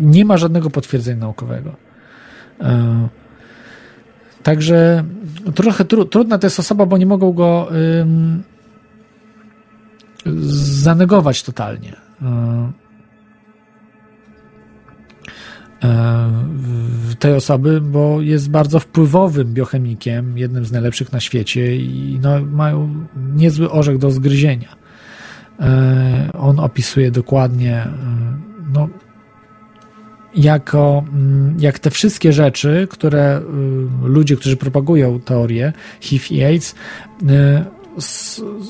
nie 0.00 0.24
ma 0.24 0.36
żadnego 0.36 0.70
potwierdzenia 0.70 1.20
naukowego. 1.20 1.76
E, 2.60 3.08
także 4.42 5.04
trochę 5.54 5.84
tru, 5.84 6.04
trudna 6.04 6.38
to 6.38 6.46
jest 6.46 6.60
osoba, 6.60 6.86
bo 6.86 6.98
nie 6.98 7.06
mogą 7.06 7.32
go 7.32 7.68
um, 7.98 8.42
zanegować 10.82 11.42
totalnie. 11.42 11.96
E, 15.82 16.30
tej 17.18 17.34
osoby, 17.34 17.80
bo 17.80 18.20
jest 18.20 18.50
bardzo 18.50 18.80
wpływowym 18.80 19.54
biochemikiem, 19.54 20.38
jednym 20.38 20.64
z 20.64 20.72
najlepszych 20.72 21.12
na 21.12 21.20
świecie 21.20 21.76
i 21.76 22.18
no, 22.22 22.40
mają 22.40 23.06
niezły 23.34 23.70
orzech 23.70 23.98
do 23.98 24.10
zgryzienia. 24.10 24.76
E, 25.60 26.30
on 26.38 26.60
opisuje 26.60 27.10
dokładnie 27.10 27.76
e, 27.76 27.92
no, 28.74 28.88
jako, 30.34 31.04
mm, 31.12 31.56
jak 31.60 31.78
te 31.78 31.90
wszystkie 31.90 32.32
rzeczy, 32.32 32.88
które 32.90 33.40
ludzie, 34.02 34.36
którzy 34.36 34.56
propagują 34.56 35.20
teorię 35.20 35.72
HIV 36.00 36.26
i 36.30 36.44
AIDS, 36.44 36.74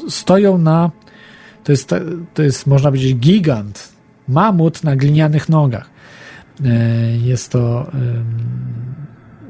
stoją 0.08 0.58
na 0.58 0.90
to 1.64 1.72
jest, 1.72 1.94
to 2.34 2.42
jest 2.42 2.66
można 2.66 2.90
powiedzieć 2.90 3.16
gigant, 3.16 3.92
mamut 4.28 4.84
na 4.84 4.96
glinianych 4.96 5.48
nogach. 5.48 5.90
E, 6.64 7.16
jest 7.16 7.52
to 7.52 7.90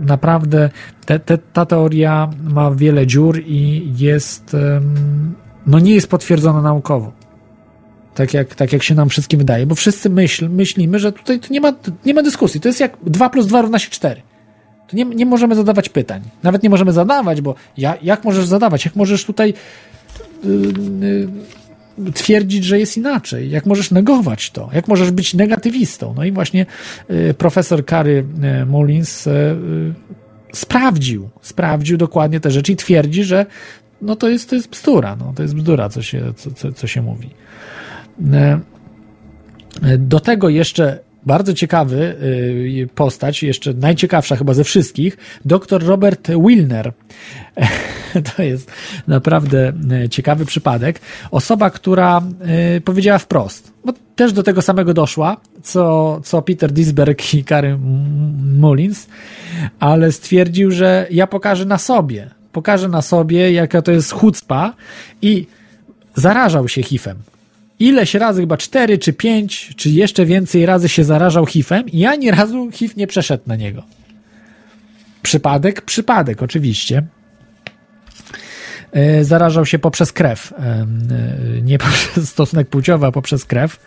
naprawdę, 0.01 0.71
te, 1.07 1.19
te, 1.19 1.39
ta 1.39 1.67
teoria 1.67 2.31
ma 2.43 2.71
wiele 2.71 3.07
dziur 3.07 3.41
i 3.47 3.93
jest, 3.97 4.57
no 5.67 5.79
nie 5.79 5.95
jest 5.95 6.11
potwierdzona 6.11 6.63
naukowo. 6.63 7.13
Tak 8.15 8.35
jak, 8.35 8.55
tak 8.55 8.73
jak 8.73 8.83
się 8.83 8.95
nam 8.95 9.09
wszystkim 9.09 9.39
wydaje, 9.39 9.67
bo 9.67 9.75
wszyscy 9.75 10.11
myśl, 10.11 10.49
myślimy, 10.49 10.99
że 10.99 11.13
tutaj 11.13 11.41
nie 11.51 11.61
ma, 11.61 11.73
nie 12.07 12.15
ma 12.15 12.23
dyskusji. 12.23 12.61
To 12.61 12.69
jest 12.69 12.81
jak 12.81 12.97
2 13.07 13.31
plus 13.31 13.47
2 13.47 13.63
równa 13.63 13.79
się 13.79 13.91
4. 13.91 14.23
To 14.89 14.97
nie, 14.97 15.05
nie 15.05 15.27
możemy 15.27 15.55
zadawać 15.55 15.89
pytań. 15.89 16.23
Nawet 16.43 16.63
nie 16.63 16.71
możemy 16.71 16.93
zadawać, 16.93 17.41
bo 17.41 17.55
ja, 17.77 17.97
jak 18.03 18.25
możesz 18.25 18.47
zadawać? 18.47 18.85
Jak 18.85 18.97
możesz 18.97 19.25
tutaj 19.25 19.55
yy, 20.45 20.51
yy, 21.01 22.13
twierdzić, 22.15 22.65
że 22.65 22.79
jest 22.79 22.97
inaczej? 22.97 23.51
Jak 23.51 23.67
możesz 23.67 23.91
negować 23.91 24.51
to? 24.51 24.71
Jak 24.73 24.89
możesz 24.89 25.11
być 25.11 25.35
negatywistą? 25.35 26.15
No 26.17 26.25
i 26.25 26.33
właśnie 26.33 26.67
y, 27.11 27.35
profesor 27.35 27.85
Kary 27.85 28.27
y, 28.63 28.67
Mullins 28.67 29.27
y, 29.27 29.57
sprawdził, 30.53 31.29
sprawdził 31.43 31.97
dokładnie 31.97 32.41
te 32.41 32.51
rzeczy 32.51 32.73
i 32.73 32.77
twierdzi, 32.77 33.25
że 33.25 33.47
no 34.03 34.17
to 34.17 34.29
jest, 34.29 34.51
to 34.51 34.57
jest 34.57 34.69
bzdura, 34.69 35.17
no 35.17 35.33
to 35.37 35.43
jest 35.43 35.55
bzdura, 35.55 35.89
co 35.89 36.03
się, 36.03 36.33
co, 36.37 36.51
co, 36.51 36.73
co 36.73 36.87
się 36.87 37.03
mówi. 37.03 37.31
Do 39.99 40.21
tego 40.21 40.49
jeszcze 40.49 40.99
bardzo 41.27 41.55
ciekawy 41.55 42.17
postać, 42.95 43.43
jeszcze 43.43 43.75
najciekawsza 43.75 44.37
chyba 44.37 44.55
ze 44.55 44.65
wszystkich, 44.65 45.17
dr 45.45 45.87
Robert 45.87 46.29
Wilner. 46.47 46.93
To 48.37 48.43
jest 48.43 48.71
naprawdę 49.07 49.73
e, 49.91 50.09
ciekawy 50.09 50.47
przypadek. 50.47 51.01
Osoba, 51.31 51.71
która 51.71 52.23
e, 52.41 52.81
powiedziała 52.81 53.19
wprost, 53.19 53.73
bo 53.85 53.93
też 54.17 54.33
do 54.33 54.43
tego 54.43 54.63
samego 54.63 54.95
doszła, 54.95 55.37
co, 55.63 56.21
co 56.25 56.43
Peter 56.43 56.73
Disberg 56.73 57.35
i 57.35 57.45
Kary 57.45 57.79
Mullins, 58.61 59.07
ale 59.81 60.13
stwierdził, 60.13 60.71
że 60.71 61.07
ja 61.11 61.27
pokażę 61.27 61.65
na 61.65 61.79
sobie. 61.79 62.31
Pokażę 62.53 62.89
na 62.89 63.03
sobie, 63.03 63.53
jaka 63.53 63.83
to 63.83 63.93
jest 63.93 64.13
chucpa 64.13 64.75
i 65.23 65.47
zarażał 66.15 66.69
się 66.69 66.83
hifem. 66.83 67.17
Ileś 67.81 68.15
razy, 68.15 68.41
chyba 68.41 68.57
cztery, 68.57 68.99
czy 68.99 69.13
pięć, 69.13 69.73
czy 69.77 69.91
jeszcze 69.91 70.27
więcej 70.27 70.67
razy 70.67 70.89
się 70.89 71.05
zarażał 71.05 71.47
hifem 71.47 71.89
i 71.89 72.07
ani 72.07 72.31
razu 72.31 72.71
hif 72.73 72.97
nie 72.97 73.07
przeszedł 73.07 73.43
na 73.47 73.57
niego. 73.57 73.83
Przypadek? 75.23 75.83
Przypadek, 75.83 76.43
oczywiście. 76.43 77.03
zarażał 79.23 79.67
się 79.67 79.79
poprzez 79.79 80.13
krew. 80.13 80.55
Nie 81.63 81.79
poprzez 81.85 82.29
stosunek 82.29 82.69
płciowy, 82.69 83.07
a 83.07 83.13
poprzez 83.13 83.45
krew. 83.45 83.87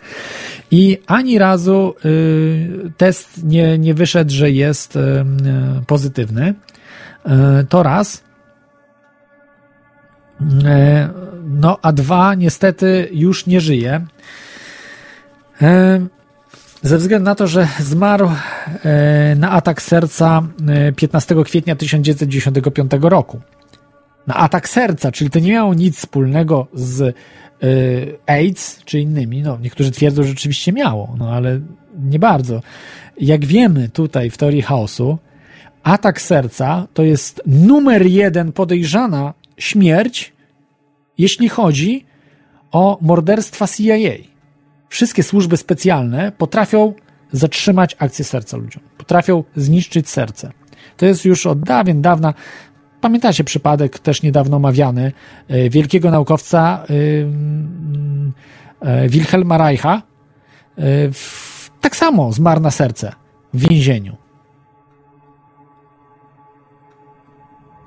I 0.70 0.98
ani 1.06 1.38
razu 1.38 1.94
test 2.96 3.44
nie, 3.44 3.78
nie 3.78 3.94
wyszedł, 3.94 4.32
że 4.32 4.50
jest 4.50 4.98
pozytywny. 5.86 6.54
To 7.68 7.82
raz. 7.82 8.24
No, 11.46 11.78
a 11.82 11.92
dwa, 11.92 12.34
niestety 12.34 13.08
już 13.12 13.46
nie 13.46 13.60
żyje. 13.60 14.06
Ze 16.82 16.98
względu 16.98 17.24
na 17.24 17.34
to, 17.34 17.46
że 17.46 17.68
zmarł 17.80 18.30
e, 18.84 19.36
na 19.36 19.50
atak 19.50 19.82
serca 19.82 20.42
15 20.96 21.34
e, 21.34 21.44
kwietnia 21.44 21.76
1995 21.76 22.90
roku. 23.00 23.40
Na 24.26 24.34
atak 24.34 24.68
serca, 24.68 25.12
czyli 25.12 25.30
to 25.30 25.38
nie 25.38 25.52
miało 25.52 25.74
nic 25.74 25.98
wspólnego 25.98 26.66
z 26.74 27.00
e, 27.02 27.12
AIDS 28.26 28.84
czy 28.84 29.00
innymi. 29.00 29.42
No, 29.42 29.58
niektórzy 29.62 29.90
twierdzą, 29.90 30.22
że 30.22 30.28
rzeczywiście 30.28 30.72
miało, 30.72 31.14
no 31.18 31.30
ale 31.30 31.60
nie 31.98 32.18
bardzo. 32.18 32.60
Jak 33.20 33.44
wiemy 33.44 33.88
tutaj 33.88 34.30
w 34.30 34.38
teorii 34.38 34.62
chaosu, 34.62 35.18
atak 35.82 36.20
serca 36.20 36.86
to 36.94 37.02
jest 37.02 37.42
numer 37.46 38.06
jeden 38.06 38.52
podejrzana 38.52 39.34
śmierć, 39.58 40.33
jeśli 41.18 41.48
chodzi 41.48 42.06
o 42.72 42.98
morderstwa 43.00 43.66
CIA 43.66 44.14
wszystkie 44.88 45.22
służby 45.22 45.56
specjalne 45.56 46.32
potrafią 46.32 46.94
zatrzymać 47.32 47.96
akcję 47.98 48.24
serca 48.24 48.56
ludziom. 48.56 48.82
Potrafią 48.98 49.44
zniszczyć 49.56 50.08
serce. 50.08 50.52
To 50.96 51.06
jest 51.06 51.24
już 51.24 51.46
od 51.46 51.60
dawien 51.60 52.02
dawna. 52.02 52.34
Pamiętacie 53.00 53.44
przypadek 53.44 53.98
też 53.98 54.22
niedawno 54.22 54.56
omawiany 54.56 55.12
e, 55.48 55.70
wielkiego 55.70 56.10
naukowca 56.10 56.84
e, 56.84 56.94
e, 58.88 59.08
Wilhelma 59.08 59.58
Reicha. 59.58 60.02
Tak 61.80 61.96
samo 61.96 62.32
zmarł 62.32 62.60
na 62.60 62.70
serce 62.70 63.12
w 63.54 63.68
więzieniu. 63.68 64.16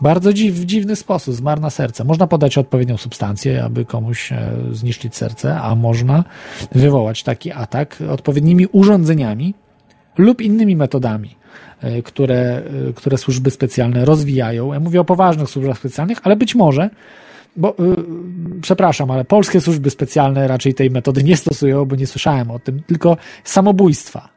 Bardzo 0.01 0.33
dziw, 0.33 0.55
w 0.55 0.65
dziwny 0.65 0.95
sposób, 0.95 1.35
zmarł 1.35 1.61
na 1.61 1.69
serce. 1.69 2.03
Można 2.03 2.27
podać 2.27 2.57
odpowiednią 2.57 2.97
substancję, 2.97 3.63
aby 3.63 3.85
komuś 3.85 4.31
e, 4.31 4.51
zniszczyć 4.71 5.15
serce, 5.15 5.61
a 5.61 5.75
można 5.75 6.23
wywołać 6.71 7.23
taki 7.23 7.51
atak 7.51 8.03
odpowiednimi 8.09 8.67
urządzeniami 8.71 9.53
lub 10.17 10.41
innymi 10.41 10.75
metodami, 10.75 11.35
e, 11.81 12.01
które, 12.01 12.63
e, 12.89 12.93
które 12.93 13.17
służby 13.17 13.51
specjalne 13.51 14.05
rozwijają. 14.05 14.73
Ja 14.73 14.79
mówię 14.79 15.01
o 15.01 15.05
poważnych 15.05 15.49
służbach 15.49 15.77
specjalnych, 15.77 16.17
ale 16.23 16.35
być 16.35 16.55
może, 16.55 16.89
bo 17.55 17.75
przepraszam, 18.61 19.11
ale 19.11 19.25
polskie 19.25 19.61
służby 19.61 19.89
specjalne 19.89 20.47
raczej 20.47 20.73
tej 20.73 20.89
metody 20.91 21.23
nie 21.23 21.37
stosują, 21.37 21.85
bo 21.85 21.95
nie 21.95 22.07
słyszałem 22.07 22.51
o 22.51 22.59
tym, 22.59 22.83
tylko 22.87 23.17
samobójstwa 23.43 24.36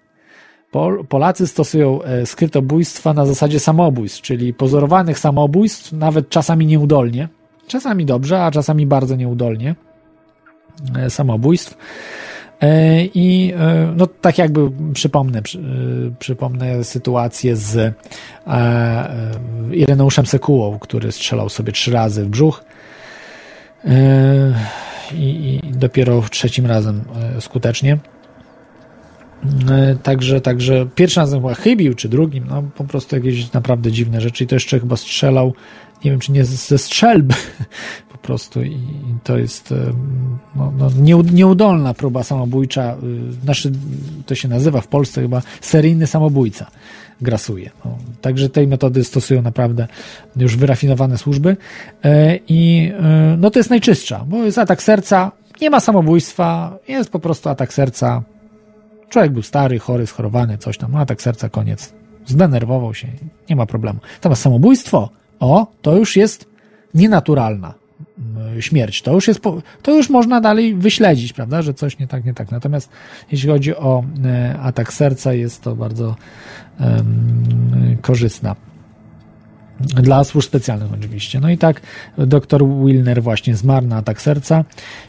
Pol 0.70 1.04
Polacy 1.08 1.46
stosują 1.46 2.02
e, 2.02 2.26
skrytobójstwa 2.26 3.14
na 3.14 3.26
zasadzie 3.26 3.60
samobójstw, 3.60 4.22
czyli 4.22 4.54
pozorowanych 4.54 5.18
samobójstw, 5.18 5.92
nawet 5.92 6.28
czasami 6.28 6.66
nieudolnie, 6.66 7.28
czasami 7.66 8.04
dobrze, 8.06 8.44
a 8.44 8.50
czasami 8.50 8.86
bardzo 8.86 9.16
nieudolnie 9.16 9.74
e, 10.96 11.10
samobójstw. 11.10 11.76
E, 12.60 13.04
I 13.04 13.54
no, 13.96 14.06
tak 14.06 14.38
jakby 14.38 14.70
przypomnę, 14.94 15.42
przy, 15.42 15.60
przypomnę 16.18 16.84
sytuację 16.84 17.56
z 17.56 17.94
Ireneuszem 19.72 20.26
Sekułą, 20.26 20.78
który 20.78 21.12
strzelał 21.12 21.48
sobie 21.48 21.72
trzy 21.72 21.92
razy 21.92 22.24
w 22.24 22.28
brzuch 22.28 22.64
i, 25.14 25.60
i 25.64 25.70
dopiero 25.72 26.22
trzecim 26.30 26.66
razem 26.66 27.04
skutecznie. 27.40 27.98
E, 29.70 29.96
także, 30.02 30.40
także 30.40 30.86
pierwszy 30.94 31.20
raz 31.20 31.32
chyba 31.32 31.54
chybił, 31.54 31.94
czy 31.94 32.08
drugim, 32.08 32.44
no 32.48 32.62
po 32.62 32.84
prostu 32.84 33.16
jakieś 33.16 33.52
naprawdę 33.52 33.92
dziwne 33.92 34.20
rzeczy 34.20 34.44
i 34.44 34.46
to 34.46 34.56
jeszcze 34.56 34.80
chyba 34.80 34.96
strzelał, 34.96 35.54
nie 36.04 36.10
wiem, 36.10 36.20
czy 36.20 36.32
nie 36.32 36.44
ze 36.44 36.78
strzelby 36.78 37.34
po 38.12 38.18
prostu 38.18 38.62
i 38.62 38.78
to 39.24 39.38
jest 39.38 39.72
e, 39.72 39.76
no, 40.56 40.72
no, 40.78 40.90
nieudolna 41.32 41.94
próba 41.94 42.22
samobójcza, 42.22 42.82
e, 42.82 42.96
znaczy 43.44 43.72
to 44.26 44.34
się 44.34 44.48
nazywa 44.48 44.80
w 44.80 44.88
Polsce 44.88 45.22
chyba 45.22 45.42
seryjny 45.60 46.06
samobójca 46.06 46.66
grasuje. 47.20 47.70
No, 47.84 47.98
także 48.20 48.48
tej 48.48 48.66
metody 48.66 49.04
stosują 49.04 49.42
naprawdę 49.42 49.86
już 50.36 50.56
wyrafinowane 50.56 51.18
służby 51.18 51.56
i 52.48 52.92
no 53.38 53.50
to 53.50 53.58
jest 53.58 53.70
najczystsza, 53.70 54.24
bo 54.28 54.44
jest 54.44 54.58
atak 54.58 54.82
serca, 54.82 55.32
nie 55.60 55.70
ma 55.70 55.80
samobójstwa, 55.80 56.78
jest 56.88 57.10
po 57.10 57.18
prostu 57.18 57.48
atak 57.48 57.72
serca, 57.72 58.22
Człowiek 59.10 59.32
był 59.32 59.42
stary, 59.42 59.78
chory, 59.78 60.06
schorowany, 60.06 60.58
coś 60.58 60.78
tam, 60.78 60.96
a 60.96 61.06
tak 61.06 61.22
serca 61.22 61.48
koniec. 61.48 61.92
Zdenerwował 62.26 62.94
się, 62.94 63.08
nie 63.50 63.56
ma 63.56 63.66
problemu. 63.66 64.00
Natomiast 64.14 64.42
samobójstwo, 64.42 65.10
o, 65.40 65.66
to 65.82 65.96
już 65.96 66.16
jest 66.16 66.48
nienaturalna 66.94 67.74
mm, 68.18 68.62
śmierć. 68.62 69.02
To 69.02 69.12
już 69.12 69.28
jest, 69.28 69.40
to 69.82 69.94
już 69.94 70.10
można 70.10 70.40
dalej 70.40 70.74
wyśledzić, 70.74 71.32
prawda, 71.32 71.62
że 71.62 71.74
coś 71.74 71.98
nie 71.98 72.06
tak, 72.06 72.24
nie 72.24 72.34
tak. 72.34 72.50
Natomiast 72.50 72.90
jeśli 73.32 73.48
chodzi 73.48 73.76
o 73.76 74.04
e, 74.24 74.58
atak 74.62 74.92
serca, 74.92 75.32
jest 75.32 75.62
to 75.62 75.76
bardzo 75.76 76.16
um, 76.80 77.96
korzystna 78.02 78.56
dla 79.80 80.24
służb 80.24 80.46
specjalnych 80.46 80.92
oczywiście. 80.92 81.40
No 81.40 81.50
i 81.50 81.58
tak 81.58 81.80
dr 82.18 82.64
Wilner 82.84 83.22
właśnie 83.22 83.56
zmarł 83.56 83.86
na 83.86 83.96
atak 83.96 84.22
serca 84.22 84.64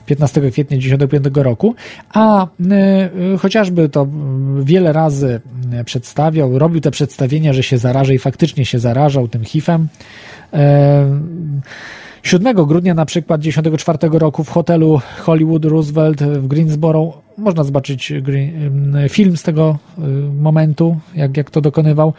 15 0.05 0.41
kwietnia 0.51 0.77
1995 0.77 1.45
roku, 1.45 1.75
a 2.13 2.47
y, 3.33 3.37
chociażby 3.37 3.89
to 3.89 4.07
wiele 4.63 4.93
razy 4.93 5.41
przedstawiał, 5.85 6.59
robił 6.59 6.81
te 6.81 6.91
przedstawienia, 6.91 7.53
że 7.53 7.63
się 7.63 7.77
zaraża 7.77 8.13
i 8.13 8.19
faktycznie 8.19 8.65
się 8.65 8.79
zarażał 8.79 9.27
tym 9.27 9.43
HIV-em. 9.43 9.87
Y, 10.53 10.57
7 12.23 12.65
grudnia 12.65 12.93
na 12.93 13.05
przykład 13.05 13.41
1994 13.41 14.19
roku 14.19 14.43
w 14.43 14.49
hotelu 14.49 15.01
Hollywood 15.19 15.65
Roosevelt 15.65 16.23
w 16.23 16.47
Greensboro 16.47 17.21
można 17.37 17.63
zobaczyć 17.63 18.13
film 19.09 19.37
z 19.37 19.43
tego 19.43 19.77
momentu, 20.39 20.99
jak, 21.15 21.37
jak 21.37 21.49
to 21.49 21.61
dokonywał 21.61 22.13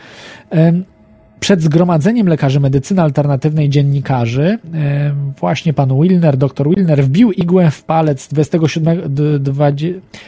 przed 1.43 1.63
zgromadzeniem 1.63 2.29
lekarzy 2.29 2.61
medycyny 2.61 3.03
alternatywnej 3.03 3.69
dziennikarzy 3.69 4.59
e, 4.75 5.15
właśnie 5.41 5.73
pan 5.73 6.01
Wilner, 6.01 6.37
dr 6.37 6.69
Wilner 6.69 7.05
wbił 7.05 7.33
igłę 7.33 7.71
w 7.71 7.85
palec 7.85 8.29
27, 8.29 9.01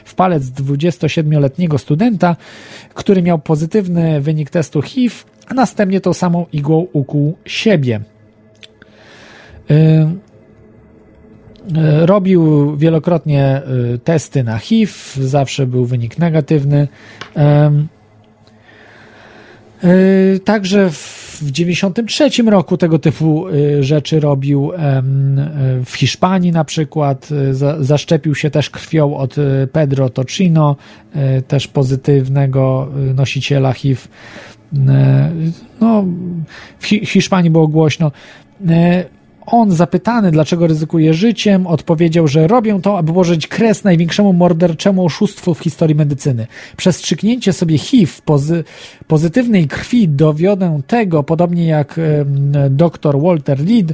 w 0.04 0.14
palec 0.14 0.44
27-letniego 0.44 1.78
studenta, 1.78 2.36
który 2.94 3.22
miał 3.22 3.38
pozytywny 3.38 4.20
wynik 4.20 4.50
testu 4.50 4.82
HIV, 4.82 5.14
a 5.48 5.54
następnie 5.54 6.00
tą 6.00 6.12
samą 6.12 6.46
igłą 6.52 6.86
ukuł 6.92 7.36
siebie. 7.44 8.00
E, 9.70 9.74
e, 9.74 10.16
robił 12.06 12.76
wielokrotnie 12.76 13.62
testy 14.04 14.44
na 14.44 14.58
HIV, 14.58 14.92
zawsze 15.20 15.66
był 15.66 15.84
wynik 15.84 16.18
negatywny. 16.18 16.88
E, 19.82 20.38
także 20.38 20.90
w 20.90 21.50
93 21.50 22.30
roku 22.42 22.76
tego 22.76 22.98
typu 22.98 23.48
e, 23.48 23.82
rzeczy 23.82 24.20
robił 24.20 24.72
e, 24.72 25.02
w 25.84 25.92
Hiszpanii 25.96 26.52
na 26.52 26.64
przykład. 26.64 27.28
Zaszczepił 27.80 28.34
się 28.34 28.50
też 28.50 28.70
krwią 28.70 29.16
od 29.16 29.36
Pedro 29.72 30.10
Tocino, 30.10 30.76
też 31.48 31.68
pozytywnego 31.68 32.88
nosiciela 33.14 33.72
HIV. 33.72 34.00
No, 35.80 36.04
w 36.78 36.86
Hiszpanii 36.86 37.50
było 37.50 37.68
głośno. 37.68 38.12
On, 39.46 39.70
zapytany, 39.70 40.30
dlaczego 40.30 40.66
ryzykuje 40.66 41.14
życiem, 41.14 41.66
odpowiedział, 41.66 42.28
że 42.28 42.46
robią 42.46 42.82
to, 42.82 42.98
aby 42.98 43.12
położyć 43.24 43.46
kres 43.46 43.84
największemu 43.84 44.32
morderczemu 44.32 45.04
oszustwu 45.04 45.54
w 45.54 45.58
historii 45.58 45.94
medycyny. 45.94 46.46
Przez 46.76 46.96
strzyknięcie 46.96 47.52
sobie 47.52 47.78
HIV 47.78 48.12
pozy 48.24 48.64
pozytywnej 49.06 49.68
krwi 49.68 50.08
dowiodę 50.08 50.80
tego, 50.86 51.22
podobnie 51.22 51.66
jak 51.66 51.98
e, 51.98 52.24
dr 52.70 53.20
Walter 53.20 53.58
Reed, 53.58 53.92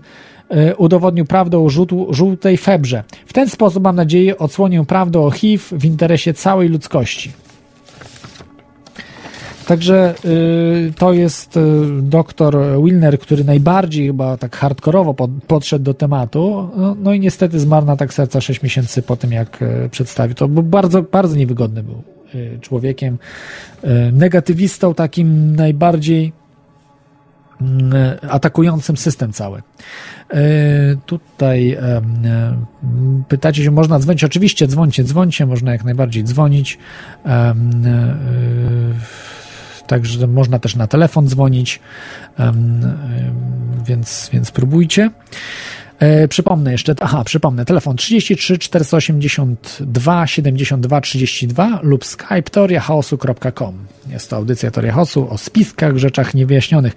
e, 0.48 0.76
udowodnił 0.76 1.24
prawdę 1.24 1.58
o 1.58 1.68
żółtej 2.10 2.56
febrze. 2.56 3.04
W 3.26 3.32
ten 3.32 3.48
sposób, 3.48 3.84
mam 3.84 3.96
nadzieję, 3.96 4.38
odsłonię 4.38 4.84
prawdę 4.84 5.20
o 5.20 5.30
HIV 5.30 5.64
w 5.78 5.84
interesie 5.84 6.34
całej 6.34 6.68
ludzkości. 6.68 7.32
Także 9.70 10.14
y, 10.24 10.92
to 10.98 11.12
jest 11.12 11.56
y, 11.56 11.60
doktor 12.02 12.58
Wilner, 12.84 13.18
który 13.18 13.44
najbardziej 13.44 14.06
chyba 14.06 14.36
tak 14.36 14.56
hardkorowo 14.56 15.14
pod, 15.14 15.30
podszedł 15.46 15.84
do 15.84 15.94
tematu. 15.94 16.70
No, 16.76 16.96
no, 17.02 17.12
i 17.12 17.20
niestety 17.20 17.60
zmarł 17.60 17.86
na 17.86 17.96
tak 17.96 18.14
serca 18.14 18.40
6 18.40 18.62
miesięcy 18.62 19.02
po 19.02 19.16
tym, 19.16 19.32
jak 19.32 19.62
y, 19.62 19.88
przedstawił 19.90 20.34
to, 20.34 20.48
bo 20.48 20.62
bardzo, 20.62 21.02
bardzo 21.02 21.36
niewygodny 21.36 21.82
był 21.82 22.02
y, 22.34 22.58
człowiekiem, 22.60 23.18
y, 23.84 23.88
negatywistą 24.12 24.94
takim 24.94 25.56
najbardziej 25.56 26.32
atakującym 28.30 28.96
system 28.96 29.32
cały. 29.32 29.62
Tutaj 31.06 31.78
pytacie 33.28 33.64
się, 33.64 33.70
można 33.70 33.98
dzwonić? 33.98 34.24
Oczywiście 34.24 34.66
dzwońcie, 34.66 35.04
dzwońcie, 35.04 35.46
można 35.46 35.72
jak 35.72 35.84
najbardziej 35.84 36.24
dzwonić. 36.24 36.78
Także 39.90 40.26
można 40.26 40.58
też 40.58 40.76
na 40.76 40.86
telefon 40.86 41.28
dzwonić, 41.28 41.80
więc, 43.86 44.30
więc 44.32 44.50
próbujcie. 44.50 45.10
E, 45.98 46.28
przypomnę 46.28 46.72
jeszcze, 46.72 46.94
aha, 47.00 47.24
przypomnę, 47.24 47.64
telefon 47.64 47.96
33 47.96 48.58
482 48.58 50.26
72 50.26 51.00
32 51.00 51.80
lub 51.82 52.04
skype 52.04 52.42
toriachaosu.com. 52.42 53.74
Jest 54.10 54.30
to 54.30 54.36
audycja 54.36 54.70
Toria 54.70 54.92
Chaosu 54.92 55.30
o 55.30 55.38
spiskach, 55.38 55.96
rzeczach 55.96 56.34
niewyjaśnionych. 56.34 56.92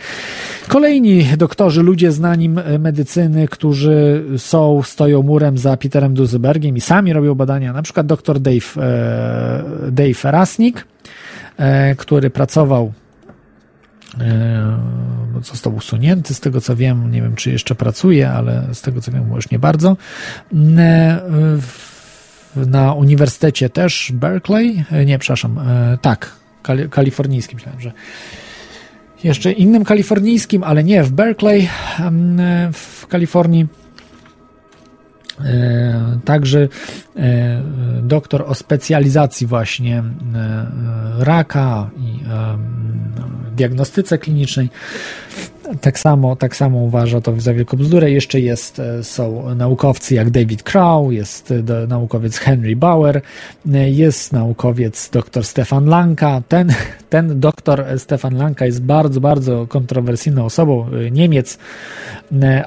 Kolejni 0.68 1.24
doktorzy, 1.38 1.84
ludzie 1.84 2.12
znani 2.12 2.50
medycyny, 2.80 3.48
którzy 3.48 4.24
są, 4.38 4.84
stoją 4.84 5.24
murem 5.24 5.58
za 5.58 5.78
Peterem 5.78 6.14
Duzybergiem 6.14 6.78
i 6.78 6.82
sami 6.82 7.14
robią 7.14 7.36
badania, 7.36 7.74
na 7.74 7.82
przykład 7.82 8.08
dr 8.08 8.40
Dave, 8.40 8.78
e, 8.78 9.92
Dave 9.92 10.32
Rasnik, 10.32 10.78
e, 10.80 10.84
który 11.98 12.30
pracował 12.30 12.94
e, 14.20 14.78
został 15.44 15.76
usunięty, 15.76 16.34
z 16.34 16.40
tego 16.40 16.62
co 16.62 16.76
wiem, 16.76 17.12
nie 17.12 17.22
wiem 17.22 17.36
czy 17.36 17.52
jeszcze 17.52 17.76
pracuje, 17.76 18.30
ale 18.30 18.68
z 18.74 18.82
tego 18.82 19.02
co 19.02 19.12
wiem 19.12 19.32
już 19.36 19.52
nie 19.52 19.60
bardzo. 19.60 19.98
E, 20.78 21.22
na 22.56 22.94
uniwersytecie 22.94 23.70
też 23.70 24.12
Berkeley, 24.14 24.84
nie, 25.06 25.20
przepraszam, 25.20 25.60
tak, 26.02 26.36
kalifornijskim, 26.90 27.56
myślałem, 27.56 27.82
że 27.82 27.92
jeszcze 29.24 29.52
innym 29.52 29.84
kalifornijskim, 29.84 30.64
ale 30.64 30.84
nie 30.84 31.04
w 31.04 31.12
Berkeley 31.12 31.70
w 32.74 33.08
Kalifornii 33.08 33.68
E, 33.83 33.83
także 36.26 36.68
e, 37.16 37.62
doktor 38.02 38.44
o 38.48 38.56
specjalizacji 38.56 39.48
właśnie 39.48 39.98
e, 39.98 40.04
raka 41.20 41.90
i 41.98 42.20
diagnostyce 43.56 44.18
klinicznej. 44.18 44.70
Tak 45.82 46.00
samo, 46.00 46.36
tak 46.36 46.56
samo 46.56 46.78
uważa 46.78 47.22
to 47.22 47.40
za 47.42 47.54
wielką 47.54 47.78
bzdurę. 47.78 48.12
Jeszcze 48.12 48.40
jest, 48.40 48.82
są 49.02 49.56
naukowcy 49.56 50.16
jak 50.16 50.30
David 50.30 50.64
Crow, 50.64 51.14
jest 51.14 51.54
naukowiec 51.88 52.38
Henry 52.38 52.76
Bauer, 52.76 53.22
jest 53.86 54.34
naukowiec 54.34 55.10
dr 55.10 55.44
Stefan 55.44 55.86
Lanka. 55.86 56.42
Ten, 56.48 56.74
ten 57.10 57.40
doktor 57.40 57.86
Stefan 57.98 58.38
Lanka 58.38 58.66
jest 58.66 58.82
bardzo, 58.82 59.22
bardzo 59.22 59.68
kontrowersyjną 59.68 60.46
osobą. 60.46 60.86
Niemiec, 61.12 61.58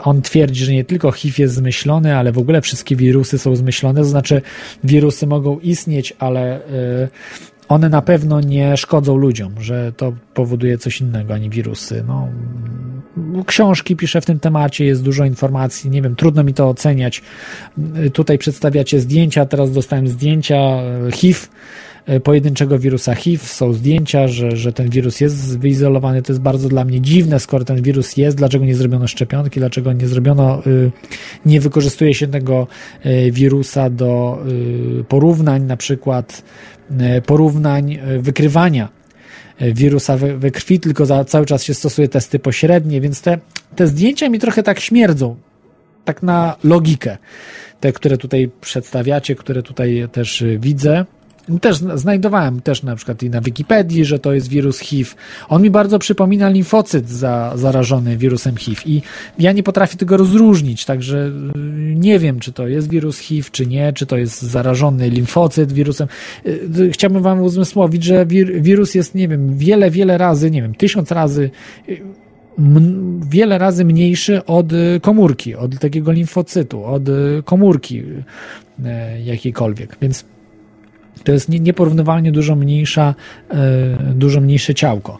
on 0.05 0.23
twierdzi, 0.23 0.65
że 0.65 0.73
nie 0.73 0.85
tylko 0.85 1.13
HIV 1.13 1.43
jest 1.43 1.55
zmyślony, 1.55 2.17
ale 2.17 2.33
w 2.33 2.39
ogóle 2.39 2.61
wszystkie 2.61 2.97
wirusy 2.97 3.39
są 3.39 3.57
zmyślone, 3.57 4.01
to 4.01 4.05
znaczy 4.05 4.43
wirusy 4.85 5.27
mogą 5.27 5.59
istnieć, 5.59 6.13
ale 6.19 6.61
one 7.69 7.89
na 7.89 8.03
pewno 8.03 8.41
nie 8.41 8.77
szkodzą 8.77 9.17
ludziom, 9.17 9.53
że 9.61 9.93
to 9.93 10.13
powoduje 10.35 10.79
coś 10.79 11.01
innego, 11.01 11.35
a 11.35 11.39
nie 11.39 11.51
wirusy. 11.51 12.05
No, 12.07 12.29
książki 13.47 13.97
piszę 13.97 14.21
w 14.21 14.27
tym 14.27 14.41
temacie, 14.41 14.85
jest 14.85 15.03
dużo 15.03 15.25
informacji, 15.25 15.91
nie 15.91 16.03
wiem, 16.03 16.17
trudno 16.17 16.45
mi 16.45 16.55
to 16.55 16.69
oceniać. 16.69 17.23
Tutaj 18.13 18.39
przedstawiacie 18.39 19.01
zdjęcia, 19.01 19.47
teraz 19.47 19.73
dostałem 19.73 20.09
zdjęcia 20.09 20.57
y, 21.09 21.13
HIV, 21.13 21.39
E, 22.07 22.21
pojedynczego 22.21 22.79
wirusa 22.79 23.15
HIV. 23.15 23.45
Są 23.45 23.73
zdjęcia, 23.73 24.29
że, 24.29 24.57
że 24.57 24.73
ten 24.73 24.91
wirus 24.91 25.21
jest 25.21 25.59
wyizolowany. 25.59 26.23
To 26.23 26.33
jest 26.33 26.43
bardzo 26.43 26.69
dla 26.69 26.85
mnie 26.85 27.01
dziwne, 27.01 27.41
skoro 27.41 27.65
ten 27.65 27.83
wirus 27.83 28.17
jest, 28.17 28.37
dlaczego 28.37 28.65
nie 28.65 28.75
zrobiono 28.75 29.07
szczepionki, 29.07 29.61
dlaczego 29.61 29.93
nie 29.93 30.09
zrobiono, 30.09 30.63
y, 30.67 30.91
nie 31.47 31.61
wykorzystuje 31.61 32.15
się 32.15 32.27
tego 32.27 32.67
y, 33.07 33.33
wirusa 33.33 33.91
do 33.91 34.39
y, 35.01 35.05
porównań, 35.05 35.63
na 35.63 35.77
przykład 35.77 36.43
porównań 37.27 37.99
wykrywania 38.19 38.89
wirusa 39.61 40.17
we, 40.17 40.39
we 40.39 40.51
krwi, 40.51 40.81
tylko 40.81 41.07
za, 41.07 41.25
cały 41.25 41.47
czas 41.47 41.65
się 41.65 41.75
stosuje 41.75 42.09
testy 42.09 42.39
pośrednie, 42.39 43.01
więc 43.01 43.21
te, 43.21 43.39
te 43.77 43.87
zdjęcia 43.87 44.29
mi 44.29 44.39
trochę 44.39 44.63
tak 44.63 44.81
śmierdzą, 44.81 45.37
tak 46.05 46.23
na 46.23 46.57
logikę. 46.65 47.19
Te, 47.81 47.93
które 47.93 48.19
tutaj 48.19 48.51
przedstawiacie, 48.61 49.35
które 49.35 49.63
tutaj 49.63 50.09
też 50.13 50.45
widzę. 50.59 51.05
Też 51.61 51.77
znajdowałem 51.95 52.61
też 52.61 52.83
na 52.83 52.97
przykład 52.97 53.23
i 53.23 53.31
na 53.31 53.41
Wikipedii, 53.41 54.05
że 54.05 54.19
to 54.19 54.33
jest 54.33 54.49
wirus 54.49 54.79
HIV. 54.79 55.11
On 55.49 55.63
mi 55.63 55.71
bardzo 55.71 55.99
przypomina 55.99 56.49
limfocyt 56.49 57.09
za, 57.09 57.53
zarażony 57.55 58.17
wirusem 58.17 58.57
HIV 58.57 58.83
i 58.87 59.03
ja 59.39 59.53
nie 59.53 59.63
potrafię 59.63 59.97
tego 59.97 60.17
rozróżnić, 60.17 60.85
także 60.85 61.31
y, 61.57 61.59
nie 61.95 62.19
wiem, 62.19 62.41
czy 62.41 62.53
to 62.53 62.69
jest 62.69 62.91
wirus 62.91 63.19
HIV, 63.19 63.49
czy 63.53 63.67
nie, 63.67 63.93
czy 63.93 64.07
to 64.07 64.17
jest 64.17 64.43
zarażony 64.43 65.11
limfocyt 65.11 65.73
wirusem. 65.73 66.09
Y, 66.47 66.61
y, 66.79 66.91
chciałbym 66.91 67.23
wam 67.23 67.43
uzmysłowić, 67.43 68.05
że 68.05 68.27
wir, 68.27 68.63
wirus 68.63 68.95
jest, 68.95 69.15
nie 69.15 69.29
wiem, 69.29 69.59
wiele, 69.59 69.91
wiele 69.91 70.19
razy, 70.19 70.51
nie 70.51 70.63
wiem, 70.63 70.75
tysiąc 70.75 71.13
razy 71.13 71.51
wiele 73.31 73.59
razy 73.59 73.85
mniejszy 73.85 74.45
od 74.45 74.73
komórki, 75.03 75.55
od 75.55 75.79
takiego 75.79 76.13
limfocytu, 76.13 76.85
od 76.85 77.03
komórki 77.45 78.03
jakiejkolwiek. 79.25 79.97
Więc 80.03 80.25
to 81.27 81.33
jest 81.33 81.49
nieporównywalnie 81.49 82.33
dużo 82.33 82.57
mniejsza, 82.57 83.15
e, 83.51 83.57
dużo 84.15 84.41
mniejsze 84.41 84.75
ciałko. 84.75 85.19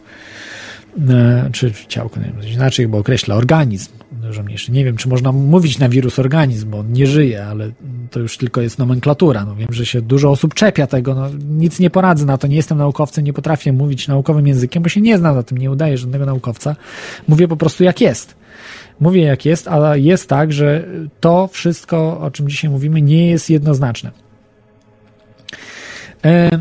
E, 1.09 1.49
czy 1.51 1.73
ciałko, 1.87 2.19
nie 2.19 2.25
wiem, 2.25 2.53
inaczej 2.53 2.87
bo 2.87 2.97
określa 2.97 3.35
organizm 3.35 3.91
dużo 4.11 4.43
mniejszy. 4.43 4.71
Nie 4.71 4.85
wiem, 4.85 4.97
czy 4.97 5.09
można 5.09 5.31
mówić 5.31 5.79
na 5.79 5.89
wirus 5.89 6.19
organizm, 6.19 6.69
bo 6.69 6.79
on 6.79 6.91
nie 6.91 7.07
żyje, 7.07 7.45
ale 7.45 7.71
to 8.11 8.19
już 8.19 8.37
tylko 8.37 8.61
jest 8.61 8.79
nomenklatura. 8.79 9.45
No 9.45 9.55
wiem, 9.55 9.67
że 9.71 9.85
się 9.85 10.01
dużo 10.01 10.31
osób 10.31 10.53
czepia 10.53 10.87
tego, 10.87 11.15
no 11.15 11.29
nic 11.49 11.79
nie 11.79 11.89
poradzę 11.89 12.25
na 12.25 12.37
to, 12.37 12.47
nie 12.47 12.55
jestem 12.55 12.77
naukowcem, 12.77 13.23
nie 13.23 13.33
potrafię 13.33 13.73
mówić 13.73 14.07
naukowym 14.07 14.47
językiem, 14.47 14.83
bo 14.83 14.89
się 14.89 15.01
nie 15.01 15.17
znam 15.17 15.35
na 15.35 15.43
tym, 15.43 15.57
nie 15.57 15.71
udaję 15.71 15.97
żadnego 15.97 16.25
naukowca. 16.25 16.75
Mówię 17.27 17.47
po 17.47 17.57
prostu 17.57 17.83
jak 17.83 18.01
jest. 18.01 18.35
Mówię 18.99 19.21
jak 19.21 19.45
jest, 19.45 19.67
ale 19.67 19.99
jest 19.99 20.29
tak, 20.29 20.53
że 20.53 20.85
to 21.19 21.47
wszystko, 21.47 22.21
o 22.21 22.31
czym 22.31 22.49
dzisiaj 22.49 22.71
mówimy, 22.71 23.01
nie 23.01 23.29
jest 23.29 23.49
jednoznaczne. 23.49 24.26
E, 26.25 26.49
e, 26.51 26.59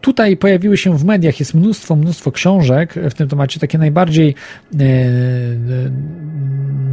tutaj 0.00 0.36
pojawiły 0.36 0.76
się 0.76 0.98
w 0.98 1.04
mediach, 1.04 1.40
jest 1.40 1.54
mnóstwo, 1.54 1.96
mnóstwo 1.96 2.32
książek 2.32 2.94
w 3.10 3.14
tym 3.14 3.28
temacie, 3.28 3.60
takie 3.60 3.78
najbardziej 3.78 4.34
e, 4.74 4.76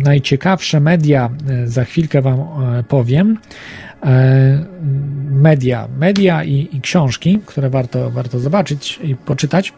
najciekawsze 0.04 0.80
media, 0.80 1.30
za 1.66 1.84
chwilkę 1.84 2.22
Wam 2.22 2.40
powiem. 2.88 3.38
Media, 5.32 5.88
media 5.98 6.44
i, 6.44 6.70
i 6.72 6.82
książki, 6.82 7.40
które 7.45 7.70
warto, 7.70 8.12
warto 8.12 8.40
zobaczyć 8.40 8.99
i 9.04 9.16
poczytać. 9.16 9.74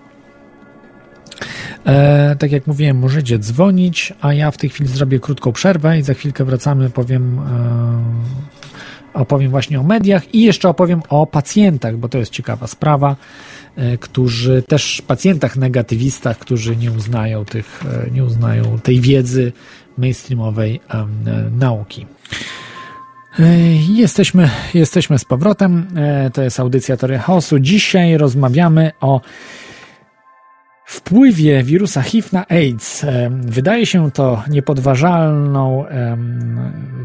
E, 1.85 2.35
tak 2.39 2.51
jak 2.51 2.67
mówiłem, 2.67 2.97
możecie 2.97 3.39
dzwonić, 3.39 4.13
a 4.21 4.33
ja 4.33 4.51
w 4.51 4.57
tej 4.57 4.69
chwili 4.69 4.89
zrobię 4.89 5.19
krótką 5.19 5.51
przerwę 5.51 5.99
i 5.99 6.01
za 6.01 6.13
chwilkę 6.13 6.45
wracamy, 6.45 6.89
powiem 6.89 7.39
opowiem 9.13 9.51
właśnie 9.51 9.79
o 9.79 9.83
mediach 9.83 10.35
i 10.35 10.41
jeszcze 10.41 10.69
opowiem 10.69 11.01
o 11.09 11.27
pacjentach, 11.27 11.97
bo 11.97 12.09
to 12.09 12.17
jest 12.17 12.31
ciekawa 12.31 12.67
sprawa, 12.67 13.15
e, 13.75 13.97
którzy 13.97 14.63
też 14.67 15.01
pacjentach 15.07 15.55
negatywistach, 15.55 16.37
którzy 16.37 16.75
nie 16.75 16.91
uznają 16.91 17.45
tych, 17.45 17.83
e, 18.07 18.11
nie 18.11 18.23
uznają 18.23 18.79
tej 18.79 19.01
wiedzy 19.01 19.51
mainstreamowej 19.97 20.79
um, 20.93 21.09
nauki. 21.57 22.05
Jesteśmy, 23.89 24.49
jesteśmy 24.73 25.19
z 25.19 25.25
powrotem. 25.25 25.87
To 26.33 26.41
jest 26.41 26.59
audycja 26.59 26.97
Toria 26.97 27.19
Chaosu. 27.19 27.59
Dzisiaj 27.59 28.17
rozmawiamy 28.17 28.91
o 29.01 29.21
wpływie 30.85 31.63
wirusa 31.63 32.01
HIV 32.01 32.29
na 32.31 32.45
AIDS. 32.47 33.05
Wydaje 33.29 33.85
się 33.85 34.11
to 34.11 34.43
niepodważalną 34.49 35.85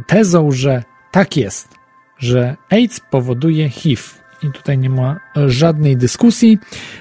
tezą, 0.07 0.51
że 0.51 0.83
tak 1.11 1.37
jest 1.37 1.84
że 2.25 2.57
AIDS 2.71 3.01
powoduje 3.11 3.69
HIV. 3.69 4.03
I 4.43 4.53
tutaj 4.53 4.79
nie 4.79 4.91
ma 4.91 5.21
żadnej 5.47 5.97
dyskusji, 5.97 6.59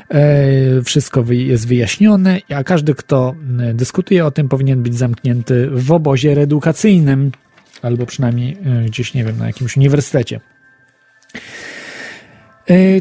e, 0.09 0.81
wszystko 0.81 1.23
jest 1.29 1.67
wyjaśnione, 1.67 2.39
a 2.55 2.63
każdy, 2.63 2.95
kto 2.95 3.35
e, 3.59 3.73
dyskutuje 3.73 4.25
o 4.25 4.31
tym, 4.31 4.49
powinien 4.49 4.83
być 4.83 4.95
zamknięty 4.95 5.69
w 5.71 5.91
obozie 5.91 6.35
reedukacyjnym, 6.35 7.31
albo 7.81 8.05
przynajmniej 8.05 8.57
e, 8.65 8.85
gdzieś, 8.85 9.13
nie 9.13 9.23
wiem, 9.23 9.37
na 9.37 9.47
jakimś 9.47 9.77
uniwersytecie. 9.77 10.39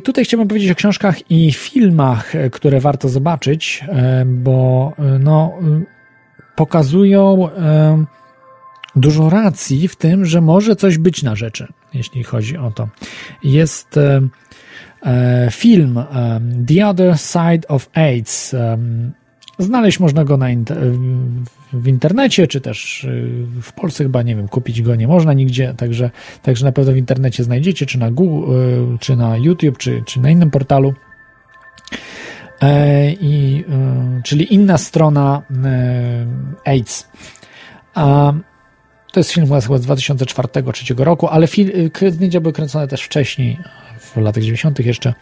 Tutaj 0.04 0.24
chciałbym 0.24 0.48
powiedzieć 0.48 0.70
o 0.70 0.74
książkach 0.74 1.30
i 1.30 1.52
filmach, 1.52 2.32
które 2.52 2.80
warto 2.80 3.08
zobaczyć, 3.08 3.84
bo 4.26 4.92
no, 5.20 5.58
pokazują 6.56 7.48
dużo 8.96 9.30
racji 9.30 9.88
w 9.88 9.96
tym, 9.96 10.24
że 10.24 10.40
może 10.40 10.76
coś 10.76 10.98
być 10.98 11.22
na 11.22 11.36
rzeczy, 11.36 11.72
jeśli 11.94 12.22
chodzi 12.22 12.56
o 12.56 12.70
to. 12.70 12.88
Jest 13.42 13.96
e, 13.96 14.20
e, 15.02 15.48
film 15.50 15.98
e, 15.98 16.40
The 16.66 16.88
Other 16.88 17.18
Side 17.18 17.68
of 17.68 17.88
AIDS 17.94 18.54
Znaleźć 19.58 20.00
można 20.00 20.24
go 20.24 20.36
na 20.36 20.46
w 21.72 21.88
internecie, 21.88 22.46
czy 22.46 22.60
też 22.60 23.06
w 23.62 23.72
Polsce 23.72 24.04
chyba, 24.04 24.22
nie 24.22 24.36
wiem, 24.36 24.48
kupić 24.48 24.82
go 24.82 24.96
nie 24.96 25.08
można 25.08 25.32
nigdzie, 25.32 25.74
także, 25.76 26.10
także 26.42 26.64
na 26.64 26.72
pewno 26.72 26.92
w 26.92 26.96
internecie 26.96 27.44
znajdziecie, 27.44 27.86
czy 27.86 27.98
na 27.98 28.10
Google, 28.10 28.52
czy 29.00 29.16
na 29.16 29.36
YouTube, 29.36 29.78
czy, 29.78 30.02
czy 30.06 30.20
na 30.20 30.30
innym 30.30 30.50
portalu. 30.50 30.94
I, 33.20 33.64
czyli 34.24 34.54
inna 34.54 34.78
strona 34.78 35.42
AIDS. 36.64 37.08
A 37.94 38.32
to 39.12 39.20
jest 39.20 39.32
film 39.32 39.46
z 39.46 39.50
2004-2003 39.50 40.98
roku, 40.98 41.28
ale 41.28 41.46
zdjęcia 42.08 42.40
były 42.40 42.52
kręcone 42.52 42.88
też 42.88 43.02
wcześniej, 43.02 43.58
w 44.00 44.16
latach 44.16 44.42
90. 44.42 44.80
jeszcze. 44.80 45.14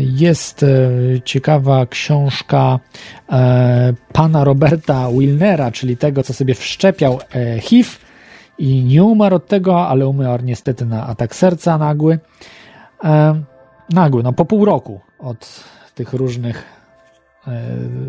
Jest 0.00 0.62
e, 0.62 0.66
ciekawa 1.24 1.86
książka 1.86 2.78
e, 3.32 3.94
pana 4.12 4.44
Roberta 4.44 5.10
Wilnera, 5.10 5.70
czyli 5.70 5.96
tego, 5.96 6.22
co 6.22 6.32
sobie 6.32 6.54
wszczepiał 6.54 7.18
e, 7.34 7.60
HIV 7.60 7.90
i 8.58 8.84
nie 8.84 9.04
umarł 9.04 9.36
od 9.36 9.46
tego, 9.46 9.88
ale 9.88 10.06
umarł 10.06 10.44
niestety 10.44 10.86
na 10.86 11.06
atak 11.06 11.34
serca 11.34 11.78
nagły. 11.78 12.18
Nagły, 13.90 14.22
no 14.22 14.32
po 14.32 14.44
pół 14.44 14.64
roku 14.64 15.00
od 15.18 15.64
tych 15.94 16.12
różnych 16.12 16.81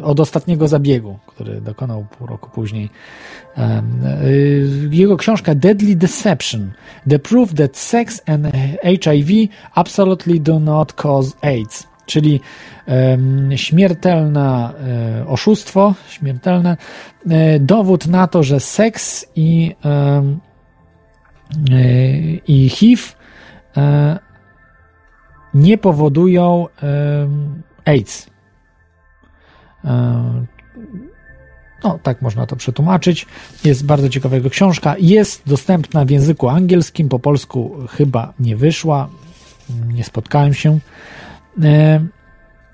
od 0.03 0.19
ostatniego 0.19 0.67
zabiegu, 0.67 1.19
który 1.27 1.61
dokonał 1.61 2.05
pół 2.17 2.27
roku 2.27 2.49
później. 2.49 2.89
E, 3.57 3.83
jego 4.91 5.17
książka 5.17 5.55
Deadly 5.55 5.95
Deception: 5.95 6.71
The 7.09 7.19
Proof 7.19 7.53
That 7.53 7.77
Sex 7.77 8.21
and 8.25 8.47
HIV 8.83 9.33
Absolutely 9.75 10.39
Do 10.39 10.59
Not 10.59 10.93
Cause 10.93 11.31
AIDS. 11.41 11.87
Czyli 12.05 12.41
śmiertelne 13.55 14.73
oszustwo, 15.27 15.93
śmiertelne 16.09 16.77
dowód 17.59 18.07
na 18.07 18.27
to, 18.27 18.43
że 18.43 18.59
seks 18.59 19.25
i, 19.35 19.75
i 22.47 22.69
HIV 22.69 23.01
nie 25.53 25.77
powodują 25.77 26.67
AIDS. 27.85 28.32
No, 31.83 31.99
tak 32.03 32.21
można 32.21 32.45
to 32.45 32.55
przetłumaczyć. 32.55 33.25
Jest 33.63 33.85
bardzo 33.85 34.09
ciekawa 34.09 34.35
jego 34.35 34.49
książka. 34.49 34.95
Jest 34.99 35.41
dostępna 35.45 36.05
w 36.05 36.09
języku 36.09 36.49
angielskim, 36.49 37.09
po 37.09 37.19
polsku 37.19 37.75
chyba 37.89 38.33
nie 38.39 38.55
wyszła. 38.55 39.09
Nie 39.87 40.03
spotkałem 40.03 40.53
się. 40.53 40.79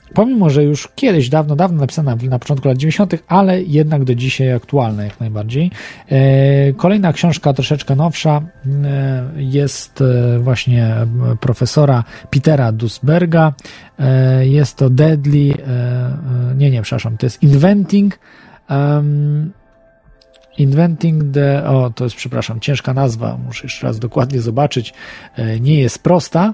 E, 0.09 0.13
pomimo, 0.13 0.49
że 0.49 0.63
już 0.63 0.87
kiedyś, 0.95 1.29
dawno, 1.29 1.55
dawno 1.55 1.79
napisana 1.79 2.15
na 2.29 2.39
początku 2.39 2.67
lat 2.67 2.77
90., 2.77 3.15
ale 3.27 3.61
jednak 3.61 4.03
do 4.03 4.15
dzisiaj 4.15 4.53
aktualna 4.53 5.03
jak 5.03 5.19
najbardziej. 5.19 5.71
E, 6.09 6.73
kolejna 6.73 7.13
książka, 7.13 7.53
troszeczkę 7.53 7.95
nowsza, 7.95 8.41
e, 8.83 9.29
jest 9.35 10.03
właśnie 10.39 10.95
profesora 11.39 12.03
Petera 12.29 12.71
Dusberga. 12.71 13.53
Jest 14.41 14.77
to 14.77 14.89
Deadly, 14.89 15.53
nie, 16.57 16.71
nie, 16.71 16.81
przepraszam, 16.81 17.17
to 17.17 17.25
jest 17.25 17.43
Inventing 17.43 18.19
um, 18.69 19.51
Inventing 20.57 21.33
the. 21.33 21.67
O, 21.67 21.89
to 21.89 22.03
jest, 22.03 22.15
przepraszam, 22.15 22.59
ciężka 22.59 22.93
nazwa, 22.93 23.37
muszę 23.45 23.65
jeszcze 23.65 23.87
raz 23.87 23.99
dokładnie 23.99 24.41
zobaczyć. 24.41 24.93
Nie 25.59 25.81
jest 25.81 26.03
prosta. 26.03 26.53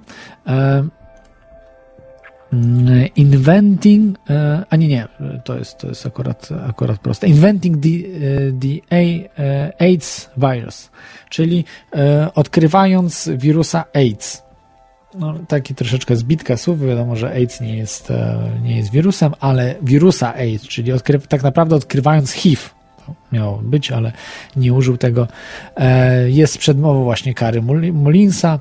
Inventing, 3.15 4.17
e, 4.29 4.63
a 4.69 4.75
nie, 4.75 4.87
nie, 4.87 5.07
to 5.43 5.57
jest, 5.57 5.77
to 5.77 5.87
jest 5.87 6.05
akurat, 6.05 6.49
akurat 6.67 6.99
proste. 6.99 7.27
Inventing 7.27 7.83
the, 7.83 7.89
e, 7.89 8.51
the 8.51 8.95
e, 8.97 9.73
AIDS 9.79 10.29
virus, 10.37 10.91
czyli 11.29 11.65
odkrywając 12.35 13.29
wirusa 13.37 13.85
AIDS. 13.93 14.45
No, 15.19 15.33
taki 15.47 15.75
troszeczkę 15.75 16.15
zbitka 16.15 16.57
słów, 16.57 16.81
wiadomo, 16.81 17.15
że 17.15 17.31
AIDS 17.31 17.61
nie 17.61 17.77
jest, 17.77 18.13
nie 18.63 18.77
jest 18.77 18.91
wirusem, 18.91 19.33
ale 19.39 19.75
wirusa 19.81 20.33
AIDS, 20.33 20.67
czyli 20.67 20.91
odkry, 20.91 21.19
tak 21.19 21.43
naprawdę 21.43 21.75
odkrywając 21.75 22.31
HIV, 22.31 22.61
miało 23.31 23.57
być, 23.57 23.91
ale 23.91 24.11
nie 24.55 24.73
użył 24.73 24.97
tego. 24.97 25.27
E, 25.77 26.29
jest 26.29 26.57
przedmową 26.57 27.03
właśnie 27.03 27.33
Kary 27.33 27.61
Mullinsa. 27.93 28.59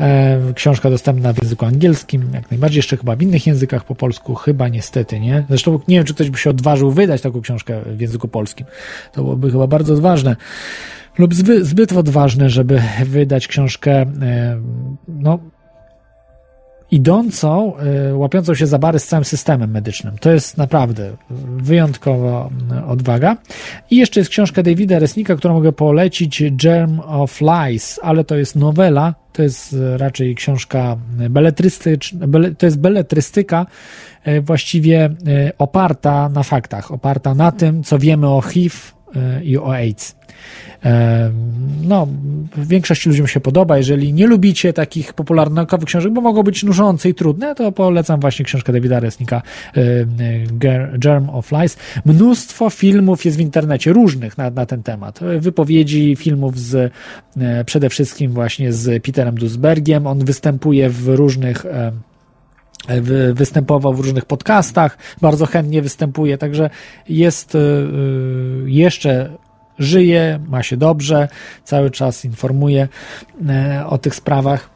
E, 0.00 0.38
książka 0.54 0.90
dostępna 0.90 1.32
w 1.32 1.42
języku 1.42 1.64
angielskim, 1.66 2.30
jak 2.34 2.50
najbardziej, 2.50 2.78
jeszcze 2.78 2.96
chyba 2.96 3.16
w 3.16 3.22
innych 3.22 3.46
językach 3.46 3.84
po 3.84 3.94
polsku, 3.94 4.34
chyba 4.34 4.68
niestety, 4.68 5.20
nie? 5.20 5.44
Zresztą 5.48 5.80
nie 5.88 5.96
wiem, 5.96 6.04
czy 6.04 6.14
ktoś 6.14 6.30
by 6.30 6.38
się 6.38 6.50
odważył 6.50 6.90
wydać 6.90 7.20
taką 7.20 7.40
książkę 7.40 7.80
w 7.86 8.00
języku 8.00 8.28
polskim. 8.28 8.66
To 9.12 9.22
byłoby 9.22 9.50
chyba 9.50 9.66
bardzo 9.66 9.94
odważne 9.94 10.36
lub 11.18 11.34
zbyt 11.60 11.92
odważne, 11.92 12.50
żeby 12.50 12.82
wydać 13.04 13.48
książkę 13.48 13.92
e, 13.92 14.06
no, 15.08 15.38
idącą, 16.90 17.72
y, 18.10 18.14
łapiącą 18.14 18.54
się 18.54 18.66
za 18.66 18.78
bary 18.78 18.98
z 18.98 19.06
całym 19.06 19.24
systemem 19.24 19.70
medycznym. 19.70 20.18
To 20.18 20.30
jest 20.30 20.58
naprawdę 20.58 21.16
wyjątkowa 21.56 22.50
y, 22.72 22.84
odwaga. 22.84 23.36
I 23.90 23.96
jeszcze 23.96 24.20
jest 24.20 24.30
książka 24.30 24.62
Davida 24.62 24.98
Resnika, 24.98 25.36
którą 25.36 25.54
mogę 25.54 25.72
polecić, 25.72 26.42
Germ 26.50 27.00
of 27.00 27.40
Lies, 27.40 28.00
ale 28.02 28.24
to 28.24 28.36
jest 28.36 28.56
nowela, 28.56 29.14
to 29.32 29.42
jest 29.42 29.72
y, 29.72 29.98
raczej 29.98 30.34
książka 30.34 30.96
beletrystyczna, 31.30 32.26
to 32.58 32.66
jest 32.66 32.80
beletrystyka 32.80 33.66
właściwie 34.42 35.10
oparta 35.58 36.28
na 36.28 36.42
faktach, 36.42 36.92
oparta 36.92 37.34
na 37.34 37.52
tym, 37.52 37.82
co 37.82 37.98
wiemy 37.98 38.28
o 38.28 38.40
HIV 38.40 38.76
i 39.42 39.58
o 39.58 39.74
AIDS. 39.74 40.16
No, 41.82 42.08
większości 42.56 43.08
ludziom 43.08 43.26
się 43.26 43.40
podoba. 43.40 43.76
Jeżeli 43.76 44.12
nie 44.12 44.26
lubicie 44.26 44.72
takich 44.72 45.12
popularno-naukowych 45.12 45.86
książek, 45.86 46.12
bo 46.12 46.20
mogą 46.20 46.42
być 46.42 46.62
nużące 46.64 47.08
i 47.08 47.14
trudne, 47.14 47.54
to 47.54 47.72
polecam 47.72 48.20
właśnie 48.20 48.44
książkę 48.44 48.72
Davida 48.72 49.00
Resnika 49.00 49.42
Germ 50.98 51.30
of 51.30 51.52
Lies. 51.52 51.76
Mnóstwo 52.04 52.70
filmów 52.70 53.24
jest 53.24 53.36
w 53.36 53.40
internecie, 53.40 53.92
różnych 53.92 54.38
na, 54.38 54.50
na 54.50 54.66
ten 54.66 54.82
temat. 54.82 55.20
Wypowiedzi 55.38 56.16
filmów 56.16 56.58
z 56.58 56.92
e, 57.36 57.64
przede 57.64 57.88
wszystkim 57.88 58.32
właśnie 58.32 58.72
z 58.72 59.02
Peterem 59.02 59.34
Dusbergiem. 59.34 60.06
On 60.06 60.24
występuje 60.24 60.90
w 60.90 61.08
różnych 61.08 61.66
występował 63.34 63.94
w 63.94 64.00
różnych 64.00 64.24
podcastach, 64.24 64.98
bardzo 65.20 65.46
chętnie 65.46 65.82
występuje, 65.82 66.38
także 66.38 66.70
jest 67.08 67.54
e, 67.54 67.58
e, 67.58 67.62
jeszcze 68.66 69.30
żyje, 69.78 70.40
ma 70.48 70.62
się 70.62 70.76
dobrze, 70.76 71.28
cały 71.64 71.90
czas 71.90 72.24
informuje 72.24 72.88
e, 73.48 73.86
o 73.86 73.98
tych 73.98 74.14
sprawach. 74.14 74.70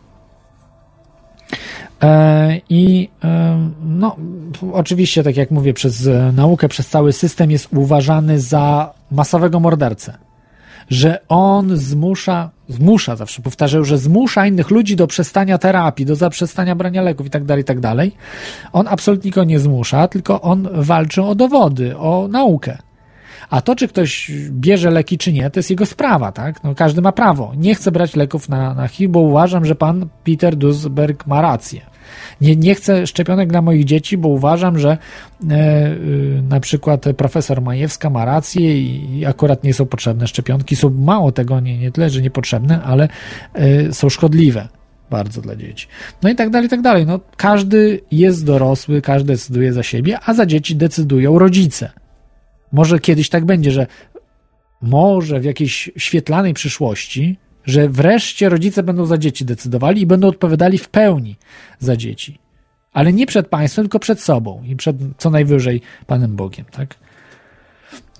E, 2.02 2.60
I 2.68 3.08
e, 3.24 3.70
no, 3.84 4.16
oczywiście, 4.72 5.22
tak 5.22 5.36
jak 5.36 5.50
mówię, 5.50 5.74
przez 5.74 6.08
naukę, 6.32 6.68
przez 6.68 6.88
cały 6.88 7.12
system 7.12 7.50
jest 7.50 7.68
uważany 7.72 8.40
za 8.40 8.94
masowego 9.10 9.60
mordercę. 9.60 10.18
Że 10.88 11.18
on 11.28 11.76
zmusza, 11.76 12.50
zmusza, 12.68 13.16
zawsze 13.16 13.42
powtarzał, 13.42 13.84
że 13.84 13.98
zmusza 13.98 14.46
innych 14.46 14.70
ludzi 14.70 14.96
do 14.96 15.06
przestania 15.06 15.58
terapii, 15.58 16.06
do 16.06 16.16
zaprzestania 16.16 16.74
brania 16.74 17.02
leków 17.02 17.26
i 17.26 17.30
tak 17.30 17.44
dalej, 17.44 17.64
tak 17.64 17.80
dalej. 17.80 18.16
On 18.72 18.88
absolutnie 18.88 19.30
go 19.30 19.44
nie 19.44 19.58
zmusza, 19.58 20.08
tylko 20.08 20.40
on 20.40 20.68
walczy 20.72 21.22
o 21.22 21.34
dowody, 21.34 21.98
o 21.98 22.28
naukę. 22.28 22.78
A 23.50 23.60
to, 23.60 23.76
czy 23.76 23.88
ktoś 23.88 24.30
bierze 24.50 24.90
leki, 24.90 25.18
czy 25.18 25.32
nie, 25.32 25.50
to 25.50 25.58
jest 25.58 25.70
jego 25.70 25.86
sprawa, 25.86 26.32
tak? 26.32 26.64
No, 26.64 26.74
każdy 26.74 27.02
ma 27.02 27.12
prawo. 27.12 27.52
Nie 27.56 27.74
chcę 27.74 27.92
brać 27.92 28.16
leków 28.16 28.48
na, 28.48 28.74
na 28.74 28.88
HIV, 28.88 29.12
bo 29.12 29.20
uważam, 29.20 29.64
że 29.64 29.74
pan 29.74 30.08
Peter 30.24 30.56
Dusberg 30.56 31.26
ma 31.26 31.42
rację. 31.42 31.80
Nie, 32.40 32.56
nie 32.56 32.74
chcę 32.74 33.06
szczepionek 33.06 33.48
dla 33.48 33.62
moich 33.62 33.84
dzieci, 33.84 34.18
bo 34.18 34.28
uważam, 34.28 34.78
że 34.78 34.90
e, 34.90 35.54
e, 35.54 35.96
na 36.42 36.60
przykład 36.60 37.04
profesor 37.16 37.62
Majewska 37.62 38.10
ma 38.10 38.24
rację 38.24 38.78
i, 38.78 39.18
i, 39.18 39.26
akurat 39.26 39.64
nie 39.64 39.74
są 39.74 39.86
potrzebne 39.86 40.26
szczepionki. 40.26 40.76
Są 40.76 40.90
mało 40.90 41.32
tego, 41.32 41.60
nie, 41.60 41.78
nie 41.78 41.92
tyle, 41.92 42.10
że 42.10 42.22
niepotrzebne, 42.22 42.82
ale 42.82 43.08
e, 43.54 43.92
są 43.92 44.08
szkodliwe 44.08 44.68
bardzo 45.10 45.40
dla 45.40 45.56
dzieci. 45.56 45.86
No 46.22 46.30
i 46.30 46.34
tak 46.34 46.50
dalej, 46.50 46.66
i 46.66 46.70
tak 46.70 46.82
dalej. 46.82 47.06
No, 47.06 47.20
każdy 47.36 48.00
jest 48.10 48.44
dorosły, 48.44 49.02
każdy 49.02 49.32
decyduje 49.32 49.72
za 49.72 49.82
siebie, 49.82 50.18
a 50.26 50.34
za 50.34 50.46
dzieci 50.46 50.76
decydują 50.76 51.38
rodzice. 51.38 51.90
Może 52.72 52.98
kiedyś 52.98 53.28
tak 53.28 53.44
będzie, 53.44 53.70
że 53.70 53.86
może 54.82 55.40
w 55.40 55.44
jakiejś 55.44 55.90
świetlanej 55.96 56.54
przyszłości, 56.54 57.38
że 57.64 57.88
wreszcie 57.88 58.48
rodzice 58.48 58.82
będą 58.82 59.06
za 59.06 59.18
dzieci 59.18 59.44
decydowali 59.44 60.02
i 60.02 60.06
będą 60.06 60.28
odpowiadali 60.28 60.78
w 60.78 60.88
pełni 60.88 61.36
za 61.78 61.96
dzieci. 61.96 62.38
Ale 62.92 63.12
nie 63.12 63.26
przed 63.26 63.48
państwem, 63.48 63.84
tylko 63.84 63.98
przed 63.98 64.20
sobą 64.20 64.62
i 64.66 64.76
przed 64.76 64.96
co 65.18 65.30
najwyżej 65.30 65.80
Panem 66.06 66.36
Bogiem, 66.36 66.64
tak? 66.70 66.94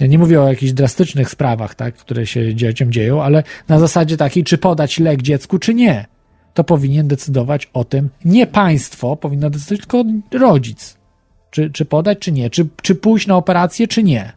Ja 0.00 0.06
nie 0.06 0.18
mówię 0.18 0.42
o 0.42 0.48
jakichś 0.48 0.72
drastycznych 0.72 1.30
sprawach, 1.30 1.74
tak, 1.74 1.94
które 1.94 2.26
się 2.26 2.54
dzieciom 2.54 2.92
dzieją, 2.92 3.22
ale 3.22 3.42
na 3.68 3.78
zasadzie 3.78 4.16
takiej, 4.16 4.44
czy 4.44 4.58
podać 4.58 4.98
lek 4.98 5.22
dziecku, 5.22 5.58
czy 5.58 5.74
nie. 5.74 6.06
To 6.54 6.64
powinien 6.64 7.08
decydować 7.08 7.70
o 7.72 7.84
tym 7.84 8.08
nie 8.24 8.46
państwo, 8.46 9.16
powinno 9.16 9.50
decydować 9.50 9.80
tylko 9.80 10.04
rodzic. 10.38 10.98
Czy, 11.50 11.70
czy 11.70 11.84
podać, 11.84 12.18
czy 12.18 12.32
nie? 12.32 12.50
Czy, 12.50 12.68
czy 12.82 12.94
pójść 12.94 13.26
na 13.26 13.36
operację, 13.36 13.88
czy 13.88 14.02
nie? 14.02 14.32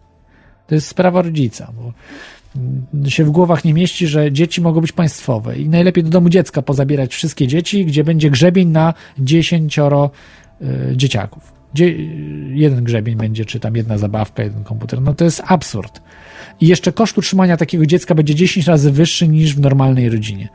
To 0.68 0.76
jest 0.76 0.88
sprawa 0.88 1.22
rodzica, 1.22 1.74
bo 1.78 1.94
się 3.10 3.24
w 3.24 3.32
głowach 3.32 3.66
nie 3.66 3.74
mieści, 3.74 4.08
że 4.08 4.32
dzieci 4.32 4.62
mogą 4.62 4.82
być 4.82 4.92
państwowe 4.92 5.58
i 5.58 5.70
najlepiej 5.70 6.04
do 6.04 6.10
domu 6.10 6.30
dziecka 6.30 6.62
pozabierać 6.62 7.14
wszystkie 7.14 7.48
dzieci, 7.48 7.86
gdzie 7.86 8.04
będzie 8.04 8.30
grzebień 8.30 8.70
na 8.70 8.94
dziesięcioro 9.20 10.12
y, 10.62 10.66
dzieciaków. 10.98 11.54
Gdzie 11.74 11.96
jeden 12.50 12.84
grzebień 12.84 13.16
będzie, 13.16 13.46
czy 13.46 13.60
tam 13.60 13.76
jedna 13.76 13.98
zabawka, 13.98 14.44
jeden 14.44 14.64
komputer. 14.64 15.02
No 15.02 15.14
to 15.14 15.26
jest 15.26 15.44
absurd. 15.48 16.02
I 16.62 16.68
jeszcze 16.68 16.92
koszt 16.92 17.18
utrzymania 17.18 17.58
takiego 17.58 17.86
dziecka 17.86 18.16
będzie 18.16 18.36
10 18.36 18.68
razy 18.68 18.92
wyższy 18.92 19.28
niż 19.28 19.56
w 19.56 19.60
normalnej 19.60 20.10
rodzinie. 20.10 20.50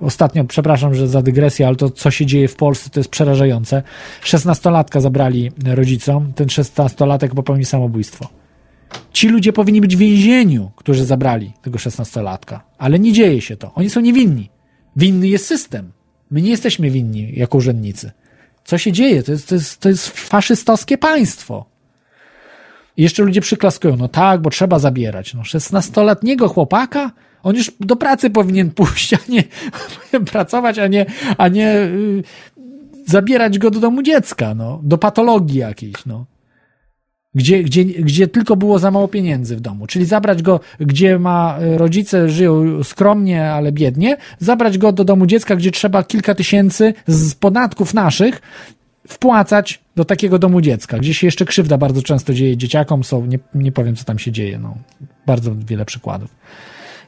Ostatnio, 0.00 0.44
przepraszam, 0.44 0.94
że 0.94 1.08
za 1.08 1.22
dygresję, 1.22 1.66
ale 1.66 1.76
to, 1.76 1.90
co 1.90 2.10
się 2.10 2.26
dzieje 2.26 2.48
w 2.48 2.56
Polsce, 2.56 2.90
to 2.90 3.00
jest 3.00 3.10
przerażające. 3.10 3.82
16-latka 4.22 5.00
zabrali 5.00 5.50
rodzicom, 5.64 6.32
ten 6.32 6.46
16-latek 6.46 7.28
popełni 7.28 7.64
samobójstwo. 7.64 8.39
Ci 9.12 9.28
ludzie 9.28 9.52
powinni 9.52 9.80
być 9.80 9.96
w 9.96 9.98
więzieniu, 9.98 10.70
którzy 10.76 11.04
zabrali 11.04 11.52
tego 11.62 11.78
16-latka, 11.78 12.60
ale 12.78 12.98
nie 12.98 13.12
dzieje 13.12 13.40
się 13.40 13.56
to. 13.56 13.74
Oni 13.74 13.90
są 13.90 14.00
niewinni. 14.00 14.50
Winny 14.96 15.28
jest 15.28 15.46
system. 15.46 15.92
My 16.30 16.42
nie 16.42 16.50
jesteśmy 16.50 16.90
winni 16.90 17.32
jako 17.36 17.58
urzędnicy. 17.58 18.10
Co 18.64 18.78
się 18.78 18.92
dzieje? 18.92 19.22
To 19.22 19.32
jest, 19.32 19.48
to 19.48 19.54
jest, 19.54 19.80
to 19.80 19.88
jest 19.88 20.08
faszystowskie 20.08 20.98
państwo. 20.98 21.66
I 22.96 23.02
jeszcze 23.02 23.22
ludzie 23.22 23.40
przyklaskują, 23.40 23.96
no 23.96 24.08
tak, 24.08 24.42
bo 24.42 24.50
trzeba 24.50 24.78
zabierać. 24.78 25.34
No 25.34 25.42
16-letniego 25.42 26.48
chłopaka? 26.48 27.12
On 27.42 27.56
już 27.56 27.72
do 27.80 27.96
pracy 27.96 28.30
powinien 28.30 28.70
pójść, 28.80 29.14
a 29.14 29.18
nie 29.28 29.44
pracować, 30.32 30.78
a 30.78 30.86
nie, 30.86 31.06
a 31.38 31.48
nie 31.48 31.62
yy, 31.62 32.22
zabierać 33.06 33.58
go 33.58 33.70
do 33.70 33.80
domu 33.80 34.02
dziecka, 34.02 34.54
no, 34.54 34.80
do 34.82 34.98
patologii 34.98 35.58
jakiejś, 35.58 36.06
no 36.06 36.26
gdzie, 37.34 37.62
gdzie, 37.62 37.84
gdzie 37.84 38.28
tylko 38.28 38.56
było 38.56 38.78
za 38.78 38.90
mało 38.90 39.08
pieniędzy 39.08 39.56
w 39.56 39.60
domu. 39.60 39.86
Czyli 39.86 40.04
zabrać 40.04 40.42
go, 40.42 40.60
gdzie 40.80 41.18
ma 41.18 41.58
e, 41.58 41.78
rodzice 41.78 42.28
żyją 42.28 42.84
skromnie, 42.84 43.52
ale 43.52 43.72
biednie, 43.72 44.16
zabrać 44.38 44.78
go 44.78 44.92
do 44.92 45.04
domu 45.04 45.26
dziecka, 45.26 45.56
gdzie 45.56 45.70
trzeba 45.70 46.02
kilka 46.02 46.34
tysięcy 46.34 46.94
z 47.06 47.34
podatków 47.34 47.94
naszych 47.94 48.42
wpłacać 49.08 49.80
do 49.96 50.04
takiego 50.04 50.38
domu 50.38 50.60
dziecka, 50.60 50.98
gdzie 50.98 51.14
się 51.14 51.26
jeszcze 51.26 51.44
krzywda 51.44 51.78
bardzo 51.78 52.02
często 52.02 52.34
dzieje 52.34 52.56
dzieciakom, 52.56 53.04
są, 53.04 53.26
nie, 53.26 53.38
nie 53.54 53.72
powiem 53.72 53.96
co 53.96 54.04
tam 54.04 54.18
się 54.18 54.32
dzieje, 54.32 54.58
no, 54.58 54.76
bardzo 55.26 55.54
wiele 55.54 55.84
przykładów. 55.84 56.34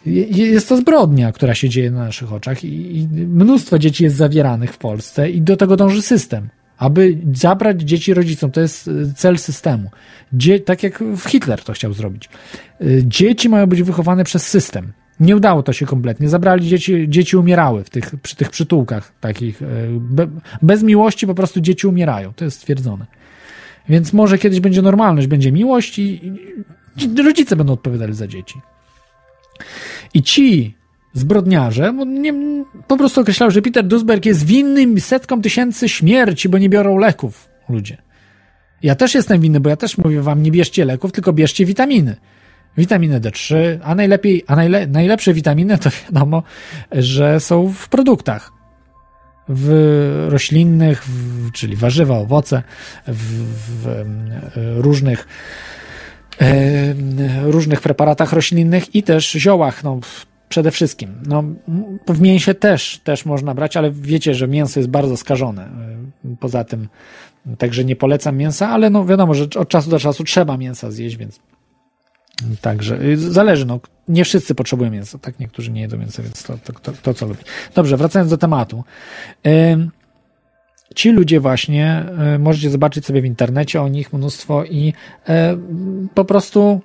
Jest 0.06 0.68
to 0.68 0.76
zbrodnia, 0.76 1.32
która 1.32 1.54
się 1.54 1.68
dzieje 1.68 1.90
na 1.90 2.04
naszych 2.04 2.32
oczach 2.32 2.64
i, 2.64 2.98
i 2.98 3.08
mnóstwo 3.08 3.78
dzieci 3.78 4.04
jest 4.04 4.16
zawieranych 4.16 4.72
w 4.72 4.78
Polsce 4.78 5.30
i 5.30 5.42
do 5.42 5.56
tego 5.56 5.76
dąży 5.76 6.02
system 6.02 6.48
aby 6.82 7.18
zabrać 7.34 7.80
dzieci 7.80 8.14
rodzicom. 8.14 8.50
To 8.50 8.60
jest 8.60 8.88
e, 8.88 9.14
cel 9.16 9.38
systemu. 9.38 9.90
Dzie 10.32 10.60
tak 10.60 10.82
jak 10.82 11.04
Hitler 11.28 11.64
to 11.64 11.72
chciał 11.72 11.92
zrobić. 11.92 12.28
E, 12.80 12.84
dzieci 13.04 13.48
mają 13.48 13.66
być 13.66 13.82
wychowane 13.82 14.24
przez 14.24 14.46
system. 14.46 14.92
Nie 15.20 15.36
udało 15.36 15.62
to 15.62 15.72
się 15.72 15.86
kompletnie. 15.86 16.28
Zabrali 16.28 16.68
dzieci, 16.68 17.06
dzieci 17.08 17.36
umierały 17.36 17.84
w 17.84 17.90
tych, 17.90 18.16
przy 18.22 18.36
tych 18.36 18.50
przytułkach 18.50 19.12
takich. 19.20 19.62
E, 19.62 19.66
be, 19.90 20.28
bez 20.62 20.82
miłości 20.82 21.26
po 21.26 21.34
prostu 21.34 21.60
dzieci 21.60 21.86
umierają. 21.86 22.32
To 22.32 22.44
jest 22.44 22.56
stwierdzone. 22.56 23.06
Więc 23.88 24.12
może 24.12 24.38
kiedyś 24.38 24.60
będzie 24.60 24.82
normalność, 24.82 25.26
będzie 25.26 25.52
miłość 25.52 25.98
i, 25.98 26.32
i 26.96 27.22
rodzice 27.22 27.56
będą 27.56 27.72
odpowiadali 27.72 28.14
za 28.14 28.26
dzieci. 28.26 28.60
I 30.14 30.22
ci 30.22 30.74
zbrodniarze 31.12 31.94
nie, 32.06 32.34
po 32.86 32.96
prostu 32.96 33.20
określał, 33.20 33.50
że 33.50 33.62
Peter 33.62 33.84
Duisberg 33.84 34.26
jest 34.26 34.46
winny 34.46 35.00
setkom 35.00 35.42
tysięcy 35.42 35.88
śmierci, 35.88 36.48
bo 36.48 36.58
nie 36.58 36.68
biorą 36.68 36.98
leków 36.98 37.48
ludzie. 37.68 37.96
Ja 38.82 38.94
też 38.94 39.14
jestem 39.14 39.40
winny, 39.40 39.60
bo 39.60 39.70
ja 39.70 39.76
też 39.76 39.98
mówię 39.98 40.22
wam, 40.22 40.42
nie 40.42 40.50
bierzcie 40.50 40.84
leków, 40.84 41.12
tylko 41.12 41.32
bierzcie 41.32 41.64
witaminy. 41.64 42.16
Witaminę 42.76 43.20
D3, 43.20 43.54
a 43.82 43.94
najlepiej, 43.94 44.44
a 44.46 44.56
najle, 44.56 44.86
najlepsze 44.86 45.34
witaminy 45.34 45.78
to 45.78 45.90
wiadomo, 46.04 46.42
że 46.92 47.40
są 47.40 47.72
w 47.72 47.88
produktach. 47.88 48.52
W 49.48 50.26
roślinnych, 50.28 51.04
w, 51.04 51.52
czyli 51.52 51.76
warzywa, 51.76 52.18
owoce, 52.18 52.62
w, 53.06 53.44
w 53.82 54.04
różnych 54.76 55.28
różnych 57.42 57.80
preparatach 57.80 58.32
roślinnych 58.32 58.94
i 58.94 59.02
też 59.02 59.32
ziołach. 59.32 59.84
No, 59.84 60.00
przede 60.52 60.70
wszystkim. 60.70 61.14
No, 61.26 61.44
w 62.08 62.20
mięsie 62.20 62.54
też, 62.54 63.00
też 63.04 63.24
można 63.24 63.54
brać, 63.54 63.76
ale 63.76 63.90
wiecie, 63.90 64.34
że 64.34 64.48
mięso 64.48 64.80
jest 64.80 64.90
bardzo 64.90 65.16
skażone. 65.16 65.68
Poza 66.40 66.64
tym, 66.64 66.88
także 67.58 67.84
nie 67.84 67.96
polecam 67.96 68.36
mięsa, 68.36 68.68
ale 68.68 68.90
no 68.90 69.06
wiadomo, 69.06 69.34
że 69.34 69.44
od 69.44 69.68
czasu 69.68 69.90
do 69.90 69.98
czasu 69.98 70.24
trzeba 70.24 70.56
mięsa 70.56 70.90
zjeść, 70.90 71.16
więc 71.16 71.40
Także 72.60 72.98
zależy, 73.16 73.66
no, 73.66 73.80
nie 74.08 74.24
wszyscy 74.24 74.54
potrzebują 74.54 74.90
mięsa, 74.90 75.18
tak? 75.18 75.38
Niektórzy 75.38 75.72
nie 75.72 75.80
jedzą 75.80 75.98
mięsa, 75.98 76.22
więc 76.22 76.42
to, 76.42 76.58
to, 76.64 76.72
to, 76.72 76.92
to 77.02 77.14
co 77.14 77.26
lubi. 77.26 77.40
Dobrze, 77.74 77.96
wracając 77.96 78.30
do 78.30 78.38
tematu. 78.38 78.84
Ci 80.94 81.10
ludzie 81.12 81.40
właśnie, 81.40 82.04
y, 82.34 82.38
możecie 82.38 82.70
zobaczyć 82.70 83.06
sobie 83.06 83.22
w 83.22 83.24
internecie 83.24 83.82
o 83.82 83.88
nich 83.88 84.12
mnóstwo 84.12 84.64
i 84.64 84.92
po 86.14 86.24
prostu 86.24 86.80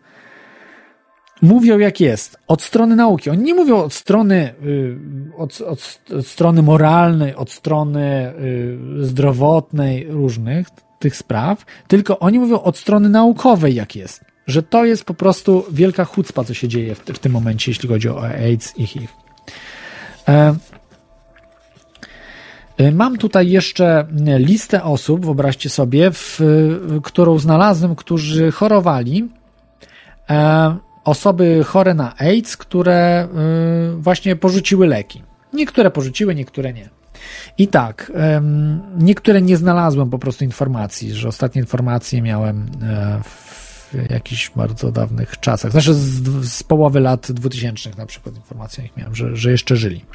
mówią 1.42 1.80
jak 1.80 2.00
jest, 2.00 2.40
od 2.48 2.62
strony 2.62 2.96
nauki. 2.96 3.30
Oni 3.30 3.44
nie 3.44 3.54
mówią 3.54 3.78
od 3.78 3.94
strony, 3.94 4.54
y, 4.66 4.98
od, 5.38 5.62
od, 5.62 6.00
od 6.18 6.28
strony 6.28 6.62
moralnej, 6.62 7.36
od 7.36 7.52
strony 7.52 8.34
y, 8.40 9.06
zdrowotnej, 9.06 10.08
różnych 10.10 10.68
tych 11.00 11.16
spraw, 11.16 11.66
tylko 11.88 12.20
oni 12.20 12.40
mówią 12.40 12.62
od 12.62 12.78
strony 12.78 13.10
naukowej 13.10 13.76
jak 13.76 13.96
jest. 13.96 14.26
Że 14.48 14.64
to 14.64 14.86
jest 14.86 15.04
po 15.04 15.14
prostu 15.14 15.66
wielka 15.72 16.06
chucpa, 16.06 16.44
co 16.44 16.54
się 16.54 16.68
dzieje 16.68 16.96
w, 16.96 17.00
w 17.00 17.20
tym 17.20 17.32
momencie, 17.32 17.72
jeśli 17.72 17.90
chodzi 17.90 18.10
o 18.10 18.24
AIDS 18.24 18.78
i 18.78 18.88
HIV. 18.88 19.08
E, 20.28 20.56
e 22.78 22.92
Mam 22.92 23.18
tutaj 23.18 23.50
jeszcze 23.50 24.08
listę 24.40 24.84
osób, 24.84 25.26
wyobraźcie 25.26 25.70
sobie, 25.70 26.12
w, 26.12 26.42
którą 27.04 27.40
znalazłem, 27.40 27.96
którzy 27.96 28.52
chorowali 28.52 29.30
e, 30.30 30.87
osoby 31.08 31.64
chore 31.64 31.94
na 31.94 32.18
AIDS, 32.18 32.58
które 32.58 33.28
y, 33.94 34.02
właśnie 34.02 34.36
porzuciły 34.36 34.88
leki. 34.88 35.24
Niektóre 35.54 35.92
porzuciły, 35.92 36.36
niektóre 36.36 36.74
nie. 36.74 36.90
I 37.58 37.68
tak, 37.68 38.12
niektóre 38.98 39.42
nie 39.42 39.58
znalazłem 39.58 40.10
po 40.10 40.20
prostu 40.20 40.44
informacji, 40.44 41.14
że 41.14 41.28
ostatnie 41.28 41.62
informacje 41.62 42.22
miałem 42.22 42.70
e, 42.84 43.22
w 43.24 43.94
jakichś 44.10 44.50
bardzo 44.50 44.92
dawnych 44.92 45.40
czasach. 45.40 45.72
Znaczy 45.72 45.94
z, 45.94 46.24
z 46.50 46.64
połowy 46.64 47.00
lat 47.00 47.32
2000 47.32 47.90
na 47.98 48.06
przykład 48.06 48.36
informacje 48.36 48.90
miałem, 48.98 49.16
że, 49.16 49.36
że 49.36 49.52
jeszcze 49.52 49.76
żyli. 49.76 50.06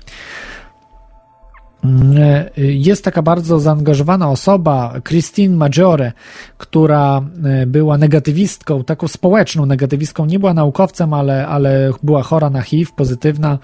E, 1.84 2.50
jest 2.56 3.04
taka 3.04 3.22
bardzo 3.22 3.60
zaangażowana 3.60 4.30
osoba, 4.30 4.94
Christine 5.08 5.56
Maggiore, 5.56 6.12
która 6.58 7.22
e, 7.44 7.66
była 7.66 7.98
negatywistką, 7.98 8.84
taką 8.84 9.08
społeczną 9.08 9.66
negatywistką, 9.66 10.26
nie 10.26 10.38
była 10.38 10.54
naukowcem, 10.54 11.14
ale, 11.14 11.46
ale 11.46 11.90
była 12.02 12.22
chora 12.22 12.50
na 12.50 12.62
HIV, 12.62 12.90
pozytywna, 12.96 13.58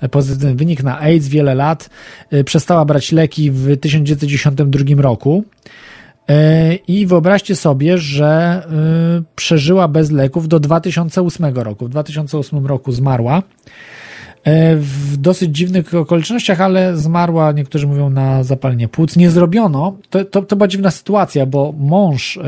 e, 0.00 0.08
pozytywny 0.08 0.54
wynik 0.54 0.82
na 0.82 0.98
AIDS 1.00 1.28
wiele 1.28 1.54
lat. 1.54 1.90
Przestała 2.44 2.84
brać 2.84 3.12
leki 3.12 3.50
w 3.50 3.76
1992 3.76 5.02
roku. 5.02 5.44
I 6.88 7.06
wyobraźcie 7.06 7.56
sobie, 7.56 7.98
że 7.98 8.62
przeżyła 9.36 9.88
bez 9.88 10.10
leków 10.10 10.48
do 10.48 10.60
2008 10.60 11.54
roku. 11.54 11.86
W 11.86 11.88
2008 11.88 12.66
roku 12.66 12.92
zmarła. 12.92 13.42
E, 14.44 14.76
w 14.76 15.16
dosyć 15.16 15.56
dziwnych 15.56 15.94
okolicznościach, 15.94 16.60
ale 16.60 16.96
zmarła, 16.96 17.52
niektórzy 17.52 17.86
mówią, 17.86 18.10
na 18.10 18.44
zapalenie 18.44 18.88
płuc. 18.88 19.16
Nie 19.16 19.30
zrobiono, 19.30 19.96
to, 20.10 20.24
to, 20.24 20.42
to 20.42 20.56
była 20.56 20.68
dziwna 20.68 20.90
sytuacja, 20.90 21.46
bo 21.46 21.74
mąż 21.78 22.36
e, 22.36 22.42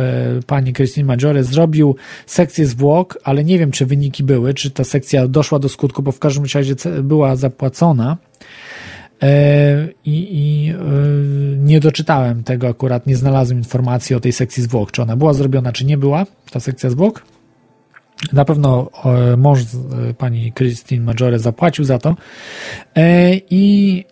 pani 0.46 0.72
Christine 0.72 1.06
Maggiore 1.06 1.44
zrobił 1.44 1.96
sekcję 2.26 2.66
zwłok, 2.66 3.18
ale 3.24 3.44
nie 3.44 3.58
wiem, 3.58 3.70
czy 3.70 3.86
wyniki 3.86 4.24
były, 4.24 4.54
czy 4.54 4.70
ta 4.70 4.84
sekcja 4.84 5.28
doszła 5.28 5.58
do 5.58 5.68
skutku, 5.68 6.02
bo 6.02 6.12
w 6.12 6.18
każdym 6.18 6.44
razie 6.54 6.74
była 7.02 7.36
zapłacona. 7.36 8.16
E, 9.22 9.88
I, 10.04 10.28
i 10.30 10.74
nie 11.58 11.80
doczytałem 11.80 12.44
tego 12.44 12.68
akurat, 12.68 13.06
nie 13.06 13.16
znalazłem 13.16 13.58
informacji 13.58 14.16
o 14.16 14.20
tej 14.20 14.32
sekcji 14.32 14.62
zwłok, 14.62 14.92
czy 14.92 15.02
ona 15.02 15.16
była 15.16 15.32
zrobiona, 15.32 15.72
czy 15.72 15.84
nie 15.84 15.98
była, 15.98 16.26
ta 16.50 16.60
sekcja 16.60 16.90
zwłok. 16.90 17.33
Na 18.32 18.44
pewno 18.44 18.90
e, 19.04 19.36
mąż 19.36 19.60
e, 19.60 19.64
pani 20.14 20.52
Christine 20.52 21.04
Maggiore 21.04 21.38
zapłacił 21.38 21.84
za 21.84 21.98
to. 21.98 22.16
E, 22.96 23.34
i 23.50 24.04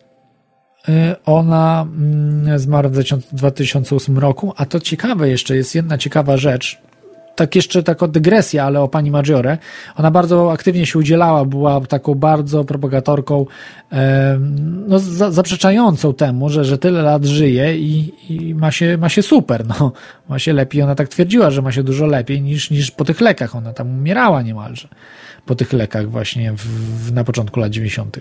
ona 1.26 1.82
mm, 1.82 2.58
zmarła 2.58 2.90
w 2.90 3.34
2008 3.34 4.18
roku, 4.18 4.52
a 4.56 4.66
to 4.66 4.80
ciekawe 4.80 5.28
jeszcze 5.28 5.56
jest 5.56 5.74
jedna 5.74 5.98
ciekawa 5.98 6.36
rzecz, 6.36 6.82
tak 7.36 7.56
jeszcze 7.56 7.82
taka 7.82 8.08
dygresja, 8.08 8.64
ale 8.64 8.80
o 8.80 8.88
pani 8.88 9.10
Maggiore. 9.10 9.58
Ona 9.96 10.10
bardzo 10.10 10.52
aktywnie 10.52 10.86
się 10.86 10.98
udzielała, 10.98 11.44
była 11.44 11.80
taką 11.80 12.14
bardzo 12.14 12.64
propagatorką, 12.64 13.46
no, 14.88 14.98
za, 14.98 15.30
zaprzeczającą 15.30 16.14
temu, 16.14 16.48
że, 16.48 16.64
że 16.64 16.78
tyle 16.78 17.02
lat 17.02 17.24
żyje 17.24 17.78
i, 17.78 18.12
i, 18.30 18.54
ma, 18.54 18.70
się, 18.70 18.98
ma 18.98 19.08
się 19.08 19.22
super, 19.22 19.66
no, 19.66 19.92
ma 20.28 20.38
się 20.38 20.52
lepiej. 20.52 20.82
Ona 20.82 20.94
tak 20.94 21.08
twierdziła, 21.08 21.50
że 21.50 21.62
ma 21.62 21.72
się 21.72 21.82
dużo 21.82 22.06
lepiej 22.06 22.42
niż, 22.42 22.70
niż 22.70 22.90
po 22.90 23.04
tych 23.04 23.20
lekach. 23.20 23.56
Ona 23.56 23.72
tam 23.72 23.98
umierała 23.98 24.42
niemalże 24.42 24.88
po 25.46 25.54
tych 25.54 25.72
lekach 25.72 26.10
właśnie 26.10 26.52
w, 26.56 27.12
na 27.12 27.24
początku 27.24 27.60
lat 27.60 27.70
90. 27.70 28.18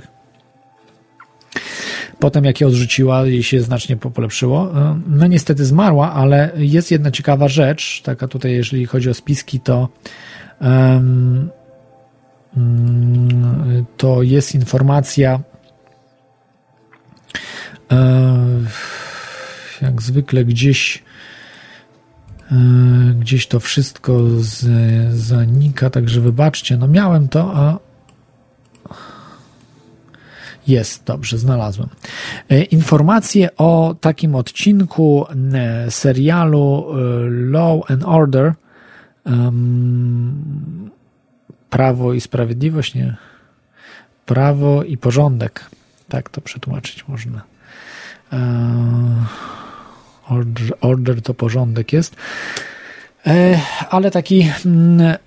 Potem 2.22 2.46
jak 2.46 2.62
je 2.62 2.68
odrzuciła, 2.68 3.26
jej 3.26 3.44
się 3.44 3.62
znacznie 3.62 3.98
polepszyło. 3.98 4.72
E, 4.76 5.00
no 5.08 5.28
niestety 5.28 5.66
zmarła, 5.66 6.14
ale 6.14 6.52
jest 6.56 6.92
jedna 6.92 7.12
ciekawa 7.12 7.48
rzecz, 7.48 8.02
taka 8.02 8.28
tutaj, 8.28 8.52
jeżeli 8.52 8.86
chodzi 8.86 9.10
o 9.10 9.14
spiski, 9.14 9.60
to 9.60 9.90
um, 10.62 11.50
to 13.98 14.24
jest 14.24 14.56
informacja 14.56 15.40
um, 17.92 18.68
jak 19.82 20.02
zwykle 20.02 20.46
gdzieś 20.46 21.04
gdzieś 23.20 23.48
to 23.48 23.60
wszystko 23.60 24.20
z, 24.38 24.66
zanika, 25.18 25.90
także 25.90 26.22
wybaczcie, 26.22 26.78
no 26.78 26.88
miałem 26.88 27.28
to, 27.28 27.56
a 27.56 27.80
jest, 30.68 31.04
dobrze, 31.04 31.38
znalazłem. 31.38 31.90
E, 32.50 32.64
informacje 32.64 33.56
o 33.58 33.96
takim 34.02 34.36
odcinku 34.36 35.26
e, 35.54 35.92
serialu 35.92 36.86
e, 36.90 36.96
Law 37.30 37.92
and 37.92 38.04
Order 38.06 38.54
um, 39.26 40.90
Prawo 41.70 42.14
i 42.14 42.22
Sprawiedliwość, 42.22 42.96
nie? 42.96 43.16
Prawo 44.26 44.84
i 44.84 44.98
Porządek. 44.98 45.70
Tak 46.10 46.30
to 46.30 46.42
przetłumaczyć 46.42 47.08
można. 47.08 47.42
Order, 50.30 50.74
order 50.82 51.22
to 51.22 51.34
porządek 51.34 51.94
jest. 51.94 52.16
Ale 53.90 54.12
taki 54.12 54.52
mm, 54.66 55.18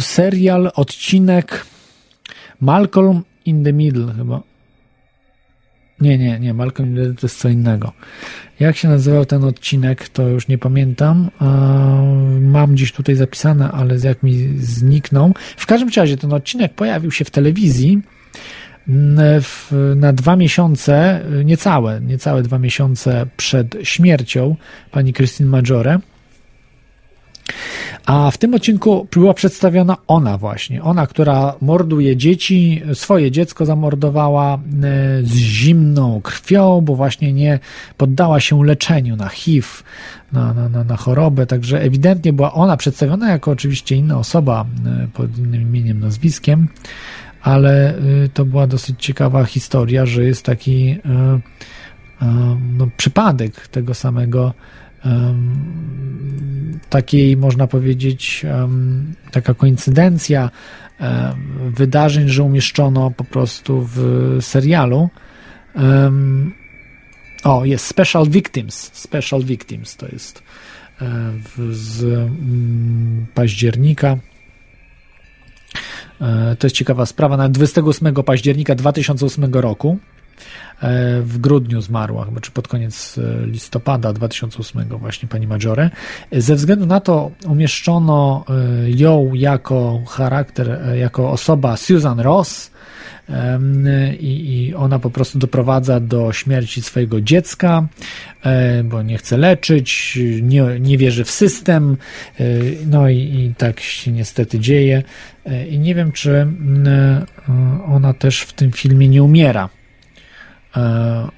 serial, 0.00 0.70
odcinek 0.74 1.66
Malcolm 2.60 3.22
in 3.44 3.64
the 3.64 3.72
Middle 3.72 4.14
chyba. 4.14 4.42
Nie, 6.00 6.18
nie, 6.18 6.40
nie, 6.40 6.54
Malcolm 6.54 6.88
in 6.88 6.94
the 6.94 7.00
Middle 7.00 7.16
to 7.16 7.26
jest 7.26 7.38
co 7.38 7.48
innego. 7.48 7.92
Jak 8.60 8.76
się 8.76 8.88
nazywał 8.88 9.26
ten 9.26 9.44
odcinek, 9.44 10.08
to 10.08 10.28
już 10.28 10.48
nie 10.48 10.58
pamiętam. 10.58 11.30
Mam 12.40 12.72
gdzieś 12.72 12.92
tutaj 12.92 13.14
zapisane, 13.14 13.72
ale 13.72 13.96
jak 14.04 14.22
mi 14.22 14.58
zniknął. 14.58 15.34
W 15.56 15.66
każdym 15.66 15.88
razie 15.96 16.16
ten 16.16 16.32
odcinek 16.32 16.74
pojawił 16.74 17.10
się 17.10 17.24
w 17.24 17.30
telewizji 17.30 18.02
na 19.96 20.12
dwa 20.12 20.36
miesiące, 20.36 21.24
niecałe, 21.44 22.00
niecałe 22.00 22.42
dwa 22.42 22.58
miesiące 22.58 23.26
przed 23.36 23.76
śmiercią 23.82 24.56
pani 24.90 25.12
Christine 25.12 25.48
Maggiore. 25.48 25.98
A 28.06 28.30
w 28.30 28.38
tym 28.38 28.54
odcinku 28.54 29.06
była 29.12 29.34
przedstawiona 29.34 29.96
ona 30.06 30.38
właśnie, 30.38 30.82
ona, 30.82 31.06
która 31.06 31.54
morduje 31.60 32.16
dzieci, 32.16 32.82
swoje 32.94 33.30
dziecko 33.30 33.66
zamordowała 33.66 34.54
e, 34.54 34.58
z 35.22 35.34
zimną 35.34 36.20
krwią, 36.22 36.80
bo 36.80 36.96
właśnie 36.96 37.32
nie 37.32 37.58
poddała 37.96 38.40
się 38.40 38.64
leczeniu 38.64 39.16
na 39.16 39.28
HIV, 39.28 39.68
na, 40.32 40.54
na, 40.54 40.68
na, 40.68 40.84
na 40.84 40.96
chorobę, 40.96 41.46
także 41.46 41.82
ewidentnie 41.82 42.32
była 42.32 42.52
ona 42.52 42.76
przedstawiona 42.76 43.30
jako 43.30 43.50
oczywiście 43.50 43.96
inna 43.96 44.18
osoba 44.18 44.64
e, 44.86 45.08
pod 45.14 45.38
innym 45.38 45.62
imieniem, 45.62 46.00
nazwiskiem, 46.00 46.68
ale 47.42 47.94
e, 47.96 48.28
to 48.34 48.44
była 48.44 48.66
dosyć 48.66 49.04
ciekawa 49.04 49.44
historia, 49.44 50.06
że 50.06 50.24
jest 50.24 50.44
taki 50.44 50.98
no, 52.78 52.88
przypadek 52.96 53.68
tego 53.68 53.94
samego 53.94 54.54
takiej, 56.88 57.36
można 57.36 57.66
powiedzieć, 57.66 58.46
taka 59.32 59.54
koincydencja 59.54 60.50
wydarzeń, 61.70 62.28
że 62.28 62.42
umieszczono 62.42 63.10
po 63.10 63.24
prostu 63.24 63.88
w 63.94 64.36
serialu. 64.40 65.08
O, 67.44 67.64
jest 67.64 67.86
Special 67.86 68.28
Victims. 68.28 68.90
Special 68.92 69.42
Victims 69.42 69.96
to 69.96 70.06
jest 70.08 70.42
e, 71.00 71.32
z 71.70 72.04
mm, 72.04 73.26
października. 73.34 74.16
E, 76.20 76.56
to 76.58 76.66
jest 76.66 76.76
ciekawa 76.76 77.06
sprawa. 77.06 77.36
Na 77.36 77.48
28 77.48 78.14
października 78.14 78.74
2008 78.74 79.44
roku 79.44 79.98
w 81.22 81.38
grudniu 81.38 81.80
zmarła, 81.80 82.24
chyba 82.24 82.40
czy 82.40 82.50
pod 82.50 82.68
koniec 82.68 83.18
e, 83.18 83.46
listopada 83.46 84.12
2008 84.12 84.84
właśnie 84.88 85.28
pani 85.28 85.46
Maggiore. 85.46 85.90
Ze 86.32 86.54
względu 86.54 86.86
na 86.86 87.00
to 87.00 87.30
umieszczono 87.46 88.44
e, 88.48 88.90
ją 88.90 89.34
jako 89.34 90.02
charakter, 90.08 90.80
jako 90.94 91.30
osoba 91.30 91.76
Susan 91.76 92.20
Ross, 92.20 92.72
i, 94.20 94.66
i, 94.66 94.74
ona 94.74 94.98
po 94.98 95.10
prostu 95.10 95.38
doprowadza 95.38 96.00
do 96.00 96.32
śmierci 96.32 96.82
swojego 96.82 97.20
dziecka, 97.20 97.86
bo 98.84 99.02
nie 99.02 99.18
chce 99.18 99.36
leczyć, 99.36 100.18
nie, 100.42 100.62
nie 100.80 100.98
wierzy 100.98 101.24
w 101.24 101.30
system, 101.30 101.96
no 102.86 103.08
i, 103.08 103.16
i 103.16 103.54
tak 103.58 103.80
się 103.80 104.12
niestety 104.12 104.60
dzieje. 104.60 105.02
I 105.70 105.78
nie 105.78 105.94
wiem, 105.94 106.12
czy 106.12 106.46
ona 107.86 108.14
też 108.14 108.40
w 108.40 108.52
tym 108.52 108.72
filmie 108.72 109.08
nie 109.08 109.22
umiera. 109.22 109.68
E, 110.76 111.28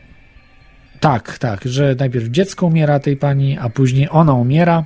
tak, 1.01 1.39
tak, 1.39 1.61
że 1.65 1.95
najpierw 1.99 2.29
dziecko 2.29 2.67
umiera 2.67 3.01
tej 3.01 3.17
pani, 3.17 3.59
a 3.59 3.69
później 3.69 4.09
ona 4.11 4.33
umiera. 4.33 4.85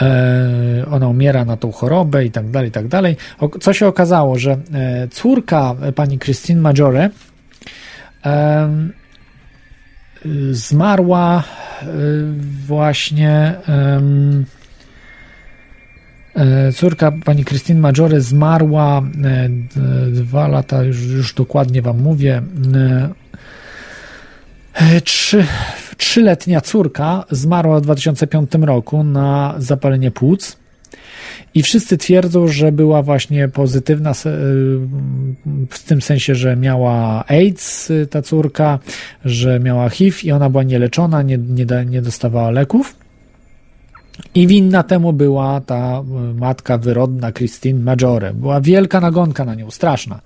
E, 0.00 0.86
ona 0.90 1.08
umiera 1.08 1.44
na 1.44 1.56
tą 1.56 1.72
chorobę 1.72 2.24
i 2.24 2.30
tak 2.30 2.50
dalej, 2.50 2.68
i 2.68 2.72
tak 2.72 2.88
dalej. 2.88 3.16
O, 3.38 3.48
co 3.48 3.72
się 3.72 3.86
okazało, 3.86 4.38
że 4.38 4.52
e, 4.52 5.08
córka 5.08 5.74
pani 5.94 6.18
Christine 6.18 6.60
Maggiore 6.60 7.10
e, 8.24 8.68
zmarła 10.50 11.42
e, 11.42 11.86
właśnie 12.66 13.54
córka 16.76 17.12
pani 17.24 17.44
Christine 17.44 17.80
Maggiore 17.80 18.20
zmarła 18.20 19.02
e, 19.24 19.48
dwa 20.10 20.48
lata, 20.48 20.82
już, 20.82 21.02
już 21.02 21.34
dokładnie 21.34 21.82
wam 21.82 22.02
mówię. 22.02 22.42
E, 24.74 25.00
trzy, 25.00 25.46
trzyletnia 25.96 26.60
córka 26.60 27.24
zmarła 27.30 27.80
w 27.80 27.82
2005 27.82 28.50
roku 28.60 29.04
na 29.04 29.54
zapalenie 29.58 30.10
płuc. 30.10 30.56
I 31.54 31.62
wszyscy 31.62 31.98
twierdzą, 31.98 32.48
że 32.48 32.72
była 32.72 33.02
właśnie 33.02 33.48
pozytywna 33.48 34.14
w 35.70 35.82
tym 35.86 36.02
sensie, 36.02 36.34
że 36.34 36.56
miała 36.56 37.24
AIDS 37.26 37.92
ta 38.10 38.22
córka, 38.22 38.78
że 39.24 39.60
miała 39.60 39.88
HIV 39.88 40.18
i 40.22 40.32
ona 40.32 40.50
była 40.50 40.62
nieleczona, 40.62 41.22
nie, 41.22 41.38
nie, 41.38 41.66
nie 41.86 42.02
dostawała 42.02 42.50
leków. 42.50 43.03
I 44.34 44.46
winna 44.46 44.82
temu 44.82 45.12
była 45.12 45.60
ta 45.60 45.76
e, 45.76 46.34
matka 46.34 46.78
wyrodna 46.78 47.32
Christine 47.32 47.80
Maggiore. 47.80 48.34
Była 48.34 48.60
wielka 48.60 49.00
nagonka 49.00 49.44
na 49.44 49.54
nią, 49.54 49.70
straszna. 49.70 50.20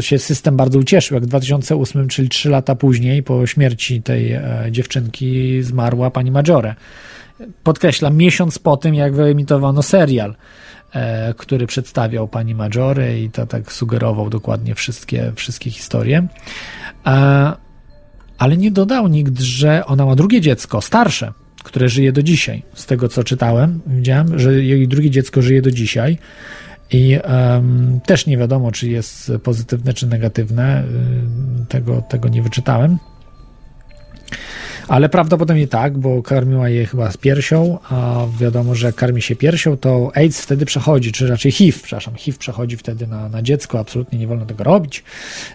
Się 0.00 0.18
system 0.18 0.56
bardzo 0.56 0.78
ucieszył, 0.78 1.14
jak 1.14 1.24
w 1.24 1.26
2008, 1.26 2.08
czyli 2.08 2.28
3 2.28 2.50
lata 2.50 2.74
później, 2.74 3.22
po 3.22 3.46
śmierci 3.46 4.02
tej 4.02 4.32
e, 4.32 4.42
dziewczynki, 4.70 5.62
zmarła 5.62 6.10
pani 6.10 6.30
Maggiore. 6.30 6.74
Podkreślam, 7.62 8.16
miesiąc 8.16 8.58
po 8.58 8.76
tym, 8.76 8.94
jak 8.94 9.14
wyemitowano 9.14 9.82
serial, 9.82 10.34
e, 10.92 11.34
który 11.34 11.66
przedstawiał 11.66 12.28
pani 12.28 12.54
Maggiore 12.54 13.20
i 13.20 13.30
to 13.30 13.46
tak 13.46 13.72
sugerował 13.72 14.30
dokładnie 14.30 14.74
wszystkie, 14.74 15.32
wszystkie 15.36 15.70
historie. 15.70 16.26
Ale 18.38 18.56
nie 18.56 18.70
dodał 18.70 19.08
nikt, 19.08 19.40
że 19.40 19.86
ona 19.86 20.06
ma 20.06 20.14
drugie 20.14 20.40
dziecko, 20.40 20.80
starsze, 20.80 21.32
które 21.66 21.88
żyje 21.88 22.12
do 22.12 22.22
dzisiaj. 22.22 22.62
Z 22.74 22.86
tego 22.86 23.08
co 23.08 23.24
czytałem, 23.24 23.80
widziałem, 23.86 24.38
że 24.38 24.62
jej 24.64 24.88
drugie 24.88 25.10
dziecko 25.10 25.42
żyje 25.42 25.62
do 25.62 25.70
dzisiaj. 25.70 26.18
I 26.92 27.18
um, 27.24 28.00
też 28.06 28.26
nie 28.26 28.38
wiadomo, 28.38 28.72
czy 28.72 28.88
jest 28.88 29.32
pozytywne, 29.42 29.94
czy 29.94 30.06
negatywne. 30.06 30.84
Y, 31.62 31.66
tego, 31.66 32.02
tego 32.02 32.28
nie 32.28 32.42
wyczytałem. 32.42 32.98
Ale 34.88 35.08
prawdopodobnie 35.08 35.68
tak, 35.68 35.98
bo 35.98 36.22
karmiła 36.22 36.68
je 36.68 36.86
chyba 36.86 37.10
z 37.10 37.16
piersią, 37.16 37.78
a 37.90 38.26
wiadomo, 38.40 38.74
że 38.74 38.92
karmi 38.92 39.22
się 39.22 39.36
piersią, 39.36 39.76
to 39.76 40.10
AIDS 40.14 40.40
wtedy 40.40 40.66
przechodzi, 40.66 41.12
czy 41.12 41.26
raczej 41.26 41.52
HIV, 41.52 41.78
przepraszam, 41.82 42.14
HIV 42.14 42.38
przechodzi 42.38 42.76
wtedy 42.76 43.06
na, 43.06 43.28
na 43.28 43.42
dziecko, 43.42 43.78
absolutnie 43.78 44.18
nie 44.18 44.26
wolno 44.26 44.46
tego 44.46 44.64
robić. 44.64 45.04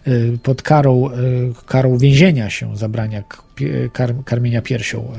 Y, 0.07 0.39
pod 0.43 0.61
karą, 0.61 1.09
y, 1.11 1.53
karą 1.65 1.97
więzienia 1.97 2.49
się 2.49 2.77
zabrania 2.77 3.23
kar, 3.93 4.13
karmienia 4.25 4.61
piersią 4.61 5.13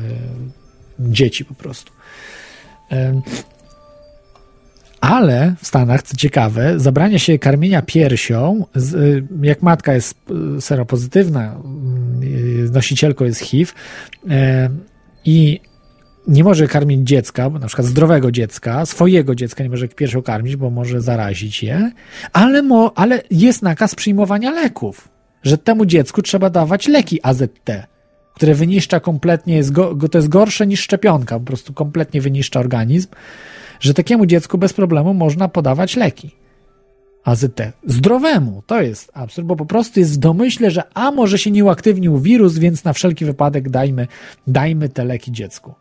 dzieci 1.10 1.44
po 1.44 1.54
prostu. 1.54 1.92
Ale 5.00 5.54
w 5.62 5.66
Stanach, 5.66 6.02
co 6.02 6.16
ciekawe, 6.16 6.80
zabrania 6.80 7.18
się 7.18 7.38
karmienia 7.38 7.82
piersią, 7.82 8.66
jak 9.42 9.62
matka 9.62 9.94
jest 9.94 10.18
seropozytywna, 10.60 11.56
nosicielką 12.72 13.24
jest 13.24 13.40
HIV 13.40 13.72
i 15.24 15.60
nie 16.28 16.44
może 16.44 16.66
karmić 16.66 17.08
dziecka, 17.08 17.50
na 17.50 17.66
przykład 17.66 17.86
zdrowego 17.86 18.32
dziecka, 18.32 18.86
swojego 18.86 19.34
dziecka 19.34 19.64
nie 19.64 19.70
może 19.70 19.88
piersią 19.88 20.22
karmić, 20.22 20.56
bo 20.56 20.70
może 20.70 21.00
zarazić 21.00 21.62
je, 21.62 21.92
ale, 22.32 22.62
mo, 22.62 22.92
ale 22.94 23.22
jest 23.30 23.62
nakaz 23.62 23.94
przyjmowania 23.94 24.50
leków, 24.50 25.08
że 25.42 25.58
temu 25.58 25.86
dziecku 25.86 26.22
trzeba 26.22 26.50
dawać 26.50 26.88
leki 26.88 27.20
AZT, 27.22 27.70
które 28.42 28.54
wyniszcza 28.54 29.00
kompletnie, 29.00 29.56
jest 29.56 29.72
go, 29.72 30.08
to 30.08 30.18
jest 30.18 30.28
gorsze 30.28 30.66
niż 30.66 30.80
szczepionka, 30.80 31.38
po 31.38 31.44
prostu 31.44 31.72
kompletnie 31.72 32.20
wyniszcza 32.20 32.60
organizm, 32.60 33.08
że 33.80 33.94
takiemu 33.94 34.26
dziecku 34.26 34.58
bez 34.58 34.72
problemu 34.72 35.14
można 35.14 35.48
podawać 35.48 35.96
leki. 35.96 36.30
AZT. 37.24 37.60
Zdrowemu. 37.86 38.62
To 38.66 38.82
jest 38.82 39.10
absurd, 39.14 39.46
bo 39.46 39.56
po 39.56 39.66
prostu 39.66 40.00
jest 40.00 40.14
w 40.14 40.16
domyśle, 40.16 40.70
że 40.70 40.82
a 40.94 41.10
może 41.10 41.38
się 41.38 41.50
nie 41.50 41.64
uaktywnił 41.64 42.18
wirus, 42.18 42.58
więc 42.58 42.84
na 42.84 42.92
wszelki 42.92 43.24
wypadek 43.24 43.70
dajmy, 43.70 44.06
dajmy 44.46 44.88
te 44.88 45.04
leki 45.04 45.32
dziecku. 45.32 45.74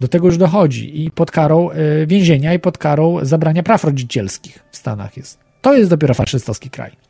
Do 0.00 0.08
tego 0.08 0.26
już 0.26 0.38
dochodzi 0.38 1.04
i 1.04 1.10
pod 1.10 1.30
karą 1.30 1.70
y, 1.70 2.06
więzienia 2.06 2.54
i 2.54 2.58
pod 2.58 2.78
karą 2.78 3.18
zabrania 3.22 3.62
praw 3.62 3.84
rodzicielskich 3.84 4.64
w 4.70 4.76
Stanach 4.76 5.16
jest. 5.16 5.38
To 5.60 5.76
jest 5.76 5.90
dopiero 5.90 6.14
faszystowski 6.14 6.70
kraj. 6.70 7.05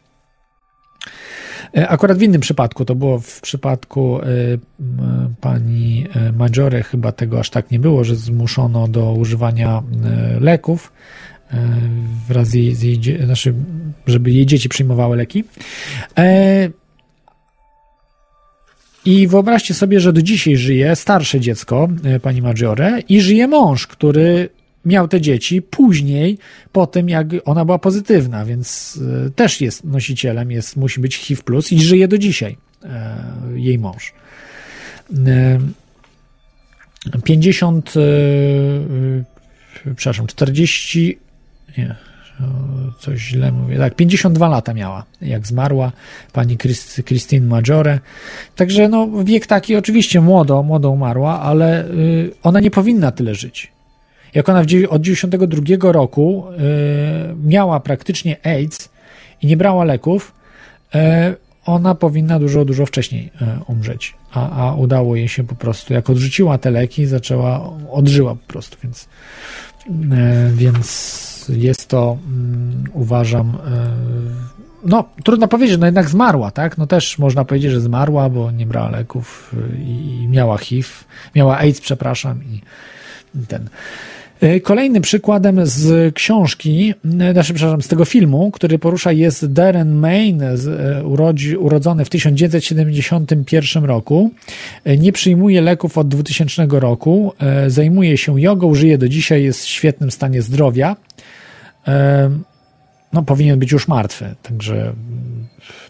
E, 1.76 1.88
akurat 1.88 2.18
w 2.18 2.22
innym 2.22 2.40
przypadku, 2.40 2.84
to 2.84 2.94
było 2.94 3.18
w 3.18 3.40
przypadku 3.40 4.20
y, 4.20 4.58
pani 5.40 6.06
Maggiore, 6.32 6.82
chyba 6.82 7.12
tego 7.12 7.40
aż 7.40 7.50
tak 7.50 7.70
nie 7.70 7.78
było, 7.78 8.04
że 8.04 8.16
zmuszono 8.16 8.88
do 8.88 9.12
używania 9.12 9.82
leków 10.40 10.92
wraz 12.28 12.48
z 12.48 12.54
jej, 12.54 12.74
z 12.74 12.82
jej 12.82 13.24
znaczy, 13.24 13.54
żeby 14.06 14.30
jej 14.30 14.46
dzieci 14.46 14.68
przyjmowały 14.68 15.16
leki. 15.16 15.44
E, 16.18 16.68
i 19.04 19.28
wyobraźcie 19.28 19.74
sobie, 19.74 20.00
że 20.00 20.12
do 20.12 20.22
dzisiaj 20.22 20.56
żyje 20.56 20.96
starsze 20.96 21.40
dziecko 21.40 21.88
e, 22.04 22.20
pani 22.20 22.42
Maggiore 22.42 23.00
i 23.08 23.20
żyje 23.20 23.48
mąż, 23.48 23.86
który 23.86 24.48
miał 24.86 25.08
te 25.08 25.20
dzieci 25.20 25.62
później, 25.62 26.38
po 26.72 26.86
tym 26.86 27.08
jak 27.08 27.26
ona 27.44 27.64
była 27.64 27.78
pozytywna, 27.78 28.44
więc 28.44 28.98
e, 29.26 29.30
też 29.30 29.60
jest 29.60 29.84
nosicielem, 29.84 30.50
jest, 30.50 30.76
musi 30.76 31.00
być 31.00 31.16
HIV 31.16 31.42
plus 31.42 31.72
i 31.72 31.80
żyje 31.80 32.08
do 32.08 32.18
dzisiaj 32.18 32.56
e, 32.84 33.16
jej 33.54 33.78
mąż. 33.78 34.12
50, 37.24 37.94
przepraszam, 39.96 40.26
40, 40.26 41.18
nie, 41.78 41.94
coś 43.00 43.20
źle 43.20 43.52
mówię. 43.52 43.78
Tak, 43.78 43.94
52 43.94 44.48
lata 44.48 44.74
miała, 44.74 45.04
jak 45.22 45.46
zmarła 45.46 45.92
pani 46.32 46.58
Christine 47.06 47.46
Maggiore. 47.46 48.00
Także 48.56 48.88
no, 48.88 49.08
wiek 49.24 49.46
taki 49.46 49.76
oczywiście 49.76 50.20
młodo, 50.20 50.62
młodo 50.62 50.90
umarła, 50.90 51.40
ale 51.40 51.84
ona 52.42 52.60
nie 52.60 52.70
powinna 52.70 53.12
tyle 53.12 53.34
żyć. 53.34 53.75
Jak 54.36 54.48
ona 54.48 54.60
od 54.88 55.02
92 55.02 55.92
roku 55.92 56.44
y, 56.50 57.36
miała 57.44 57.80
praktycznie 57.80 58.36
AIDS 58.46 58.88
i 59.42 59.46
nie 59.46 59.56
brała 59.56 59.84
leków, 59.84 60.32
y, 60.94 60.98
ona 61.64 61.94
powinna 61.94 62.38
dużo, 62.38 62.64
dużo 62.64 62.86
wcześniej 62.86 63.30
y, 63.42 63.44
umrzeć. 63.66 64.14
A, 64.32 64.68
a 64.68 64.74
udało 64.74 65.16
jej 65.16 65.28
się 65.28 65.44
po 65.44 65.54
prostu, 65.54 65.92
jak 65.92 66.10
odrzuciła 66.10 66.58
te 66.58 66.70
leki, 66.70 67.06
zaczęła, 67.06 67.70
odżyła 67.90 68.34
po 68.34 68.46
prostu, 68.46 68.76
więc, 68.82 69.08
więc 70.54 71.46
jest 71.48 71.88
to, 71.88 72.18
mm, 72.26 72.84
uważam, 72.92 73.58
e, 73.66 73.88
no 74.84 75.04
trudno 75.24 75.48
powiedzieć, 75.48 75.78
no 75.78 75.86
jednak 75.86 76.08
zmarła, 76.08 76.50
tak? 76.50 76.78
No 76.78 76.86
też 76.86 77.18
można 77.18 77.44
powiedzieć, 77.44 77.70
że 77.70 77.80
zmarła, 77.80 78.28
bo 78.28 78.50
nie 78.50 78.66
brała 78.66 78.90
leków 78.90 79.54
i 79.78 80.26
miała 80.30 80.58
HIV, 80.58 80.88
miała 81.34 81.58
AIDS, 81.58 81.80
przepraszam, 81.80 82.44
i 82.44 82.60
ten. 83.48 83.68
E, 84.40 84.60
kolejnym 84.60 85.02
przykładem 85.02 85.66
z 85.66 86.14
książki, 86.14 86.94
e, 87.20 87.32
znaczy, 87.32 87.54
przepraszam, 87.54 87.82
z 87.82 87.88
tego 87.88 88.04
filmu, 88.04 88.50
który 88.50 88.78
porusza 88.78 89.12
jest 89.12 89.52
Darren 89.52 89.94
Main, 89.94 90.42
e, 90.42 90.56
urodzi, 91.04 91.56
urodzony 91.56 92.04
w 92.04 92.08
1971 92.10 93.84
roku. 93.84 94.30
Nie 94.98 95.12
przyjmuje 95.12 95.60
leków 95.60 95.98
od 95.98 96.08
2000 96.08 96.80
roku, 96.80 97.32
zajmuje 97.66 98.18
się 98.18 98.40
jogą, 98.40 98.74
żyje 98.74 98.98
do 98.98 99.08
dzisiaj, 99.08 99.44
jest 99.44 99.64
w 99.64 99.68
świetnym 99.68 100.10
stanie 100.10 100.42
zdrowia. 100.42 100.96
No, 103.12 103.22
powinien 103.22 103.58
być 103.58 103.72
już 103.72 103.88
martwy, 103.88 104.34
także 104.42 104.92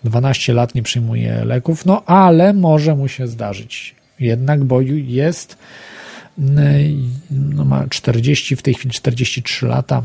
12 0.04 0.54
lat 0.54 0.74
nie 0.74 0.82
przyjmuje 0.82 1.44
leków, 1.44 1.86
no 1.86 2.04
ale 2.04 2.52
może 2.52 2.94
mu 2.94 3.08
się 3.08 3.26
zdarzyć 3.26 3.94
jednak, 4.20 4.64
bo 4.64 4.80
jest 4.80 5.58
no 7.30 7.64
ma 7.64 7.88
40, 7.88 8.56
w 8.56 8.62
tej 8.62 8.74
chwili 8.74 8.94
43 8.94 9.66
lata, 9.66 10.02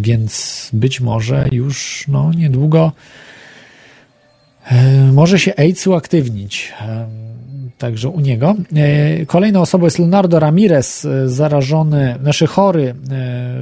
więc 0.00 0.70
być 0.72 1.00
może 1.00 1.48
już 1.52 2.04
no, 2.08 2.32
niedługo 2.32 2.92
e, 4.70 5.12
może 5.12 5.38
się 5.38 5.52
AIDS 5.56 5.86
uaktywnić. 5.86 6.72
Także 7.78 8.08
u 8.08 8.20
niego. 8.20 8.54
E, 8.76 9.26
kolejną 9.26 9.60
osobą 9.60 9.84
jest 9.84 9.98
Leonardo 9.98 10.38
Ramirez, 10.40 11.04
e, 11.04 11.28
zarażony, 11.28 12.18
znaczy 12.22 12.46
chory 12.46 12.94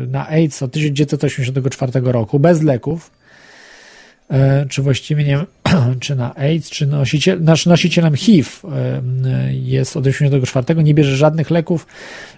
na 0.08 0.28
AIDS 0.28 0.62
od 0.62 0.72
1984 0.72 1.92
roku, 2.12 2.38
bez 2.38 2.62
leków. 2.62 3.19
E, 4.30 4.66
czy 4.68 4.82
właściwie 4.82 5.24
nie 5.24 5.38
czy 6.00 6.16
na 6.16 6.34
AIDS, 6.34 6.70
czy 6.70 6.86
nosiciel, 6.86 7.42
nasz 7.42 7.66
nosicielem 7.66 8.16
HIV 8.16 8.50
e, 8.64 9.02
jest 9.54 9.96
od 9.96 10.04
1984, 10.04 10.84
nie 10.84 10.94
bierze 10.94 11.16
żadnych 11.16 11.50
leków. 11.50 11.86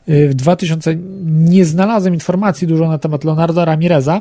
E, 0.08 0.28
w 0.28 0.34
2000 0.34 0.96
nie 1.24 1.64
znalazłem 1.64 2.14
informacji 2.14 2.66
dużo 2.66 2.88
na 2.88 2.98
temat 2.98 3.24
Leonardo 3.24 3.64
Ramireza. 3.64 4.20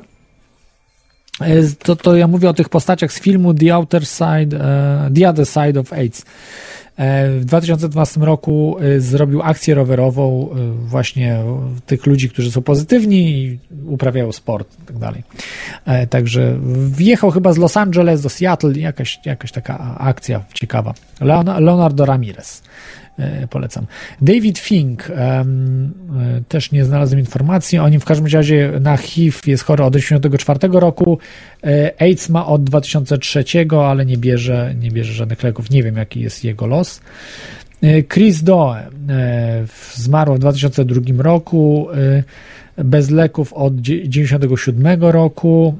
To, 1.84 1.96
to 1.96 2.16
ja 2.16 2.28
mówię 2.28 2.50
o 2.50 2.54
tych 2.54 2.70
postaciach 2.70 3.14
z 3.14 3.22
filmu 3.22 3.54
The 3.54 3.76
Outer 3.76 4.06
Side, 4.06 4.60
The 5.16 5.30
Other 5.30 5.46
Side 5.46 5.80
of 5.80 5.94
AIDS. 5.94 6.26
E, 7.02 7.40
w 7.40 7.46
2012 7.46 8.20
roku 8.20 8.78
e, 8.80 9.00
zrobił 9.00 9.42
akcję 9.42 9.76
rowerową 9.76 10.50
e, 10.52 10.72
właśnie 10.88 11.44
tych 11.86 12.06
ludzi, 12.06 12.30
którzy 12.30 12.52
są 12.52 12.62
pozytywni 12.62 13.32
i 13.32 13.60
uprawiają 13.86 14.32
sport 14.32 14.68
i 14.84 14.86
tak 14.86 14.98
dalej. 14.98 15.24
Także 16.10 16.58
wjechał 16.88 17.32
chyba 17.32 17.54
z 17.54 17.58
Los 17.58 17.78
Angeles 17.78 18.22
do 18.22 18.30
Seattle, 18.30 18.80
jakaś, 18.80 19.20
jakaś 19.26 19.52
taka 19.52 19.98
akcja 19.98 20.44
ciekawa. 20.54 20.94
Leonardo 21.60 22.06
Ramirez. 22.06 22.64
E, 23.22 23.48
polecam. 23.48 23.86
David 24.22 24.60
Fink, 24.60 25.12
też 26.48 26.72
nie 26.72 26.86
znalazłem 26.86 27.20
informacji 27.20 27.80
o 27.80 27.90
nim, 27.90 28.00
w 28.00 28.06
każdym 28.06 28.28
razie 28.28 28.72
na 28.82 28.98
HIV 28.98 29.38
jest 29.48 29.64
chory 29.64 29.84
od 29.84 29.94
1984 29.94 30.80
roku, 30.80 31.18
e, 31.64 32.02
AIDS 32.02 32.30
ma 32.30 32.48
od 32.48 32.64
2003, 32.64 33.44
ale 33.86 34.06
nie 34.06 34.18
bierze, 34.18 34.76
nie 34.80 34.92
bierze 34.92 35.14
żadnych 35.14 35.44
leków, 35.44 35.70
nie 35.70 35.84
wiem 35.84 35.98
jaki 35.98 36.20
jest 36.20 36.44
jego 36.44 36.68
los. 36.68 37.02
E, 37.82 38.04
Chris 38.04 38.44
Doe 38.44 38.76
zmarł 39.94 40.36
w 40.36 40.40
2002 40.40 41.24
roku, 41.24 41.88
bez 42.78 43.10
leków 43.10 43.54
od 43.54 43.74
1997 43.76 45.04
roku, 45.04 45.78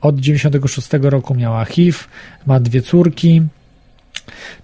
od 0.00 0.16
1996 0.16 0.88
roku 1.02 1.34
miała 1.34 1.64
HIV, 1.64 1.98
ma 2.46 2.60
dwie 2.60 2.82
córki, 2.82 3.42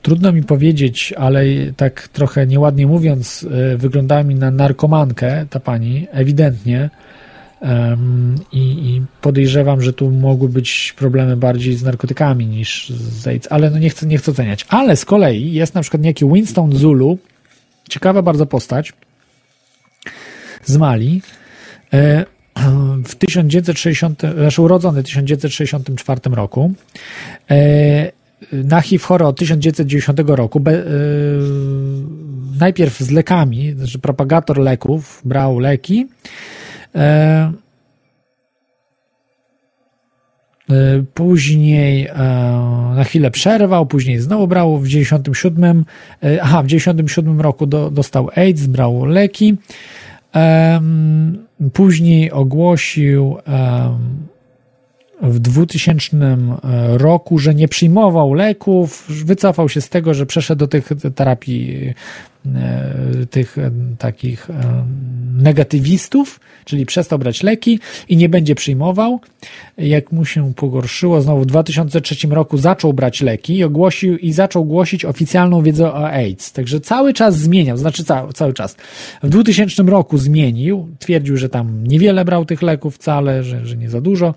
Trudno 0.02 0.32
mi 0.32 0.42
powiedzieć, 0.42 1.14
ale 1.16 1.44
tak 1.76 2.08
trochę 2.08 2.46
nieładnie 2.46 2.86
mówiąc, 2.86 3.46
e, 3.72 3.76
wyglądała 3.76 4.22
mi 4.22 4.34
na 4.34 4.50
narkomankę 4.50 5.46
ta 5.50 5.60
pani, 5.60 6.06
ewidentnie. 6.12 6.90
I, 8.52 9.02
podejrzewam, 9.20 9.82
że 9.82 9.92
tu 9.92 10.10
mogły 10.10 10.48
być 10.48 10.94
problemy 10.96 11.36
bardziej 11.36 11.74
z 11.74 11.82
narkotykami 11.82 12.46
niż 12.46 12.90
z 12.90 13.26
AIDS, 13.26 13.48
ale 13.50 13.70
no 13.70 13.78
nie 13.78 13.90
chcę, 13.90 14.06
nie 14.06 14.18
chcę 14.18 14.30
oceniać. 14.30 14.66
Ale 14.68 14.96
z 14.96 15.04
kolei 15.04 15.52
jest 15.52 15.74
na 15.74 15.80
przykład 15.80 16.02
niejaki 16.02 16.26
Winston 16.26 16.76
Zulu, 16.76 17.18
ciekawa 17.88 18.22
bardzo 18.22 18.46
postać 18.46 18.92
z 20.64 20.76
Mali, 20.76 21.22
e, 21.92 22.24
w 23.04 23.14
1960, 23.14 24.22
znaczy 24.38 24.62
urodzony 24.62 25.02
w 25.02 25.04
1964 25.04 26.20
roku. 26.24 26.72
E, 28.52 28.56
na 28.56 28.80
HIV 28.80 29.04
chory 29.04 29.24
od 29.24 29.38
1990 29.38 30.20
roku. 30.26 30.60
Be, 30.60 30.72
yy, 30.72 30.82
najpierw 32.60 32.98
z 32.98 33.10
lekami, 33.10 33.72
znaczy 33.72 33.98
propagator 33.98 34.58
leków 34.58 35.22
brał 35.24 35.58
leki. 35.58 36.06
Yy, 36.94 37.00
Później 41.14 42.08
na 42.96 43.04
chwilę 43.04 43.30
przerwał, 43.30 43.86
później 43.86 44.20
znowu 44.20 44.48
brał 44.48 44.78
w 44.78 44.88
97, 44.88 45.84
aha, 46.42 46.62
w 46.62 46.66
97 46.66 47.40
roku 47.40 47.66
do, 47.66 47.90
dostał 47.90 48.28
AIDS, 48.34 48.66
brał 48.66 49.04
leki. 49.04 49.56
Później 51.72 52.30
ogłosił 52.30 53.36
w 55.22 55.38
2000 55.38 56.36
roku, 56.92 57.38
że 57.38 57.54
nie 57.54 57.68
przyjmował 57.68 58.34
leków, 58.34 59.04
wycofał 59.24 59.68
się 59.68 59.80
z 59.80 59.88
tego, 59.88 60.14
że 60.14 60.26
przeszedł 60.26 60.58
do 60.58 60.66
tych 60.66 60.88
terapii 61.14 61.94
E, 61.94 61.94
tych 63.30 63.58
e, 63.58 63.70
takich 63.98 64.50
e, 64.50 64.84
negatywistów, 65.32 66.40
czyli 66.64 66.86
przestał 66.86 67.18
brać 67.18 67.42
leki 67.42 67.80
i 68.08 68.16
nie 68.16 68.28
będzie 68.28 68.54
przyjmował. 68.54 69.20
Jak 69.78 70.12
mu 70.12 70.24
się 70.24 70.54
pogorszyło, 70.54 71.22
znowu 71.22 71.40
w 71.40 71.46
2003 71.46 72.28
roku 72.28 72.58
zaczął 72.58 72.92
brać 72.92 73.20
leki 73.20 73.56
i 73.56 73.64
ogłosił 73.64 74.16
i 74.16 74.32
zaczął 74.32 74.64
głosić 74.64 75.04
oficjalną 75.04 75.62
wiedzę 75.62 75.92
o 75.92 76.10
AIDS. 76.10 76.52
Także 76.52 76.80
cały 76.80 77.12
czas 77.12 77.38
zmieniał, 77.38 77.76
znaczy 77.76 78.04
cały, 78.04 78.32
cały 78.32 78.52
czas. 78.52 78.76
W 79.22 79.28
2000 79.28 79.82
roku 79.82 80.18
zmienił, 80.18 80.88
twierdził, 80.98 81.36
że 81.36 81.48
tam 81.48 81.86
niewiele 81.86 82.24
brał 82.24 82.44
tych 82.44 82.62
leków 82.62 82.94
wcale, 82.94 83.42
że, 83.42 83.66
że 83.66 83.76
nie 83.76 83.90
za 83.90 84.00
dużo, 84.00 84.34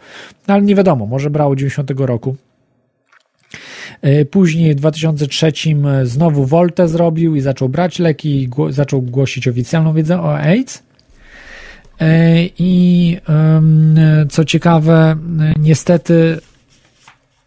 no 0.48 0.53
ale 0.53 0.64
nie 0.64 0.76
wiadomo, 0.76 1.06
może 1.06 1.30
brał 1.30 1.56
90 1.56 1.91
roku. 1.98 2.36
E, 4.01 4.26
później 4.26 4.73
w 4.73 4.76
2003 4.76 5.47
e, 5.47 6.05
znowu 6.05 6.45
Voltę 6.45 6.88
zrobił 6.88 7.35
i 7.35 7.41
zaczął 7.41 7.69
brać 7.69 7.99
leki 7.99 8.43
i 8.43 8.49
zaczął 8.69 9.01
głosić 9.01 9.47
oficjalną 9.47 9.93
wiedzę 9.93 10.22
o 10.22 10.38
AIDS. 10.38 10.84
E, 12.01 12.45
I 12.59 13.17
co 14.30 14.45
ciekawe, 14.45 15.15
niestety 15.59 16.39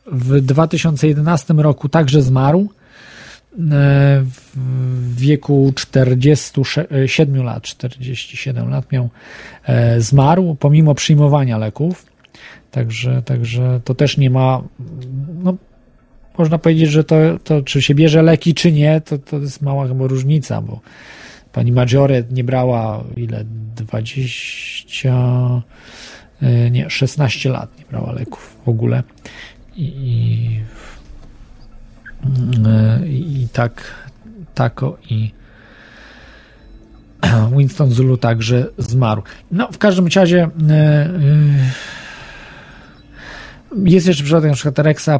w 0.06 0.40
2011 0.40 1.54
roku 1.54 1.88
także 1.88 2.22
zmarł 2.22 2.68
w 4.54 5.16
wieku 5.16 5.72
47 5.76 7.42
lat, 7.42 7.62
47 7.62 8.70
lat 8.70 8.92
miał, 8.92 9.08
zmarł 9.98 10.56
pomimo 10.60 10.94
przyjmowania 10.94 11.58
leków. 11.58 12.06
Także, 12.70 13.22
także 13.22 13.80
to 13.84 13.94
też 13.94 14.16
nie 14.16 14.30
ma, 14.30 14.62
no, 15.42 15.56
można 16.38 16.58
powiedzieć, 16.58 16.90
że 16.90 17.04
to, 17.04 17.16
to 17.44 17.62
czy 17.62 17.82
się 17.82 17.94
bierze 17.94 18.22
leki, 18.22 18.54
czy 18.54 18.72
nie, 18.72 19.00
to, 19.00 19.18
to 19.18 19.38
jest 19.38 19.62
mała 19.62 19.88
chyba 19.88 20.06
różnica, 20.06 20.62
bo 20.62 20.80
pani 21.52 21.72
Maggiore 21.72 22.22
nie 22.30 22.44
brała 22.44 23.04
ile? 23.16 23.44
20, 23.76 25.62
e, 26.42 26.70
nie, 26.70 26.90
16 26.90 27.50
lat 27.50 27.78
nie 27.78 27.84
brała 27.90 28.12
leków 28.12 28.56
w 28.66 28.68
ogóle. 28.68 29.02
I, 29.76 29.84
i, 29.84 30.60
e, 32.66 33.08
i 33.08 33.48
tak, 33.52 33.94
tako 34.54 34.98
i 35.10 35.32
Winston 37.56 37.90
Zulu 37.90 38.16
także 38.16 38.66
zmarł. 38.78 39.22
No, 39.50 39.68
w 39.72 39.78
każdym 39.78 40.06
razie 40.16 40.48
e, 40.70 41.10
jest 43.76 44.06
jeszcze 44.06 44.24
przypadek 44.24 44.52
przykład 44.52 44.78
Rexa 44.78 45.08
e, 45.08 45.18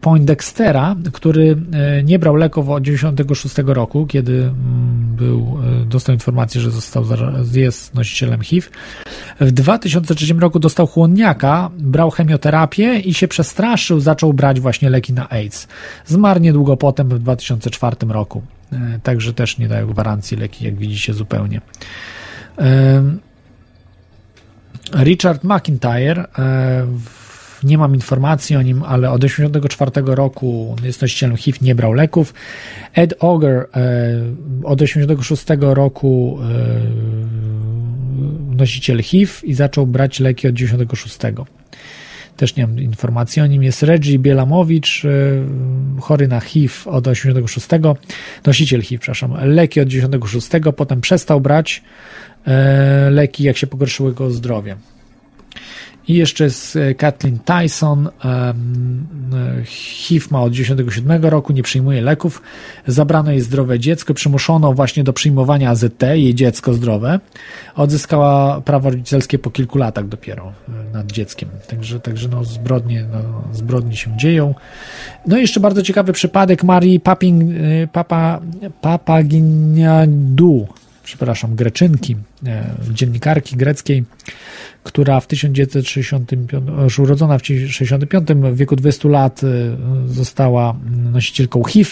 Poindextera, 0.00 0.96
który 1.12 1.56
e, 1.72 2.02
nie 2.02 2.18
brał 2.18 2.36
leków 2.36 2.68
od 2.68 2.82
96 2.82 3.54
roku, 3.66 4.06
kiedy 4.06 4.32
mm, 4.32 4.54
był, 5.16 5.58
e, 5.82 5.86
dostał 5.86 6.14
informację, 6.14 6.60
że 6.60 6.70
został, 6.70 7.04
jest 7.52 7.94
nosicielem 7.94 8.40
HIV. 8.40 8.68
W 9.40 9.52
2003 9.52 10.34
roku 10.34 10.58
dostał 10.58 10.86
chłonniaka, 10.86 11.70
brał 11.78 12.10
chemioterapię 12.10 12.98
i 12.98 13.14
się 13.14 13.28
przestraszył, 13.28 14.00
zaczął 14.00 14.32
brać 14.32 14.60
właśnie 14.60 14.90
leki 14.90 15.12
na 15.12 15.30
AIDS. 15.30 15.68
Zmarł 16.06 16.40
niedługo 16.40 16.76
potem, 16.76 17.08
w 17.08 17.18
2004 17.18 17.96
roku. 18.08 18.42
Także 19.02 19.32
też 19.32 19.58
nie 19.58 19.68
dają 19.68 19.86
gwarancji 19.86 20.36
leki, 20.36 20.64
jak 20.64 20.76
widzicie, 20.76 21.14
zupełnie. 21.14 21.60
Richard 24.94 25.44
McIntyre 25.44 26.24
w 26.86 27.23
nie 27.64 27.78
mam 27.78 27.94
informacji 27.94 28.56
o 28.56 28.62
nim, 28.62 28.82
ale 28.82 29.10
od 29.10 29.20
1984 29.20 30.14
roku 30.14 30.76
jest 30.82 31.02
nosicielem 31.02 31.36
HIV, 31.36 31.58
nie 31.62 31.74
brał 31.74 31.92
leków. 31.92 32.34
Ed 32.94 33.14
Auger 33.20 33.52
e, 33.52 33.66
od 34.64 34.78
1986 34.78 35.44
roku 35.60 36.38
e, 36.42 36.46
nosiciel 38.56 39.02
HIV 39.02 39.32
i 39.42 39.54
zaczął 39.54 39.86
brać 39.86 40.20
leki 40.20 40.48
od 40.48 40.54
1996. 40.54 41.18
Też 42.36 42.56
nie 42.56 42.66
mam 42.66 42.80
informacji 42.80 43.42
o 43.42 43.46
nim. 43.46 43.62
Jest 43.62 43.82
Reggie 43.82 44.18
Bielamowicz, 44.18 45.04
e, 45.04 45.10
chory 46.00 46.28
na 46.28 46.40
HIV 46.40 46.74
od 46.86 47.08
86, 47.08 47.68
nosiciel 48.46 48.82
HIV, 48.82 49.00
przepraszam, 49.00 49.34
leki 49.44 49.80
od 49.80 49.88
96, 49.88 50.48
potem 50.76 51.00
przestał 51.00 51.40
brać 51.40 51.82
leki, 53.10 53.44
jak 53.44 53.56
się 53.56 53.66
pogorszyło 53.66 54.08
jego 54.08 54.30
zdrowie. 54.30 54.76
I 56.08 56.14
jeszcze 56.14 56.44
jest 56.44 56.76
e, 56.76 56.94
Kathleen 56.94 57.38
Tyson. 57.38 58.08
HIV 59.64 60.26
ma 60.30 60.42
od 60.42 60.52
1997 60.52 61.24
roku, 61.24 61.52
nie 61.52 61.62
przyjmuje 61.62 62.02
leków. 62.02 62.42
Zabrano 62.86 63.30
jej 63.30 63.40
zdrowe 63.40 63.78
dziecko, 63.78 64.14
przymuszono 64.14 64.72
właśnie 64.72 65.04
do 65.04 65.12
przyjmowania 65.12 65.70
AZT, 65.70 66.02
jej 66.02 66.34
dziecko 66.34 66.74
zdrowe. 66.74 67.20
Odzyskała 67.74 68.60
prawo 68.60 68.90
rodzicielskie 68.90 69.38
po 69.38 69.50
kilku 69.50 69.78
latach 69.78 70.08
dopiero 70.08 70.52
e, 70.68 70.92
nad 70.92 71.12
dzieckiem. 71.12 71.48
Także, 71.68 72.00
także 72.00 72.28
no, 72.28 72.44
zbrodnie, 72.44 73.06
no, 73.12 73.44
zbrodnie 73.52 73.96
się 73.96 74.16
dzieją. 74.16 74.54
No 75.26 75.36
i 75.36 75.40
jeszcze 75.40 75.60
bardzo 75.60 75.82
ciekawy 75.82 76.12
przypadek 76.12 76.64
Marii 76.64 77.00
Paping, 77.00 77.42
e, 77.42 77.86
Papa, 77.86 78.40
Papaginiadu, 78.80 80.66
przepraszam, 81.04 81.54
Greczynki, 81.54 82.16
dziennikarki 82.92 83.56
greckiej, 83.56 84.04
która 84.82 85.20
w 85.20 85.26
1965, 85.26 86.50
już 86.82 86.98
urodzona 86.98 87.38
w 87.38 87.42
1965, 87.42 88.28
w 88.54 88.56
wieku 88.56 88.76
20 88.76 89.08
lat 89.08 89.42
y, 89.42 89.46
została 90.06 90.76
nosicielką 91.12 91.64
HIV. 91.64 91.90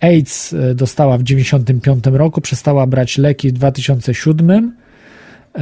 AIDS 0.00 0.52
y, 0.52 0.74
dostała 0.74 1.18
w 1.18 1.22
1995 1.22 2.18
roku, 2.18 2.40
przestała 2.40 2.86
brać 2.86 3.18
leki 3.18 3.48
w 3.48 3.52
2007 3.52 4.76
y, 5.56 5.60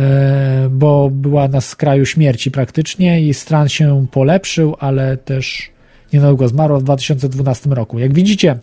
bo 0.70 1.10
była 1.10 1.48
na 1.48 1.60
skraju 1.60 2.06
śmierci 2.06 2.50
praktycznie 2.50 3.22
i 3.22 3.34
stan 3.34 3.68
się 3.68 4.06
polepszył, 4.10 4.76
ale 4.78 5.16
też 5.16 5.70
niedługo 6.12 6.48
zmarła 6.48 6.78
w 6.78 6.82
2012 6.82 7.70
roku. 7.70 7.98
Jak 7.98 8.14
widzicie, 8.14 8.58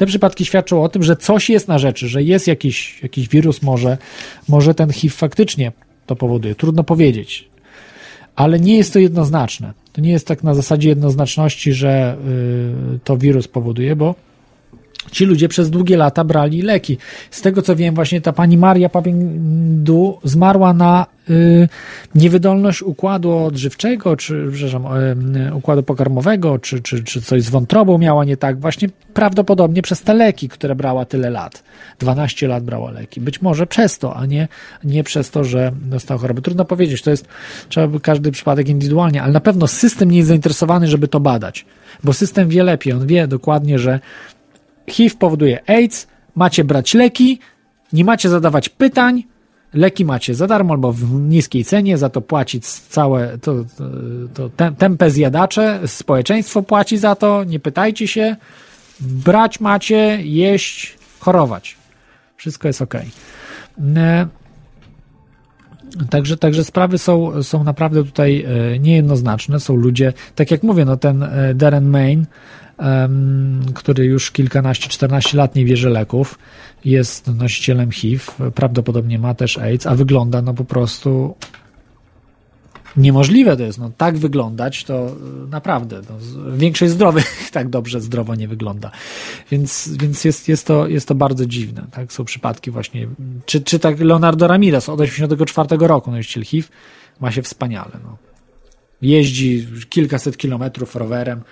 te 0.00 0.06
przypadki 0.06 0.44
świadczą 0.44 0.82
o 0.82 0.88
tym, 0.88 1.02
że 1.02 1.16
coś 1.16 1.50
jest 1.50 1.68
na 1.68 1.78
rzeczy, 1.78 2.08
że 2.08 2.22
jest 2.22 2.46
jakiś, 2.46 3.02
jakiś 3.02 3.28
wirus, 3.28 3.62
może, 3.62 3.98
może 4.48 4.74
ten 4.74 4.92
HIV 4.92 5.16
faktycznie 5.16 5.72
to 6.06 6.16
powoduje. 6.16 6.54
Trudno 6.54 6.84
powiedzieć. 6.84 7.48
Ale 8.36 8.60
nie 8.60 8.76
jest 8.76 8.92
to 8.92 8.98
jednoznaczne. 8.98 9.72
To 9.92 10.00
nie 10.00 10.10
jest 10.10 10.26
tak 10.26 10.42
na 10.42 10.54
zasadzie 10.54 10.88
jednoznaczności, 10.88 11.72
że 11.72 12.16
y, 12.94 12.98
to 13.04 13.16
wirus 13.16 13.48
powoduje, 13.48 13.96
bo 13.96 14.14
ci 15.10 15.24
ludzie 15.24 15.48
przez 15.48 15.70
długie 15.70 15.96
lata 15.96 16.24
brali 16.24 16.62
leki. 16.62 16.98
Z 17.30 17.40
tego 17.40 17.62
co 17.62 17.76
wiem, 17.76 17.94
właśnie 17.94 18.20
ta 18.20 18.32
pani 18.32 18.58
Maria 18.58 18.88
Papindu 18.88 20.18
zmarła 20.24 20.72
na 20.72 21.06
niewydolność 22.14 22.82
układu 22.82 23.36
odżywczego, 23.36 24.16
czy 24.16 24.48
przepraszam, 24.52 24.86
y, 25.36 25.54
układu 25.54 25.82
pokarmowego, 25.82 26.58
czy, 26.58 26.80
czy, 26.80 27.04
czy 27.04 27.22
coś 27.22 27.42
z 27.42 27.50
wątrobą 27.50 27.98
miała 27.98 28.24
nie 28.24 28.36
tak, 28.36 28.60
właśnie 28.60 28.88
prawdopodobnie 29.14 29.82
przez 29.82 30.02
te 30.02 30.14
leki, 30.14 30.48
które 30.48 30.74
brała 30.74 31.04
tyle 31.04 31.30
lat. 31.30 31.62
12 31.98 32.48
lat 32.48 32.64
brała 32.64 32.90
leki. 32.90 33.20
Być 33.20 33.42
może 33.42 33.66
przez 33.66 33.98
to, 33.98 34.16
a 34.16 34.26
nie, 34.26 34.48
nie 34.84 35.04
przez 35.04 35.30
to, 35.30 35.44
że 35.44 35.72
dostała 35.82 36.20
chorobę. 36.20 36.42
Trudno 36.42 36.64
powiedzieć, 36.64 37.02
to 37.02 37.10
jest, 37.10 37.28
trzeba 37.68 37.88
by 37.88 38.00
każdy 38.00 38.32
przypadek 38.32 38.68
indywidualnie, 38.68 39.22
ale 39.22 39.32
na 39.32 39.40
pewno 39.40 39.66
system 39.66 40.10
nie 40.10 40.16
jest 40.16 40.28
zainteresowany, 40.28 40.88
żeby 40.88 41.08
to 41.08 41.20
badać, 41.20 41.66
bo 42.04 42.12
system 42.12 42.48
wie 42.48 42.62
lepiej, 42.62 42.92
on 42.92 43.06
wie 43.06 43.26
dokładnie, 43.26 43.78
że 43.78 44.00
HIV 44.90 45.16
powoduje 45.18 45.70
AIDS, 45.70 46.06
macie 46.34 46.64
brać 46.64 46.94
leki, 46.94 47.38
nie 47.92 48.04
macie 48.04 48.28
zadawać 48.28 48.68
pytań, 48.68 49.24
leki 49.74 50.04
macie 50.04 50.34
za 50.34 50.46
darmo 50.46 50.74
albo 50.74 50.92
w 50.92 51.12
niskiej 51.12 51.64
cenie, 51.64 51.98
za 51.98 52.08
to 52.08 52.20
płacić 52.20 52.66
całe, 52.68 53.38
to, 53.38 53.54
to, 54.34 54.48
to 54.48 54.70
tempę 54.70 55.10
zjadacze, 55.10 55.80
społeczeństwo 55.86 56.62
płaci 56.62 56.98
za 56.98 57.14
to, 57.14 57.44
nie 57.44 57.60
pytajcie 57.60 58.08
się, 58.08 58.36
brać 59.00 59.60
macie, 59.60 60.18
jeść, 60.22 60.98
chorować. 61.20 61.76
Wszystko 62.36 62.68
jest 62.68 62.82
ok. 62.82 62.94
E, 63.96 64.26
także, 66.10 66.36
także 66.36 66.64
sprawy 66.64 66.98
są, 66.98 67.42
są 67.42 67.64
naprawdę 67.64 68.04
tutaj 68.04 68.44
e, 68.74 68.78
niejednoznaczne. 68.78 69.60
Są 69.60 69.76
ludzie, 69.76 70.12
tak 70.34 70.50
jak 70.50 70.62
mówię, 70.62 70.84
no 70.84 70.96
ten 70.96 71.22
e, 71.22 71.54
Darren 71.54 71.88
Main, 71.88 72.26
który 73.74 74.04
już 74.04 74.30
kilkanaście, 74.30 74.88
czternaście 74.88 75.36
lat 75.36 75.54
nie 75.54 75.64
bierze 75.64 75.90
leków, 75.90 76.38
jest 76.84 77.26
nosicielem 77.26 77.90
HIV, 77.90 78.24
prawdopodobnie 78.54 79.18
ma 79.18 79.34
też 79.34 79.58
AIDS, 79.58 79.86
a 79.86 79.94
wygląda 79.94 80.42
no 80.42 80.54
po 80.54 80.64
prostu 80.64 81.34
niemożliwe 82.96 83.56
to 83.56 83.62
jest, 83.62 83.78
no 83.78 83.90
tak 83.96 84.18
wyglądać, 84.18 84.84
to 84.84 85.06
e, 85.06 85.12
naprawdę, 85.50 86.00
no, 86.10 86.16
większość 86.56 86.92
zdrowych 86.92 87.26
tak 87.52 87.68
dobrze 87.68 88.00
zdrowo 88.00 88.34
nie 88.34 88.48
wygląda. 88.48 88.90
Więc, 89.50 89.96
więc 89.96 90.24
jest, 90.24 90.48
jest, 90.48 90.66
to, 90.66 90.88
jest 90.88 91.08
to 91.08 91.14
bardzo 91.14 91.46
dziwne, 91.46 91.86
tak, 91.90 92.12
są 92.12 92.24
przypadki 92.24 92.70
właśnie, 92.70 93.08
czy, 93.46 93.60
czy 93.60 93.78
tak 93.78 94.00
Leonardo 94.00 94.46
Ramirez 94.46 94.88
od 94.88 95.00
84 95.00 95.86
roku, 95.86 96.10
no 96.10 96.16
jeśli 96.16 96.44
HIV, 96.44 96.68
ma 97.20 97.30
się 97.30 97.42
wspaniale, 97.42 97.92
no. 98.04 98.16
Jeździ 99.02 99.66
kilkaset 99.88 100.36
kilometrów 100.36 100.96
rowerem 100.96 101.42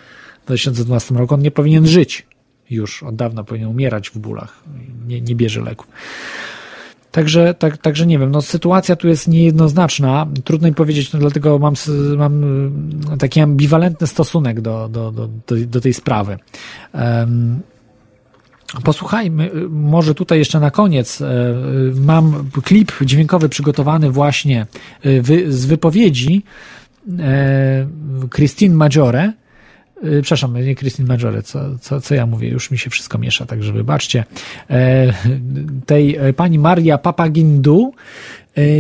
2012 0.49 1.15
roku, 1.15 1.35
on 1.35 1.43
nie 1.43 1.51
powinien 1.51 1.87
żyć 1.87 2.27
już, 2.71 3.03
od 3.03 3.17
dawna 3.17 3.45
powinien 3.45 3.69
umierać 3.69 4.11
w 4.11 4.19
bólach, 4.19 4.63
nie, 5.07 5.21
nie 5.21 5.35
bierze 5.35 5.61
leków. 5.61 5.89
Także, 7.13 7.55
tak, 7.55 7.79
także 7.79 8.07
nie 8.07 8.19
wiem, 8.19 8.31
no 8.31 8.43
sytuacja 8.43 8.97
tu 8.97 9.09
jest 9.09 9.29
niejednoznaczna, 9.29 10.27
trudno 10.45 10.69
mi 10.69 10.75
powiedzieć, 10.75 11.13
no 11.13 11.19
dlatego 11.19 11.59
mam, 11.59 11.75
mam 12.17 12.43
taki 13.19 13.41
ambiwalentny 13.41 14.07
stosunek 14.07 14.61
do, 14.61 14.89
do, 14.89 15.13
do, 15.13 15.29
do 15.67 15.81
tej 15.81 15.95
sprawy. 15.95 16.39
Um, 16.93 17.61
Posłuchajmy, 18.85 19.51
może 19.71 20.15
tutaj 20.15 20.39
jeszcze 20.39 20.61
na 20.61 20.71
koniec. 20.71 21.23
Mam 21.95 22.51
klip 22.65 22.93
dźwiękowy 23.01 23.49
przygotowany 23.49 24.11
właśnie 24.11 24.67
z 25.49 25.67
wypowiedzi 25.67 26.43
Christine 28.35 28.75
Maggiore, 28.75 29.33
przepraszam, 30.03 30.65
nie 30.65 30.75
Christine 30.75 31.09
Majore, 31.09 31.43
co, 31.43 31.79
co, 31.81 32.01
co 32.01 32.15
ja 32.15 32.27
mówię, 32.27 32.49
już 32.49 32.71
mi 32.71 32.79
się 32.79 32.91
wszystko 32.91 33.19
miesza, 33.19 33.47
także 33.47 33.73
wybaczcie. 33.73 34.25
E, 34.71 35.13
tej 35.87 36.17
e, 36.17 36.33
pani 36.33 36.59
Maria 36.59 36.99
Papagindu, 36.99 37.93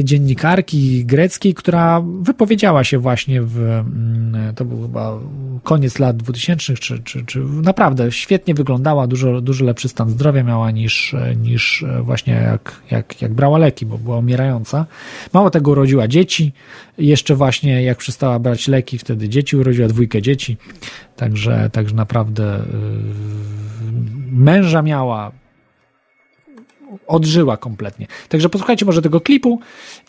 dziennikarki 0.04 1.04
greckiej, 1.04 1.54
która 1.54 2.02
wypowiedziała 2.20 2.84
się 2.84 2.98
właśnie 2.98 3.42
w, 3.42 3.58
mm, 3.58 4.54
to 4.54 4.64
był 4.64 4.82
chyba 4.82 5.18
koniec 5.62 5.98
lat 5.98 6.16
2000, 6.16 6.74
czy, 6.74 6.98
czy, 7.02 7.24
czy 7.24 7.40
naprawdę 7.40 8.12
świetnie 8.12 8.54
wyglądała, 8.54 9.06
dużo, 9.06 9.40
dużo 9.40 9.64
lepszy 9.64 9.88
stan 9.88 10.10
zdrowia 10.10 10.42
miała 10.42 10.70
niż, 10.70 11.14
niż 11.36 11.84
właśnie 12.02 12.34
jak, 12.34 12.82
jak, 12.90 13.22
jak 13.22 13.34
brała 13.34 13.58
leki, 13.58 13.86
bo 13.86 13.98
była 13.98 14.16
umierająca. 14.18 14.86
Mało 15.32 15.50
tego 15.50 15.70
urodziła 15.70 16.08
dzieci, 16.08 16.52
jeszcze 16.98 17.34
właśnie 17.34 17.82
jak 17.82 17.98
przestała 17.98 18.38
brać 18.38 18.68
leki, 18.68 18.98
wtedy 18.98 19.28
dzieci 19.28 19.56
urodziła, 19.56 19.88
dwójkę 19.88 20.22
dzieci. 20.22 20.56
Także, 21.16 21.70
także 21.72 21.94
naprawdę 21.94 22.42
yy, 22.42 24.32
męża 24.32 24.82
miała, 24.82 25.32
odżyła 27.06 27.56
kompletnie. 27.56 28.06
Także 28.28 28.48
posłuchajcie 28.48 28.86
może 28.86 29.02
tego 29.02 29.20
klipu 29.20 29.60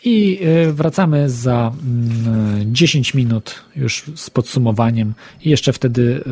i 0.04 0.38
yy, 0.40 0.72
wracamy 0.72 1.30
za 1.30 1.72
10 2.64 3.14
yy, 3.14 3.18
minut 3.20 3.54
już 3.76 4.04
z 4.16 4.30
podsumowaniem 4.30 5.14
i 5.44 5.50
jeszcze 5.50 5.72
wtedy 5.72 6.24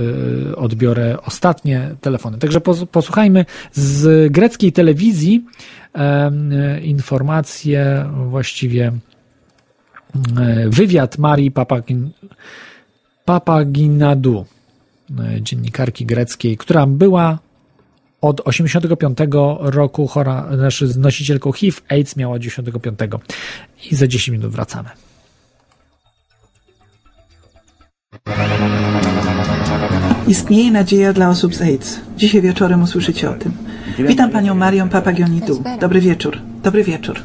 odbiorę 0.56 1.18
ostatnie 1.22 1.94
telefony. 2.00 2.38
Także 2.38 2.60
posłuchajmy 2.92 3.44
z 3.72 4.32
greckiej 4.32 4.72
telewizji 4.72 5.44
informacje, 6.82 8.10
właściwie 8.30 8.92
wywiad 10.68 11.18
Marii 11.18 11.50
Papagin, 11.50 12.10
Papaginadu. 13.24 14.46
Dziennikarki 15.40 16.06
greckiej, 16.06 16.56
która 16.56 16.86
była 16.86 17.38
od 18.20 18.40
85 18.44 19.18
roku 19.60 20.06
chora, 20.06 20.48
znaczy 20.56 20.88
nosicielką 20.98 21.52
HIV, 21.52 21.80
AIDS 21.88 22.16
miała 22.16 22.38
95. 22.38 22.98
I 23.90 23.94
za 23.94 24.06
10 24.06 24.28
minut 24.28 24.52
wracamy. 24.52 24.88
Istnieje 30.28 30.70
nadzieja 30.70 31.12
dla 31.12 31.28
osób 31.28 31.54
z 31.54 31.62
AIDS. 31.62 32.00
Dzisiaj 32.16 32.40
wieczorem 32.42 32.82
usłyszycie 32.82 33.30
o 33.30 33.34
tym. 33.34 33.52
Witam 33.98 34.30
panią 34.30 34.54
Marią 34.54 34.88
Papagionidu. 34.88 35.62
Dobry 35.80 36.00
wieczór. 36.00 36.38
Dobry 36.62 36.84
wieczór. 36.84 37.22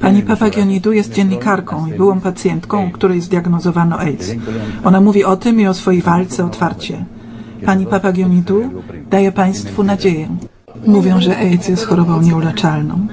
Pani 0.00 0.22
Papagionidu 0.22 0.92
jest 0.92 1.12
dziennikarką 1.12 1.86
i 1.86 1.92
byłą 1.94 2.20
pacjentką, 2.20 2.90
której 2.90 3.20
zdiagnozowano 3.20 3.98
AIDS. 3.98 4.30
Ona 4.84 5.00
mówi 5.00 5.24
o 5.24 5.36
tym 5.36 5.60
i 5.60 5.66
o 5.66 5.74
swojej 5.74 6.02
walce 6.02 6.44
otwarcie. 6.44 7.04
Pani 7.64 7.86
Papagionidu 7.86 8.70
daje 9.10 9.32
państwu 9.32 9.82
nadzieję. 9.84 10.28
Mówią, 10.86 11.20
że 11.20 11.36
AIDS 11.36 11.68
jest 11.68 11.86
chorobą 11.86 12.22
nieuleczalną. 12.22 13.06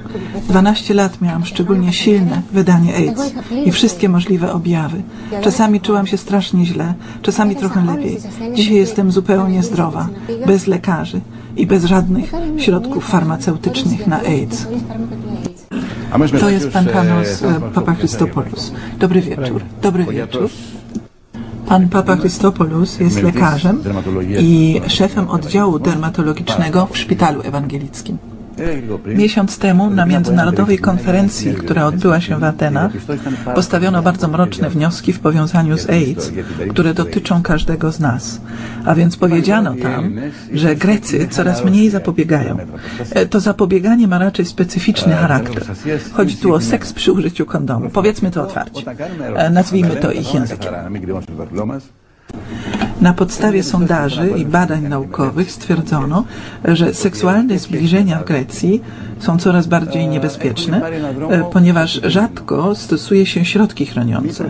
12 0.49 0.93
lat 0.93 1.21
miałam 1.21 1.45
szczególnie 1.45 1.93
silne 1.93 2.41
wydanie 2.51 2.95
AIDS 2.95 3.33
i 3.65 3.71
wszystkie 3.71 4.09
możliwe 4.09 4.53
objawy. 4.53 5.01
Czasami 5.41 5.81
czułam 5.81 6.07
się 6.07 6.17
strasznie 6.17 6.65
źle, 6.65 6.93
czasami 7.21 7.55
trochę 7.55 7.85
lepiej. 7.85 8.17
Dzisiaj 8.53 8.75
jestem 8.75 9.11
zupełnie 9.11 9.63
zdrowa, 9.63 10.07
bez 10.47 10.67
lekarzy 10.67 11.21
i 11.57 11.67
bez 11.67 11.85
żadnych 11.85 12.31
środków 12.57 13.05
farmaceutycznych 13.05 14.07
na 14.07 14.19
AIDS. 14.19 14.67
To 16.39 16.49
jest 16.49 16.69
pan 16.69 16.85
Panos 16.85 17.43
Papa 17.73 17.95
Christopoulos. 17.95 18.71
Dobry 18.99 19.21
wieczór. 19.21 19.61
Dobry 19.81 20.05
wieczór. 20.05 20.49
Pan 21.73 21.89
Papa 21.89 22.17
Christopoulos 22.17 22.99
jest 22.99 23.23
lekarzem 23.23 23.83
i 24.39 24.81
szefem 24.87 25.29
oddziału 25.29 25.79
dermatologicznego 25.79 26.87
w 26.91 26.97
szpitalu 26.97 27.41
ewangelickim. 27.41 28.17
Miesiąc 29.05 29.57
temu 29.57 29.89
na 29.89 30.05
międzynarodowej 30.05 30.79
konferencji, 30.79 31.53
która 31.53 31.85
odbyła 31.85 32.21
się 32.21 32.39
w 32.39 32.43
Atenach, 32.43 32.91
postawiono 33.55 34.01
bardzo 34.01 34.27
mroczne 34.27 34.69
wnioski 34.69 35.13
w 35.13 35.19
powiązaniu 35.19 35.77
z 35.77 35.89
AIDS, 35.89 36.31
które 36.69 36.93
dotyczą 36.93 37.41
każdego 37.43 37.91
z 37.91 37.99
nas. 37.99 38.41
A 38.85 38.95
więc 38.95 39.17
powiedziano 39.17 39.75
tam, 39.81 40.15
że 40.53 40.75
Grecy 40.75 41.27
coraz 41.27 41.65
mniej 41.65 41.89
zapobiegają. 41.89 42.57
E, 43.11 43.25
to 43.25 43.39
zapobieganie 43.39 44.07
ma 44.07 44.19
raczej 44.19 44.45
specyficzny 44.45 45.13
charakter. 45.13 45.63
Chodzi 46.13 46.37
tu 46.37 46.53
o 46.53 46.61
seks 46.61 46.93
przy 46.93 47.11
użyciu 47.11 47.45
kondomu. 47.45 47.89
Powiedzmy 47.89 48.31
to 48.31 48.43
otwarcie. 48.43 48.83
E, 49.35 49.49
nazwijmy 49.49 49.95
to 49.95 50.11
ich 50.11 50.33
językiem. 50.33 50.73
Na 53.03 53.13
podstawie 53.13 53.63
sondaży 53.63 54.33
i 54.37 54.45
badań 54.45 54.87
naukowych 54.87 55.51
stwierdzono, 55.51 56.23
że 56.65 56.93
seksualne 56.93 57.59
zbliżenia 57.59 58.19
w 58.19 58.25
Grecji 58.25 58.81
są 59.19 59.37
coraz 59.37 59.67
bardziej 59.67 60.07
niebezpieczne, 60.07 60.81
e, 61.29 61.43
ponieważ 61.51 62.01
rzadko 62.03 62.75
stosuje 62.75 63.25
się 63.25 63.45
środki 63.45 63.85
chroniące. 63.85 64.49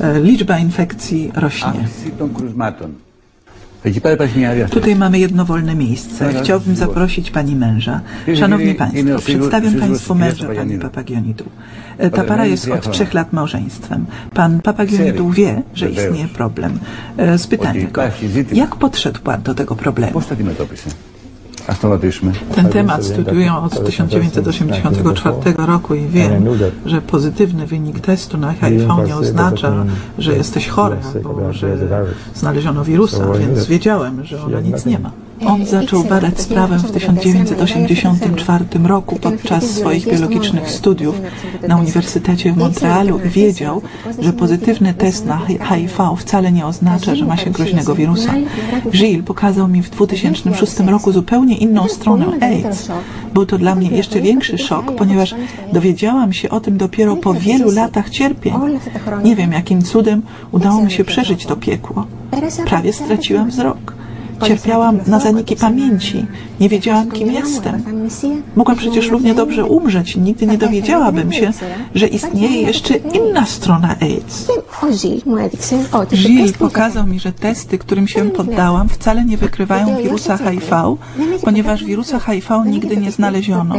E, 0.00 0.20
liczba 0.20 0.58
infekcji 0.58 1.32
rośnie. 1.34 1.88
Tutaj 4.70 4.96
mamy 4.96 5.18
jedno 5.18 5.44
wolne 5.44 5.74
miejsce. 5.74 6.32
Chciałbym 6.42 6.76
zaprosić 6.76 7.30
pani 7.30 7.56
męża. 7.56 8.00
Szanowni 8.38 8.74
państwo, 8.74 9.18
przedstawiam 9.18 9.74
państwu 9.74 10.14
męża 10.14 10.48
pani 10.54 10.78
Papagionidu. 10.78 11.44
E, 11.98 12.10
ta 12.10 12.24
para 12.24 12.46
jest 12.46 12.68
od 12.68 12.90
trzech 12.90 13.14
lat 13.14 13.32
małżeństwem. 13.32 14.06
Pan 14.34 14.60
Papagionidu 14.60 15.30
wie, 15.30 15.62
że 15.74 15.90
istnieje 15.90 16.28
problem. 16.28 16.78
E, 17.16 17.38
spytajmy 17.38 17.84
go, 17.84 18.02
jak 18.52 18.76
podszedł 18.76 19.20
pan 19.20 19.42
do 19.42 19.54
tego 19.54 19.76
problemu? 19.76 20.22
Ten 22.54 22.68
temat 22.68 23.04
studiuję 23.04 23.54
od 23.54 23.84
1984 23.86 25.54
roku 25.66 25.94
i 25.94 26.06
wiem, 26.06 26.44
że 26.86 27.02
pozytywny 27.02 27.66
wynik 27.66 28.00
testu 28.00 28.38
na 28.38 28.52
HIV 28.52 28.86
nie 29.06 29.16
oznacza, 29.16 29.84
że 30.18 30.36
jesteś 30.36 30.68
chory 30.68 30.96
albo 31.14 31.52
że 31.52 31.76
znaleziono 32.34 32.84
wirusa, 32.84 33.26
więc 33.38 33.66
wiedziałem, 33.66 34.24
że 34.24 34.42
ona 34.42 34.60
nic 34.60 34.86
nie. 34.86 34.98
ma. 34.98 35.10
On 35.46 35.66
zaczął 35.66 36.04
badać 36.04 36.40
sprawę 36.40 36.78
w 36.78 36.90
1984 36.90 38.64
roku 38.84 39.16
podczas 39.16 39.64
swoich 39.64 40.08
biologicznych 40.08 40.70
studiów 40.70 41.20
na 41.68 41.76
Uniwersytecie 41.76 42.52
w 42.52 42.56
Montrealu 42.56 43.20
i 43.26 43.28
wiedział, 43.28 43.82
że 44.18 44.32
pozytywny 44.32 44.94
test 44.94 45.26
na 45.26 45.40
HIV 45.46 45.94
wcale 46.18 46.52
nie 46.52 46.66
oznacza, 46.66 47.14
że 47.14 47.24
ma 47.24 47.36
się 47.36 47.50
groźnego 47.50 47.94
wirusa. 47.94 48.34
Gilles 48.90 49.24
pokazał 49.24 49.68
mi 49.68 49.82
w 49.82 49.90
2006 49.90 50.78
roku 50.78 51.12
zupełnie 51.12 51.56
inną 51.56 51.88
stronę 51.88 52.26
AIDS. 52.40 52.88
Był 53.34 53.46
to 53.46 53.58
dla 53.58 53.74
mnie 53.74 53.88
jeszcze 53.88 54.20
większy 54.20 54.58
szok, 54.58 54.94
ponieważ 54.94 55.34
dowiedziałam 55.72 56.32
się 56.32 56.50
o 56.50 56.60
tym 56.60 56.76
dopiero 56.76 57.16
po 57.16 57.34
wielu 57.34 57.70
latach 57.70 58.10
cierpień. 58.10 58.54
Nie 59.24 59.36
wiem, 59.36 59.52
jakim 59.52 59.82
cudem 59.82 60.22
udało 60.52 60.82
mi 60.82 60.90
się 60.90 61.04
przeżyć 61.04 61.46
to 61.46 61.56
piekło. 61.56 62.06
Prawie 62.66 62.92
straciłam 62.92 63.50
wzrok. 63.50 64.01
Cierpiałam 64.46 64.98
na 65.06 65.20
zaniki 65.20 65.56
pamięci. 65.56 66.26
Nie 66.60 66.68
wiedziałam, 66.68 67.10
kim 67.10 67.32
jestem. 67.32 67.82
Mogłam 68.56 68.76
przecież 68.76 69.10
równie 69.10 69.34
dobrze 69.34 69.64
umrzeć 69.64 70.16
nigdy 70.16 70.46
nie 70.46 70.58
dowiedziałabym 70.58 71.32
się, 71.32 71.50
że 71.94 72.06
istnieje 72.06 72.62
jeszcze 72.62 72.94
inna 72.96 73.46
strona 73.46 73.96
AIDS. 74.00 74.48
Gilles 76.12 76.52
pokazał 76.52 77.06
mi, 77.06 77.20
że 77.20 77.32
testy, 77.32 77.78
którym 77.78 78.08
się 78.08 78.30
poddałam, 78.30 78.88
wcale 78.88 79.24
nie 79.24 79.36
wykrywają 79.36 79.96
wirusa 80.02 80.36
HIV, 80.36 80.96
ponieważ 81.44 81.84
wirusa 81.84 82.18
HIV 82.18 82.62
nigdy 82.66 82.96
nie 82.96 83.10
znaleziono. 83.10 83.74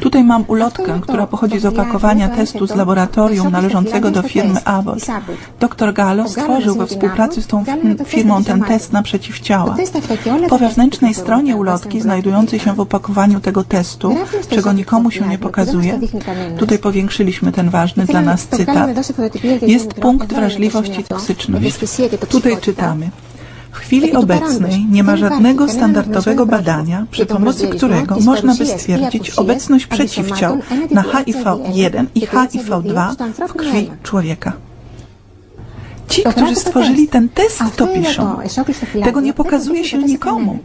Tutaj 0.00 0.24
mam 0.24 0.44
ulotkę, 0.48 1.00
która 1.00 1.26
pochodzi 1.26 1.58
z 1.60 1.64
opakowania 1.64 2.28
testu 2.28 2.66
z 2.66 2.74
laboratorium 2.74 3.50
należącego 3.50 4.10
do 4.10 4.22
firmy 4.22 4.64
Abbott. 4.64 4.98
Dr 5.60 5.94
Gallo 5.94 6.28
stworzył 6.28 6.74
we 6.74 6.86
współpracy 6.86 7.42
z 7.42 7.46
tą 7.46 7.64
firmą 8.06 8.44
ten 8.44 8.62
test 8.62 8.92
na 8.92 9.02
przeciwciała. 9.02 9.73
Po 10.48 10.58
wewnętrznej 10.58 11.14
stronie 11.14 11.56
ulotki, 11.56 12.00
znajdującej 12.00 12.58
się 12.58 12.74
w 12.74 12.80
opakowaniu 12.80 13.40
tego 13.40 13.64
testu, 13.64 14.16
czego 14.48 14.72
nikomu 14.72 15.10
się 15.10 15.28
nie 15.28 15.38
pokazuje, 15.38 16.00
tutaj 16.58 16.78
powiększyliśmy 16.78 17.52
ten 17.52 17.70
ważny 17.70 18.04
dla 18.04 18.20
nas 18.20 18.46
cytat, 18.46 18.90
jest 19.62 19.94
punkt 19.94 20.32
wrażliwości 20.32 21.00
i 21.00 21.04
toksyczność. 21.04 21.78
Tutaj 22.28 22.56
czytamy. 22.60 23.10
W 23.74 23.78
chwili 23.78 24.12
obecnej 24.12 24.86
nie 24.90 25.04
ma 25.04 25.16
żadnego 25.16 25.68
standardowego 25.68 26.46
badania, 26.46 27.06
przy 27.10 27.26
pomocy 27.26 27.68
którego 27.68 28.16
można 28.20 28.54
by 28.54 28.66
stwierdzić 28.66 29.30
obecność 29.30 29.86
przeciwciał 29.86 30.58
na 30.90 31.02
HIV-1 31.02 32.06
i 32.14 32.20
HIV-2 32.26 33.14
w 33.48 33.52
krwi 33.52 33.90
człowieka. 34.02 34.52
Ci, 36.08 36.22
którzy 36.22 36.54
stworzyli 36.56 37.08
ten 37.08 37.28
test, 37.28 37.62
to 37.76 37.86
piszą. 37.86 38.36
Tego 39.04 39.20
nie 39.20 39.32
pokazuje 39.34 39.84
się 39.84 39.98
nikomu. 39.98 40.58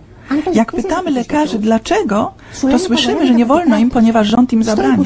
Jak 0.53 0.71
pytamy 0.73 1.11
lekarzy 1.11 1.59
dlaczego, 1.59 2.31
to 2.61 2.79
słyszymy, 2.79 3.27
że 3.27 3.33
nie 3.33 3.45
wolno 3.45 3.77
im, 3.77 3.89
ponieważ 3.89 4.27
rząd 4.27 4.53
im 4.53 4.63
zabrania. 4.63 5.03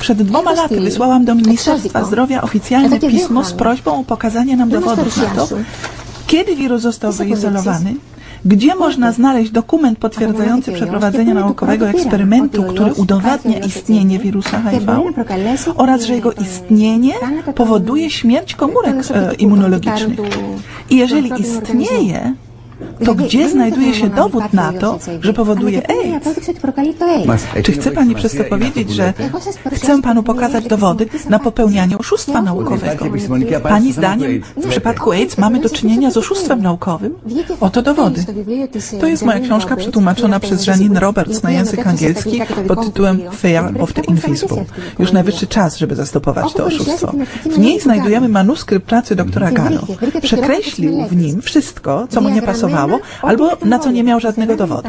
Przed 0.00 0.22
dwoma 0.22 0.52
laty 0.52 0.80
wysłałam 0.80 1.24
do 1.24 1.34
Ministerstwa 1.34 2.04
Zdrowia 2.04 2.42
oficjalne 2.42 2.98
pismo 3.00 3.44
z 3.44 3.52
prośbą 3.52 4.00
o 4.00 4.04
pokazanie 4.04 4.56
nam 4.56 4.68
dowodów 4.68 5.16
na 5.16 5.24
to, 5.34 5.48
kiedy 6.26 6.56
wirus 6.56 6.82
został 6.82 7.12
wyizolowany, 7.12 7.94
gdzie 8.44 8.74
można 8.74 9.12
znaleźć 9.12 9.50
dokument 9.50 9.98
potwierdzający 9.98 10.72
przeprowadzenie 10.72 11.34
naukowego 11.34 11.88
eksperymentu, 11.88 12.62
który 12.62 12.92
udowadnia 12.92 13.58
istnienie 13.58 14.18
wirusa 14.18 14.62
HIV 14.70 15.02
oraz, 15.76 16.02
że 16.02 16.14
jego 16.14 16.32
istnienie 16.32 17.14
powoduje 17.54 18.10
śmierć 18.10 18.54
komórek 18.54 18.96
e, 19.10 19.34
immunologicznych. 19.34 20.18
I 20.90 20.96
jeżeli 20.96 21.30
istnieje, 21.40 22.34
to 23.04 23.14
gdzie 23.14 23.48
znajduje 23.48 23.94
się 23.94 24.10
dowód 24.10 24.52
na 24.52 24.72
to, 24.72 24.98
że 25.20 25.32
powoduje 25.32 25.82
AIDS? 25.90 26.28
Czy 27.62 27.72
chce 27.72 27.90
Pani 27.90 28.14
przez 28.14 28.36
to 28.36 28.44
powiedzieć, 28.44 28.90
że 28.90 29.12
chcę 29.72 30.02
Panu 30.02 30.22
pokazać 30.22 30.64
dowody 30.64 31.06
na 31.28 31.38
popełnianie 31.38 31.98
oszustwa 31.98 32.42
naukowego? 32.42 33.06
Pani 33.62 33.92
zdaniem 33.92 34.42
w 34.56 34.68
przypadku 34.68 35.12
AIDS 35.12 35.38
mamy 35.38 35.60
do 35.60 35.70
czynienia 35.70 36.10
z 36.10 36.16
oszustwem 36.16 36.62
naukowym? 36.62 37.14
Oto 37.60 37.82
dowody. 37.82 38.24
To 39.00 39.06
jest 39.06 39.22
moja 39.22 39.40
książka 39.40 39.76
przetłumaczona 39.76 40.40
przez 40.40 40.66
Janine 40.66 41.00
Roberts 41.00 41.42
na 41.42 41.50
język 41.50 41.86
angielski 41.86 42.40
pod 42.68 42.84
tytułem 42.84 43.20
Fear 43.38 43.82
of 43.82 43.92
the 43.92 44.00
Invisible. 44.00 44.64
Już 44.98 45.12
najwyższy 45.12 45.46
czas, 45.46 45.76
żeby 45.76 45.96
zastopować 45.96 46.52
to 46.52 46.64
oszustwo. 46.64 47.12
W 47.50 47.58
niej 47.58 47.80
znajdujemy 47.80 48.28
manuskrypt 48.28 48.86
pracy 48.86 49.16
doktora 49.16 49.50
Gano. 49.50 49.80
Przekreślił 50.22 51.06
w 51.06 51.16
nim 51.16 51.42
wszystko, 51.42 52.06
co 52.10 52.20
mu 52.20 52.28
nie 52.28 52.42
pasowało 52.42 52.71
albo 53.22 53.50
na 53.64 53.78
co 53.78 53.90
nie 53.90 54.04
miał 54.04 54.20
żadnego 54.20 54.56
dowodu. 54.56 54.88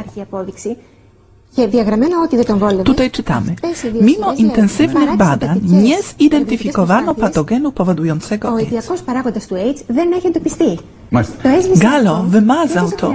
Tutaj 2.84 3.12
czytamy. 3.12 3.56
Mimo 4.02 4.34
intensywnych 4.34 5.18
badań 5.18 5.60
nie 5.64 5.98
zidentyfikowano 6.02 7.16
patogenu 7.16 7.72
powodującego 7.72 8.50
AIDS. 8.50 8.72
Gallo 11.76 12.24
wymazał 12.24 12.92
to 12.92 13.14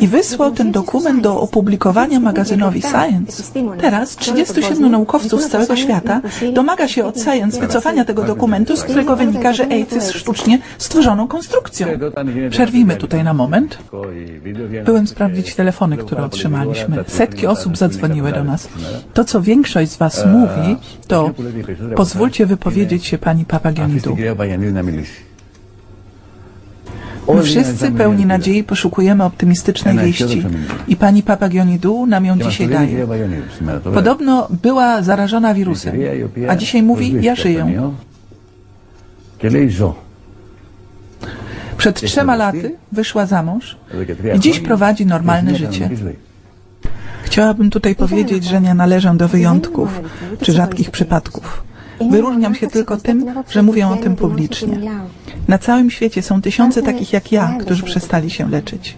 i 0.00 0.08
wysłał 0.08 0.52
ten 0.52 0.72
dokument 0.72 1.22
do 1.22 1.40
opublikowania 1.40 2.20
magazynowi 2.20 2.82
Science. 2.82 3.42
Teraz 3.80 4.16
37 4.16 4.90
naukowców 4.90 5.42
z 5.42 5.48
całego 5.48 5.76
świata 5.76 6.20
domaga 6.52 6.88
się 6.88 7.04
od 7.04 7.20
Science 7.20 7.60
wycofania 7.60 8.04
tego 8.04 8.22
dokumentu, 8.22 8.76
z 8.76 8.82
którego 8.82 9.16
wynika, 9.16 9.52
że 9.52 9.64
AIDS 9.64 9.92
jest 9.92 10.12
sztucznie 10.12 10.58
stworzoną 10.78 11.28
konstrukcją. 11.28 11.86
Przerwijmy 12.50 12.96
tutaj 12.96 13.24
na 13.24 13.34
moment. 13.34 13.78
Byłem 14.84 15.06
sprawdzić 15.06 15.54
telefony, 15.54 15.96
które 15.96 16.24
otrzymaliśmy. 16.24 17.04
Setki 17.06 17.46
osób 17.46 17.76
zadzwoniły 17.76 18.32
do 18.32 18.44
nas. 18.44 18.68
To, 19.14 19.24
co 19.24 19.42
większość 19.42 19.90
z 19.90 19.96
Was 19.96 20.26
mówi, 20.26 20.76
to 21.06 21.30
pozwólcie 21.96 22.46
wypowiedzieć 22.46 23.06
się 23.06 23.18
pani 23.18 23.44
Papagianidou. 23.44 24.16
My 27.28 27.42
wszyscy 27.42 27.90
pełni 27.90 28.26
nadziei 28.26 28.64
poszukujemy 28.64 29.24
optymistycznej 29.24 29.98
wieści. 29.98 30.42
i 30.88 30.96
pani 30.96 31.22
Papagianidou 31.22 32.06
nam 32.06 32.24
ją 32.24 32.38
dzisiaj 32.38 32.68
daje. 32.68 33.06
Podobno 33.94 34.48
była 34.62 35.02
zarażona 35.02 35.54
wirusem, 35.54 35.94
a 36.48 36.56
dzisiaj 36.56 36.82
mówi, 36.82 37.16
ja 37.20 37.34
żyję. 37.34 37.92
Przed 41.76 42.00
trzema 42.00 42.36
laty 42.36 42.74
wyszła 42.92 43.26
za 43.26 43.42
mąż 43.42 43.76
i 44.36 44.40
dziś 44.40 44.60
prowadzi 44.60 45.06
normalne 45.06 45.54
życie. 45.54 45.90
Chciałabym 47.22 47.70
tutaj 47.70 47.94
powiedzieć, 47.94 48.44
że 48.44 48.60
nie 48.60 48.74
należę 48.74 49.16
do 49.16 49.28
wyjątków 49.28 50.00
czy 50.42 50.52
rzadkich 50.52 50.90
przypadków. 50.90 51.64
Wyróżniam 52.10 52.54
się 52.54 52.66
tylko 52.66 52.96
tym, 52.96 53.26
że 53.50 53.62
mówię 53.62 53.88
o 53.88 53.96
tym 53.96 54.16
publicznie. 54.16 54.78
Na 55.48 55.58
całym 55.58 55.90
świecie 55.90 56.22
są 56.22 56.42
tysiące 56.42 56.82
takich 56.82 57.12
jak 57.12 57.32
ja, 57.32 57.56
którzy 57.60 57.82
przestali 57.82 58.30
się 58.30 58.50
leczyć. 58.50 58.96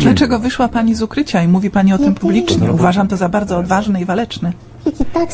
Dlaczego 0.00 0.38
wyszła 0.38 0.68
Pani 0.68 0.94
z 0.94 1.02
ukrycia 1.02 1.42
i 1.42 1.48
mówi 1.48 1.70
Pani 1.70 1.92
o 1.92 1.98
tym 1.98 2.14
publicznie? 2.14 2.72
Uważam 2.72 3.08
to 3.08 3.16
za 3.16 3.28
bardzo 3.28 3.58
odważne 3.58 4.02
i 4.02 4.04
waleczne. 4.04 4.52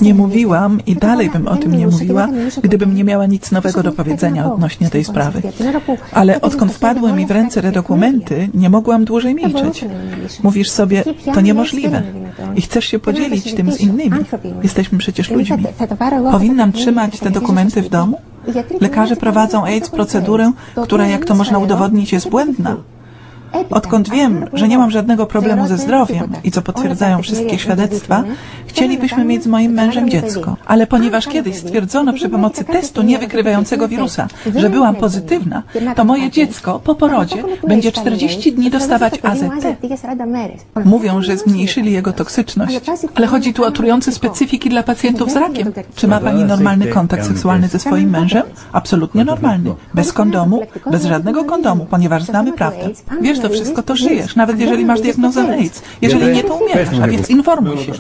Nie 0.01 0.15
mówiłam 0.15 0.81
i 0.87 0.97
dalej 0.97 1.31
bym 1.31 1.49
o 1.49 1.57
tym 1.57 1.77
nie 1.77 1.87
mówiła, 1.87 2.29
gdybym 2.63 2.95
nie 2.95 3.05
miała 3.05 3.27
nic 3.27 3.53
nowego 3.53 3.83
do 3.83 3.93
powiedzenia 3.93 4.53
odnośnie 4.53 4.91
tej 4.91 5.05
sprawy. 5.05 5.43
Ale 6.13 6.41
odkąd 6.41 6.73
wpadły 6.73 7.13
mi 7.13 7.27
w 7.27 7.31
ręce 7.31 7.63
te 7.63 7.73
dokumenty, 7.73 8.49
nie 8.55 8.71
mogłam 8.71 9.05
dłużej 9.05 9.35
milczeć. 9.35 9.85
Mówisz 10.43 10.71
sobie, 10.71 11.05
to 11.35 11.41
niemożliwe 11.41 12.03
i 12.57 12.61
chcesz 12.61 12.85
się 12.85 12.99
podzielić 12.99 13.55
tym 13.55 13.73
z 13.73 13.81
innymi. 13.81 14.19
Jesteśmy 14.63 14.99
przecież 14.99 15.31
ludźmi. 15.31 15.65
Powinnam 16.33 16.73
trzymać 16.73 17.21
te 17.21 17.31
dokumenty 17.31 17.83
w 17.83 17.89
domu? 17.89 18.19
Lekarze 18.81 19.17
prowadzą 19.17 19.65
AIDS 19.65 19.91
procedurę, 19.91 20.53
która, 20.83 21.07
jak 21.07 21.25
to 21.25 21.35
można 21.35 21.59
udowodnić, 21.59 22.13
jest 22.13 22.29
błędna. 22.29 22.77
Odkąd 23.71 24.11
wiem, 24.11 24.47
że 24.53 24.69
nie 24.69 24.79
mam 24.79 24.91
żadnego 24.91 25.27
problemu 25.27 25.67
ze 25.67 25.79
zdrowiem 25.79 26.33
i 26.45 26.51
co 26.51 26.63
potwierdzają 26.63 27.23
wszystkie 27.23 27.59
świadectwa, 27.59 28.25
chcielibyśmy 28.67 29.25
mieć 29.25 29.43
z 29.43 29.47
moim 29.47 29.73
mężem 29.73 30.11
dziecko. 30.11 30.57
Ale 30.67 30.87
ponieważ 30.87 31.27
kiedyś 31.27 31.57
stwierdzono 31.57 32.13
przy 32.13 32.29
pomocy 32.29 32.65
testu 32.65 33.03
niewykrywającego 33.03 33.89
wirusa, 33.89 34.29
że 34.57 34.71
byłam 34.71 34.97
pozytywna, 34.97 35.63
to 35.97 36.05
moje 36.05 36.31
dziecko 36.31 36.81
po 36.85 36.95
porodzie 36.95 37.43
będzie 37.69 37.93
40 37.93 38.53
dni 38.53 38.71
dostawać 38.71 39.15
AZT. 39.23 39.67
Mówią, 40.85 41.23
że 41.23 41.37
zmniejszyli 41.37 41.93
jego 41.93 42.13
toksyczność, 42.13 42.81
ale 43.15 43.27
chodzi 43.27 43.55
tu 43.55 43.65
o 43.65 43.71
trujące 43.71 44.13
specyfiki 44.13 44.69
dla 44.71 44.83
pacjentów 44.83 45.31
z 45.31 45.37
rakiem. 45.37 45.73
Czy 45.95 46.09
ma 46.09 46.21
Pani 46.21 46.45
normalny 46.45 46.87
kontakt 46.87 47.27
seksualny 47.27 47.69
ze 47.69 47.79
swoim 47.79 48.11
mężem? 48.11 48.43
Absolutnie 48.73 49.25
normalny. 49.25 49.75
Bez 49.95 50.13
kondomu, 50.13 50.61
bez 50.91 51.05
żadnego 51.05 51.45
kondomu, 51.45 51.87
ponieważ 51.91 52.23
znamy 52.23 52.53
prawdę. 52.53 52.91
Wiesz, 53.21 53.39
to 53.49 53.55
wszystko, 53.55 53.83
to 53.83 53.97
żyjesz, 53.97 54.37
nawet 54.37 54.61
jeżeli 54.61 54.85
masz 54.85 55.01
diagnozę 55.01 55.49
AIDS. 55.49 55.83
Jeżeli 56.03 56.27
nie, 56.33 56.45
to 56.45 56.55
umierasz, 56.55 56.89
a 57.03 57.09
więc 57.09 57.31
informuj 57.31 57.79
się. 57.79 57.93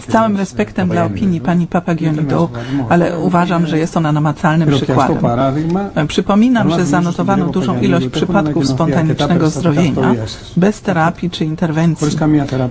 Z 0.00 0.06
całym 0.06 0.36
respektem 0.36 0.88
dla 0.88 1.04
opinii 1.04 1.40
pani 1.40 1.66
Papagionido, 1.66 2.48
ale 2.88 3.18
uważam, 3.18 3.66
że 3.66 3.78
jest 3.78 3.96
ona 3.96 4.12
namacalnym 4.12 4.68
przykładem. 4.68 5.18
Przypominam, 6.08 6.70
że 6.70 6.84
zanotowano 6.84 7.46
dużą 7.46 7.80
ilość 7.80 8.08
przypadków 8.08 8.66
spontanicznego 8.66 9.50
zdrowienia 9.50 10.14
bez 10.56 10.80
terapii 10.80 11.30
czy 11.30 11.44
interwencji. 11.44 12.06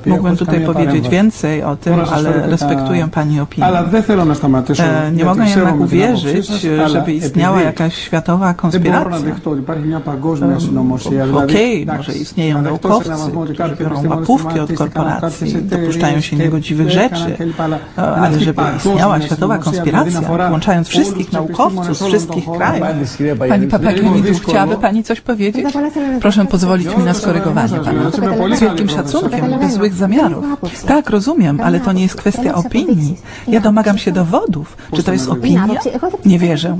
Mógłbym 0.05 0.37
tutaj 0.37 0.65
powiedzieć 0.65 1.09
więcej 1.09 1.63
o 1.63 1.75
tym, 1.75 1.93
ale 2.13 2.47
respektuję 2.47 3.07
pani 3.07 3.39
opinię. 3.39 3.67
Nie 5.13 5.25
mogę 5.25 5.45
jednak 5.45 5.79
uwierzyć, 5.79 6.47
żeby 6.87 7.13
istniała 7.13 7.61
jakaś 7.61 7.95
światowa 7.95 8.53
konspiracja 8.53 9.35
Okej, 11.43 11.83
okay, 11.83 11.97
może 11.97 12.13
istnieją 12.13 12.61
naukowcy, 12.61 13.09
którzy 13.09 13.75
biorą 13.79 14.09
łapówki 14.09 14.59
od 14.59 14.73
korporacji, 14.73 15.55
dopuszczają 15.61 16.21
się 16.21 16.35
niegodziwych 16.35 16.91
rzeczy, 16.91 17.37
ale 17.95 18.39
żeby 18.39 18.61
istniała 18.77 19.21
światowa 19.21 19.57
konspiracja, 19.57 20.21
włączając 20.21 20.87
wszystkich 20.87 21.31
naukowców 21.31 21.97
z 21.97 22.03
wszystkich 22.03 22.45
krajów. 22.57 22.87
Pani 23.49 23.67
Papaginidu, 23.67 24.39
chciałaby 24.39 24.77
Pani 24.77 25.03
coś 25.03 25.21
powiedzieć? 25.21 25.65
Proszę 26.21 26.45
pozwolić 26.45 26.97
mi 26.97 27.03
na 27.03 27.13
skorygowanie 27.13 27.79
Pana. 27.79 28.11
Z 28.55 28.59
wielkim 28.59 28.89
szacunkiem, 28.89 29.59
bez 29.59 29.73
złych 29.73 29.93
zamiarów. 29.93 30.45
Tak, 30.87 31.09
rozumiem, 31.09 31.59
ale 31.63 31.79
to 31.79 31.93
nie 31.93 32.03
jest 32.03 32.15
kwestia 32.15 32.55
opinii. 32.55 33.17
Ja 33.47 33.59
domagam 33.59 33.97
się 33.97 34.11
dowodów. 34.11 34.77
Czy 34.95 35.03
to 35.03 35.13
jest 35.13 35.29
opinia? 35.29 35.67
Nie 36.25 36.39
wierzę. 36.39 36.77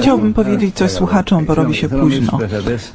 Chciałbym 0.00 0.34
powiedzieć 0.34 0.74
coś 0.74 0.90
słuchaczom, 0.90 1.44
bo 1.44 1.54
robi 1.54 1.74
się 1.74 1.88
późno. 1.88 2.38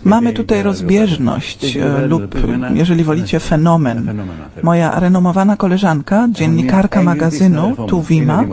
Mamy 0.04 0.34
tutaj 0.34 0.49
rozbieżność 0.64 1.78
e, 1.78 2.08
lub, 2.08 2.36
jeżeli 2.74 3.04
wolicie, 3.04 3.40
fenomen. 3.40 4.22
Moja 4.64 5.00
renomowana 5.00 5.58
koleżanka, 5.58 6.28
dziennikarka 6.32 7.04
magazynu 7.04 7.76
Tuwima, 7.88 8.44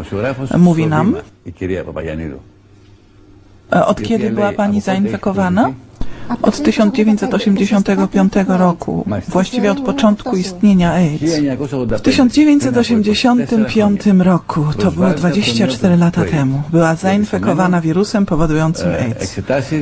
mówi 0.58 0.86
nam, 0.86 1.16
e, 3.72 3.86
od 3.86 4.02
kiedy 4.02 4.30
była 4.30 4.52
Pani 4.52 4.80
zainfekowana? 4.80 5.72
Od 6.42 6.62
1985 6.62 8.32
roku, 8.48 9.04
właściwie 9.28 9.72
od 9.72 9.80
początku 9.80 10.36
istnienia 10.36 10.92
AIDS. 10.92 11.22
W 11.90 12.00
1985 12.00 14.00
roku, 14.18 14.64
to 14.78 14.90
było 14.90 15.10
24 15.10 15.96
lata 15.96 16.24
temu, 16.24 16.62
była 16.72 16.94
zainfekowana 16.94 17.80
wirusem 17.80 18.26
powodującym 18.26 18.88
AIDS. 18.90 19.40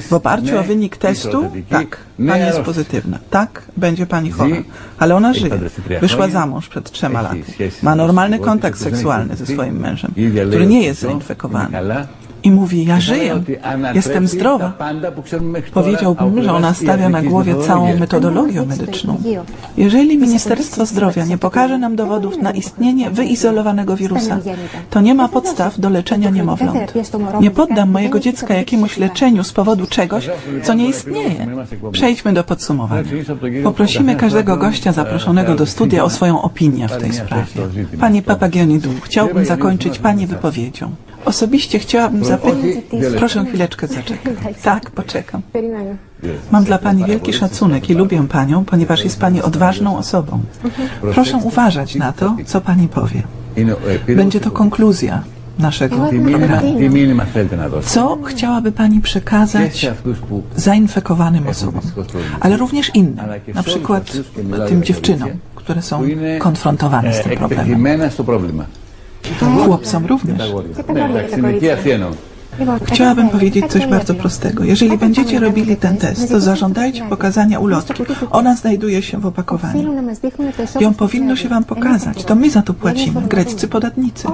W 0.08 0.12
oparciu 0.12 0.58
o 0.58 0.62
wynik 0.62 0.96
testu, 0.96 1.50
tak, 1.68 1.96
pani 2.28 2.40
jest 2.40 2.60
pozytywna. 2.60 3.18
Tak, 3.30 3.62
będzie 3.76 4.06
pani 4.06 4.30
chora. 4.30 4.56
Ale 4.98 5.16
ona 5.16 5.34
żyje. 5.34 5.58
Wyszła 6.00 6.28
za 6.28 6.46
mąż 6.46 6.68
przed 6.68 6.90
trzema 6.90 7.22
laty. 7.22 7.42
Ma 7.82 7.94
normalny 7.94 8.38
kontakt 8.38 8.78
seksualny 8.78 9.36
ze 9.36 9.46
swoim 9.46 9.80
mężem, 9.80 10.14
który 10.48 10.66
nie 10.66 10.82
jest 10.82 11.00
zainfekowany 11.00 11.78
i 12.44 12.50
mówi, 12.50 12.84
ja 12.84 13.00
żyję, 13.00 13.42
jestem 13.94 14.26
zdrowa. 14.26 14.72
Powiedziałbym, 15.74 16.42
że 16.42 16.52
ona 16.52 16.74
stawia 16.74 17.08
na 17.08 17.22
głowie 17.22 17.54
całą 17.66 17.98
metodologię 17.98 18.66
medyczną. 18.66 19.16
Jeżeli 19.76 20.18
Ministerstwo 20.18 20.86
Zdrowia 20.86 21.24
nie 21.24 21.38
pokaże 21.38 21.78
nam 21.78 21.96
dowodów 21.96 22.38
na 22.38 22.50
istnienie 22.50 23.10
wyizolowanego 23.10 23.96
wirusa, 23.96 24.38
to 24.90 25.00
nie 25.00 25.14
ma 25.14 25.28
podstaw 25.28 25.80
do 25.80 25.90
leczenia 25.90 26.30
niemowląt. 26.30 26.94
Nie 27.40 27.50
poddam 27.50 27.90
mojego 27.90 28.20
dziecka 28.20 28.54
jakiemuś 28.54 28.98
leczeniu 28.98 29.44
z 29.44 29.52
powodu 29.52 29.86
czegoś, 29.86 30.30
co 30.62 30.74
nie 30.74 30.88
istnieje. 30.88 31.46
Przejdźmy 31.92 32.32
do 32.32 32.44
podsumowania. 32.44 33.08
Poprosimy 33.64 34.16
każdego 34.16 34.56
gościa 34.56 34.92
zaproszonego 34.92 35.54
do 35.54 35.66
studia 35.66 36.04
o 36.04 36.10
swoją 36.10 36.42
opinię 36.42 36.88
w 36.88 36.96
tej 36.96 37.12
sprawie. 37.12 37.44
Panie 38.00 38.22
Papagionidu, 38.22 38.90
chciałbym 39.02 39.44
zakończyć 39.44 39.98
Pani 39.98 40.26
wypowiedzią. 40.26 40.90
Osobiście 41.24 41.78
chciałabym 41.78 42.24
zapytać... 42.24 42.58
Proszę 43.18 43.44
chwileczkę 43.44 43.86
zaczekać. 43.86 44.34
Tak, 44.62 44.90
poczekam. 44.90 45.42
Mam 46.50 46.64
dla 46.64 46.78
Pani 46.78 47.04
wielki 47.04 47.32
szacunek 47.32 47.90
i 47.90 47.94
lubię 47.94 48.26
Panią, 48.28 48.64
ponieważ 48.64 49.04
jest 49.04 49.20
Pani 49.20 49.42
odważną 49.42 49.96
osobą. 49.98 50.40
Proszę 51.00 51.36
uważać 51.36 51.94
na 51.94 52.12
to, 52.12 52.36
co 52.46 52.60
Pani 52.60 52.88
powie. 52.88 53.22
Będzie 54.16 54.40
to 54.40 54.50
konkluzja 54.50 55.22
naszego 55.58 55.96
programu. 55.96 57.22
Co 57.82 58.18
chciałaby 58.24 58.72
Pani 58.72 59.00
przekazać 59.00 59.90
zainfekowanym 60.56 61.48
osobom, 61.48 61.80
ale 62.40 62.56
również 62.56 62.90
innym, 62.94 63.26
na 63.54 63.62
przykład 63.62 64.12
tym 64.68 64.84
dziewczynom, 64.84 65.30
które 65.54 65.82
są 65.82 66.02
konfrontowane 66.38 67.14
z 67.14 67.22
tym 67.22 67.36
problemem? 67.36 67.80
Chłopcom 69.64 70.06
również. 70.06 70.38
Chciałabym 72.84 73.28
powiedzieć 73.28 73.66
coś 73.66 73.86
bardzo 73.86 74.14
prostego. 74.14 74.64
Jeżeli 74.64 74.98
będziecie 74.98 75.40
robili 75.40 75.76
ten 75.76 75.96
test, 75.96 76.28
to 76.28 76.40
zażądajcie 76.40 77.04
pokazania 77.04 77.60
ulotki. 77.60 78.02
Ona 78.30 78.56
znajduje 78.56 79.02
się 79.02 79.18
w 79.18 79.26
opakowaniu. 79.26 79.94
Ją 80.80 80.94
powinno 80.94 81.36
się 81.36 81.48
Wam 81.48 81.64
pokazać. 81.64 82.24
To 82.24 82.34
my 82.34 82.50
za 82.50 82.62
to 82.62 82.74
płacimy, 82.74 83.22
greccy 83.22 83.68
podatnicy. 83.68 84.28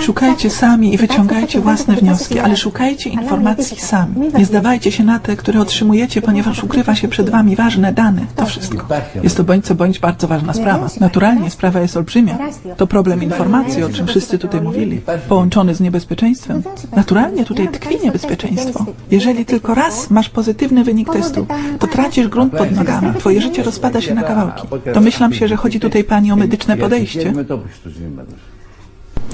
Szukajcie 0.00 0.50
sami 0.50 0.94
i 0.94 0.96
wyciągajcie 0.96 1.60
własne 1.60 1.96
wnioski, 1.96 2.38
ale 2.38 2.56
szukajcie 2.56 3.10
informacji 3.10 3.80
sami. 3.80 4.14
Nie 4.38 4.44
zdawajcie 4.44 4.92
się 4.92 5.04
na 5.04 5.18
te, 5.18 5.36
które 5.36 5.60
otrzymujecie, 5.60 6.22
ponieważ 6.22 6.64
ukrywa 6.64 6.94
się 6.94 7.08
przed 7.08 7.30
Wami 7.30 7.56
ważne 7.56 7.92
dane. 7.92 8.22
To 8.36 8.46
wszystko. 8.46 8.86
Jest 9.22 9.36
to 9.36 9.44
bądź 9.44 9.64
co 9.64 9.74
bądź 9.74 9.98
bardzo 9.98 10.28
ważna 10.28 10.52
sprawa. 10.52 10.86
Naturalnie 11.00 11.50
sprawa 11.50 11.80
jest 11.80 11.96
olbrzymia. 11.96 12.38
To 12.76 12.86
problem 12.86 13.22
informacji, 13.22 13.82
o 13.82 13.88
czym 13.88 14.06
wszyscy 14.06 14.38
tutaj 14.38 14.60
mówili, 14.60 15.00
połączony 15.28 15.74
z 15.74 15.80
niebezpieczeństwem. 15.80 16.62
Naturalnie 16.96 17.44
tutaj 17.44 17.59
tutaj 17.66 17.80
tkwi 17.80 18.04
niebezpieczeństwo. 18.04 18.86
Jeżeli 19.10 19.44
tylko 19.46 19.74
raz 19.74 20.10
masz 20.10 20.28
pozytywny 20.28 20.84
wynik 20.84 21.12
testu, 21.12 21.46
to 21.78 21.86
tracisz 21.86 22.28
grunt 22.28 22.52
pod 22.56 22.72
nogami, 22.72 23.14
twoje 23.18 23.40
życie 23.40 23.62
rozpada 23.62 24.00
się 24.00 24.14
na 24.14 24.22
kawałki. 24.22 24.68
Domyślam 24.94 25.32
się, 25.32 25.48
że 25.48 25.56
chodzi 25.56 25.80
tutaj 25.80 26.04
pani 26.04 26.32
o 26.32 26.36
medyczne 26.36 26.76
podejście. 26.76 27.32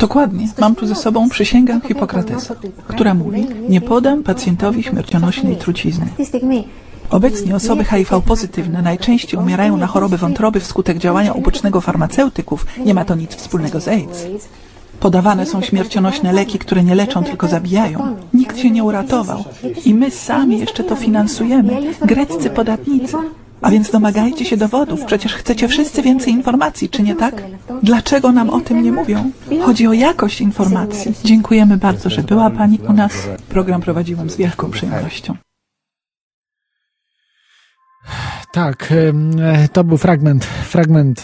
Dokładnie. 0.01 0.49
Mam 0.61 0.75
tu 0.75 0.87
ze 0.87 0.95
sobą 0.95 1.29
przysięgę 1.29 1.81
Hipokratesa, 1.89 2.55
która 2.87 3.15
mówi, 3.15 3.47
nie 3.69 3.81
podam 3.81 4.23
pacjentowi 4.23 4.83
śmiercionośnej 4.83 5.57
trucizny. 5.57 6.07
Obecnie 7.11 7.57
osoby 7.57 7.85
HIV 7.85 8.21
pozytywne 8.27 8.83
najczęściej 8.83 9.41
umierają 9.41 9.77
na 9.77 9.87
choroby 9.87 10.17
wątroby 10.17 10.61
wskutek 10.61 10.99
działania 10.99 11.33
ubocznego 11.33 11.81
farmaceutyków. 11.81 12.67
Nie 12.85 12.95
ma 12.95 13.05
to 13.05 13.15
nic 13.15 13.35
wspólnego 13.35 13.81
z 13.81 13.89
AIDS. 13.89 14.27
Podawane 15.01 15.47
są 15.47 15.63
śmiercionośne 15.63 16.33
leki, 16.33 16.59
które 16.59 16.85
nie 16.85 16.95
leczą, 16.95 17.25
tylko 17.25 17.49
zabijają. 17.49 18.17
Nikt 18.35 18.59
się 18.59 18.71
nie 18.71 18.85
uratował. 18.85 19.45
I 19.85 19.95
my 19.95 20.11
sami 20.11 20.59
jeszcze 20.59 20.85
to 20.85 20.97
finansujemy. 20.97 21.73
Greccy 22.01 22.51
podatnicy. 22.51 23.17
A 23.63 23.71
więc 23.71 23.91
domagajcie 23.91 24.45
się 24.45 24.57
dowodów. 24.57 25.05
Przecież 25.05 25.35
chcecie 25.35 25.69
wszyscy 25.69 26.03
więcej 26.03 26.33
informacji, 26.33 26.89
czy 26.89 27.03
nie 27.03 27.15
tak? 27.15 27.43
Dlaczego 27.83 28.33
nam 28.33 28.51
o 28.51 28.61
tym 28.61 28.83
nie 28.83 28.93
mówią? 28.93 29.31
Chodzi 29.63 29.87
o 29.87 29.93
jakość 29.93 30.41
informacji. 30.41 31.13
Dziękujemy 31.25 31.77
bardzo, 31.77 32.11
że 32.11 32.23
była 32.23 32.51
Pani 32.51 32.79
u 32.89 32.93
nas. 32.93 33.13
Program 33.49 33.81
prowadziłem 33.81 34.31
z 34.31 34.37
wielką 34.37 34.71
przyjemnością. 34.71 35.37
Tak, 38.53 38.95
to 39.73 39.85
był 39.85 39.97
fragment, 39.97 40.45
fragment 40.45 41.23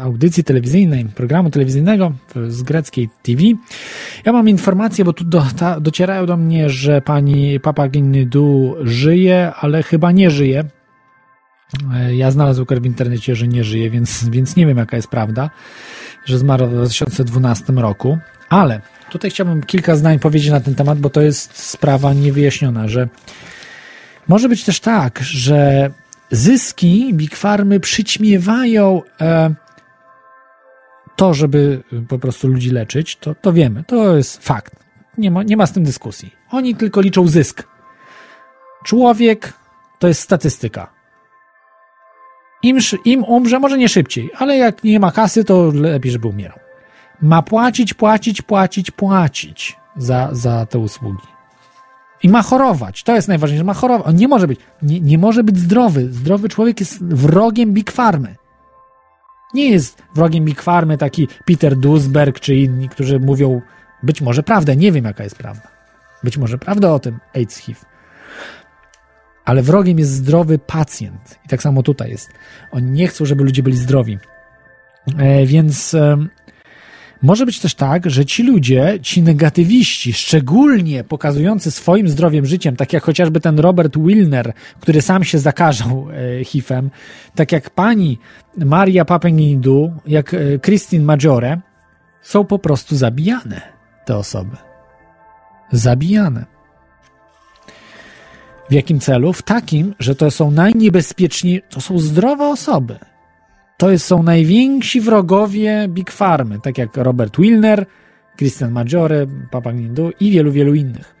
audycji 0.00 0.44
telewizyjnej, 0.44 1.04
programu 1.04 1.50
telewizyjnego 1.50 2.12
z 2.48 2.62
greckiej 2.62 3.08
TV. 3.22 3.42
Ja 4.24 4.32
mam 4.32 4.48
informację, 4.48 5.04
bo 5.04 5.12
tu 5.12 5.24
do, 5.24 5.46
ta, 5.56 5.80
docierają 5.80 6.26
do 6.26 6.36
mnie, 6.36 6.70
że 6.70 7.00
pani 7.00 7.60
Papagindu 7.60 8.74
żyje, 8.82 9.52
ale 9.60 9.82
chyba 9.82 10.12
nie 10.12 10.30
żyje. 10.30 10.64
E, 11.94 12.16
ja 12.16 12.30
znalazłem 12.30 12.66
w 12.80 12.86
internecie, 12.86 13.36
że 13.36 13.48
nie 13.48 13.64
żyje, 13.64 13.90
więc, 13.90 14.28
więc 14.28 14.56
nie 14.56 14.66
wiem 14.66 14.78
jaka 14.78 14.96
jest 14.96 15.08
prawda, 15.08 15.50
że 16.24 16.38
zmarł 16.38 16.66
w 16.66 16.70
2012 16.70 17.72
roku. 17.72 18.18
Ale 18.48 18.80
tutaj 19.10 19.30
chciałbym 19.30 19.62
kilka 19.62 19.96
zdań 19.96 20.18
powiedzieć 20.18 20.50
na 20.50 20.60
ten 20.60 20.74
temat, 20.74 20.98
bo 20.98 21.10
to 21.10 21.20
jest 21.20 21.56
sprawa 21.56 22.14
niewyjaśniona, 22.14 22.88
że 22.88 23.08
może 24.28 24.48
być 24.48 24.64
też 24.64 24.80
tak, 24.80 25.20
że 25.22 25.90
zyski 26.30 27.14
Big 27.14 27.36
Farmy 27.36 27.80
przyćmiewają 27.80 29.02
e, 29.20 29.54
to, 31.16 31.34
żeby 31.34 31.82
po 32.08 32.18
prostu 32.18 32.48
ludzi 32.48 32.70
leczyć, 32.70 33.16
to, 33.16 33.34
to 33.34 33.52
wiemy, 33.52 33.84
to 33.84 34.16
jest 34.16 34.44
fakt. 34.44 34.72
Nie 35.18 35.30
ma, 35.30 35.42
nie 35.42 35.56
ma 35.56 35.66
z 35.66 35.72
tym 35.72 35.84
dyskusji. 35.84 36.34
Oni 36.50 36.74
tylko 36.74 37.00
liczą 37.00 37.28
zysk. 37.28 37.62
Człowiek 38.84 39.52
to 39.98 40.08
jest 40.08 40.20
statystyka. 40.20 40.90
Im, 42.62 42.78
Im 43.04 43.24
umrze, 43.24 43.58
może 43.58 43.78
nie 43.78 43.88
szybciej, 43.88 44.30
ale 44.38 44.56
jak 44.56 44.84
nie 44.84 45.00
ma 45.00 45.12
kasy, 45.12 45.44
to 45.44 45.70
lepiej, 45.74 46.12
żeby 46.12 46.28
umierał. 46.28 46.58
Ma 47.22 47.42
płacić, 47.42 47.94
płacić, 47.94 48.42
płacić, 48.42 48.90
płacić 48.90 49.76
za, 49.96 50.28
za 50.32 50.66
te 50.66 50.78
usługi. 50.78 51.35
I 52.26 52.28
ma 52.28 52.42
chorować. 52.42 53.02
To 53.02 53.14
jest 53.14 53.28
najważniejsze. 53.28 53.64
Ma 53.64 53.74
chorować. 53.74 54.06
On 54.06 54.16
nie 54.16 54.28
może 54.28 54.46
być. 54.46 54.60
Nie, 54.82 55.00
nie 55.00 55.18
może 55.18 55.44
być 55.44 55.58
zdrowy. 55.58 56.12
Zdrowy 56.12 56.48
człowiek 56.48 56.80
jest 56.80 57.04
wrogiem 57.04 57.72
Big 57.72 57.90
Farmy. 57.90 58.36
Nie 59.54 59.70
jest 59.70 60.02
wrogiem 60.14 60.44
Big 60.44 60.62
Farmy 60.62 60.98
taki 60.98 61.28
Peter 61.44 61.76
Duisberg 61.76 62.40
czy 62.40 62.54
inni, 62.54 62.88
którzy 62.88 63.20
mówią 63.20 63.60
być 64.02 64.20
może 64.20 64.42
prawdę. 64.42 64.76
Nie 64.76 64.92
wiem, 64.92 65.04
jaka 65.04 65.24
jest 65.24 65.36
prawda. 65.36 65.68
Być 66.24 66.38
może 66.38 66.58
prawda 66.58 66.92
o 66.92 66.98
tym 66.98 67.18
AIDS 67.34 67.56
HIV. 67.56 67.80
Ale 69.44 69.62
wrogiem 69.62 69.98
jest 69.98 70.10
zdrowy 70.10 70.58
pacjent. 70.58 71.38
I 71.44 71.48
tak 71.48 71.62
samo 71.62 71.82
tutaj 71.82 72.10
jest. 72.10 72.30
Oni 72.70 72.90
nie 72.90 73.08
chcą, 73.08 73.24
żeby 73.24 73.44
ludzie 73.44 73.62
byli 73.62 73.76
zdrowi. 73.76 74.18
E, 75.18 75.46
więc, 75.46 75.94
e, 75.94 76.16
Może 77.22 77.46
być 77.46 77.60
też 77.60 77.74
tak, 77.74 78.10
że 78.10 78.24
ci 78.24 78.42
ludzie, 78.42 78.98
ci 79.02 79.22
negatywiści, 79.22 80.12
szczególnie 80.12 81.04
pokazujący 81.04 81.70
swoim 81.70 82.08
zdrowiem 82.08 82.46
życiem, 82.46 82.76
tak 82.76 82.92
jak 82.92 83.02
chociażby 83.02 83.40
ten 83.40 83.58
Robert 83.58 83.98
Wilner, 83.98 84.52
który 84.80 85.02
sam 85.02 85.24
się 85.24 85.38
zakażał 85.38 86.06
e, 86.40 86.44
HIV-em, 86.44 86.90
tak 87.34 87.52
jak 87.52 87.70
pani 87.70 88.18
Maria 88.56 89.04
Papenidu, 89.04 89.92
jak 90.06 90.34
e, 90.34 90.58
Christine 90.58 91.04
Maggiore, 91.04 91.60
są 92.22 92.44
po 92.44 92.58
prostu 92.58 92.96
zabijane, 92.96 93.60
te 94.04 94.16
osoby. 94.16 94.56
Zabijane. 95.72 96.44
W 98.70 98.72
jakim 98.72 99.00
celu? 99.00 99.32
W 99.32 99.42
takim, 99.42 99.94
że 99.98 100.14
to 100.14 100.30
są 100.30 100.50
najniebezpieczniejsze, 100.50 101.66
to 101.70 101.80
są 101.80 101.98
zdrowe 101.98 102.46
osoby 102.48 102.98
to 103.76 103.98
są 103.98 104.22
najwięksi 104.22 105.00
wrogowie 105.00 105.86
Big 105.88 106.10
Farmy, 106.10 106.60
tak 106.60 106.78
jak 106.78 106.96
Robert 106.96 107.36
Wilner, 107.40 107.86
Christian 108.36 108.72
Maggiore, 108.72 109.26
Papa 109.50 109.72
Gnindu 109.72 110.10
i 110.20 110.30
wielu, 110.30 110.52
wielu 110.52 110.74
innych. 110.74 111.14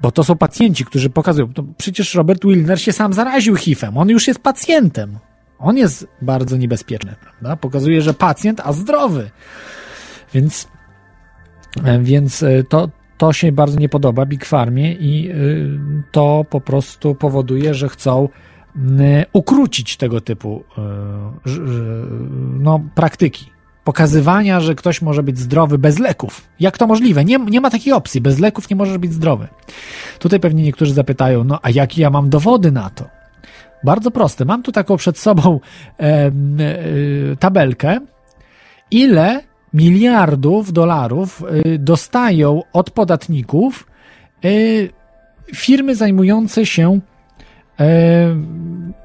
Bo 0.00 0.10
to 0.10 0.24
są 0.24 0.36
pacjenci, 0.36 0.84
którzy 0.84 1.10
pokazują, 1.10 1.48
przecież 1.76 2.14
Robert 2.14 2.44
Wilner 2.44 2.80
się 2.80 2.92
sam 2.92 3.12
zaraził 3.12 3.56
HIV-em, 3.56 3.98
on 3.98 4.08
już 4.08 4.28
jest 4.28 4.40
pacjentem. 4.40 5.18
On 5.58 5.76
jest 5.76 6.06
bardzo 6.22 6.56
niebezpieczny, 6.56 7.14
prawda? 7.20 7.56
Pokazuje, 7.56 8.02
że 8.02 8.14
pacjent, 8.14 8.60
a 8.64 8.72
zdrowy. 8.72 9.30
Więc, 10.34 10.68
e, 11.84 11.98
więc 11.98 12.42
e, 12.42 12.64
to, 12.64 12.88
to 13.18 13.32
się 13.32 13.52
bardzo 13.52 13.78
nie 13.78 13.88
podoba 13.88 14.26
Big 14.26 14.44
Farmie 14.44 14.92
i 14.92 15.30
e, 15.30 15.34
to 16.12 16.44
po 16.50 16.60
prostu 16.60 17.14
powoduje, 17.14 17.74
że 17.74 17.88
chcą 17.88 18.28
ukrócić 19.32 19.96
tego 19.96 20.20
typu 20.20 20.64
y, 20.78 21.50
no, 22.60 22.80
praktyki. 22.94 23.46
Pokazywania, 23.84 24.60
że 24.60 24.74
ktoś 24.74 25.02
może 25.02 25.22
być 25.22 25.38
zdrowy 25.38 25.78
bez 25.78 25.98
leków. 25.98 26.42
Jak 26.60 26.78
to 26.78 26.86
możliwe? 26.86 27.24
Nie, 27.24 27.38
nie 27.38 27.60
ma 27.60 27.70
takiej 27.70 27.92
opcji. 27.92 28.20
Bez 28.20 28.38
leków 28.38 28.70
nie 28.70 28.76
możesz 28.76 28.98
być 28.98 29.12
zdrowy. 29.12 29.48
Tutaj 30.18 30.40
pewnie 30.40 30.62
niektórzy 30.62 30.94
zapytają, 30.94 31.44
no 31.44 31.58
a 31.62 31.70
jakie 31.70 32.02
ja 32.02 32.10
mam 32.10 32.30
dowody 32.30 32.72
na 32.72 32.90
to? 32.90 33.04
Bardzo 33.84 34.10
proste. 34.10 34.44
Mam 34.44 34.62
tu 34.62 34.72
taką 34.72 34.96
przed 34.96 35.18
sobą 35.18 35.60
e, 36.00 36.02
e, 36.02 36.32
tabelkę, 37.38 38.00
ile 38.90 39.40
miliardów 39.74 40.72
dolarów 40.72 41.42
e, 41.42 41.78
dostają 41.78 42.62
od 42.72 42.90
podatników 42.90 43.86
firmy 45.54 45.94
zajmujące 45.94 46.66
się 46.66 47.00
E, 47.17 47.17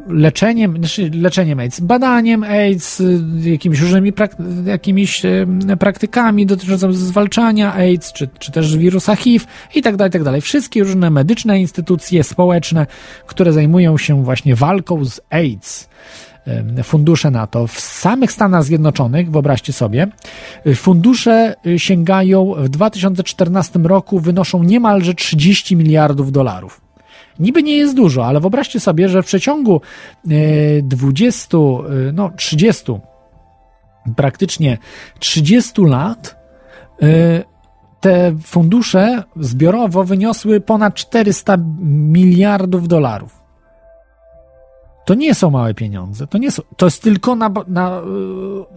leczeniem, 0.08 0.78
znaczy 0.78 1.12
leczeniem 1.14 1.60
AIDS, 1.60 1.80
badaniem 1.80 2.44
AIDS, 2.44 3.04
jakimiś 3.44 3.80
różnymi 3.80 4.14
prak 4.14 4.36
jakimiś 4.66 5.26
e, 5.26 5.48
praktykami 5.80 6.46
dotyczącymi 6.46 6.96
zwalczania 6.96 7.74
AIDS, 7.74 8.14
czy, 8.14 8.30
czy 8.40 8.52
też 8.52 8.78
wirusa 8.78 9.16
HIV 9.16 9.46
i 9.76 9.82
tak 9.82 9.96
dalej, 9.96 10.12
tak 10.12 10.24
dalej. 10.24 10.42
Wszystkie 10.42 10.84
różne 10.84 11.10
medyczne 11.10 11.60
instytucje 11.60 12.24
społeczne, 12.24 12.88
które 13.28 13.54
zajmują 13.54 13.98
się 13.98 14.24
właśnie 14.24 14.56
walką 14.56 15.06
z 15.06 15.22
AIDS 15.30 15.90
e, 16.48 16.84
fundusze 16.84 17.32
NATO. 17.32 17.68
W 17.68 17.80
samych 17.80 18.32
Stanach 18.32 18.64
Zjednoczonych, 18.64 19.32
wyobraźcie 19.32 19.74
sobie, 19.74 20.08
fundusze 20.76 21.56
sięgają 21.78 22.54
w 22.58 22.70
2014 22.70 23.80
roku, 23.80 24.20
wynoszą 24.20 24.64
niemalże 24.64 25.14
30 25.14 25.76
miliardów 25.76 26.32
dolarów. 26.32 26.83
Niby 27.40 27.64
nie 27.64 27.78
jest 27.78 27.96
dużo, 27.96 28.26
ale 28.26 28.40
wyobraźcie 28.40 28.80
sobie, 28.80 29.10
że 29.10 29.24
w 29.24 29.26
przeciągu 29.26 29.82
20, 30.84 31.58
e, 31.58 31.62
e, 31.62 32.12
no 32.14 32.32
30, 32.38 32.94
praktycznie 34.16 34.78
30 35.20 35.82
lat 35.82 36.36
e, 37.02 37.44
te 38.00 38.36
fundusze 38.44 39.24
zbiorowo 39.36 40.04
wyniosły 40.04 40.62
ponad 40.62 40.94
400 40.94 41.58
miliardów 41.80 42.88
dolarów. 42.88 43.44
To 45.06 45.14
nie 45.14 45.36
są 45.36 45.50
małe 45.50 45.74
pieniądze. 45.74 46.28
To, 46.28 46.38
nie 46.38 46.52
są, 46.52 46.62
to 46.78 46.86
jest 46.86 47.04
tylko 47.04 47.36
na, 47.36 47.52
na 47.68 48.02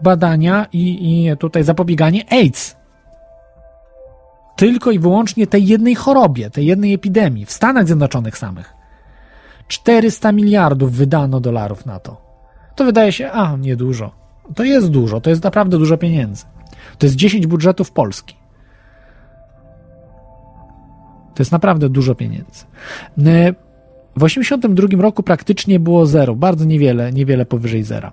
badania 0.02 0.66
i, 0.72 0.88
i 1.30 1.36
tutaj 1.36 1.64
zapobieganie 1.64 2.24
AIDS 2.32 2.76
tylko 4.56 4.90
i 4.90 4.98
wyłącznie 4.98 5.46
tej 5.46 5.66
jednej 5.66 5.94
chorobie, 5.94 6.50
tej 6.50 6.66
jednej 6.66 6.94
epidemii 6.94 7.46
w 7.46 7.52
Stanach 7.52 7.86
Zjednoczonych 7.86 8.38
samych. 8.38 8.74
400 9.68 10.32
miliardów 10.32 10.92
wydano 10.92 11.40
dolarów 11.40 11.86
na 11.86 12.00
to. 12.00 12.20
To 12.74 12.84
wydaje 12.84 13.12
się, 13.12 13.30
a 13.30 13.56
niedużo. 13.56 14.10
To 14.54 14.64
jest 14.64 14.90
dużo, 14.90 15.20
to 15.20 15.30
jest 15.30 15.44
naprawdę 15.44 15.78
dużo 15.78 15.98
pieniędzy. 15.98 16.44
To 16.98 17.06
jest 17.06 17.16
10 17.16 17.46
budżetów 17.46 17.92
Polski. 17.92 18.36
To 21.34 21.42
jest 21.42 21.52
naprawdę 21.52 21.88
dużo 21.88 22.14
pieniędzy. 22.14 22.64
W 24.16 24.24
1982 24.24 25.02
roku 25.02 25.22
praktycznie 25.22 25.80
było 25.80 26.06
zero, 26.06 26.34
bardzo 26.34 26.64
niewiele, 26.64 27.12
niewiele 27.12 27.46
powyżej 27.46 27.82
zera. 27.82 28.12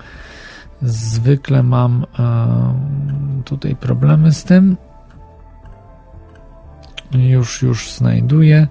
zwykle 0.82 1.64
mam 1.64 2.06
tutaj 3.46 3.76
problemy 3.76 4.32
z 4.32 4.44
tym 4.44 4.78
już, 7.14 7.62
już 7.62 7.92
znajduję. 7.92 8.68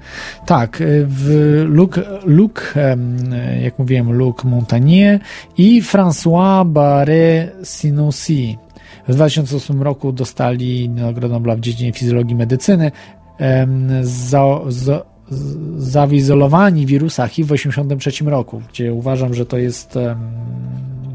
Tak, 0.47 0.83
w 1.07 1.62
Luc, 1.68 1.91
Luc 2.25 2.52
jak 3.62 3.78
mówiłem, 3.78 4.12
Luc 4.12 4.44
Montagnier 4.44 5.20
i 5.58 5.83
François 5.83 6.73
Barré 6.73 7.49
Sinoussi. 7.62 8.58
W 9.08 9.15
2008 9.15 9.83
roku 9.83 10.12
dostali 10.12 10.89
Nagrodę 10.89 11.34
Nobla 11.34 11.57
w 11.57 11.60
dziedzinie 11.60 11.92
fizjologii 11.92 12.36
medycyny. 12.36 12.92
Za, 14.02 14.60
za, 14.68 15.02
zawizolowani 15.76 16.86
wirusa 16.86 17.28
HIV 17.28 17.47
w 17.47 17.60
1983 17.60 18.25
roku, 18.25 18.62
gdzie 18.73 18.92
uważam, 18.92 19.34
że 19.34 19.47
to 19.47 19.58
jest 19.58 19.99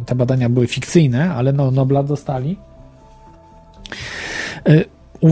te 0.06 0.16
badania 0.16 0.50
były 0.50 0.68
fikcyjne, 0.68 1.34
ale 1.34 1.54
no, 1.54 1.72
Nobla 1.72 2.04
dostali. 2.04 2.58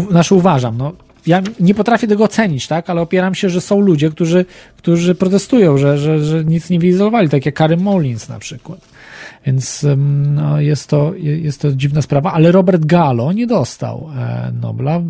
Znaczy 0.09 0.35
uważam, 0.35 0.77
no, 0.77 0.91
ja 1.27 1.41
nie 1.59 1.73
potrafię 1.73 2.07
tego 2.07 2.23
ocenić, 2.23 2.67
tak, 2.67 2.89
ale 2.89 3.01
opieram 3.01 3.35
się, 3.35 3.49
że 3.49 3.61
są 3.61 3.79
ludzie, 3.79 4.09
którzy, 4.09 4.45
którzy 4.77 5.15
protestują, 5.15 5.77
że, 5.77 5.97
że, 5.97 6.25
że 6.25 6.45
nic 6.45 6.69
nie 6.69 6.79
wyizolowali, 6.79 7.29
tak 7.29 7.45
jak 7.45 7.55
Kary 7.55 7.77
Mullins 7.77 8.29
na 8.29 8.39
przykład. 8.39 8.79
Więc 9.45 9.85
no, 10.35 10.61
jest, 10.61 10.89
to, 10.89 11.13
jest 11.17 11.61
to 11.61 11.71
dziwna 11.71 12.01
sprawa, 12.01 12.33
ale 12.33 12.51
Robert 12.51 12.85
Gallo 12.85 13.31
nie 13.31 13.47
dostał 13.47 14.09
e, 14.17 14.51
Nobla. 14.61 15.01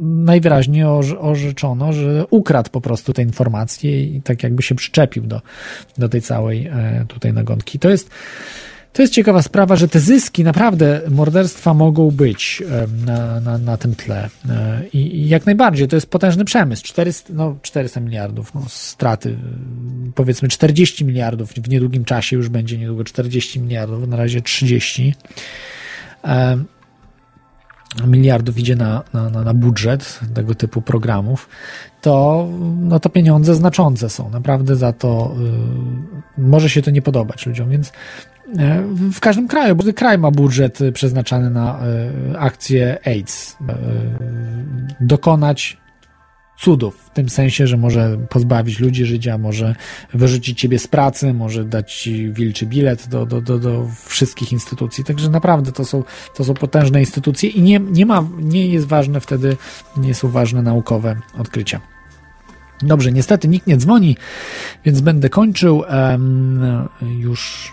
Najwyraźniej 0.00 0.84
orzeczono, 1.20 1.92
że 1.92 2.24
ukradł 2.30 2.70
po 2.70 2.80
prostu 2.80 3.12
te 3.12 3.22
informacje 3.22 4.02
i 4.02 4.22
tak 4.22 4.42
jakby 4.42 4.62
się 4.62 4.74
przyczepił 4.74 5.22
do, 5.22 5.40
do 5.98 6.08
tej 6.08 6.22
całej 6.22 6.66
e, 6.66 7.04
tutaj 7.08 7.32
nagonki. 7.32 7.78
To 7.78 7.90
jest, 7.90 8.10
to 8.94 9.02
jest 9.02 9.14
ciekawa 9.14 9.42
sprawa, 9.42 9.76
że 9.76 9.88
te 9.88 10.00
zyski 10.00 10.44
naprawdę 10.44 11.00
morderstwa 11.10 11.74
mogą 11.74 12.10
być 12.10 12.62
na, 13.06 13.40
na, 13.40 13.58
na 13.58 13.76
tym 13.76 13.94
tle. 13.94 14.28
E, 14.48 14.82
I, 14.92 15.16
I, 15.16 15.28
jak 15.28 15.46
najbardziej, 15.46 15.88
to 15.88 15.96
jest 15.96 16.06
potężny 16.06 16.44
przemysł. 16.44 16.82
400, 16.84 17.32
no, 17.32 17.56
400 17.62 18.00
miliardów 18.00 18.54
no, 18.54 18.62
straty, 18.68 19.36
powiedzmy 20.14 20.48
40 20.48 21.04
miliardów, 21.04 21.52
w 21.52 21.68
niedługim 21.68 22.04
czasie 22.04 22.36
już 22.36 22.48
będzie 22.48 22.78
niedługo 22.78 23.04
40 23.04 23.60
miliardów, 23.60 24.08
na 24.08 24.16
razie 24.16 24.42
30 24.42 25.14
miliardów 28.06 28.58
idzie 28.58 28.76
na, 28.76 29.02
na, 29.12 29.30
na 29.30 29.54
budżet 29.54 30.20
tego 30.34 30.54
typu 30.54 30.82
programów, 30.82 31.48
to, 32.00 32.48
no 32.78 33.00
to 33.00 33.08
pieniądze 33.08 33.54
znaczące 33.54 34.10
są. 34.10 34.30
Naprawdę 34.30 34.76
za 34.76 34.92
to 34.92 35.34
y, 36.38 36.40
może 36.40 36.70
się 36.70 36.82
to 36.82 36.90
nie 36.90 37.02
podobać 37.02 37.46
ludziom, 37.46 37.70
więc 37.70 37.92
E, 37.92 38.33
w 39.12 39.20
każdym 39.20 39.48
kraju, 39.48 39.76
bo 39.76 39.84
kraj 39.96 40.18
ma 40.18 40.30
budżet 40.30 40.78
przeznaczany 40.94 41.50
na 41.50 41.78
e, 41.78 42.38
akcję 42.38 42.98
AIDS. 43.04 43.56
E, 43.68 43.74
dokonać 45.00 45.76
cudów, 46.58 46.96
w 46.96 47.10
tym 47.10 47.28
sensie, 47.28 47.66
że 47.66 47.76
może 47.76 48.18
pozbawić 48.30 48.80
ludzi 48.80 49.04
życia, 49.04 49.38
może 49.38 49.74
wyrzucić 50.14 50.60
ciebie 50.60 50.78
z 50.78 50.88
pracy, 50.88 51.34
może 51.34 51.64
dać 51.64 51.94
ci 51.94 52.32
wilczy 52.32 52.66
bilet 52.66 53.08
do, 53.08 53.26
do, 53.26 53.40
do, 53.40 53.58
do 53.58 53.88
wszystkich 54.06 54.52
instytucji. 54.52 55.04
Także 55.04 55.30
naprawdę 55.30 55.72
to 55.72 55.84
są, 55.84 56.02
to 56.34 56.44
są 56.44 56.54
potężne 56.54 57.00
instytucje 57.00 57.50
i 57.50 57.62
nie, 57.62 57.80
nie 57.80 58.06
ma, 58.06 58.24
nie 58.38 58.66
jest 58.66 58.86
ważne 58.86 59.20
wtedy, 59.20 59.56
nie 59.96 60.14
są 60.14 60.28
ważne 60.28 60.62
naukowe 60.62 61.16
odkrycia. 61.38 61.80
Dobrze, 62.82 63.12
niestety 63.12 63.48
nikt 63.48 63.66
nie 63.66 63.76
dzwoni, 63.76 64.16
więc 64.84 65.00
będę 65.00 65.28
kończył. 65.28 65.78
Um, 65.78 66.88
już 67.02 67.72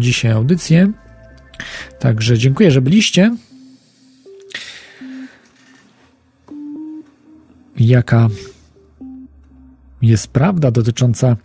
dzisiaj 0.00 0.32
audycję. 0.32 0.92
Także 1.98 2.38
dziękuję, 2.38 2.70
że 2.70 2.80
byliście. 2.80 3.36
Jaka 7.78 8.28
jest 10.02 10.28
prawda 10.28 10.70
dotycząca 10.70 11.36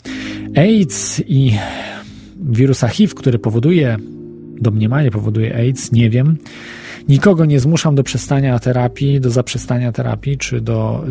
AIDS 0.56 1.22
i 1.27 1.58
wirusa 2.35 2.88
HIV, 2.88 3.14
który 3.14 3.40
powoduje, 3.40 3.98
domniemanie 4.61 5.11
powoduje 5.11 5.56
AIDS, 5.56 5.92
nie 5.92 6.09
wiem. 6.09 6.38
Nikogo 7.09 7.45
nie 7.45 7.59
zmuszam 7.59 7.95
do 7.95 8.03
przestania 8.03 8.59
terapii, 8.59 9.19
do 9.19 9.30
zaprzestania 9.30 9.92
terapii, 9.92 10.38
czy 10.38 10.61
do. 10.61 11.06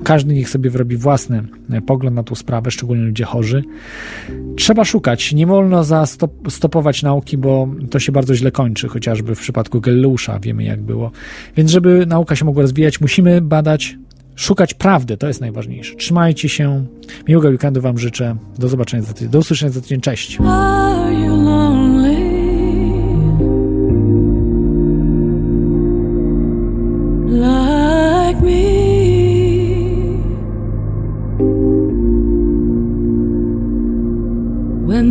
Y, 0.00 0.04
każdy 0.04 0.34
niech 0.34 0.48
sobie 0.48 0.70
wyrobi 0.70 0.96
własny 0.96 1.42
y, 1.74 1.82
pogląd 1.82 2.16
na 2.16 2.22
tą 2.22 2.34
sprawę, 2.34 2.70
szczególnie 2.70 3.04
ludzie 3.04 3.24
chorzy. 3.24 3.62
Trzeba 4.56 4.84
szukać. 4.84 5.32
Nie 5.32 5.46
wolno 5.46 5.84
zastopować 5.84 7.02
nauki, 7.02 7.38
bo 7.38 7.68
to 7.90 7.98
się 7.98 8.12
bardzo 8.12 8.34
źle 8.34 8.50
kończy, 8.50 8.88
chociażby 8.88 9.34
w 9.34 9.40
przypadku 9.40 9.80
Gellusza 9.80 10.38
wiemy, 10.40 10.64
jak 10.64 10.82
było. 10.82 11.10
Więc, 11.56 11.70
żeby 11.70 12.06
nauka 12.06 12.36
się 12.36 12.44
mogła 12.44 12.62
rozwijać, 12.62 13.00
musimy 13.00 13.40
badać 13.40 13.96
szukać 14.38 14.74
prawdy, 14.74 15.16
to 15.16 15.26
jest 15.26 15.40
najważniejsze. 15.40 15.94
Trzymajcie 15.94 16.48
się. 16.48 16.86
Miłego 17.28 17.48
weekendu 17.48 17.80
Wam 17.80 17.98
życzę. 17.98 18.36
Do 18.58 18.68
zobaczenia 18.68 19.02
za 19.02 19.12
tydzień. 19.12 19.28
Do 19.28 19.38
usłyszenia 19.38 19.72
za 19.72 19.80
tydzień. 19.80 20.00
Cześć. 20.00 20.38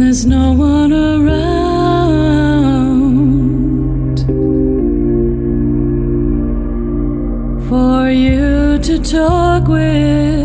There's 0.02 0.26
no 0.26 0.54
one 0.54 0.94
around 0.94 1.38
for 7.68 8.10
you 8.10 8.78
to 8.80 9.00
talk 9.00 9.68
with. 9.68 10.37